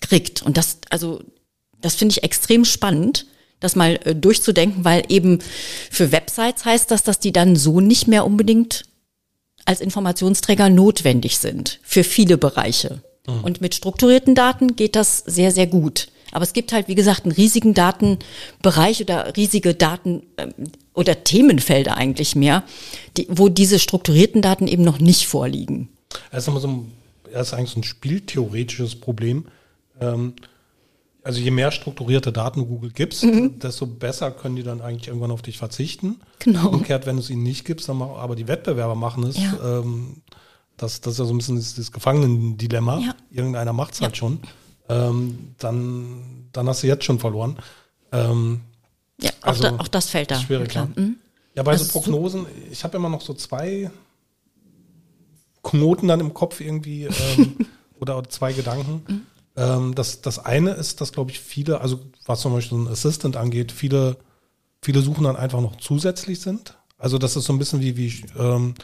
kriegt. 0.02 0.44
Und 0.44 0.58
das 0.58 0.78
also 0.92 1.22
das 1.82 1.96
finde 1.96 2.12
ich 2.14 2.24
extrem 2.24 2.64
spannend 2.64 3.26
das 3.64 3.76
mal 3.76 4.00
äh, 4.04 4.16
durchzudenken, 4.16 4.86
weil 4.86 5.04
eben 5.10 5.40
für 5.90 6.12
Websites 6.12 6.66
heißt 6.66 6.92
das, 6.92 7.04
dass 7.04 7.20
die 7.20 7.32
dann 7.32 7.56
so 7.56 7.80
nicht 7.80 8.08
mehr 8.08 8.26
unbedingt 8.26 8.84
als 9.66 9.82
Informationsträger 9.82 10.70
notwendig 10.70 11.38
sind 11.38 11.80
für 11.84 12.04
viele 12.04 12.38
Bereiche. 12.38 13.02
Und 13.26 13.62
mit 13.62 13.74
strukturierten 13.74 14.36
Daten 14.36 14.76
geht 14.76 14.98
das 14.98 15.20
sehr, 15.20 15.52
sehr 15.52 15.68
gut. 15.68 16.08
Aber 16.34 16.44
es 16.44 16.52
gibt 16.52 16.74
halt, 16.74 16.88
wie 16.88 16.96
gesagt, 16.96 17.24
einen 17.24 17.32
riesigen 17.32 17.74
Datenbereich 17.74 19.02
oder 19.02 19.38
riesige 19.38 19.76
Daten 19.76 20.24
ähm, 20.38 20.54
oder 20.94 21.24
Themenfelder 21.24 21.96
eigentlich 21.96 22.36
mehr, 22.36 22.64
die, 23.16 23.28
wo 23.30 23.50
diese 23.50 23.80
strukturierten 23.80 24.42
Daten 24.42 24.68
eben 24.68 24.84
noch 24.84 25.00
nicht 25.00 25.28
vorliegen. 25.28 25.90
Das 26.32 26.48
ist, 26.48 26.54
so 26.62 26.68
ein, 26.68 26.92
das 27.32 27.48
ist 27.48 27.54
eigentlich 27.54 27.70
so 27.70 27.80
ein 27.80 27.84
spieltheoretisches 27.84 28.96
Problem. 28.96 29.46
Ähm, 30.02 30.34
also 31.24 31.40
je 31.40 31.52
mehr 31.52 31.72
strukturierte 31.72 32.32
Daten 32.34 32.68
Google 32.68 32.92
gibst, 32.92 33.24
desto 33.24 33.86
besser 33.88 34.32
können 34.32 34.56
die 34.58 34.64
dann 34.64 34.82
eigentlich 34.82 35.08
irgendwann 35.08 35.32
auf 35.32 35.42
dich 35.42 35.58
verzichten. 35.58 36.20
Genau. 36.40 36.70
Umgekehrt, 36.70 37.06
wenn 37.06 37.16
du 37.16 37.22
es 37.22 37.30
ihnen 37.30 37.44
nicht 37.44 37.64
gibst, 37.66 37.88
dann 37.88 37.98
mach, 37.98 38.10
aber 38.18 38.36
die 38.36 38.48
Wettbewerber 38.48 38.96
machen 38.96 39.24
es. 39.24 39.38
Ja. 39.38 39.80
Ähm, 39.80 40.18
das, 40.78 41.02
das 41.02 41.14
ist 41.14 41.20
ja 41.20 41.26
so 41.26 41.34
ein 41.34 41.38
bisschen 41.38 41.56
das, 41.56 41.76
das 41.76 41.92
Gefangenen-Dilemma. 41.92 43.00
Ja. 43.00 43.16
Irgendeiner 43.32 43.72
macht 43.74 43.94
es 43.94 44.02
halt 44.02 44.18
schon. 44.18 44.40
Ähm, 44.90 45.56
dann, 45.60 46.50
dann 46.52 46.68
hast 46.68 46.84
du 46.84 46.88
jetzt 46.88 47.06
schon 47.06 47.20
verloren. 47.20 47.58
Ähm, 48.12 48.62
Ja, 49.22 49.30
auch, 49.44 49.48
Also, 49.48 49.64
da, 49.64 49.76
auch 49.78 49.88
das 49.88 50.10
fällt 50.10 50.32
da. 50.32 50.40
schwierig, 50.40 50.70
klar. 50.70 50.90
ja. 50.96 51.02
Mhm. 51.02 51.16
Ja, 51.56 51.64
bei 51.64 51.74
Das 51.74 51.88
so 51.88 51.94
Prognosen, 52.00 52.48
ich 52.72 52.84
habe 52.84 52.98
immer 52.98 53.10
noch 53.10 53.22
so 53.22 53.34
zwei 53.36 53.92
Knoten 55.64 56.08
dann 56.08 56.20
im 56.20 56.34
Kopf 56.34 56.60
irgendwie 56.60 57.06
ähm, 57.06 57.56
oder 58.00 58.22
zwei 58.28 58.52
Gedanken. 58.54 59.04
Mhm. 59.08 59.22
Ähm, 59.56 59.96
das, 59.96 60.22
das 60.22 60.40
eine 60.40 60.72
ist, 60.72 61.02
dass, 61.02 61.12
glaube 61.12 61.32
ich, 61.32 61.40
viele, 61.40 61.82
also 61.82 62.00
was 62.26 62.42
zum 62.42 62.54
Beispiel 62.54 62.78
so 62.78 62.84
ein 62.84 62.92
Assistant 62.92 63.36
angeht, 63.38 63.72
viele, 63.72 64.18
viele 64.82 65.02
Suchen 65.02 65.24
dann 65.24 65.36
einfach 65.36 65.62
noch 65.62 65.78
zusätzlich 65.78 66.42
sind. 66.42 66.78
Also 66.98 67.18
das 67.18 67.36
ist 67.36 67.46
so 67.46 67.54
ein 67.54 67.60
bisschen 67.60 67.82
wie, 67.82 67.98
wie 67.98 68.26
ähm, 68.38 68.76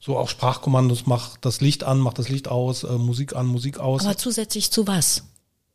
so 0.00 0.16
auch 0.16 0.28
Sprachkommandos, 0.28 1.06
mach 1.06 1.36
das 1.36 1.60
Licht 1.60 1.84
an, 1.84 1.98
mach 1.98 2.14
das 2.14 2.28
Licht 2.28 2.48
aus, 2.48 2.84
äh, 2.84 2.92
Musik 2.92 3.36
an, 3.36 3.46
Musik 3.46 3.78
aus 3.78 4.04
Aber 4.04 4.16
zusätzlich 4.16 4.70
zu 4.70 4.86
was? 4.86 5.24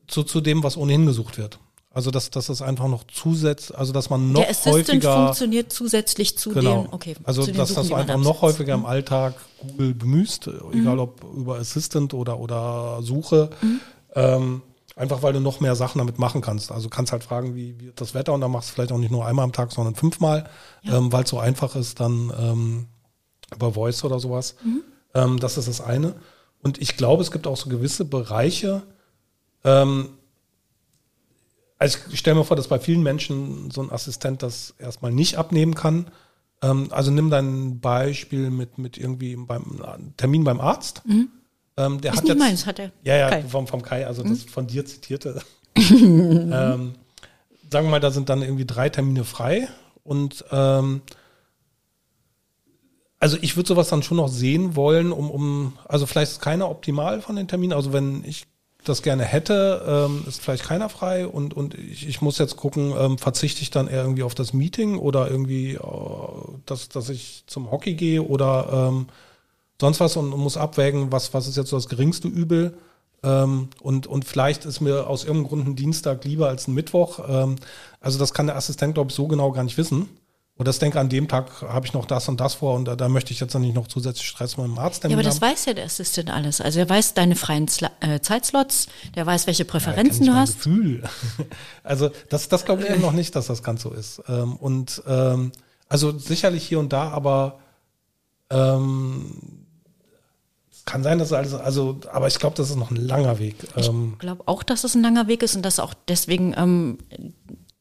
zu, 0.07 0.23
zu 0.23 0.41
dem, 0.41 0.63
was 0.63 0.77
ohnehin 0.77 1.05
gesucht 1.05 1.38
wird. 1.38 1.59
Also 1.91 2.11
dass, 2.11 2.29
dass 2.29 2.49
es 2.49 2.61
einfach 2.61 2.89
noch 2.89 3.05
zusätzlich, 3.05 3.77
also 3.77 3.93
dass 3.93 4.09
man 4.09 4.33
noch 4.33 4.41
Der 4.41 4.49
Assistant 4.49 4.75
häufiger 4.75 5.15
funktioniert 5.15 5.71
zusätzlich 5.71 6.38
zu 6.38 6.49
genau. 6.49 6.83
den, 6.83 6.93
okay. 6.93 7.15
also 7.23 7.45
dass 7.47 7.73
das 7.73 7.91
einfach 7.93 8.17
noch 8.17 8.41
häufiger 8.41 8.73
im 8.73 8.86
Alltag 8.86 9.36
Google 9.61 9.93
bemühst, 9.93 10.49
egal 10.73 10.99
ob 10.99 11.23
über 11.23 11.57
Assistant 11.57 12.13
oder 12.13 12.38
oder 12.38 12.99
Suche, 13.01 13.49
ähm, 14.16 14.61
einfach 14.95 15.22
weil 15.22 15.34
du 15.34 15.39
noch 15.39 15.59
mehr 15.59 15.76
Sachen 15.76 15.99
damit 15.99 16.20
machen 16.20 16.41
kannst. 16.41 16.72
Also 16.72 16.89
kannst 16.89 17.11
halt 17.11 17.24
fragen, 17.24 17.55
wie 17.55 17.80
wird 17.80 17.99
das 17.99 18.13
Wetter 18.13 18.34
und 18.34 18.41
dann 18.41 18.51
machst 18.51 18.70
du 18.70 18.74
vielleicht 18.74 18.91
auch 18.91 18.97
nicht 18.97 19.11
nur 19.11 19.26
einmal 19.26 19.43
am 19.43 19.51
Tag, 19.51 19.72
sondern 19.72 19.95
fünfmal, 19.95 20.49
ähm, 20.86 21.11
weil 21.11 21.24
es 21.24 21.30
so 21.30 21.39
einfach 21.39 21.76
ist, 21.76 21.99
dann 21.99 22.34
ähm, 22.38 22.88
über 23.53 23.74
Voice 23.74 24.03
oder 24.03 24.20
sowas. 24.20 24.55
Ähm, 25.13 25.39
das 25.39 25.57
ist 25.57 25.68
das 25.68 25.82
eine. 25.82 26.16
Und 26.61 26.82
ich 26.82 26.97
glaube, 26.97 27.22
es 27.22 27.32
gibt 27.32 27.45
auch 27.45 27.57
so 27.57 27.70
gewisse 27.70 28.05
Bereiche, 28.05 28.84
ähm, 29.63 30.09
also 31.78 31.97
ich 32.11 32.20
stelle 32.20 32.38
mir 32.38 32.45
vor, 32.45 32.55
dass 32.55 32.70
bei 32.70 32.80
vielen 32.80 33.03
Menschen 33.03 33.70
so 33.70 33.82
ein 33.82 33.91
Assistent 33.91 34.41
das 34.41 34.76
erstmal 34.80 35.11
nicht 35.11 35.38
abnehmen 35.38 35.76
kann. 35.76 36.07
Ähm, 36.61 36.88
also 36.91 37.11
nimm 37.11 37.30
dein 37.30 37.80
Beispiel 37.80 38.49
mit, 38.49 38.78
mit 38.78 38.97
irgendwie 38.97 39.36
beim 39.36 40.13
Termin 40.16 40.43
beim 40.45 40.61
Arzt. 40.61 41.01
Ähm, 41.78 41.99
der 42.01 42.11
Ist 42.11 42.17
hat 42.17 42.23
nicht 42.23 42.34
jetzt, 42.34 42.39
meins, 42.39 42.65
hat 42.65 42.80
er. 42.80 42.91
Ja, 43.03 43.15
ja, 43.17 43.30
Kai. 43.30 43.43
vom, 43.43 43.67
vom 43.67 43.82
Kai, 43.82 44.07
also 44.07 44.23
das 44.23 44.43
von 44.43 44.67
dir 44.67 44.86
zitierte. 44.86 45.41
ähm, 45.78 46.95
sagen 47.69 47.88
wir 47.88 47.91
mal, 47.91 47.99
da 47.99 48.11
sind 48.11 48.30
dann 48.30 48.41
irgendwie 48.41 48.65
drei 48.65 48.89
Termine 48.89 49.26
frei 49.26 49.67
und 50.03 50.45
ähm, 50.51 51.01
also 53.19 53.38
ich 53.41 53.57
würde 53.57 53.67
sowas 53.67 53.89
dann 53.89 54.03
schon 54.03 54.17
noch 54.17 54.28
sehen 54.28 54.76
wollen, 54.76 55.11
um, 55.11 55.32
um, 55.32 55.73
also 55.88 56.05
vielleicht 56.05 56.34
ist 56.34 56.41
keiner 56.41 56.69
optimal 56.69 57.21
von 57.21 57.36
den 57.36 57.47
Terminen. 57.47 57.73
Also 57.73 57.91
wenn 57.91 58.23
ich 58.23 58.45
das 58.84 59.01
gerne 59.01 59.23
hätte, 59.23 59.84
ähm, 59.88 60.23
ist 60.28 60.41
vielleicht 60.41 60.63
keiner 60.63 60.89
frei 60.89 61.28
und, 61.28 61.53
und 61.55 61.73
ich, 61.73 62.07
ich 62.07 62.21
muss 62.21 62.38
jetzt 62.38 62.55
gucken, 62.55 62.93
ähm, 62.97 63.17
verzichte 63.17 63.61
ich 63.61 63.71
dann 63.71 63.88
eher 63.88 64.03
irgendwie 64.03 64.23
auf 64.23 64.36
das 64.36 64.53
Meeting 64.53 64.99
oder 64.99 65.30
irgendwie, 65.30 65.73
äh, 65.73 65.80
dass, 66.65 66.89
dass 66.89 67.09
ich 67.09 67.43
zum 67.47 67.71
Hockey 67.71 67.95
gehe 67.95 68.21
oder 68.21 68.89
ähm, 68.91 69.07
sonst 69.80 69.99
was 69.99 70.15
und, 70.15 70.34
und 70.34 70.39
muss 70.39 70.57
abwägen, 70.57 71.11
was, 71.11 71.34
was 71.34 71.47
ist 71.47 71.57
jetzt 71.57 71.69
so 71.69 71.78
das 71.78 71.89
geringste 71.89 72.28
Übel. 72.28 72.78
Ähm, 73.23 73.69
und, 73.82 74.07
und 74.07 74.26
vielleicht 74.26 74.65
ist 74.65 74.82
mir 74.82 75.07
aus 75.07 75.23
irgendeinem 75.23 75.47
Grund 75.47 75.67
ein 75.67 75.76
Dienstag 75.76 76.23
lieber 76.26 76.47
als 76.47 76.67
ein 76.67 76.73
Mittwoch. 76.73 77.19
Ähm, 77.28 77.55
also 77.99 78.19
das 78.19 78.34
kann 78.34 78.47
der 78.47 78.55
Assistent, 78.55 78.93
glaube 78.93 79.09
ich, 79.09 79.15
so 79.15 79.28
genau 79.28 79.51
gar 79.51 79.63
nicht 79.63 79.78
wissen. 79.78 80.09
Und 80.57 80.69
das 80.69 80.80
denke, 80.80 81.01
an 81.01 81.09
dem 81.09 81.28
Tag 81.28 81.63
habe 81.63 81.86
ich 81.86 81.91
noch 81.91 82.05
das 82.05 82.30
und 82.30 82.39
das 82.39 82.53
vor 82.53 82.76
und 82.76 82.86
da, 82.86 82.95
da 82.95 83.09
möchte 83.09 83.34
ich 83.34 83.41
jetzt 83.41 83.53
dann 83.53 83.61
nicht 83.61 83.76
noch 83.76 83.88
zusätzlich 83.88 84.26
Stress 84.26 84.55
mit 84.55 84.65
dem 84.65 84.80
Arzt 84.80 85.03
Ja, 85.03 85.09
aber 85.09 85.21
das 85.21 85.41
weiß 85.41 85.65
ja 85.65 85.73
der 85.73 85.84
Assistent 85.84 86.30
alles. 86.30 86.61
Also 86.61 86.80
er 86.80 86.88
weiß 86.88 87.13
deine 87.13 87.36
freien 87.36 87.67
Sla 87.67 87.91
äh, 87.99 88.21
Zeitslots, 88.21 88.88
der 89.15 89.26
weiß, 89.26 89.47
welche 89.47 89.65
Präferenzen 89.65 90.26
du 90.28 90.34
hast. 90.34 90.63
Gefühl. 90.63 91.03
Also 91.84 92.09
das, 92.30 92.47
das 92.47 92.63
glaube 92.65 92.84
ich 92.84 92.89
eben 92.89 93.01
noch 93.01 93.11
nicht, 93.11 93.36
dass 93.36 93.47
das 93.47 93.63
ganz 93.63 93.82
so 93.82 93.91
ist. 93.91 94.23
Ähm, 94.30 94.55
und 94.55 95.03
ähm, 95.07 95.51
also 95.89 96.17
sicherlich 96.17 96.65
hier 96.65 96.80
und 96.80 96.93
da, 96.93 97.09
aber 97.09 97.59
ähm, 98.49 99.64
kann 100.86 101.01
sein, 101.03 101.17
dass 101.19 101.33
alles, 101.33 101.53
also, 101.53 101.99
aber 102.11 102.27
ich 102.27 102.38
glaube, 102.39 102.55
das 102.55 102.69
ist 102.69 102.75
noch 102.75 102.91
ein 102.91 102.95
langer 102.97 103.39
Weg. 103.39 103.55
Ähm, 103.75 104.11
Ich 104.13 104.19
glaube 104.19 104.43
auch, 104.45 104.63
dass 104.63 104.83
es 104.83 104.95
ein 104.95 105.01
langer 105.01 105.27
Weg 105.27 105.41
ist 105.43 105.55
und 105.55 105.63
dass 105.63 105.79
auch 105.79 105.93
deswegen 106.07 106.53
ähm, 106.57 106.99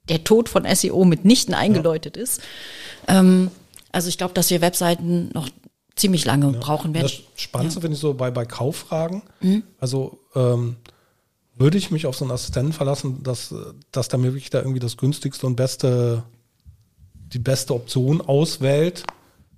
der 0.09 0.25
Tod 0.25 0.49
von 0.49 0.65
SEO 0.75 1.05
mitnichten 1.05 1.55
eingeläutet 1.55 2.17
ist. 2.17 2.41
Ähm, 3.07 3.51
also 3.93 4.09
ich 4.09 4.19
glaube, 4.19 4.35
dass 4.35 4.51
wir 4.51 4.61
Webseiten 4.61 5.31
noch 5.35 5.49
ziemlich 5.97 6.25
lange 6.25 6.51
brauchen 6.53 6.93
werden. 6.95 7.05
Das 7.05 7.21
Spannendste 7.41 7.81
finde 7.81 7.95
ich 7.95 8.01
so 8.01 8.15
bei, 8.15 8.31
bei 8.31 8.45
Kauffragen. 8.45 9.23
Also 9.79 10.19
ähm, 10.35 10.77
würde 11.57 11.79
ich 11.79 11.91
mich 11.91 12.07
auf 12.07 12.17
so 12.17 12.25
einen 12.25 12.33
Assistenten 12.33 12.73
verlassen, 12.73 13.23
dass, 13.23 13.55
dass 13.93 14.09
der 14.09 14.19
mir 14.19 14.33
wirklich 14.33 14.51
da 14.51 14.59
irgendwie 14.59 14.81
das 14.81 14.97
günstigste 14.97 15.47
und 15.47 15.55
beste, 15.57 16.25
die 17.15 17.39
beste 17.39 17.75
Option 17.75 18.21
auswählt. 18.21 19.05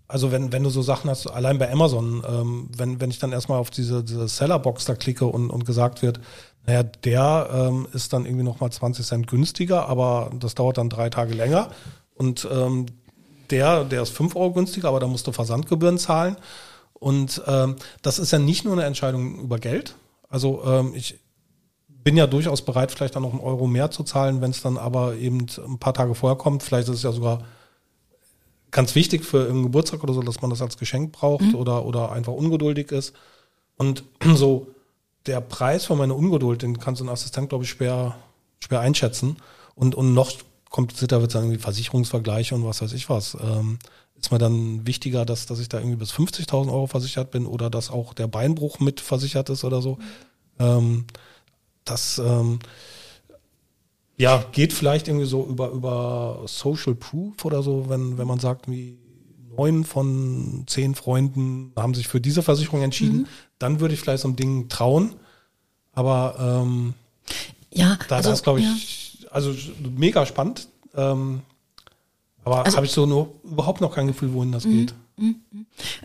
Also 0.09 0.31
wenn, 0.31 0.53
wenn 0.53 0.63
du 0.63 0.71
so 0.71 0.83
Sachen 0.83 1.11
hast, 1.11 1.27
allein 1.27 1.59
bei 1.59 1.71
Amazon, 1.71 2.23
ähm, 2.29 2.69
wenn, 2.77 3.01
wenn 3.01 3.11
ich 3.11 3.19
dann 3.19 3.33
erstmal 3.33 3.59
auf 3.59 3.71
diese, 3.71 4.05
diese 4.05 4.29
Sellerbox 4.29 4.85
da 4.85 4.95
klicke 4.95 5.27
und, 5.27 5.51
und 5.51 5.65
gesagt 5.65 6.03
wird, 6.03 6.21
naja, 6.67 6.83
der 6.83 7.49
ähm, 7.53 7.89
ist 7.93 8.13
dann 8.13 8.25
irgendwie 8.25 8.45
nochmal 8.45 8.71
20 8.71 9.05
Cent 9.05 9.27
günstiger, 9.27 9.89
aber 9.89 10.31
das 10.39 10.55
dauert 10.55 10.79
dann 10.79 10.91
drei 10.91 11.11
Tage 11.11 11.35
länger. 11.35 11.71
Und 12.15 12.47
ähm, 12.51 12.87
der, 13.51 13.85
der 13.85 14.03
ist 14.03 14.11
5 14.11 14.35
Euro 14.37 14.53
günstiger, 14.53 14.89
aber 14.89 15.01
da 15.01 15.07
musst 15.07 15.27
du 15.27 15.33
Versandgebühren 15.33 15.99
zahlen. 15.99 16.37
Und 16.95 17.43
ähm, 17.47 17.77
das 18.03 18.19
ist 18.19 18.33
ja 18.33 18.39
nicht 18.39 18.65
nur 18.65 18.73
eine 18.73 18.85
Entscheidung 18.85 19.39
über 19.41 19.59
Geld. 19.59 19.95
Also 20.29 20.63
ähm, 20.65 20.93
ich 20.95 21.21
bin 21.89 22.17
ja 22.17 22.27
durchaus 22.27 22.63
bereit, 22.63 22.91
vielleicht 22.93 23.17
dann 23.17 23.23
noch 23.23 23.33
einen 23.33 23.41
Euro 23.41 23.67
mehr 23.67 23.91
zu 23.91 24.03
zahlen, 24.03 24.41
wenn 24.41 24.51
es 24.51 24.63
dann 24.63 24.79
aber 24.79 25.17
eben 25.17 25.47
ein 25.67 25.79
paar 25.79 25.95
Tage 25.95 26.15
vorher 26.15 26.39
kommt. 26.39 26.63
Vielleicht 26.63 26.89
ist 26.89 26.97
es 26.97 27.03
ja 27.03 27.13
sogar 27.13 27.41
ganz 28.77 28.95
wichtig 28.95 29.25
für 29.25 29.39
irgendeinen 29.39 29.63
Geburtstag 29.63 30.03
oder 30.05 30.13
so, 30.13 30.21
dass 30.21 30.43
man 30.43 30.51
das 30.51 30.61
als 30.61 30.77
Geschenk 30.77 31.11
braucht 31.11 31.55
oder, 31.55 31.87
oder 31.87 32.13
einfach 32.13 32.35
ungeduldig 32.35 32.93
ist. 32.93 33.15
Und 33.79 34.05
so 34.35 34.67
der 35.25 35.41
Preis 35.41 35.87
für 35.87 35.97
meine 35.97 36.13
Ungeduld, 36.13 36.61
den 36.61 36.79
kann 36.79 36.95
so 36.95 37.03
ein 37.03 37.09
Assistent, 37.09 37.49
glaube 37.49 37.65
ich, 37.65 37.71
schwer, 37.71 38.17
schwer 38.61 38.81
einschätzen. 38.81 39.39
Und, 39.75 39.95
und 39.95 40.13
noch 40.13 40.31
komplizierter 40.69 41.23
wird 41.23 41.31
es 41.31 41.33
dann 41.33 41.45
irgendwie 41.45 41.63
Versicherungsvergleiche 41.63 42.55
und 42.55 42.67
was 42.67 42.83
weiß 42.83 42.93
ich 42.93 43.09
was. 43.09 43.35
Ähm, 43.43 43.79
ist 44.21 44.31
mir 44.31 44.39
dann 44.39 44.87
wichtiger, 44.87 45.25
dass, 45.25 45.47
dass 45.47 45.59
ich 45.59 45.71
da 45.71 45.79
irgendwie 45.79 45.97
bis 45.97 46.13
50.000 46.13 46.69
Euro 46.69 46.87
versichert 46.87 47.31
bin 47.31 47.47
oder 47.47 47.71
dass 47.71 47.91
auch 47.91 48.13
der 48.13 48.27
Beinbruch 48.27 48.79
mit 48.79 49.01
versichert 49.01 49.49
ist 49.49 49.65
oder 49.65 49.81
so. 49.81 49.97
Ähm, 50.59 51.07
das 51.87 52.19
ähm, 52.19 52.59
ja, 54.19 54.45
geht 54.53 54.73
vielleicht 54.73 55.09
irgendwie 55.09 55.27
so 55.27 55.47
über, 55.47 55.71
über 55.71 56.43
Social 56.47 56.95
Proof 56.95 57.45
oder 57.45 57.63
so, 57.63 57.89
wenn, 57.89 58.19
wenn 58.19 58.27
man 58.27 58.39
sagt, 58.39 58.71
wie 58.71 58.99
neun 59.57 59.85
von 59.85 60.65
zehn 60.67 60.95
Freunden 60.95 61.73
haben 61.77 61.95
sich 61.95 62.09
für 62.09 62.21
diese 62.21 62.43
Versicherung 62.43 62.83
entschieden, 62.83 63.27
dann 63.59 63.81
würde 63.81 63.95
ich 63.95 64.01
vielleicht 64.01 64.23
so 64.23 64.29
einem 64.29 64.37
Ding 64.37 64.69
trauen. 64.69 65.15
Aber 65.93 66.63
ähm, 66.63 66.95
ja, 67.73 67.99
da, 68.09 68.17
also, 68.17 68.31
das 68.31 68.43
glaube 68.43 68.61
ja. 68.61 68.73
ich, 68.77 69.27
also 69.31 69.55
mega 69.97 70.27
spannend. 70.27 70.69
Ähm, 70.95 71.43
aber 72.45 72.65
Also- 72.65 72.77
habe 72.77 72.87
ich 72.87 72.93
so 72.93 73.07
nur 73.07 73.35
überhaupt 73.45 73.81
noch 73.81 73.95
kein 73.95 74.07
Gefühl, 74.07 74.33
wohin 74.33 74.53
das 74.53 74.65
geht. 74.65 74.95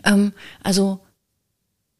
Ähm, 0.04 0.32
also 0.62 1.00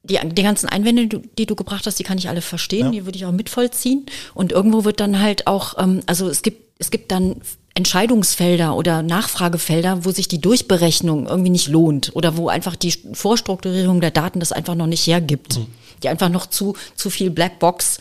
die, 0.05 0.19
die 0.23 0.43
ganzen 0.43 0.69
Einwände, 0.69 1.21
die 1.39 1.47
du, 1.47 1.55
gebracht 1.55 1.87
hast, 1.87 1.99
die 1.99 2.03
kann 2.05 2.19
ich 2.19 2.29
alle 2.29 2.43
verstehen, 2.43 2.87
Ja. 2.87 2.91
die 2.93 3.05
würde 3.05 3.17
ich 3.17 3.25
auch 3.27 3.33
mitvollziehen. 3.33 4.07
Und 4.35 4.53
irgendwo 4.53 4.85
wird 4.85 5.01
dann 5.01 5.21
halt 5.21 5.47
auch, 5.47 5.79
ähm, 5.79 6.01
also 6.07 6.29
es 6.29 6.43
gibt, 6.43 6.73
es 6.79 6.91
gibt 6.91 7.13
dann 7.13 7.37
Entscheidungsfelder 7.75 8.77
oder 8.77 9.03
Nachfragefelder, 9.03 10.05
wo 10.05 10.11
sich 10.11 10.29
die 10.29 10.41
Durchberechnung 10.41 11.27
irgendwie 11.27 11.51
nicht 11.51 11.69
lohnt 11.69 12.11
oder 12.15 12.37
wo 12.37 12.49
einfach 12.49 12.77
die 12.77 12.93
Vorstrukturierung 13.13 14.01
der 14.01 14.11
Daten 14.11 14.41
das 14.41 14.53
einfach 14.53 14.75
noch 14.75 14.87
nicht 14.87 15.07
hergibt. 15.07 15.61
Die 16.03 16.09
einfach 16.09 16.29
noch 16.29 16.47
zu, 16.47 16.75
zu 16.97 17.11
viel 17.11 17.31
Blackbox 17.31 17.99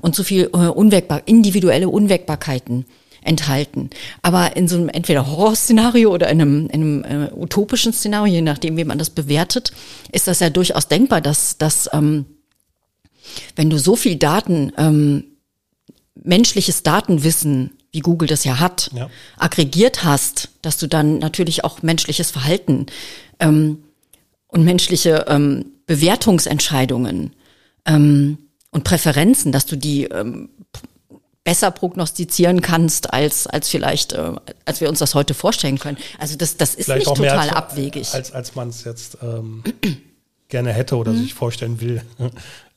und 0.00 0.14
zu 0.14 0.24
viel 0.24 0.44
äh, 0.54 0.68
unwägbar, 0.68 1.22
individuelle 1.26 1.88
Unwägbarkeiten 1.88 2.86
enthalten. 3.22 3.90
Aber 4.22 4.56
in 4.56 4.68
so 4.68 4.76
einem 4.76 4.88
entweder 4.88 5.26
Horrorszenario 5.26 6.12
oder 6.12 6.28
in 6.28 6.40
einem, 6.40 6.66
in 6.68 7.04
einem 7.04 7.04
äh, 7.04 7.32
utopischen 7.34 7.92
Szenario, 7.92 8.34
je 8.34 8.42
nachdem, 8.42 8.76
wie 8.76 8.84
man 8.84 8.98
das 8.98 9.10
bewertet, 9.10 9.72
ist 10.10 10.26
das 10.28 10.40
ja 10.40 10.50
durchaus 10.50 10.88
denkbar, 10.88 11.20
dass, 11.20 11.58
dass 11.58 11.88
ähm, 11.92 12.26
wenn 13.56 13.70
du 13.70 13.78
so 13.78 13.96
viel 13.96 14.16
Daten, 14.16 14.72
ähm, 14.76 15.24
menschliches 16.14 16.82
Datenwissen, 16.82 17.72
wie 17.92 18.00
Google 18.00 18.28
das 18.28 18.44
ja 18.44 18.58
hat, 18.58 18.90
Ja. 18.94 19.10
aggregiert 19.38 20.04
hast, 20.04 20.50
dass 20.62 20.78
du 20.78 20.86
dann 20.86 21.18
natürlich 21.18 21.64
auch 21.64 21.82
menschliches 21.82 22.30
Verhalten 22.30 22.86
ähm, 23.38 23.82
und 24.48 24.64
menschliche 24.64 25.26
ähm, 25.28 25.66
Bewertungsentscheidungen 25.86 27.32
ähm, 27.86 28.38
und 28.70 28.84
Präferenzen, 28.84 29.52
dass 29.52 29.66
du 29.66 29.76
die 29.76 30.04
ähm, 30.04 30.48
besser 31.44 31.70
prognostizieren 31.70 32.60
kannst, 32.60 33.12
als, 33.12 33.46
als 33.46 33.68
vielleicht, 33.68 34.12
äh, 34.12 34.32
als 34.64 34.80
wir 34.80 34.88
uns 34.88 35.00
das 35.00 35.14
heute 35.14 35.34
vorstellen 35.34 35.78
können. 35.78 35.98
Also 36.18 36.36
das, 36.36 36.56
das 36.56 36.74
ist 36.74 36.88
nicht 36.88 37.04
total 37.04 37.38
als, 37.38 37.52
abwegig. 37.52 38.14
Als, 38.14 38.32
als 38.32 38.54
man 38.54 38.68
es 38.68 38.84
jetzt 38.84 39.18
ähm, 39.22 39.62
gerne 40.48 40.72
hätte 40.72 40.96
oder 40.96 41.12
Mhm. 41.12 41.18
sich 41.18 41.34
vorstellen 41.34 41.80
will. 41.80 42.02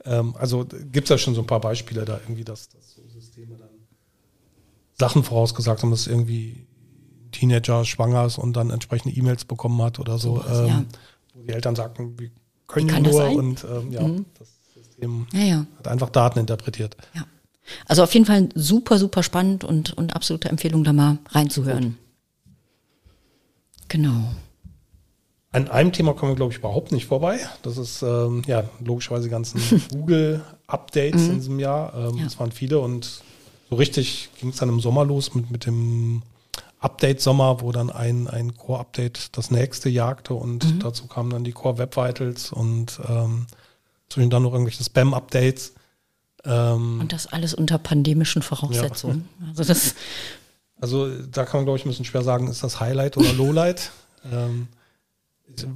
ähm, 0.05 0.35
also 0.37 0.65
gibt 0.91 1.05
es 1.05 1.09
ja 1.09 1.17
schon 1.17 1.35
so 1.35 1.41
ein 1.41 1.47
paar 1.47 1.61
Beispiele 1.61 2.05
da 2.05 2.19
irgendwie, 2.23 2.43
dass, 2.43 2.69
dass 2.69 2.95
so 2.95 3.01
Systeme 3.07 3.55
dann 3.57 3.69
Sachen 4.97 5.23
vorausgesagt 5.23 5.83
haben, 5.83 5.91
dass 5.91 6.07
irgendwie 6.07 6.65
Teenager 7.31 7.85
schwanger 7.85 8.25
ist 8.25 8.37
und 8.37 8.53
dann 8.53 8.71
entsprechende 8.71 9.15
E-Mails 9.15 9.45
bekommen 9.45 9.81
hat 9.81 9.99
oder 9.99 10.17
so. 10.17 10.37
Sowas, 10.37 10.59
ähm, 10.59 10.67
ja. 10.67 10.85
Wo 11.33 11.43
die 11.43 11.49
Eltern 11.49 11.75
sagten, 11.75 12.17
wir 12.17 12.31
können 12.65 13.03
nur? 13.03 13.29
Mhm. 13.29 13.35
und 13.35 13.63
ähm, 13.65 13.91
ja, 13.91 14.09
das 14.39 14.47
System 14.73 15.27
ja. 15.33 15.65
hat 15.77 15.87
einfach 15.87 16.09
Daten 16.09 16.39
interpretiert. 16.39 16.95
Ja. 17.13 17.25
Also 17.85 18.03
auf 18.03 18.13
jeden 18.13 18.25
Fall 18.25 18.49
super, 18.55 18.97
super 18.97 19.23
spannend 19.23 19.63
und, 19.63 19.97
und 19.97 20.15
absolute 20.15 20.49
Empfehlung, 20.49 20.83
da 20.83 20.93
mal 20.93 21.17
reinzuhören. 21.29 21.97
Genau. 23.87 24.29
An 25.51 25.69
einem 25.69 25.93
Thema 25.93 26.13
kommen 26.13 26.33
wir, 26.33 26.35
glaube 26.35 26.51
ich, 26.51 26.59
überhaupt 26.59 26.91
nicht 26.91 27.05
vorbei. 27.05 27.39
Das 27.61 27.77
ist 27.77 28.01
ähm, 28.01 28.43
ja 28.45 28.65
logischerweise 28.83 29.25
die 29.25 29.29
ganzen 29.29 29.61
Google-Updates 29.91 31.27
in 31.27 31.35
diesem 31.35 31.59
Jahr. 31.59 31.93
Ähm, 31.95 32.17
Ja. 32.17 32.25
Es 32.25 32.39
waren 32.39 32.51
viele 32.51 32.79
und 32.79 33.21
so 33.69 33.75
richtig 33.75 34.29
ging 34.39 34.49
es 34.49 34.57
dann 34.57 34.69
im 34.69 34.79
Sommer 34.79 35.05
los 35.05 35.33
mit, 35.33 35.49
mit 35.49 35.65
dem 35.65 36.23
Update-Sommer, 36.79 37.61
wo 37.61 37.71
dann 37.71 37.89
ein, 37.89 38.27
ein 38.27 38.55
Core-Update 38.55 39.37
das 39.37 39.49
nächste 39.49 39.89
jagte 39.89 40.33
und 40.33 40.83
dazu 40.83 41.07
kamen 41.07 41.29
dann 41.31 41.43
die 41.43 41.51
Core 41.53 41.77
Web 41.77 41.95
Vitals 41.95 42.51
und 42.51 42.99
ähm, 43.07 43.47
zwischendurch 44.09 44.31
dann 44.31 44.43
noch 44.43 44.53
irgendwelche 44.53 44.83
Spam-Updates. 44.83 45.73
Ähm, 46.45 46.99
Und 47.01 47.13
das 47.13 47.27
alles 47.27 47.53
unter 47.53 47.77
pandemischen 47.77 48.41
Voraussetzungen. 48.41 49.27
Also 49.49 49.63
das, 49.63 49.95
Also 50.79 51.09
da 51.09 51.45
kann 51.45 51.59
man, 51.59 51.65
glaube 51.65 51.79
ich, 51.79 51.85
ein 51.85 51.89
bisschen 51.89 52.05
schwer 52.05 52.23
sagen, 52.23 52.47
ist 52.47 52.63
das 52.63 52.79
Highlight 52.79 53.17
oder 53.17 53.33
Lowlight? 53.33 53.91
ähm, 54.31 54.67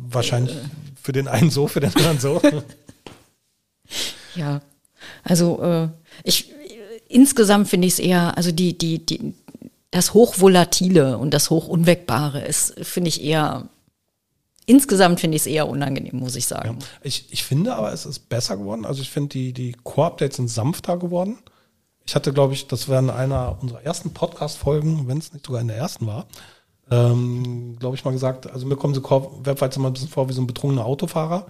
wahrscheinlich 0.10 0.56
für 1.02 1.12
den 1.12 1.28
einen 1.28 1.50
so, 1.52 1.68
für 1.68 1.80
den 1.80 1.96
anderen 1.96 2.20
so. 2.20 2.42
ja. 4.36 4.62
Also 5.24 5.62
äh, 5.62 5.88
ich 6.24 6.52
insgesamt 7.10 7.68
finde 7.68 7.88
ich 7.88 7.94
es 7.94 8.00
eher, 8.00 8.38
also 8.38 8.52
die, 8.52 8.78
die, 8.78 9.06
die, 9.06 9.34
das 9.92 10.14
Hochvolatile 10.14 11.18
und 11.18 11.34
das 11.34 11.50
Hochunwägbare 11.50 12.46
ist, 12.46 12.76
finde 12.86 13.10
ich 13.10 13.24
eher, 13.24 13.68
insgesamt 14.70 15.20
finde 15.20 15.36
ich 15.36 15.42
es 15.44 15.48
eher 15.48 15.68
unangenehm, 15.68 16.18
muss 16.18 16.36
ich 16.36 16.46
sagen. 16.46 16.78
Ich, 17.02 17.26
ich 17.32 17.44
finde 17.44 17.76
aber, 17.76 17.92
es 17.92 18.06
ist 18.06 18.30
besser 18.30 18.56
geworden. 18.58 18.86
Also 18.86 19.02
ich 19.02 19.10
finde, 19.10 19.30
die, 19.30 19.52
die 19.54 19.76
Core-Updates 19.84 20.38
sind 20.38 20.48
sanfter 20.50 20.98
geworden. 20.98 21.38
Ich 22.06 22.16
hatte, 22.16 22.32
glaube 22.34 22.54
ich, 22.54 22.68
das 22.68 22.88
wäre 22.88 23.00
in 23.02 23.10
einer 23.10 23.58
unserer 23.62 23.84
ersten 23.84 24.12
Podcast-Folgen, 24.14 25.08
wenn 25.08 25.18
es 25.18 25.34
nicht 25.34 25.46
sogar 25.46 25.62
in 25.62 25.68
der 25.68 25.78
ersten 25.78 26.08
war, 26.08 26.26
ähm, 26.92 27.76
glaube 27.80 27.96
ich 27.96 28.04
mal 28.04 28.12
gesagt, 28.12 28.50
also 28.50 28.66
mir 28.66 28.76
kommen 28.76 28.94
so 28.96 29.02
Core-Websites 29.02 29.78
immer 29.78 29.90
ein 29.90 29.94
bisschen 29.94 30.10
vor 30.10 30.28
wie 30.30 30.34
so 30.34 30.42
ein 30.42 30.48
betrunkener 30.48 30.86
Autofahrer, 30.86 31.46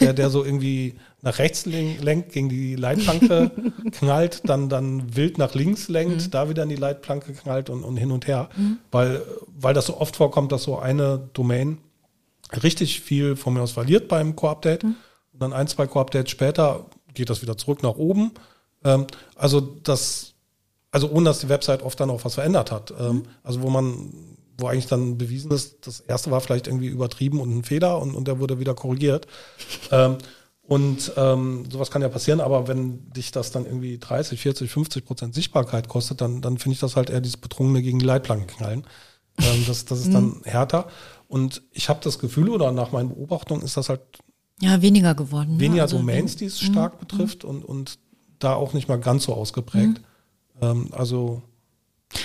der, 0.00 0.14
der 0.14 0.30
so 0.30 0.44
irgendwie 0.44 0.94
nach 1.20 1.38
rechts 1.38 1.66
len- 1.66 2.00
lenkt, 2.02 2.32
gegen 2.32 2.48
die 2.48 2.74
Leitplanke 2.74 3.50
knallt, 3.92 4.42
dann, 4.48 4.68
dann 4.70 5.14
wild 5.14 5.36
nach 5.36 5.54
links 5.54 5.88
lenkt, 5.88 6.32
da 6.32 6.48
wieder 6.48 6.62
in 6.62 6.68
die 6.70 6.76
Leitplanke 6.76 7.32
knallt 7.34 7.68
und, 7.70 7.84
und 7.84 7.96
hin 7.98 8.10
und 8.10 8.26
her. 8.26 8.48
Weil, 8.90 9.22
weil 9.60 9.74
das 9.74 9.86
so 9.86 9.98
oft 10.00 10.16
vorkommt, 10.16 10.52
dass 10.52 10.62
so 10.62 10.78
eine 10.78 11.28
Domain 11.34 11.78
richtig 12.62 13.00
viel 13.00 13.36
von 13.36 13.54
mir 13.54 13.62
aus 13.62 13.72
verliert 13.72 14.08
beim 14.08 14.36
Core-Update. 14.36 14.84
Und 14.84 14.96
dann 15.32 15.52
ein, 15.52 15.68
zwei 15.68 15.86
Core-Updates 15.86 16.30
später 16.30 16.86
geht 17.14 17.30
das 17.30 17.42
wieder 17.42 17.56
zurück 17.56 17.82
nach 17.82 17.96
oben. 17.96 18.32
Ähm, 18.84 19.06
also 19.34 19.60
das, 19.60 20.34
also 20.90 21.10
ohne 21.10 21.26
dass 21.26 21.40
die 21.40 21.48
Website 21.48 21.82
oft 21.82 21.98
dann 22.00 22.10
auch 22.10 22.24
was 22.24 22.34
verändert 22.34 22.70
hat. 22.70 22.92
Ähm, 22.98 23.24
Also 23.42 23.62
wo 23.62 23.70
man, 23.70 24.12
wo 24.56 24.66
eigentlich 24.66 24.86
dann 24.86 25.18
bewiesen 25.18 25.50
ist, 25.50 25.86
das 25.86 26.00
erste 26.00 26.30
war 26.30 26.40
vielleicht 26.40 26.66
irgendwie 26.66 26.88
übertrieben 26.88 27.40
und 27.40 27.56
ein 27.56 27.64
Fehler 27.64 28.00
und, 28.00 28.14
und 28.14 28.28
der 28.28 28.38
wurde 28.38 28.58
wieder 28.58 28.74
korrigiert. 28.74 29.26
ähm, 29.90 30.18
und 30.62 31.12
ähm, 31.16 31.64
sowas 31.70 31.90
kann 31.90 32.02
ja 32.02 32.10
passieren, 32.10 32.42
aber 32.42 32.68
wenn 32.68 33.10
dich 33.12 33.32
das 33.32 33.50
dann 33.52 33.64
irgendwie 33.64 33.96
30, 33.96 34.38
40, 34.38 34.70
50 34.70 35.04
Prozent 35.06 35.34
Sichtbarkeit 35.34 35.88
kostet, 35.88 36.20
dann, 36.20 36.42
dann 36.42 36.58
finde 36.58 36.74
ich 36.74 36.80
das 36.80 36.94
halt 36.94 37.08
eher 37.08 37.22
dieses 37.22 37.38
Betrunkene 37.38 37.80
gegen 37.80 37.98
die 37.98 38.04
Leitplanken 38.04 38.48
knallen. 38.48 38.86
Ähm, 39.38 39.64
das, 39.66 39.86
das 39.86 40.00
ist 40.00 40.12
dann 40.12 40.42
härter. 40.44 40.88
Und 41.28 41.62
ich 41.72 41.88
habe 41.88 42.00
das 42.02 42.18
Gefühl, 42.18 42.48
oder 42.48 42.72
nach 42.72 42.90
meinen 42.90 43.10
Beobachtungen 43.10 43.62
ist 43.62 43.76
das 43.76 43.90
halt 43.90 44.00
Ja, 44.60 44.82
weniger 44.82 45.14
geworden. 45.14 45.54
ne? 45.54 45.60
weniger 45.60 45.82
Also 45.82 45.98
Domains, 45.98 46.36
die 46.36 46.46
es 46.46 46.60
stark 46.60 46.98
betrifft 46.98 47.44
und, 47.44 47.64
und 47.64 47.98
da 48.38 48.54
auch 48.54 48.72
nicht 48.72 48.88
mal 48.88 48.98
ganz 48.98 49.24
so 49.24 49.34
ausgeprägt. 49.34 50.00
Ähm, 50.60 50.88
also 50.92 51.42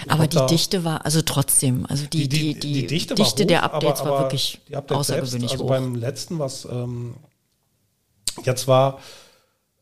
Aber 0.07 0.27
die 0.27 0.45
Dichte 0.47 0.83
war, 0.83 1.05
also 1.05 1.21
trotzdem, 1.21 1.85
also 1.87 2.05
die, 2.05 2.29
die, 2.29 2.57
die, 2.57 2.87
Dichte, 2.87 3.45
der 3.45 3.63
Updates 3.63 4.05
war 4.05 4.21
wirklich 4.23 4.61
außergewöhnlich 4.71 5.51
also 5.51 5.65
hoch. 5.65 5.69
beim 5.69 5.95
letzten, 5.95 6.39
was 6.39 6.65
ähm, 6.65 7.15
jetzt 8.45 8.67
war 8.67 8.99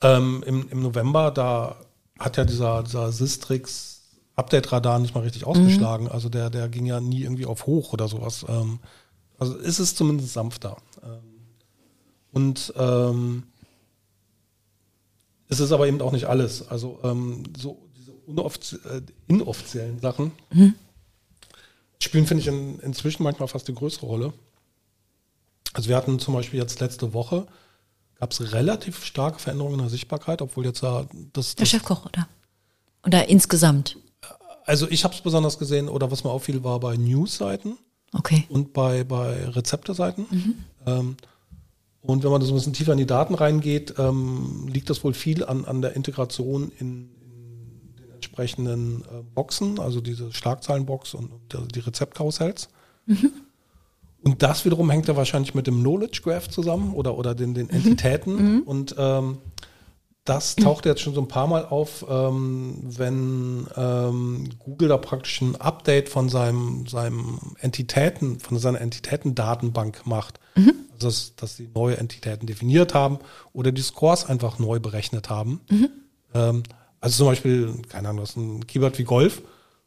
ähm, 0.01 0.43
im, 0.45 0.67
im 0.69 0.81
November, 0.81 1.31
da 1.31 1.75
hat 2.17 2.37
ja 2.37 2.45
dieser, 2.45 2.83
dieser 2.83 3.11
Sistrix 3.11 4.01
Update-Radar 4.35 4.99
nicht 4.99 5.13
mal 5.13 5.21
richtig 5.21 5.45
ausgeschlagen. 5.45 6.07
Also 6.07 6.29
der, 6.29 6.49
der 6.49 6.69
ging 6.69 6.85
ja 6.85 6.99
nie 6.99 7.21
irgendwie 7.23 7.45
auf 7.45 7.65
hoch 7.67 7.93
oder 7.93 8.07
sowas. 8.07 8.45
Also 9.41 9.55
ist 9.57 9.79
es 9.79 9.95
zumindest 9.95 10.33
sanfter. 10.33 10.77
Ähm, 11.01 11.41
und 12.31 12.71
ähm, 12.77 13.43
es 15.47 15.59
ist 15.59 15.71
aber 15.71 15.87
eben 15.87 15.99
auch 15.99 16.11
nicht 16.11 16.25
alles. 16.25 16.67
Also 16.67 16.99
ähm, 17.01 17.41
so 17.57 17.89
diese 17.97 18.77
äh, 18.87 19.01
inoffiziellen 19.27 19.99
Sachen 19.99 20.31
spielen, 21.97 22.27
finde 22.27 22.41
ich, 22.41 22.47
in, 22.47 22.79
inzwischen 22.81 23.23
manchmal 23.23 23.47
fast 23.47 23.67
die 23.67 23.73
größere 23.73 24.05
Rolle. 24.05 24.31
Also 25.73 25.89
wir 25.89 25.95
hatten 25.95 26.19
zum 26.19 26.35
Beispiel 26.35 26.59
jetzt 26.59 26.79
letzte 26.79 27.15
Woche, 27.15 27.47
gab 28.19 28.33
es 28.33 28.53
relativ 28.53 29.03
starke 29.03 29.39
Veränderungen 29.39 29.73
in 29.73 29.81
der 29.81 29.89
Sichtbarkeit, 29.89 30.43
obwohl 30.43 30.65
jetzt 30.65 30.83
da 30.83 31.07
das, 31.33 31.55
Der 31.55 31.63
das 31.63 31.69
Chefkoch, 31.69 32.05
oder? 32.05 32.27
Oder 33.07 33.27
insgesamt? 33.27 33.97
also 34.65 34.87
ich 34.87 35.03
habe 35.03 35.15
es 35.15 35.21
besonders 35.21 35.57
gesehen, 35.57 35.89
oder 35.89 36.11
was 36.11 36.23
mir 36.23 36.29
auffiel, 36.29 36.63
war 36.63 36.79
bei 36.79 36.95
News-Seiten 36.95 37.79
Okay. 38.13 38.45
und 38.49 38.73
bei, 38.73 39.03
bei 39.03 39.45
Rezepte-Seiten. 39.45 40.25
Ähm, 40.85 41.15
und 42.01 42.23
wenn 42.23 42.31
man 42.31 42.41
da 42.41 42.47
so 42.47 42.53
ein 42.53 42.55
bisschen 42.55 42.73
tiefer 42.73 42.91
in 42.91 42.97
die 42.97 43.05
Daten 43.05 43.35
reingeht, 43.35 43.95
ähm, 43.97 44.67
liegt 44.67 44.89
das 44.89 45.03
wohl 45.03 45.13
viel 45.13 45.45
an, 45.45 45.65
an 45.65 45.81
der 45.81 45.95
Integration 45.95 46.71
in, 46.79 47.09
in 47.21 47.95
den 47.97 48.11
entsprechenden 48.13 49.01
äh, 49.01 49.23
Boxen, 49.35 49.79
also 49.79 50.01
diese 50.01 50.33
Schlagzeilenbox 50.33 51.13
und, 51.13 51.31
und 51.53 51.75
die 51.75 51.79
Rezeptkarussells. 51.79 52.69
Und 54.23 54.43
das 54.43 54.65
wiederum 54.65 54.89
hängt 54.89 55.07
ja 55.07 55.15
wahrscheinlich 55.15 55.55
mit 55.55 55.67
dem 55.67 55.79
Knowledge 55.79 56.21
Graph 56.23 56.47
zusammen 56.49 56.93
oder, 56.93 57.17
oder 57.17 57.33
den, 57.33 57.53
den 57.53 57.69
Entitäten. 57.69 58.61
Und 58.63 58.95
ähm, 58.97 59.39
das 60.25 60.55
taucht 60.55 60.85
jetzt 60.85 61.01
schon 61.01 61.15
so 61.15 61.21
ein 61.21 61.27
paar 61.27 61.47
Mal 61.47 61.65
auf, 61.65 62.05
ähm, 62.07 62.77
wenn 62.83 63.67
ähm, 63.75 64.49
Google 64.59 64.89
da 64.89 64.97
praktisch 64.97 65.41
ein 65.41 65.55
Update 65.55 66.09
von 66.09 66.29
seinem, 66.29 66.85
seinem 66.87 67.39
Entitäten, 67.59 68.39
von 68.39 68.59
seiner 68.59 68.81
Entitätendatenbank 68.81 70.05
macht. 70.05 70.39
Also 70.93 71.07
dass, 71.07 71.35
dass 71.35 71.57
sie 71.57 71.69
neue 71.73 71.97
Entitäten 71.97 72.45
definiert 72.45 72.93
haben 72.93 73.17
oder 73.53 73.71
die 73.71 73.81
Scores 73.81 74.25
einfach 74.25 74.59
neu 74.59 74.79
berechnet 74.79 75.29
haben. 75.29 75.61
Ähm, 76.35 76.63
also 76.99 77.17
zum 77.17 77.27
Beispiel, 77.27 77.73
keine 77.89 78.09
Ahnung, 78.09 78.21
das 78.21 78.31
ist 78.31 78.37
ein 78.37 78.67
Keyword 78.67 78.99
wie 78.99 79.03
Golf. 79.03 79.41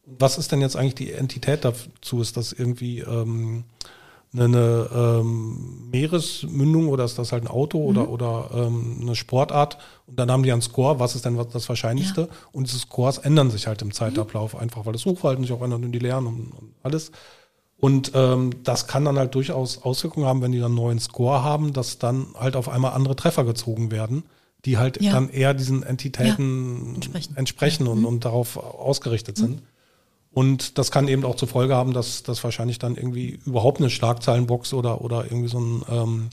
Was 0.05 0.36
ist 0.36 0.51
denn 0.51 0.61
jetzt 0.61 0.77
eigentlich 0.77 0.97
die 0.97 1.12
Entität 1.12 1.65
dazu? 1.65 2.20
Ist 2.20 2.36
das 2.36 2.52
irgendwie 2.52 2.98
ähm, 3.01 3.65
eine, 4.35 4.89
ähm, 4.94 5.89
Meeresmündung 5.90 6.89
oder 6.89 7.05
ist 7.05 7.19
das 7.19 7.32
halt 7.32 7.44
ein 7.44 7.48
Auto 7.48 7.78
Mhm. 7.78 7.86
oder, 7.86 8.09
oder 8.09 8.51
ähm, 8.55 8.98
eine 9.02 9.15
Sportart 9.16 9.78
und 10.06 10.19
dann 10.19 10.31
haben 10.31 10.43
die 10.43 10.52
einen 10.52 10.62
Score, 10.62 10.98
was 10.98 11.15
ist 11.15 11.24
denn 11.24 11.36
was- 11.39 11.48
das 11.48 11.69
Wahrscheinlichste 11.69 12.23
Ja. 12.23 12.28
und 12.52 12.66
diese 12.66 12.78
Scores 12.78 13.19
ändern 13.19 13.51
sich 13.51 13.66
halt 13.66 13.81
im 13.82 13.93
Zeitablauf, 13.93 14.56
einfach 14.56 14.86
weil 14.86 14.93
das 14.93 15.02
Suchverhalten 15.02 15.44
sich 15.44 15.52
auch 15.52 15.62
ändert 15.62 15.82
und 15.82 15.93
die 15.93 15.98
lernen 15.98 16.27
und, 16.27 16.35
und 16.52 16.74
alles. 16.82 17.12
Und 17.78 18.12
ähm, 18.15 18.51
das 18.65 18.86
kann 18.86 19.05
dann 19.05 19.19
halt 19.19 19.35
durchaus 19.35 19.82
Auswirkungen 19.82 20.27
haben, 20.27 20.40
wenn 20.43 20.52
die 20.52 20.59
dann 20.59 20.66
einen 20.73 20.74
neuen 20.77 20.98
Score 21.01 21.43
haben, 21.43 21.73
dass 21.73 21.98
dann 21.98 22.27
halt 22.39 22.56
auf 22.56 22.69
einmal 22.69 22.93
andere 22.93 23.15
Treffer 23.16 23.44
gezogen 23.44 23.90
werden, 23.90 24.23
die 24.65 24.78
halt 24.78 25.02
Ja. 25.02 25.12
dann 25.12 25.28
eher 25.28 25.52
diesen 25.55 25.82
Entitäten 25.82 26.94
entsprechen. 26.94 27.36
entsprechen, 27.36 27.86
und, 27.86 28.05
und 28.05 28.24
darauf 28.24 28.56
ausgerichtet 28.56 29.36
sind. 29.36 29.62
Und 30.35 30.78
das 30.78 30.90
kann 30.90 31.09
eben 31.09 31.24
auch 31.24 31.36
zur 31.36 31.48
Folge 31.48 31.74
haben, 31.77 31.93
dass 31.93 32.24
das 32.24 32.43
wahrscheinlich 32.43 32.78
dann 32.78 32.97
irgendwie 32.97 33.39
überhaupt 33.47 33.78
eine 33.78 33.89
Schlagzeilenbox 33.89 34.74
oder, 34.74 35.01
oder 35.01 35.24
irgendwie 35.24 35.48
so 35.48 35.61
ein 35.61 35.85
ähm, 35.89 36.31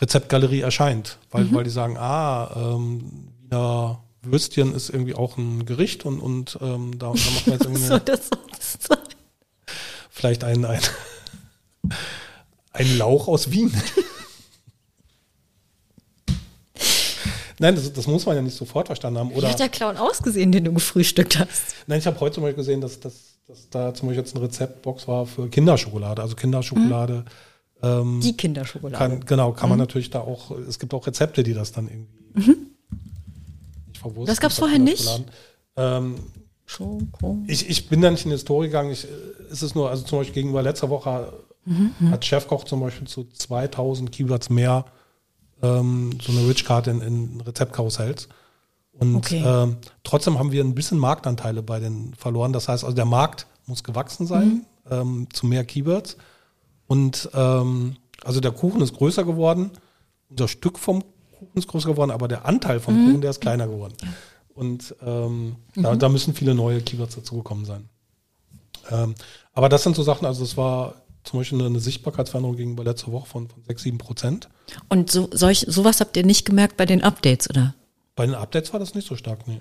Rezeptgalerie 0.00 0.62
erscheint, 0.62 1.18
weil, 1.30 1.52
weil 1.54 1.64
die 1.64 1.70
sagen, 1.70 1.96
ah, 1.98 2.74
ähm, 2.74 3.28
Wiener 3.52 4.00
Würstchen 4.22 4.74
ist 4.74 4.88
irgendwie 4.88 5.14
auch 5.14 5.36
ein 5.36 5.66
Gericht 5.66 6.04
und, 6.04 6.20
und 6.20 6.58
ähm, 6.62 6.98
da, 6.98 7.06
da 7.06 7.12
machen 7.12 7.42
wir 7.44 7.52
jetzt 7.54 7.64
irgendwie 7.66 7.84
eine, 7.84 8.00
das 8.00 8.30
sein. 8.80 8.98
vielleicht 10.10 10.44
ein, 10.44 10.64
ein, 10.64 10.80
ein 12.72 12.98
Lauch 12.98 13.28
aus 13.28 13.50
Wien. 13.50 13.72
Nein, 17.62 17.76
das, 17.76 17.92
das 17.92 18.06
muss 18.08 18.26
man 18.26 18.34
ja 18.34 18.42
nicht 18.42 18.56
sofort 18.56 18.88
verstanden 18.88 19.20
haben. 19.20 19.30
Wie 19.30 19.34
Oder 19.36 19.50
hat 19.50 19.60
der 19.60 19.68
Clown 19.68 19.96
ausgesehen, 19.96 20.50
den 20.50 20.64
du 20.64 20.72
gefrühstückt 20.72 21.38
hast? 21.38 21.76
Nein, 21.86 22.00
ich 22.00 22.06
habe 22.06 22.18
heute 22.20 22.34
zum 22.34 22.42
Beispiel 22.42 22.56
gesehen, 22.56 22.80
dass, 22.80 22.98
dass, 22.98 23.38
dass 23.46 23.68
da 23.70 23.94
zum 23.94 24.08
Beispiel 24.08 24.24
jetzt 24.24 24.34
eine 24.34 24.44
Rezeptbox 24.44 25.06
war 25.06 25.26
für 25.26 25.48
Kinderschokolade. 25.48 26.20
Also 26.20 26.34
Kinderschokolade 26.34 27.24
ähm, 27.80 28.20
Die 28.20 28.36
Kinderschokolade. 28.36 28.96
kann, 28.98 29.24
genau, 29.24 29.52
kann 29.52 29.68
man 29.68 29.78
Mhm. 29.78 29.82
natürlich 29.84 30.10
da 30.10 30.20
auch, 30.20 30.50
es 30.50 30.80
gibt 30.80 30.92
auch 30.92 31.06
Rezepte, 31.06 31.44
die 31.44 31.54
das 31.54 31.70
dann 31.70 31.86
irgendwie 31.88 32.50
nicht 33.86 33.98
verwursten. 33.98 34.26
Das 34.26 34.40
gab's 34.40 34.56
bei 34.56 34.60
vorher 34.62 34.78
nicht? 34.80 35.24
Ähm, 35.76 36.16
ich, 37.46 37.68
ich 37.68 37.88
bin 37.88 38.00
da 38.00 38.10
nicht 38.10 38.24
in 38.24 38.30
die 38.30 38.34
Historie 38.36 38.66
gegangen. 38.66 38.90
Ich, 38.90 39.06
es 39.52 39.62
ist 39.62 39.74
nur, 39.76 39.88
also 39.90 40.02
zum 40.04 40.18
Beispiel 40.18 40.34
gegenüber 40.34 40.62
letzter 40.62 40.90
Woche 40.90 41.32
Mhm, 41.64 42.10
hat 42.10 42.24
Chefkoch 42.24 42.64
zum 42.64 42.80
Beispiel 42.80 43.06
zu 43.06 43.22
2000 43.22 44.10
Keywords 44.10 44.50
mehr 44.50 44.84
ähm, 45.62 46.18
so 46.20 46.32
eine 46.32 46.48
Rich-Card 46.48 46.86
in, 46.88 47.00
in 47.00 47.40
Rezeptkarussells. 47.40 48.28
Und 48.92 49.16
Okay. 49.16 49.42
ähm, 49.44 49.76
trotzdem 50.04 50.38
haben 50.38 50.52
wir 50.52 50.62
ein 50.62 50.74
bisschen 50.74 50.98
Marktanteile 50.98 51.62
bei 51.62 51.80
den 51.80 52.14
verloren. 52.14 52.52
Das 52.52 52.68
heißt, 52.68 52.84
also 52.84 52.94
der 52.94 53.04
Markt 53.06 53.46
muss 53.66 53.82
gewachsen 53.84 54.26
sein 54.26 54.48
Mhm. 54.48 54.66
ähm, 54.90 55.28
zu 55.32 55.46
mehr 55.46 55.64
Keywords. 55.64 56.16
Und 56.86 57.30
ähm, 57.32 57.96
also 58.24 58.40
der 58.40 58.52
Kuchen 58.52 58.82
ist 58.82 58.94
größer 58.94 59.24
geworden, 59.24 59.70
unser 60.28 60.48
Stück 60.48 60.78
vom 60.78 61.02
Kuchen 61.38 61.56
ist 61.58 61.68
größer 61.68 61.88
geworden, 61.90 62.10
aber 62.10 62.28
der 62.28 62.44
Anteil 62.44 62.80
vom 62.80 62.94
Mhm. 63.00 63.04
Kuchen, 63.06 63.20
der 63.22 63.30
ist 63.30 63.40
kleiner 63.40 63.66
geworden. 63.66 63.94
Und 64.54 64.94
ähm, 65.04 65.56
da, 65.74 65.96
da 65.96 66.08
müssen 66.10 66.34
viele 66.34 66.54
neue 66.54 66.82
Keywords 66.82 67.14
dazugekommen 67.14 67.64
sein. 67.64 67.88
Ähm, 68.90 69.14
aber 69.54 69.68
das 69.68 69.82
sind 69.84 69.96
so 69.96 70.02
Sachen, 70.02 70.26
also 70.26 70.42
das 70.42 70.56
war 70.56 71.01
zum 71.24 71.38
Beispiel 71.40 71.64
eine, 71.64 71.80
Sichtbarkeitsveränderung 71.80 72.56
gegenüber 72.56 72.84
letzter 72.84 73.12
Woche 73.12 73.26
von, 73.26 73.48
von 73.48 73.62
6, 73.64 73.82
7 73.82 73.98
Prozent. 73.98 74.48
Und 74.88 75.10
so, 75.10 75.28
solch, 75.32 75.64
sowas 75.68 76.00
habt 76.00 76.16
ihr 76.16 76.24
nicht 76.24 76.44
gemerkt 76.44 76.76
bei 76.76 76.86
den 76.86 77.02
Updates, 77.02 77.48
oder? 77.50 77.74
Bei 78.16 78.26
den 78.26 78.34
Updates 78.34 78.72
war 78.72 78.80
das 78.80 78.94
nicht 78.94 79.06
so 79.08 79.16
stark, 79.16 79.46
nee. 79.48 79.60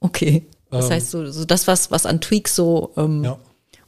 Okay. 0.00 0.46
Das 0.70 0.86
Ähm. 0.86 0.92
heißt, 0.92 1.10
so, 1.10 1.30
so 1.30 1.44
das, 1.44 1.66
was, 1.66 1.90
was 1.90 2.06
an 2.06 2.20
Tweaks 2.20 2.54
so 2.54 2.92
ähm, 2.96 3.24
Ja. 3.24 3.38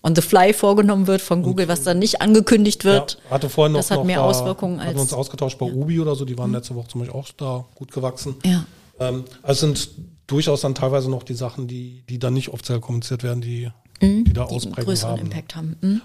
on 0.03 0.15
the 0.15 0.23
fly 0.23 0.53
vorgenommen 0.53 1.07
wird 1.07 1.23
von 1.23 1.43
Google, 1.43 1.69
was 1.69 1.82
dann 1.85 1.99
nicht 1.99 2.20
angekündigt 2.20 2.85
wird. 2.85 3.19
Ja, 3.24 3.31
hatte 3.31 3.49
vorhin 3.49 3.73
noch, 3.73 3.81
das 3.81 3.90
hat 3.90 3.99
noch 3.99 4.05
mehr 4.05 4.19
da, 4.19 4.24
Auswirkungen 4.24 4.81
hatten 4.81 4.94
wir 4.97 5.01
uns 5.03 5.12
als- 5.12 5.19
ausgetauscht 5.19 5.59
bei 5.59 5.66
Ubi 5.66 6.01
oder 6.01 6.15
so, 6.16 6.24
die 6.24 6.36
waren 6.36 6.53
letzte 6.53 6.74
Woche 6.74 6.89
zum 6.89 7.01
Beispiel 7.03 7.19
auch 7.19 7.28
da 7.36 7.65
gut 7.74 7.93
gewachsen. 7.93 8.35
Ja. 8.44 8.65
Ähm, 8.99 9.24
also 9.43 9.69
es 9.69 9.82
sind 9.85 9.90
durchaus 10.27 10.62
dann 10.62 10.74
teilweise 10.74 11.11
noch 11.11 11.23
die 11.23 11.35
Sachen, 11.35 11.69
die, 11.69 12.03
die 12.09 12.19
dann 12.19 12.35
nicht 12.35 12.49
offiziell 12.49 12.81
kommuniziert 12.81 13.23
werden, 13.23 13.40
die, 13.43 13.70
die 14.01 14.32
da 14.32 14.47
Die 14.47 14.59
größeren 14.70 15.12
haben. 15.12 15.20
Impact 15.23 15.55
haben. 15.57 15.77
Mhm. 15.81 16.03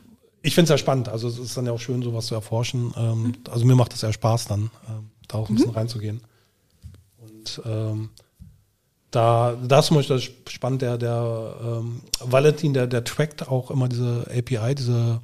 Ich 0.48 0.56
finde 0.56 0.64
es 0.64 0.69
sehr 0.69 0.78
spannend. 0.78 1.10
Also 1.10 1.28
es 1.28 1.38
ist 1.38 1.57
dann 1.57 1.65
ja 1.65 1.74
auch 1.74 1.80
schön, 1.80 2.02
sowas 2.02 2.28
zu 2.28 2.36
erforschen. 2.36 2.94
Ähm, 2.95 3.24
Mhm. 3.24 3.34
Also 3.52 3.65
mir 3.65 3.76
macht 3.76 3.94
es 3.94 3.99
sehr 3.99 4.14
Spaß 4.14 4.45
dann, 4.45 4.72
ähm, 4.88 5.10
da 5.28 5.38
auch 5.40 5.49
ein 5.49 5.56
bisschen 5.56 5.72
reinzugehen. 5.72 6.22
Und 7.19 7.61
ähm, 7.65 8.10
da, 9.11 9.56
da 9.68 9.80
ist 9.80 9.88
zum 9.88 9.98
Beispiel 9.98 10.15
das 10.18 10.53
spannend, 10.53 10.82
der, 10.82 10.98
der 10.98 11.56
ähm, 11.61 12.02
Valentin, 12.22 12.74
der, 12.74 12.88
der 12.88 13.03
trackt 13.03 13.48
auch 13.49 13.72
immer 13.72 13.90
diese 13.90 14.26
API, 14.30 14.74
diese 14.76 15.19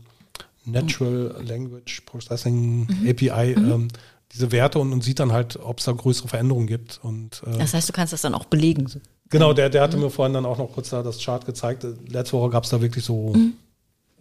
Natural 0.65 1.35
Language 1.45 2.01
Processing 2.05 2.87
Mhm. 2.87 3.09
API, 3.09 3.53
ähm, 3.53 3.87
diese 4.33 4.51
Werte 4.51 4.79
und, 4.79 4.91
und 4.91 5.03
sieht 5.03 5.19
dann 5.19 5.31
halt, 5.31 5.57
ob 5.61 5.79
es 5.79 5.85
da 5.85 5.91
größere 5.93 6.27
Veränderungen 6.27 6.67
gibt. 6.67 6.99
Und 7.03 7.43
äh, 7.45 7.57
Das 7.59 7.73
heißt, 7.73 7.87
du 7.87 7.93
kannst 7.93 8.11
das 8.13 8.21
dann 8.21 8.33
auch 8.33 8.45
belegen. 8.45 8.89
Genau, 9.29 9.53
der, 9.53 9.69
der 9.69 9.81
hatte 9.83 9.95
mir 9.97 10.09
vorhin 10.09 10.33
dann 10.33 10.45
auch 10.45 10.57
noch 10.57 10.71
kurz 10.73 10.89
da 10.89 11.01
das 11.01 11.19
Chart 11.23 11.45
gezeigt. 11.45 11.85
Letzte 12.07 12.37
Woche 12.37 12.49
gab 12.49 12.63
es 12.65 12.69
da 12.71 12.81
wirklich 12.81 13.03
so 13.05 13.33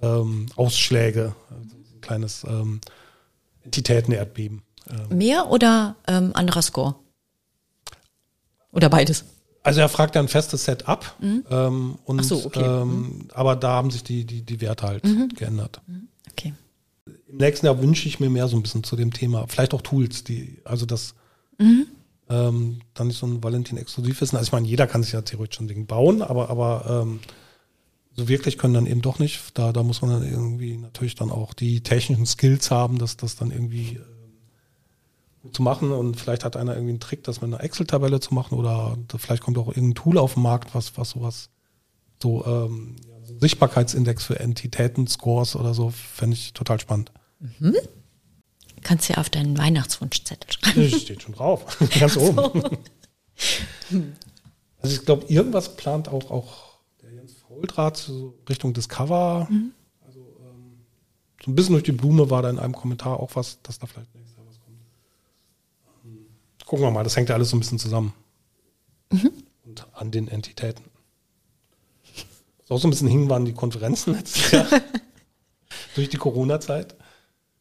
ähm, 0.03 0.47
Ausschläge, 0.57 1.35
also 1.51 1.69
so 1.71 1.95
ein 1.95 2.01
kleines 2.01 2.45
ähm, 2.45 2.81
Entitäten-Erdbeben. 3.65 4.63
Ähm, 4.91 5.17
Mehr 5.17 5.51
oder 5.51 5.97
ähm, 6.07 6.33
anderer 6.35 6.63
Score? 6.63 6.97
Oder 8.73 8.89
beides? 8.89 9.25
also 9.65 9.81
er 9.81 9.89
fragt 9.89 10.17
ja 10.17 10.21
ein 10.21 10.29
festes 10.29 10.65
Set 10.65 10.89
ab, 10.89 11.17
ähm, 11.23 11.99
und, 12.05 12.21
Ach 12.21 12.25
so, 12.25 12.45
okay. 12.45 12.65
ähm, 12.65 13.29
aber 13.33 13.55
da 13.55 13.75
haben 13.75 13.93
sich 13.93 14.03
die, 14.03 14.25
die, 14.25 14.43
die 14.43 14.61
Werte 14.61 14.87
halt 14.87 15.05
geändert. 15.37 15.81
Okay. 16.33 16.53
Im 17.29 17.37
nächsten 17.37 17.67
Jahr 17.67 17.81
wünsche 17.81 18.09
ich 18.09 18.19
mir 18.19 18.29
mehr 18.29 18.49
so 18.49 18.57
ein 18.57 18.63
bisschen 18.63 18.83
zu 18.83 18.97
dem 18.97 19.13
Thema, 19.13 19.47
vielleicht 19.47 19.73
auch 19.73 19.83
Tools, 19.83 20.25
die, 20.25 20.59
also 20.65 20.85
das 20.85 21.15
ähm, 22.29 22.81
dann 22.95 23.07
nicht 23.09 23.19
so 23.19 23.27
ein 23.27 23.43
Valentin-Exklusivwissen. 23.43 24.37
Also 24.37 24.49
ich 24.49 24.53
meine, 24.53 24.67
jeder 24.67 24.87
kann 24.87 25.03
sich 25.03 25.13
ja 25.13 25.23
theoretisch 25.23 25.61
ein 25.61 25.69
Ding 25.69 25.87
bauen, 25.87 26.23
aber, 26.23 26.51
aber 26.51 27.03
ähm, 27.03 27.21
so 28.15 28.29
wirklich 28.29 28.59
können 28.59 28.75
dann 28.75 28.87
eben 28.87 29.03
doch 29.03 29.19
nicht. 29.19 29.41
Da, 29.55 29.73
da 29.73 29.83
muss 29.83 30.03
man 30.03 30.11
dann 30.11 30.29
irgendwie 30.29 30.77
natürlich 30.77 31.15
dann 31.15 31.31
auch 31.31 31.55
die 31.55 31.83
technischen 31.83 32.27
Skills 32.27 32.71
haben, 32.71 32.99
dass 32.99 33.17
das 33.17 33.37
dann 33.37 33.51
irgendwie 33.51 33.97
ähm, 33.97 34.03
gut 35.43 35.57
zu 35.57 35.63
machen. 35.63 35.93
Und 35.93 36.21
vielleicht 36.21 36.45
hat 36.45 36.57
einer 36.57 36.75
irgendwie 36.75 36.93
einen 36.93 37.01
Trick, 37.01 37.25
das 37.25 37.41
mit 37.41 37.53
einer 37.53 37.63
Excel-Tabelle 37.63 38.21
zu 38.21 38.35
machen 38.35 38.59
oder 38.59 38.99
vielleicht 39.17 39.43
kommt 39.43 39.59
auch 39.59 39.69
irgendein 39.69 39.95
Tool 39.95 40.19
auf 40.19 40.35
den 40.35 40.43
Markt, 40.43 40.75
was, 40.75 40.97
was 40.99 41.11
sowas 41.11 41.51
so 42.21 42.45
ähm, 42.47 42.97
so 43.25 43.39
Sichtbarkeitsindex 43.39 44.25
für 44.25 44.39
Entitäten, 44.41 45.07
Scores 45.07 45.57
oder 45.57 45.75
so, 45.75 45.91
fände 45.91 46.35
ich 46.35 46.53
total 46.53 46.81
spannend. 46.81 47.13
Kannst 48.83 49.09
ja 49.09 49.17
auf 49.19 49.31
deinen 49.31 49.57
Weihnachtswunschzettel 49.59 50.51
schreiben. 50.53 50.91
Das 50.91 51.01
steht 51.01 51.23
schon 51.23 51.35
drauf. 51.35 51.79
Ganz 51.99 52.17
oben. 52.17 52.63
Also 54.85 54.97
ich 54.97 55.05
glaube, 55.05 55.27
irgendwas 55.27 55.77
plant 55.77 56.09
auch, 56.09 56.33
auch 56.33 56.72
Fauldraht 57.53 57.97
so 57.97 58.35
Richtung 58.49 58.73
Discover. 58.73 59.49
Also 60.07 60.21
ähm, 60.41 60.81
so 61.45 61.51
ein 61.51 61.55
bisschen 61.55 61.75
durch 61.75 61.85
die 61.85 61.93
Blume 61.93 62.31
war 62.31 62.43
da 62.43 62.51
in 62.51 62.59
einem 62.59 62.75
Kommentar 62.75 63.21
auch 63.21 63.35
was, 63.35 63.61
dass 63.63 63.79
da 63.79 63.87
vielleicht 63.87 64.15
nächstes 64.15 64.37
Jahr 64.37 64.47
was 64.49 64.59
kommt. 64.61 64.79
Ähm, 66.05 66.27
Gucken 66.67 66.85
wir 66.87 66.91
mal, 66.91 67.05
das 67.05 67.17
hängt 67.17 67.29
ja 67.29 67.35
alles 67.35 67.51
so 67.51 67.57
ein 67.57 67.61
bisschen 67.61 67.79
zusammen. 67.79 68.15
Und 69.65 69.87
an 69.93 70.11
den 70.11 70.29
Entitäten. 70.29 70.85
Was 72.63 72.71
auch 72.71 72.79
so 72.79 72.89
ein 72.89 72.91
bisschen 72.91 73.09
hing, 73.09 73.29
waren 73.29 73.45
die 73.45 73.53
Konferenzen 73.53 74.15
letztes 74.15 74.51
Jahr. 74.51 74.67
durch 75.95 76.09
die 76.09 76.17
Corona-Zeit. 76.17 76.97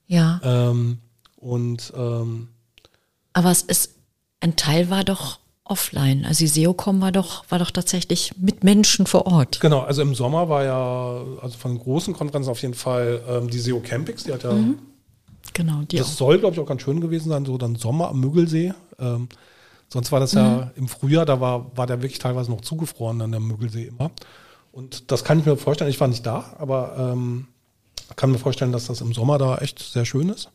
Ja. 0.07 0.39
Ähm, 0.43 0.99
und 1.35 1.91
ähm, 1.95 2.49
Aber 3.33 3.51
es 3.51 3.61
ist, 3.63 3.95
ein 4.39 4.55
Teil 4.55 4.89
war 4.89 5.03
doch 5.03 5.40
offline. 5.71 6.25
Also 6.25 6.39
die 6.39 6.47
SEOCom 6.47 7.01
war 7.01 7.11
doch, 7.11 7.43
war 7.49 7.57
doch 7.57 7.71
tatsächlich 7.71 8.33
mit 8.37 8.63
Menschen 8.63 9.07
vor 9.07 9.25
Ort. 9.25 9.59
Genau, 9.61 9.79
also 9.79 10.01
im 10.01 10.13
Sommer 10.13 10.49
war 10.49 10.63
ja, 10.63 11.21
also 11.41 11.57
von 11.57 11.79
großen 11.79 12.13
Konferenzen 12.13 12.49
auf 12.49 12.61
jeden 12.61 12.73
Fall 12.75 13.21
ähm, 13.27 13.49
die 13.49 13.57
SEO 13.59 13.79
Campix, 13.79 14.25
die 14.25 14.33
hat 14.33 14.43
ja, 14.43 14.53
Genau, 15.53 15.81
die 15.83 15.97
das 15.97 16.07
auch. 16.07 16.11
soll 16.17 16.39
glaube 16.39 16.53
ich 16.53 16.59
auch 16.59 16.65
ganz 16.67 16.81
schön 16.81 17.01
gewesen 17.01 17.29
sein, 17.29 17.45
so 17.45 17.57
dann 17.57 17.75
Sommer 17.75 18.09
am 18.09 18.19
Müggelsee. 18.19 18.73
Ähm, 18.99 19.27
sonst 19.89 20.11
war 20.11 20.19
das 20.19 20.33
ja 20.33 20.71
im 20.75 20.87
Frühjahr, 20.87 21.25
da 21.25 21.41
war, 21.41 21.75
war 21.75 21.87
der 21.87 22.01
wirklich 22.01 22.19
teilweise 22.19 22.51
noch 22.51 22.61
zugefroren, 22.61 23.19
dann 23.19 23.31
der 23.31 23.39
Müggelsee 23.41 23.85
immer. 23.87 24.11
Und 24.71 25.11
das 25.11 25.23
kann 25.23 25.39
ich 25.39 25.45
mir 25.45 25.57
vorstellen, 25.57 25.89
ich 25.89 25.99
war 25.99 26.07
nicht 26.07 26.25
da, 26.25 26.55
aber 26.59 26.95
ähm, 27.13 27.47
kann 28.15 28.31
mir 28.31 28.37
vorstellen, 28.37 28.71
dass 28.71 28.87
das 28.87 29.01
im 29.01 29.13
Sommer 29.13 29.37
da 29.37 29.57
echt 29.57 29.79
sehr 29.79 30.05
schön 30.05 30.29
ist. 30.29 30.49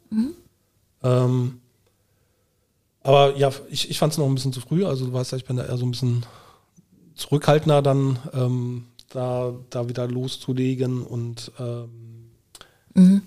Ähm, 1.02 1.60
aber 3.06 3.36
ja, 3.36 3.50
ich, 3.70 3.90
ich 3.90 3.98
fand 3.98 4.12
es 4.12 4.18
noch 4.18 4.26
ein 4.26 4.34
bisschen 4.34 4.52
zu 4.52 4.60
früh. 4.60 4.84
Also 4.84 5.06
du 5.06 5.12
weißt 5.12 5.32
ja, 5.32 5.38
ich 5.38 5.44
bin 5.44 5.56
da 5.56 5.64
eher 5.64 5.76
so 5.78 5.86
ein 5.86 5.90
bisschen 5.92 6.24
zurückhaltender 7.14 7.80
dann 7.82 8.18
ähm, 8.34 8.84
da, 9.10 9.54
da 9.70 9.88
wieder 9.88 10.06
loszulegen 10.08 11.02
und 11.02 11.52
ähm, 11.58 12.30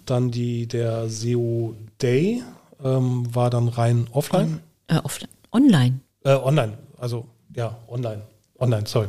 dann 0.05 0.31
die 0.31 0.67
der 0.67 1.07
SEO 1.09 1.75
Day 2.01 2.43
ähm, 2.83 3.33
war 3.35 3.49
dann 3.49 3.67
rein 3.67 4.07
offline, 4.11 4.59
Äh, 4.87 4.97
offline. 5.03 5.29
Online. 5.51 5.99
äh, 6.23 6.33
online, 6.35 6.77
also 6.97 7.25
ja 7.55 7.77
online, 7.87 8.21
online, 8.59 8.87
sorry, 8.87 9.07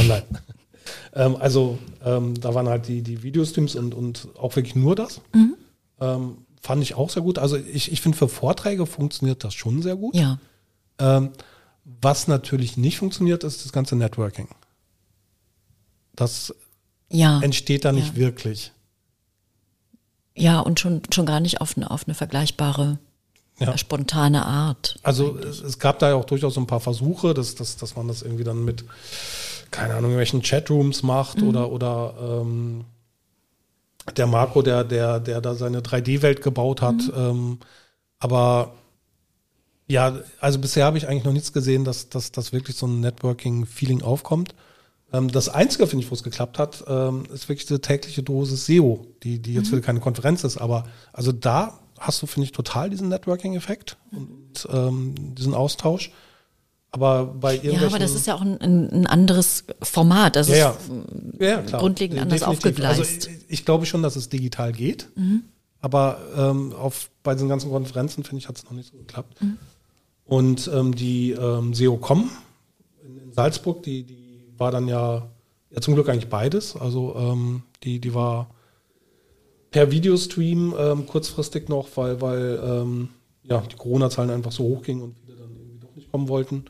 online. 0.00 0.24
ähm, 1.14 1.36
also 1.36 1.78
ähm, 2.04 2.38
da 2.40 2.54
waren 2.54 2.68
halt 2.68 2.88
die 2.88 3.02
die 3.02 3.22
Videostreams 3.22 3.74
und 3.76 3.94
und 3.94 4.28
auch 4.38 4.54
wirklich 4.56 4.74
nur 4.76 4.94
das. 4.94 5.20
Ähm, 6.00 6.38
fand 6.62 6.82
ich 6.82 6.94
auch 6.94 7.10
sehr 7.10 7.22
gut. 7.22 7.38
Also 7.38 7.56
ich, 7.56 7.90
ich 7.92 8.00
finde, 8.00 8.16
für 8.16 8.28
Vorträge 8.28 8.86
funktioniert 8.86 9.42
das 9.44 9.52
schon 9.54 9.82
sehr 9.82 9.96
gut. 9.96 10.14
Ja. 10.14 10.38
Ähm, 10.98 11.30
was 12.00 12.28
natürlich 12.28 12.76
nicht 12.76 12.98
funktioniert, 12.98 13.42
ist 13.44 13.64
das 13.64 13.72
ganze 13.72 13.96
Networking. 13.96 14.48
Das 16.14 16.54
Ja. 17.10 17.40
entsteht 17.40 17.84
da 17.84 17.92
nicht 17.92 18.14
Ja. 18.14 18.16
wirklich. 18.16 18.72
Ja, 20.36 20.60
und 20.60 20.80
schon, 20.80 21.02
schon 21.12 21.26
gar 21.26 21.40
nicht 21.40 21.60
auf 21.60 21.76
eine, 21.76 21.90
auf 21.90 22.06
eine 22.06 22.14
vergleichbare, 22.14 22.98
Ja. 23.58 23.76
spontane 23.76 24.46
Art. 24.46 24.98
Also 25.02 25.36
es, 25.38 25.60
es 25.60 25.78
gab 25.78 25.98
da 25.98 26.10
ja 26.10 26.14
auch 26.14 26.24
durchaus 26.24 26.54
so 26.54 26.60
ein 26.60 26.66
paar 26.66 26.80
Versuche, 26.80 27.34
dass, 27.34 27.54
dass, 27.54 27.76
dass 27.76 27.96
man 27.96 28.08
das 28.08 28.22
irgendwie 28.22 28.44
dann 28.44 28.64
mit, 28.64 28.84
keine 29.70 29.90
Ahnung, 29.94 30.12
irgendwelchen 30.12 30.42
Chatrooms 30.42 31.02
macht 31.02 31.42
oder, 31.42 31.70
oder 31.70 32.40
ähm, 32.42 32.84
der 34.16 34.26
Marco, 34.26 34.62
der, 34.62 34.84
der, 34.84 35.20
der 35.20 35.40
da 35.40 35.54
seine 35.54 35.80
3D-Welt 35.80 36.42
gebaut 36.42 36.82
hat. 36.82 37.02
Ähm, 37.16 37.58
aber 38.18 38.74
ja, 39.86 40.18
also 40.40 40.58
bisher 40.58 40.86
habe 40.86 40.98
ich 40.98 41.08
eigentlich 41.08 41.24
noch 41.24 41.32
nichts 41.32 41.52
gesehen, 41.52 41.84
dass, 41.84 42.08
dass, 42.08 42.32
dass 42.32 42.52
wirklich 42.52 42.76
so 42.76 42.86
ein 42.86 43.00
Networking-Feeling 43.00 44.02
aufkommt. 44.02 44.54
Ähm, 45.12 45.30
das 45.30 45.48
Einzige, 45.48 45.86
finde 45.86 46.04
ich, 46.04 46.10
wo 46.10 46.14
es 46.14 46.22
geklappt 46.22 46.58
hat, 46.58 46.84
ähm, 46.88 47.24
ist 47.32 47.48
wirklich 47.48 47.66
diese 47.66 47.80
tägliche 47.80 48.22
Dosis 48.22 48.66
SEO, 48.66 49.06
die, 49.22 49.40
die 49.40 49.54
jetzt 49.54 49.70
wieder 49.70 49.82
keine 49.82 50.00
Konferenz 50.00 50.44
ist, 50.44 50.56
aber 50.56 50.84
also 51.12 51.32
da 51.32 51.78
hast 51.98 52.22
du, 52.22 52.26
finde 52.26 52.46
ich, 52.46 52.52
total 52.52 52.90
diesen 52.90 53.08
Networking-Effekt 53.08 53.96
und 54.10 54.68
ähm, 54.72 55.14
diesen 55.34 55.54
Austausch. 55.54 56.10
Aber 56.90 57.24
bei 57.24 57.54
irgendwelchen... 57.54 57.80
Ja, 57.80 57.86
aber 57.88 57.98
das 57.98 58.14
ist 58.14 58.26
ja 58.26 58.34
auch 58.34 58.42
ein, 58.42 58.60
ein, 58.60 59.06
anderes 59.06 59.64
Format. 59.80 60.36
Das 60.36 60.48
ja, 60.48 60.56
ja. 60.56 60.70
ist 60.70 61.70
ja, 61.70 61.78
grundlegend 61.78 62.20
anders 62.20 62.40
Definitiv. 62.40 62.66
aufgegleist. 62.66 63.28
Also 63.28 63.30
ich, 63.52 63.64
glaube 63.64 63.86
schon, 63.86 64.02
dass 64.02 64.16
es 64.16 64.28
digital 64.28 64.72
geht, 64.72 65.08
aber 65.80 66.18
ähm, 66.36 66.72
auf, 66.72 67.10
bei 67.22 67.34
diesen 67.34 67.48
ganzen 67.48 67.70
Konferenzen, 67.70 68.24
finde 68.24 68.40
ich, 68.40 68.48
hat 68.48 68.56
es 68.56 68.64
noch 68.64 68.72
nicht 68.72 68.90
so 68.90 68.98
geklappt. 68.98 69.36
Und 70.24 70.70
ähm, 70.72 70.94
die 70.94 71.32
ähm, 71.32 71.74
SEO-Com 71.74 72.30
in, 73.04 73.18
in 73.18 73.32
Salzburg, 73.32 73.82
die, 73.82 74.04
die 74.04 74.46
war 74.56 74.70
dann 74.70 74.88
ja, 74.88 75.28
ja 75.70 75.80
zum 75.80 75.94
Glück 75.94 76.08
eigentlich 76.08 76.28
beides. 76.28 76.76
Also 76.76 77.14
ähm, 77.16 77.62
die, 77.82 77.98
die 78.00 78.14
war 78.14 78.48
per 79.70 79.90
Videostream 79.90 80.74
ähm, 80.78 81.06
kurzfristig 81.06 81.68
noch, 81.68 81.88
weil, 81.96 82.20
weil 82.20 82.60
ähm, 82.64 83.08
ja, 83.42 83.60
die 83.60 83.76
Corona-Zahlen 83.76 84.30
einfach 84.30 84.52
so 84.52 84.64
hoch 84.64 84.82
gingen 84.82 85.02
und 85.02 85.16
viele 85.18 85.36
dann 85.36 85.50
irgendwie 85.50 85.78
doch 85.80 85.94
nicht 85.96 86.12
kommen 86.12 86.28
wollten. 86.28 86.66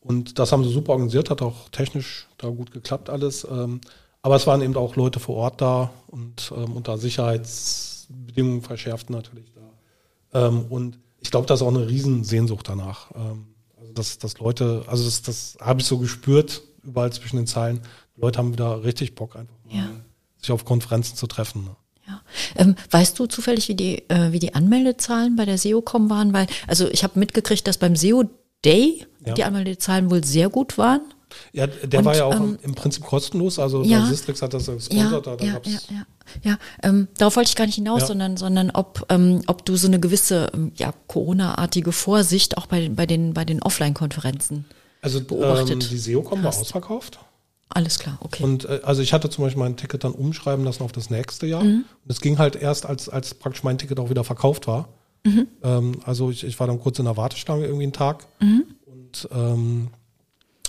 Und 0.00 0.38
das 0.38 0.52
haben 0.52 0.64
sie 0.64 0.70
super 0.70 0.92
organisiert, 0.92 1.30
hat 1.30 1.40
auch 1.40 1.68
technisch 1.70 2.28
da 2.36 2.48
gut 2.48 2.72
geklappt 2.72 3.08
alles. 3.08 3.46
Ähm, 3.50 3.80
aber 4.24 4.36
es 4.36 4.46
waren 4.46 4.62
eben 4.62 4.74
auch 4.76 4.96
Leute 4.96 5.20
vor 5.20 5.36
Ort 5.36 5.60
da 5.60 5.90
und 6.06 6.50
ähm, 6.56 6.72
unter 6.72 6.96
Sicherheitsbedingungen 6.96 8.62
verschärft 8.62 9.10
natürlich 9.10 9.52
da. 9.52 10.46
Ähm, 10.46 10.64
und 10.70 10.98
ich 11.20 11.30
glaube, 11.30 11.46
da 11.46 11.52
ist 11.54 11.60
auch 11.62 11.68
eine 11.68 11.86
Riesensehnsucht 11.86 12.66
danach. 12.68 13.10
Ähm, 13.14 13.46
also 13.78 13.92
dass, 13.92 14.18
dass 14.18 14.38
Leute, 14.38 14.82
also 14.86 15.04
das, 15.04 15.20
das 15.22 15.58
habe 15.60 15.80
ich 15.82 15.86
so 15.86 15.98
gespürt, 15.98 16.62
überall 16.82 17.12
zwischen 17.12 17.36
den 17.36 17.46
Zeilen. 17.46 17.80
Die 18.16 18.22
Leute 18.22 18.38
haben 18.38 18.52
wieder 18.52 18.82
richtig 18.82 19.14
Bock, 19.14 19.36
einfach 19.36 19.54
Ja. 19.70 19.90
sich 20.40 20.50
auf 20.50 20.64
Konferenzen 20.64 21.16
zu 21.16 21.26
treffen. 21.26 21.64
Ne? 21.64 21.76
Ja. 22.08 22.20
Ähm, 22.56 22.76
weißt 22.90 23.18
du 23.18 23.26
zufällig, 23.26 23.68
wie 23.68 23.74
die, 23.74 24.08
äh, 24.08 24.32
wie 24.32 24.38
die 24.38 24.54
Anmeldezahlen 24.54 25.36
bei 25.36 25.44
der 25.44 25.58
SEO-Com 25.58 26.08
waren? 26.08 26.32
Weil, 26.32 26.46
also 26.66 26.88
ich 26.88 27.04
habe 27.04 27.18
mitgekriegt, 27.18 27.66
dass 27.66 27.76
beim 27.76 27.94
SEO 27.94 28.24
Day 28.64 29.04
Ja. 29.26 29.34
die 29.34 29.44
Anmeldezahlen 29.44 30.10
wohl 30.10 30.24
sehr 30.24 30.48
gut 30.48 30.78
waren. 30.78 31.02
Ja, 31.52 31.66
der 31.66 32.00
Und, 32.00 32.04
war 32.04 32.16
ja 32.16 32.24
auch 32.24 32.34
ähm, 32.34 32.58
im 32.62 32.74
Prinzip 32.74 33.04
kostenlos. 33.04 33.58
Also 33.58 33.82
ja. 33.82 33.98
der 33.98 34.06
Sistrix 34.06 34.42
hat 34.42 34.54
das 34.54 34.66
ja 34.66 34.72
Ja, 34.72 34.78
gesponsert. 34.78 35.26
da, 35.26 35.36
ja, 35.44 35.60
ja, 35.64 35.78
ja. 35.90 36.06
ja 36.42 36.58
ähm, 36.82 37.08
darauf 37.18 37.36
wollte 37.36 37.48
ich 37.48 37.56
gar 37.56 37.66
nicht 37.66 37.76
hinaus, 37.76 38.02
Ja. 38.02 38.06
sondern, 38.06 38.36
sondern 38.36 38.70
ob, 38.70 39.06
ähm, 39.08 39.42
ob 39.46 39.64
du 39.64 39.76
so 39.76 39.86
eine 39.86 40.00
gewisse 40.00 40.50
ähm, 40.54 40.72
ja, 40.76 40.92
Corona-artige 41.06 41.92
Vorsicht 41.92 42.56
auch 42.58 42.66
bei, 42.66 42.88
bei 42.88 43.06
den, 43.06 43.34
bei 43.34 43.44
den 43.44 43.62
Offline-Konferenzen. 43.62 44.64
Also 45.02 45.18
ähm, 45.18 45.26
beobachtet 45.26 45.90
die 45.90 45.98
SEO-Com 45.98 46.42
war 46.42 46.50
ausverkauft. 46.50 47.18
Alles 47.68 47.98
klar, 47.98 48.18
okay. 48.20 48.42
Und 48.42 48.66
äh, 48.66 48.80
also 48.84 49.02
ich 49.02 49.12
hatte 49.12 49.30
zum 49.30 49.44
Beispiel 49.44 49.62
mein 49.62 49.76
Ticket 49.76 50.04
dann 50.04 50.12
umschreiben 50.12 50.64
lassen 50.64 50.82
auf 50.82 50.92
das 50.92 51.10
nächste 51.10 51.46
Jahr. 51.46 51.64
Mhm. 51.64 51.84
Und 52.04 52.10
es 52.10 52.20
ging 52.20 52.38
halt 52.38 52.56
erst, 52.56 52.86
als, 52.86 53.08
als 53.08 53.34
praktisch 53.34 53.64
mein 53.64 53.78
Ticket 53.78 53.98
auch 53.98 54.10
wieder 54.10 54.22
verkauft 54.24 54.66
war. 54.66 54.88
Mhm. 55.24 55.48
Ähm, 55.62 56.00
also 56.04 56.30
ich, 56.30 56.44
ich 56.44 56.60
war 56.60 56.66
dann 56.66 56.78
kurz 56.80 56.98
in 56.98 57.06
der 57.06 57.16
Warteschlange 57.16 57.64
irgendwie 57.64 57.84
einen 57.84 57.92
Tag. 57.92 58.26
Mhm. 58.40 58.64
Und 58.86 59.28
ähm, 59.32 59.88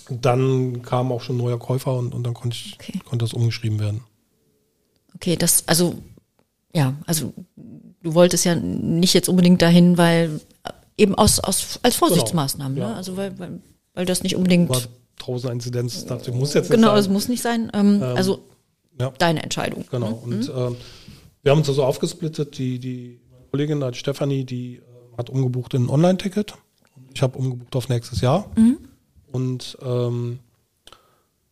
dann 0.10 0.82
kam 0.82 1.11
auch 1.11 1.22
schon 1.22 1.36
ein 1.36 1.40
neuer 1.40 1.60
Käufer 1.60 1.98
und, 1.98 2.14
und 2.14 2.23
dann 2.23 2.34
konnte 2.34 2.56
ich 2.56 2.77
Okay. 2.80 2.99
konnte 3.06 3.26
das 3.26 3.34
umgeschrieben 3.34 3.80
werden. 3.80 4.02
Okay, 5.15 5.36
das, 5.36 5.64
also, 5.68 5.95
ja, 6.73 6.94
also 7.06 7.34
du 8.02 8.14
wolltest 8.14 8.45
ja 8.45 8.56
nicht 8.56 9.14
jetzt 9.14 9.30
unbedingt 9.30 9.61
dahin, 9.61 9.98
weil 9.98 10.41
äh, 10.64 10.72
eben 10.98 11.15
aus, 11.15 11.40
aus 11.40 11.80
als 11.84 11.95
Vorsichtsmaßnahmen, 11.95 12.76
Genau, 12.76 12.90
ne? 12.90 12.95
Also 12.95 13.18
weil, 13.18 13.38
weil, 13.40 13.60
weil 13.94 14.06
das 14.06 14.23
nicht 14.23 14.36
unbedingt 14.36 14.69
War 14.69 14.82
tausend 15.18 15.53
Inzidenz, 15.53 16.06
dachte 16.06 16.32
ich, 16.32 16.36
muss 16.36 16.53
jetzt 16.53 16.69
nicht 16.69 16.76
genau, 16.77 16.90
sein. 16.90 16.99
es 16.99 17.10
muss 17.10 17.27
nicht 17.30 17.41
sein. 17.41 17.72
Ähm, 17.73 18.03
also 18.03 18.40
ja. 18.99 19.11
deine 19.18 19.44
Entscheidung. 19.44 19.86
Genau. 19.90 20.22
Und 20.23 20.52
ähm, 20.56 20.76
wir 21.41 21.52
haben 21.52 21.60
uns 21.60 21.69
also 21.69 21.84
aufgesplittet. 21.84 22.57
Die, 22.57 22.80
die 22.80 23.19
meine 23.32 23.45
Kollegin, 23.52 23.91
die 23.91 23.98
Stefanie, 23.98 24.44
die 24.44 24.76
äh, 24.76 24.82
hat 25.18 25.30
umgebucht 25.30 25.73
in 25.73 25.86
ein 25.86 25.90
Online-Ticket. 25.90 26.53
Ich 27.14 27.22
habe 27.22 27.38
umgebucht 27.38 27.76
auf 27.76 27.88
nächstes 27.90 28.22
Jahr. 28.22 28.49
Und 29.36 29.78
ähm, 29.82 30.40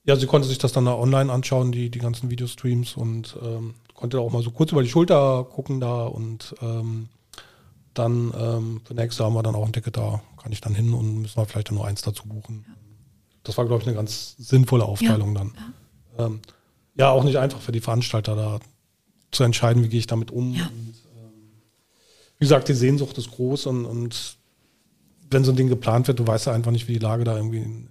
ja, 0.06 0.16
sie 0.16 0.26
konnte 0.26 0.48
sich 0.48 0.58
das 0.58 0.72
dann 0.72 0.86
da 0.86 0.96
online 0.96 1.32
anschauen, 1.32 1.74
die, 1.74 1.90
die 1.90 2.00
ganzen 2.00 2.32
Videostreams 2.32 2.96
und 2.96 3.38
ähm, 3.44 3.76
konnte 3.94 4.22
auch 4.22 4.32
mal 4.32 4.42
so 4.42 4.52
kurz 4.52 4.72
über 4.72 4.84
die 4.84 4.90
Schulter 4.90 5.44
gucken 5.44 5.82
da 5.82 6.06
und 6.06 6.56
ähm, 6.62 7.10
dann 7.94 8.34
ähm, 8.38 8.82
für 8.86 8.94
nächstes 8.94 9.20
Jahr 9.20 9.28
haben 9.28 9.36
wir 9.36 9.44
dann 9.44 9.56
auch 9.56 9.66
ein 9.66 9.74
Ticket 9.74 9.98
da, 9.98 10.22
kann 10.42 10.54
ich 10.54 10.62
dann 10.62 10.74
hin 10.74 10.94
und 10.94 11.22
müssen 11.22 11.38
wir 11.38 11.46
vielleicht 11.46 11.70
dann 11.70 11.76
nur 11.76 11.86
eins 11.86 12.02
dazu 12.02 12.26
buchen. 12.26 12.66
Das 13.44 13.58
war, 13.58 13.66
glaube 13.66 13.82
ich, 13.82 13.88
eine 13.88 13.96
ganz 13.96 14.36
sinnvolle 14.38 14.86
Aufteilung 14.86 15.36
dann. 15.36 15.54
Ähm, 16.18 16.40
ja, 16.96 17.12
auch 17.12 17.24
nicht 17.26 17.38
einfach 17.38 17.60
für 17.60 17.74
die 17.74 17.82
Veranstalter 17.82 18.36
da 18.36 18.60
zu 19.32 19.44
entscheiden, 19.44 19.84
wie 19.84 19.90
gehe 19.90 20.00
ich 20.00 20.08
damit 20.08 20.32
um. 20.32 20.54
Ja. 20.54 20.68
Und, 20.68 20.96
ähm, 21.18 21.52
wie 22.38 22.46
gesagt, 22.46 22.70
die 22.70 22.74
Sehnsucht 22.74 23.18
ist 23.18 23.32
groß 23.32 23.66
und, 23.66 23.86
und 23.86 24.38
wenn 25.34 25.44
so 25.44 25.52
ein 25.52 25.58
Ding 25.58 25.68
geplant 25.68 26.08
wird, 26.08 26.20
du 26.20 26.28
weißt 26.28 26.48
ja 26.48 26.54
einfach 26.54 26.72
nicht, 26.72 26.88
wie 26.88 26.94
die 26.94 27.00
Lage 27.00 27.24
da 27.24 27.36
irgendwie 27.36 27.60
in, 27.60 27.90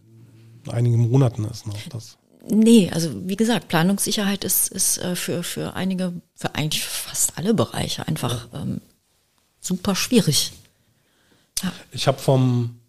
in 0.65 0.71
einigen 0.71 1.11
Monaten 1.11 1.45
ist. 1.45 1.67
Ne? 1.67 1.75
Das, 1.91 2.17
Nee, 2.49 2.91
also 2.93 3.11
wie 3.29 3.37
gesagt, 3.37 3.69
Planungssicherheit 3.69 4.45
ist, 4.45 4.69
ist 4.69 4.99
äh, 4.99 5.15
für, 5.15 5.43
für 5.45 5.75
einige, 5.75 6.13
für 6.35 6.55
eigentlich 6.55 6.85
fast 6.85 7.39
alle 7.39 7.55
Bereiche 7.55 8.07
einfach 8.09 8.49
ähm, 8.53 8.81
super 9.61 9.95
schwierig. 9.95 10.53
Ja. 11.63 11.73
ich 11.93 12.09
habe 12.09 12.19
vom 12.19 12.81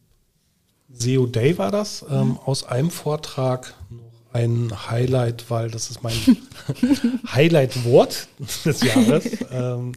SEO 0.91 1.27
Day 1.27 1.57
war 1.59 1.69
das, 1.69 2.03
ähm, 2.09 2.39
aus 2.43 2.63
einem 2.63 2.89
Vortrag 2.89 3.75
noch 3.91 4.11
ein 4.33 4.71
Highlight, 4.89 5.51
weil 5.51 5.69
das 5.69 5.91
ist 5.91 6.01
mein 6.01 6.15
Highlight-Wort 7.31 8.27
des 8.65 8.81
Jahres. 8.81 9.25
ähm, 9.51 9.91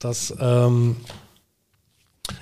das 0.00 0.34
ähm, 0.40 0.96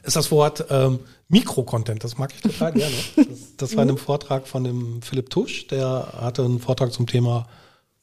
ist 0.02 0.16
das 0.16 0.30
Wort 0.30 0.66
ähm, 0.70 1.00
Mikrocontent. 1.28 2.04
Das 2.04 2.18
mag 2.18 2.32
ich 2.34 2.40
total 2.40 2.72
gerne. 2.74 2.94
Das, 3.16 3.56
das 3.56 3.76
war 3.76 3.82
in 3.82 3.90
einem 3.90 3.98
Vortrag 3.98 4.46
von 4.46 4.64
dem 4.64 5.02
Philipp 5.02 5.30
Tusch. 5.30 5.66
Der 5.68 6.12
hatte 6.20 6.44
einen 6.44 6.58
Vortrag 6.60 6.92
zum 6.92 7.06
Thema 7.06 7.46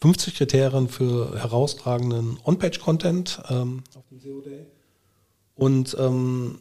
50 0.02 0.36
Kriterien 0.36 0.88
für 0.88 1.38
herausragenden 1.40 2.38
On-Page-Content 2.44 3.42
ähm, 3.50 3.84
auf 3.96 4.08
dem 4.10 4.20
SEO 4.20 4.42
Day. 4.42 4.66
Und 5.56 5.96
ähm, 6.00 6.60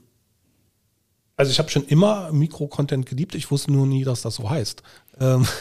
also 1.36 1.52
ich 1.52 1.58
habe 1.60 1.70
schon 1.70 1.86
immer 1.86 2.32
Mikrocontent 2.32 3.06
geliebt. 3.06 3.34
Ich 3.36 3.50
wusste 3.50 3.70
nur 3.72 3.86
nie, 3.86 4.02
dass 4.04 4.22
das 4.22 4.34
so 4.36 4.48
heißt. 4.50 4.82
Ähm, 5.20 5.46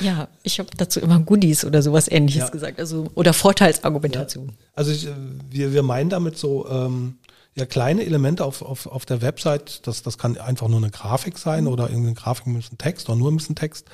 Ja, 0.00 0.28
ich 0.42 0.58
habe 0.58 0.70
dazu 0.76 1.00
immer 1.00 1.18
Goodies 1.20 1.66
oder 1.66 1.82
sowas 1.82 2.08
ähnliches 2.10 2.44
Ja. 2.44 2.48
gesagt. 2.48 2.78
Also, 2.80 3.08
oder 3.14 3.34
Vorteilsargumentation. 3.34 4.52
Also 4.74 4.90
ich, 4.90 5.06
äh, 5.06 5.10
wir, 5.50 5.74
wir 5.74 5.82
meinen 5.82 6.08
damit 6.08 6.38
so 6.38 6.66
ähm, 6.66 7.18
ja 7.54 7.66
kleine 7.66 8.04
Elemente 8.04 8.44
auf, 8.44 8.62
auf, 8.62 8.86
auf 8.86 9.04
der 9.04 9.20
Website. 9.22 9.86
Das, 9.86 10.02
das 10.02 10.16
kann 10.18 10.38
einfach 10.38 10.68
nur 10.68 10.78
eine 10.78 10.90
Grafik 10.90 11.36
sein 11.38 11.66
oder 11.66 11.84
irgendeine 11.88 12.14
Grafik 12.14 12.46
mit 12.46 12.56
ein 12.56 12.60
bisschen 12.60 12.78
Text 12.78 13.08
oder 13.08 13.18
nur 13.18 13.30
ein 13.30 13.36
bisschen 13.36 13.56
Text. 13.56 13.88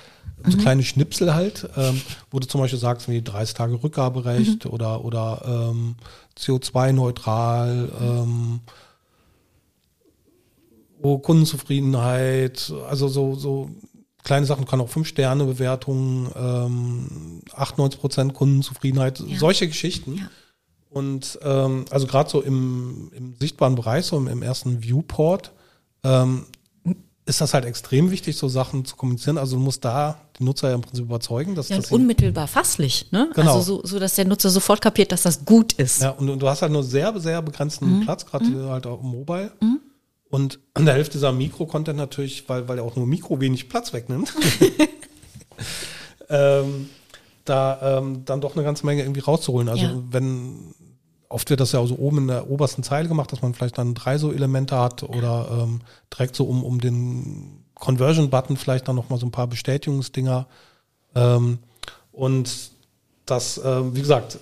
So 0.47 0.57
kleine 0.57 0.85
Schnipsel 0.85 1.35
halt, 1.35 1.69
ähm, 1.77 2.01
wo 2.31 2.39
du 2.39 2.47
zum 2.47 2.61
Beispiel 2.61 2.79
sagst, 2.79 3.09
wie 3.09 3.21
30 3.23 3.55
Tage 3.57 3.83
Rückgaberecht 3.83 4.67
oder, 4.67 5.05
oder 5.05 5.71
ähm, 5.73 5.97
CO2-neutral, 6.39 7.91
ähm, 8.01 8.61
oh, 11.03 11.19
Kundenzufriedenheit, 11.19 12.73
also 12.89 13.09
so, 13.09 13.35
so 13.35 13.71
kleine 14.23 14.47
Sachen, 14.47 14.65
kann 14.67 14.81
auch 14.81 14.91
5-Sterne-Bewertungen, 14.91 16.31
ähm, 16.37 17.43
98% 17.57 18.33
Kundenzufriedenheit, 18.33 19.21
Ja. 19.21 19.39
solche 19.39 19.67
Geschichten. 19.67 20.19
Ja. 20.19 20.31
Und 20.91 21.39
ähm, 21.43 21.85
also 21.91 22.07
gerade 22.07 22.31
so 22.31 22.41
im, 22.41 23.11
im 23.15 23.35
sichtbaren 23.39 23.75
Bereich, 23.75 24.07
so 24.07 24.17
im, 24.17 24.27
im 24.29 24.43
ersten 24.43 24.83
Viewport, 24.83 25.53
ähm, 26.03 26.47
ist 27.27 27.43
das 27.43 27.53
halt 27.53 27.67
extrem 27.67 28.11
wichtig, 28.11 28.39
so 28.39 28.49
Sachen 28.49 28.87
zu 28.87 28.97
kommunizieren. 28.97 29.37
Also 29.37 29.57
du 29.57 29.63
musst 29.63 29.85
da 29.85 30.19
die 30.39 30.45
Nutzer 30.45 30.71
ja 30.71 30.75
im 30.77 30.81
Prinzip 30.81 31.05
überzeugen, 31.05 31.55
dass 31.55 31.69
Ja, 31.69 31.77
das 31.77 31.91
und 31.91 32.01
unmittelbar 32.01 32.49
fasslich, 32.49 33.13
ne? 33.13 33.31
Genau. 33.35 33.57
Also 33.57 33.81
so, 33.81 33.87
so, 33.87 33.99
dass 33.99 34.15
der 34.15 34.25
Nutzer 34.25 34.49
sofort 34.49 34.81
kapiert, 34.81 35.13
dass 35.13 35.23
das 35.23 35.45
gut 35.45 35.75
ist. 35.75 36.01
Ja, 36.01 36.11
und, 36.11 36.31
und 36.31 36.41
du 36.41 36.49
hast 36.49 36.63
halt 36.63 36.73
nur 36.73 36.83
sehr, 36.83 37.19
sehr 37.21 37.43
begrenzten 37.43 38.01
Platz, 38.01 38.25
gerade 38.25 38.71
halt 38.71 38.87
auch 38.87 39.03
im 39.03 39.11
Mobile. 39.11 39.53
Und 40.31 40.59
an 40.75 40.87
der 40.87 40.95
Hälfte 40.95 41.19
dieser 41.19 41.33
Mikro-Content 41.33 41.99
natürlich, 41.99 42.49
weil, 42.49 42.67
weil 42.67 42.79
er 42.79 42.85
auch 42.85 42.97
nur 42.97 43.07
Mikro 43.07 43.41
wenig 43.41 43.69
Platz 43.69 43.93
wegnimmt, 43.93 44.33
ähm, 46.31 46.89
da 47.45 47.99
ähm, 47.99 48.25
dann 48.25 48.41
doch 48.41 48.55
eine 48.55 48.65
ganze 48.65 48.85
Menge 48.87 49.03
irgendwie 49.03 49.21
rauszuholen. 49.21 49.69
Also 49.69 49.85
Ja. 49.85 50.03
wenn, 50.11 50.75
oft 51.29 51.51
wird 51.51 51.61
das 51.61 51.73
ja 51.73 51.85
so 51.87 51.97
oben 51.97 52.19
in 52.19 52.27
der 52.29 52.51
obersten 52.51 52.83
Zeile 52.83 53.09
gemacht, 53.09 53.33
dass 53.33 53.43
man 53.43 53.55
vielleicht 53.55 53.79
dann 53.79 53.95
drei 53.95 54.19
so 54.19 54.33
Elemente 54.33 54.77
hat 54.77 55.03
oder 55.03 55.49
ähm, 55.51 55.81
direkt 56.13 56.37
so 56.37 56.45
um, 56.45 56.65
um 56.65 56.81
den 56.81 57.65
Conversion-Button 57.75 58.57
vielleicht 58.57 58.89
dann 58.89 58.97
nochmal 58.97 59.19
so 59.19 59.27
ein 59.27 59.33
paar 59.33 59.47
Bestätigungsdinger. 59.47 60.47
Ähm, 61.15 61.59
und 62.13 62.71
das, 63.27 63.61
ähm, 63.65 63.95
wie 63.95 64.01
gesagt, 64.01 64.39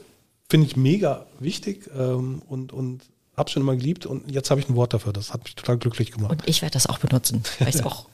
finde 0.49 0.67
ich 0.67 0.77
mega 0.77 1.27
wichtig 1.41 1.91
ähm, 1.97 2.43
und, 2.49 2.73
und 2.73 3.03
habe 3.37 3.51
schon 3.51 3.63
immer 3.63 3.77
geliebt 3.77 4.07
und 4.07 4.31
jetzt 4.31 4.51
habe 4.51 4.61
ich 4.61 4.69
ein 4.69 4.77
Wort 4.77 4.95
dafür. 4.95 5.13
Das 5.13 5.33
hat 5.33 5.45
mich 5.45 5.55
total 5.55 5.77
glücklich 5.77 6.13
gemacht. 6.13 6.31
Und 6.33 6.49
ich 6.49 6.63
werde 6.63 6.73
das 6.75 6.87
auch 6.87 6.99
benutzen, 6.99 7.43
weil 7.59 7.69
ich 7.69 7.75
es 7.77 7.83
auch 7.85 8.07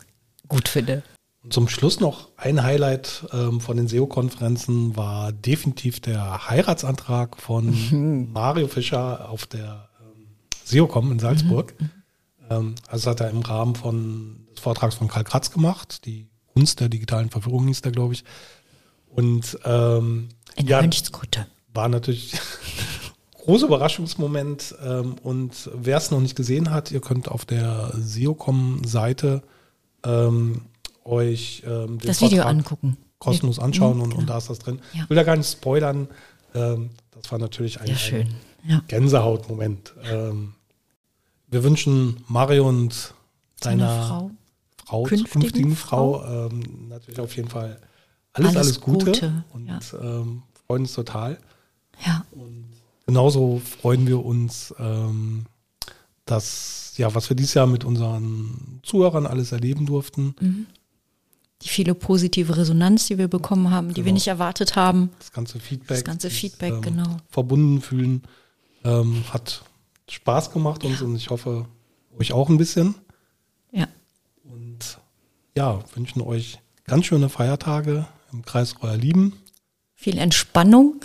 gut 0.49 0.69
finde. 0.69 1.03
Und 1.43 1.53
zum 1.53 1.69
Schluss 1.69 1.99
noch 1.99 2.29
ein 2.37 2.63
Highlight 2.63 3.27
ähm, 3.33 3.61
von 3.61 3.77
den 3.77 3.89
SEO-Konferenzen 3.89 4.97
war 4.97 5.33
definitiv 5.33 5.99
der 6.01 6.49
Heiratsantrag 6.49 7.37
von 7.41 8.29
Mario 8.33 8.69
Fischer 8.69 9.29
auf 9.29 9.47
der 9.47 9.89
ähm, 10.01 10.27
SEOCom 10.65 11.11
in 11.11 11.19
Salzburg. 11.19 11.75
Ähm, 12.49 12.77
also 12.87 13.05
das 13.05 13.07
hat 13.07 13.21
er 13.21 13.31
im 13.31 13.41
Rahmen 13.43 13.75
von 13.75 14.47
des 14.55 14.61
Vortrags 14.61 14.95
von 14.95 15.09
Karl 15.09 15.25
Kratz 15.25 15.51
gemacht, 15.51 16.07
die 16.07 16.29
Kunst 16.55 16.81
der 16.81 16.89
digitalen 16.89 17.31
Verwirrung 17.31 17.67
hieß 17.67 17.83
der, 17.83 17.93
glaube 17.93 18.15
ich. 18.15 18.25
Und 19.09 19.59
ähm, 19.65 20.29
In 20.57 20.67
ja, 20.67 20.81
Mönchskutte. 20.81 21.47
war 21.75 21.89
natürlich 21.89 22.35
großer 23.45 23.67
Überraschungsmoment. 23.67 24.75
Ähm, 24.85 25.17
und 25.23 25.71
wer 25.75 25.97
es 25.97 26.11
noch 26.11 26.21
nicht 26.21 26.37
gesehen 26.37 26.71
hat, 26.71 26.91
ihr 26.93 27.01
könnt 27.01 27.29
auf 27.29 27.45
der 27.45 27.93
SEOCom-Seite 27.97 29.43
ähm, 30.05 30.63
euch 31.05 31.63
ähm, 31.67 31.99
Das 32.03 32.21
Video 32.21 32.43
Vortrag 32.43 32.47
angucken. 32.57 32.97
kostenlos 33.19 33.59
Mhm, 33.59 33.65
anschauen 33.65 34.01
und, 34.01 34.11
genau. 34.11 34.21
und 34.21 34.27
da 34.31 34.39
ist 34.39 34.51
das 34.51 34.59
drin. 34.59 34.81
Ja. 34.93 35.05
Ich 35.05 35.11
will 35.11 35.17
da 35.17 35.23
gar 35.23 35.37
nicht 35.37 35.51
spoilern. 35.51 36.09
Ähm, 36.55 36.91
das 37.13 37.31
war 37.31 37.39
natürlich 37.39 37.81
ein, 37.81 37.89
Ja. 37.89 37.97
Ja. 38.65 38.83
Gänsehautmoment. 38.89 39.95
Ähm, 40.05 40.55
wir 41.49 41.65
wünschen 41.65 42.23
Mario 42.29 42.69
und 42.69 43.15
Seiner 43.63 44.07
Frau. 44.07 44.31
Frau, 44.85 45.03
künftigen 45.05 45.31
zukünftigen 45.33 45.77
Frau, 45.77 46.25
ähm, 46.49 46.89
natürlich 46.89 47.21
auf 47.21 47.35
jeden 47.37 47.49
Fall 47.49 47.79
alles, 48.35 48.49
alles, 48.51 48.57
Alles 48.57 48.81
Gute, 48.81 49.07
Gute, 49.07 49.45
und 49.53 49.67
ja. 49.67 49.79
ähm, 50.01 50.43
freuen 50.67 50.83
uns 50.83 50.93
total. 50.95 51.39
Ja. 52.05 52.25
Genauso 53.07 53.61
freuen 53.81 54.07
wir 54.07 54.25
uns, 54.25 54.75
ähm, 54.79 55.45
dass, 56.25 56.95
ja, 56.97 57.15
was 57.15 57.29
wir 57.29 57.37
dieses 57.37 57.55
Jahr 57.55 57.67
mit 57.67 57.85
unseren 57.85 58.81
Zuhörern 58.83 59.27
alles 59.27 59.53
erleben 59.53 59.87
durften. 59.87 60.67
Die 61.63 61.69
viele 61.69 61.95
positive 61.95 62.57
Resonanz, 62.57 63.07
die 63.07 63.19
wir 63.19 63.29
bekommen 63.29 63.71
haben, 63.71 63.89
die 63.91 63.97
wir 63.97 64.05
Genau. 64.05 64.15
nicht 64.15 64.27
erwartet 64.29 64.75
haben. 64.77 65.11
Das 65.19 65.33
ganze 65.33 65.61
Feedback. 65.61 65.89
Das 65.89 66.05
ganze 66.05 66.29
Feedback, 66.31 66.83
genau. 66.83 67.17
Verbunden 67.29 67.81
fühlen. 67.81 68.23
Ähm, 68.85 69.23
hat 69.33 69.63
Spaß 70.11 70.51
gemacht 70.53 70.83
uns 70.85 71.01
und 71.03 71.15
ich 71.15 71.31
hoffe, 71.31 71.67
euch 72.19 72.33
auch 72.33 72.49
ein 72.49 72.57
bisschen. 72.59 72.97
Ja. 73.71 73.87
Und 74.45 74.99
ja, 75.57 75.79
wünschen 75.95 76.21
euch 76.23 76.59
ganz 76.85 77.07
schöne 77.07 77.29
Feiertage 77.29 78.07
im 78.33 78.43
Kreis 78.45 78.75
eurer 78.81 78.97
Lieben. 78.97 79.35
Viel 79.95 80.19
Entspannung. 80.19 80.97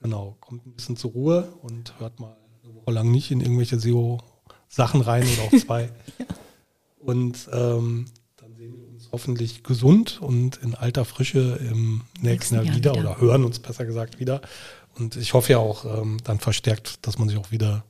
Genau, 0.00 0.36
kommt 0.40 0.64
ein 0.66 0.72
bisschen 0.74 0.96
zur 0.96 1.10
Ruhe 1.10 1.52
und 1.62 1.98
hört 1.98 2.20
mal 2.20 2.36
eine 2.62 2.74
Woche 2.74 2.92
lang 2.92 3.10
nicht 3.10 3.30
in 3.32 3.40
irgendwelche 3.40 3.80
SEO-Sachen 3.80 5.00
rein 5.00 5.24
oder 5.26 5.42
auch 5.42 5.60
zwei. 5.64 5.90
Und 6.98 7.48
ähm, 7.52 8.06
dann 8.36 8.54
sehen 8.56 8.74
wir 8.78 8.88
uns 8.88 9.02
hoffentlich 9.14 9.62
gesund 9.62 10.20
und 10.20 10.56
in 10.58 10.74
alter 10.74 11.04
Frische 11.04 11.58
im 11.70 12.02
nächsten, 12.20 12.26
Nächsten 12.26 12.54
Jahr, 12.56 12.64
Jahr 12.64 12.76
wieder, 12.76 12.92
wieder. 12.94 13.10
oder 13.12 13.20
hören 13.20 13.44
uns 13.44 13.58
besser 13.60 13.84
gesagt 13.86 14.18
wieder. 14.20 14.40
Und 14.96 15.16
ich 15.16 15.32
hoffe 15.34 15.52
ja 15.52 15.58
auch 15.58 15.84
ähm, 15.84 16.18
dann 16.24 16.38
verstärkt, 16.40 17.06
dass 17.06 17.18
man 17.18 17.28
sich 17.28 17.38
auch 17.38 17.50
wieder 17.50 17.84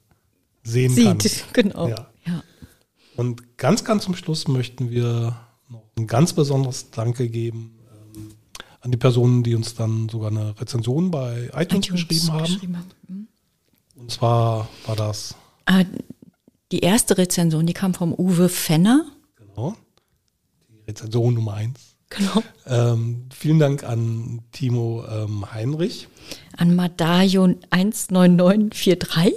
sehen 0.62 0.94
kann. 0.96 1.20
Sieht. 1.20 1.44
Genau. 1.52 1.88
Ja. 1.88 2.06
ja. 2.26 2.42
Und 3.16 3.58
ganz, 3.58 3.84
ganz 3.84 4.04
zum 4.04 4.14
Schluss 4.16 4.48
möchten 4.48 4.90
wir 4.90 5.36
noch 5.68 5.82
ein 5.98 6.06
ganz 6.06 6.32
besonderes 6.32 6.90
Danke 6.90 7.28
geben 7.28 7.78
ähm, 8.14 8.34
an 8.80 8.90
die 8.90 8.96
Personen, 8.96 9.42
die 9.42 9.54
uns 9.54 9.74
dann 9.74 10.08
sogar 10.08 10.30
eine 10.30 10.58
Rezension 10.60 11.10
bei 11.10 11.50
iTunes, 11.54 11.88
geschrieben 11.88 12.32
haben. 12.32 12.44
geschrieben 12.44 12.76
haben. 12.78 12.90
Mhm. 13.08 13.28
Und 13.96 14.10
zwar 14.10 14.68
war 14.86 14.96
das, 14.96 15.34
Ah, 15.66 15.84
die 16.72 16.80
erste 16.80 17.16
Rezension, 17.16 17.66
die 17.66 17.72
kam 17.72 17.94
vom 17.94 18.12
Uwe 18.12 18.48
Fenner. 18.48 19.06
genau, 19.36 19.76
Rezension 20.86 21.34
Nummer 21.34 21.54
eins. 21.54 21.94
Genau. 22.10 22.42
Ähm, 22.66 23.26
vielen 23.32 23.58
Dank 23.58 23.84
an 23.84 24.42
Timo 24.52 25.04
ähm, 25.08 25.52
Heinrich. 25.52 26.08
An 26.56 26.74
Madayon 26.76 27.56
19943. 27.70 29.34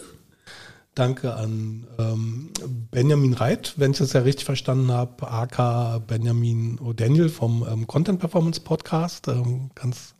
Danke 0.94 1.36
an 1.36 1.86
ähm, 2.00 2.50
Benjamin 2.92 3.34
Reit, 3.34 3.76
wenn 3.78 3.92
ich 3.92 4.00
das 4.00 4.14
ja 4.14 4.22
richtig 4.22 4.46
verstanden 4.46 4.92
habe, 4.92 5.30
AK 5.30 6.08
Benjamin 6.08 6.80
O'Daniel 6.80 7.30
vom 7.30 7.66
ähm, 7.70 7.86
Content 7.86 8.20
Performance 8.20 8.62
Podcast. 8.62 9.28
Ähm, 9.28 9.70
ganz 9.76 10.16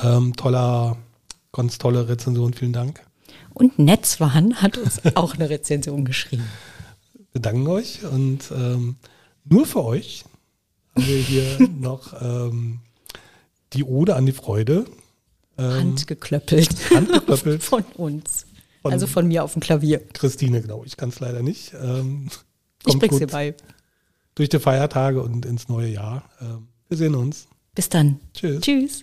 ähm, 0.00 0.34
toller, 0.34 0.96
ganz 1.52 1.78
tolle 1.78 2.08
Rezension, 2.08 2.54
vielen 2.54 2.72
Dank. 2.72 3.02
Und 3.54 3.78
Netzwan 3.78 4.56
hat 4.56 4.78
uns 4.78 5.00
auch 5.14 5.34
eine 5.34 5.48
Rezension 5.50 6.04
geschrieben. 6.04 6.44
Wir 7.32 7.40
danken 7.40 7.66
euch 7.68 8.04
und 8.04 8.50
ähm, 8.50 8.96
nur 9.48 9.66
für 9.66 9.84
euch 9.84 10.24
haben 10.94 11.06
wir 11.06 11.18
hier 11.18 11.68
noch 11.80 12.20
ähm, 12.20 12.80
die 13.72 13.84
Ode 13.84 14.16
an 14.16 14.26
die 14.26 14.32
Freude. 14.32 14.86
Ähm, 15.58 15.70
Handgeklöppelt. 15.72 16.90
Handgeklöppelt. 16.94 17.62
Von 17.64 17.82
uns. 17.96 18.46
Von- 18.82 18.92
also 18.92 19.06
von 19.08 19.26
mir 19.26 19.42
auf 19.44 19.52
dem 19.54 19.60
Klavier. 19.60 19.98
Christine, 20.12 20.62
genau, 20.62 20.84
ich 20.84 20.96
kann 20.96 21.08
es 21.08 21.18
leider 21.20 21.42
nicht. 21.42 21.72
Ähm, 21.82 22.28
Ich 22.86 22.96
bring's 22.98 23.18
dir 23.18 23.26
bei. 23.26 23.54
durch 24.36 24.48
die 24.48 24.60
Feiertage 24.60 25.20
und 25.20 25.44
ins 25.44 25.68
neue 25.68 25.88
Jahr. 25.88 26.30
Ähm, 26.40 26.68
wir 26.88 26.96
sehen 26.96 27.14
uns. 27.16 27.48
Bis 27.74 27.88
dann. 27.88 28.20
Tschüss. 28.34 28.60
Tschüss. 28.60 29.02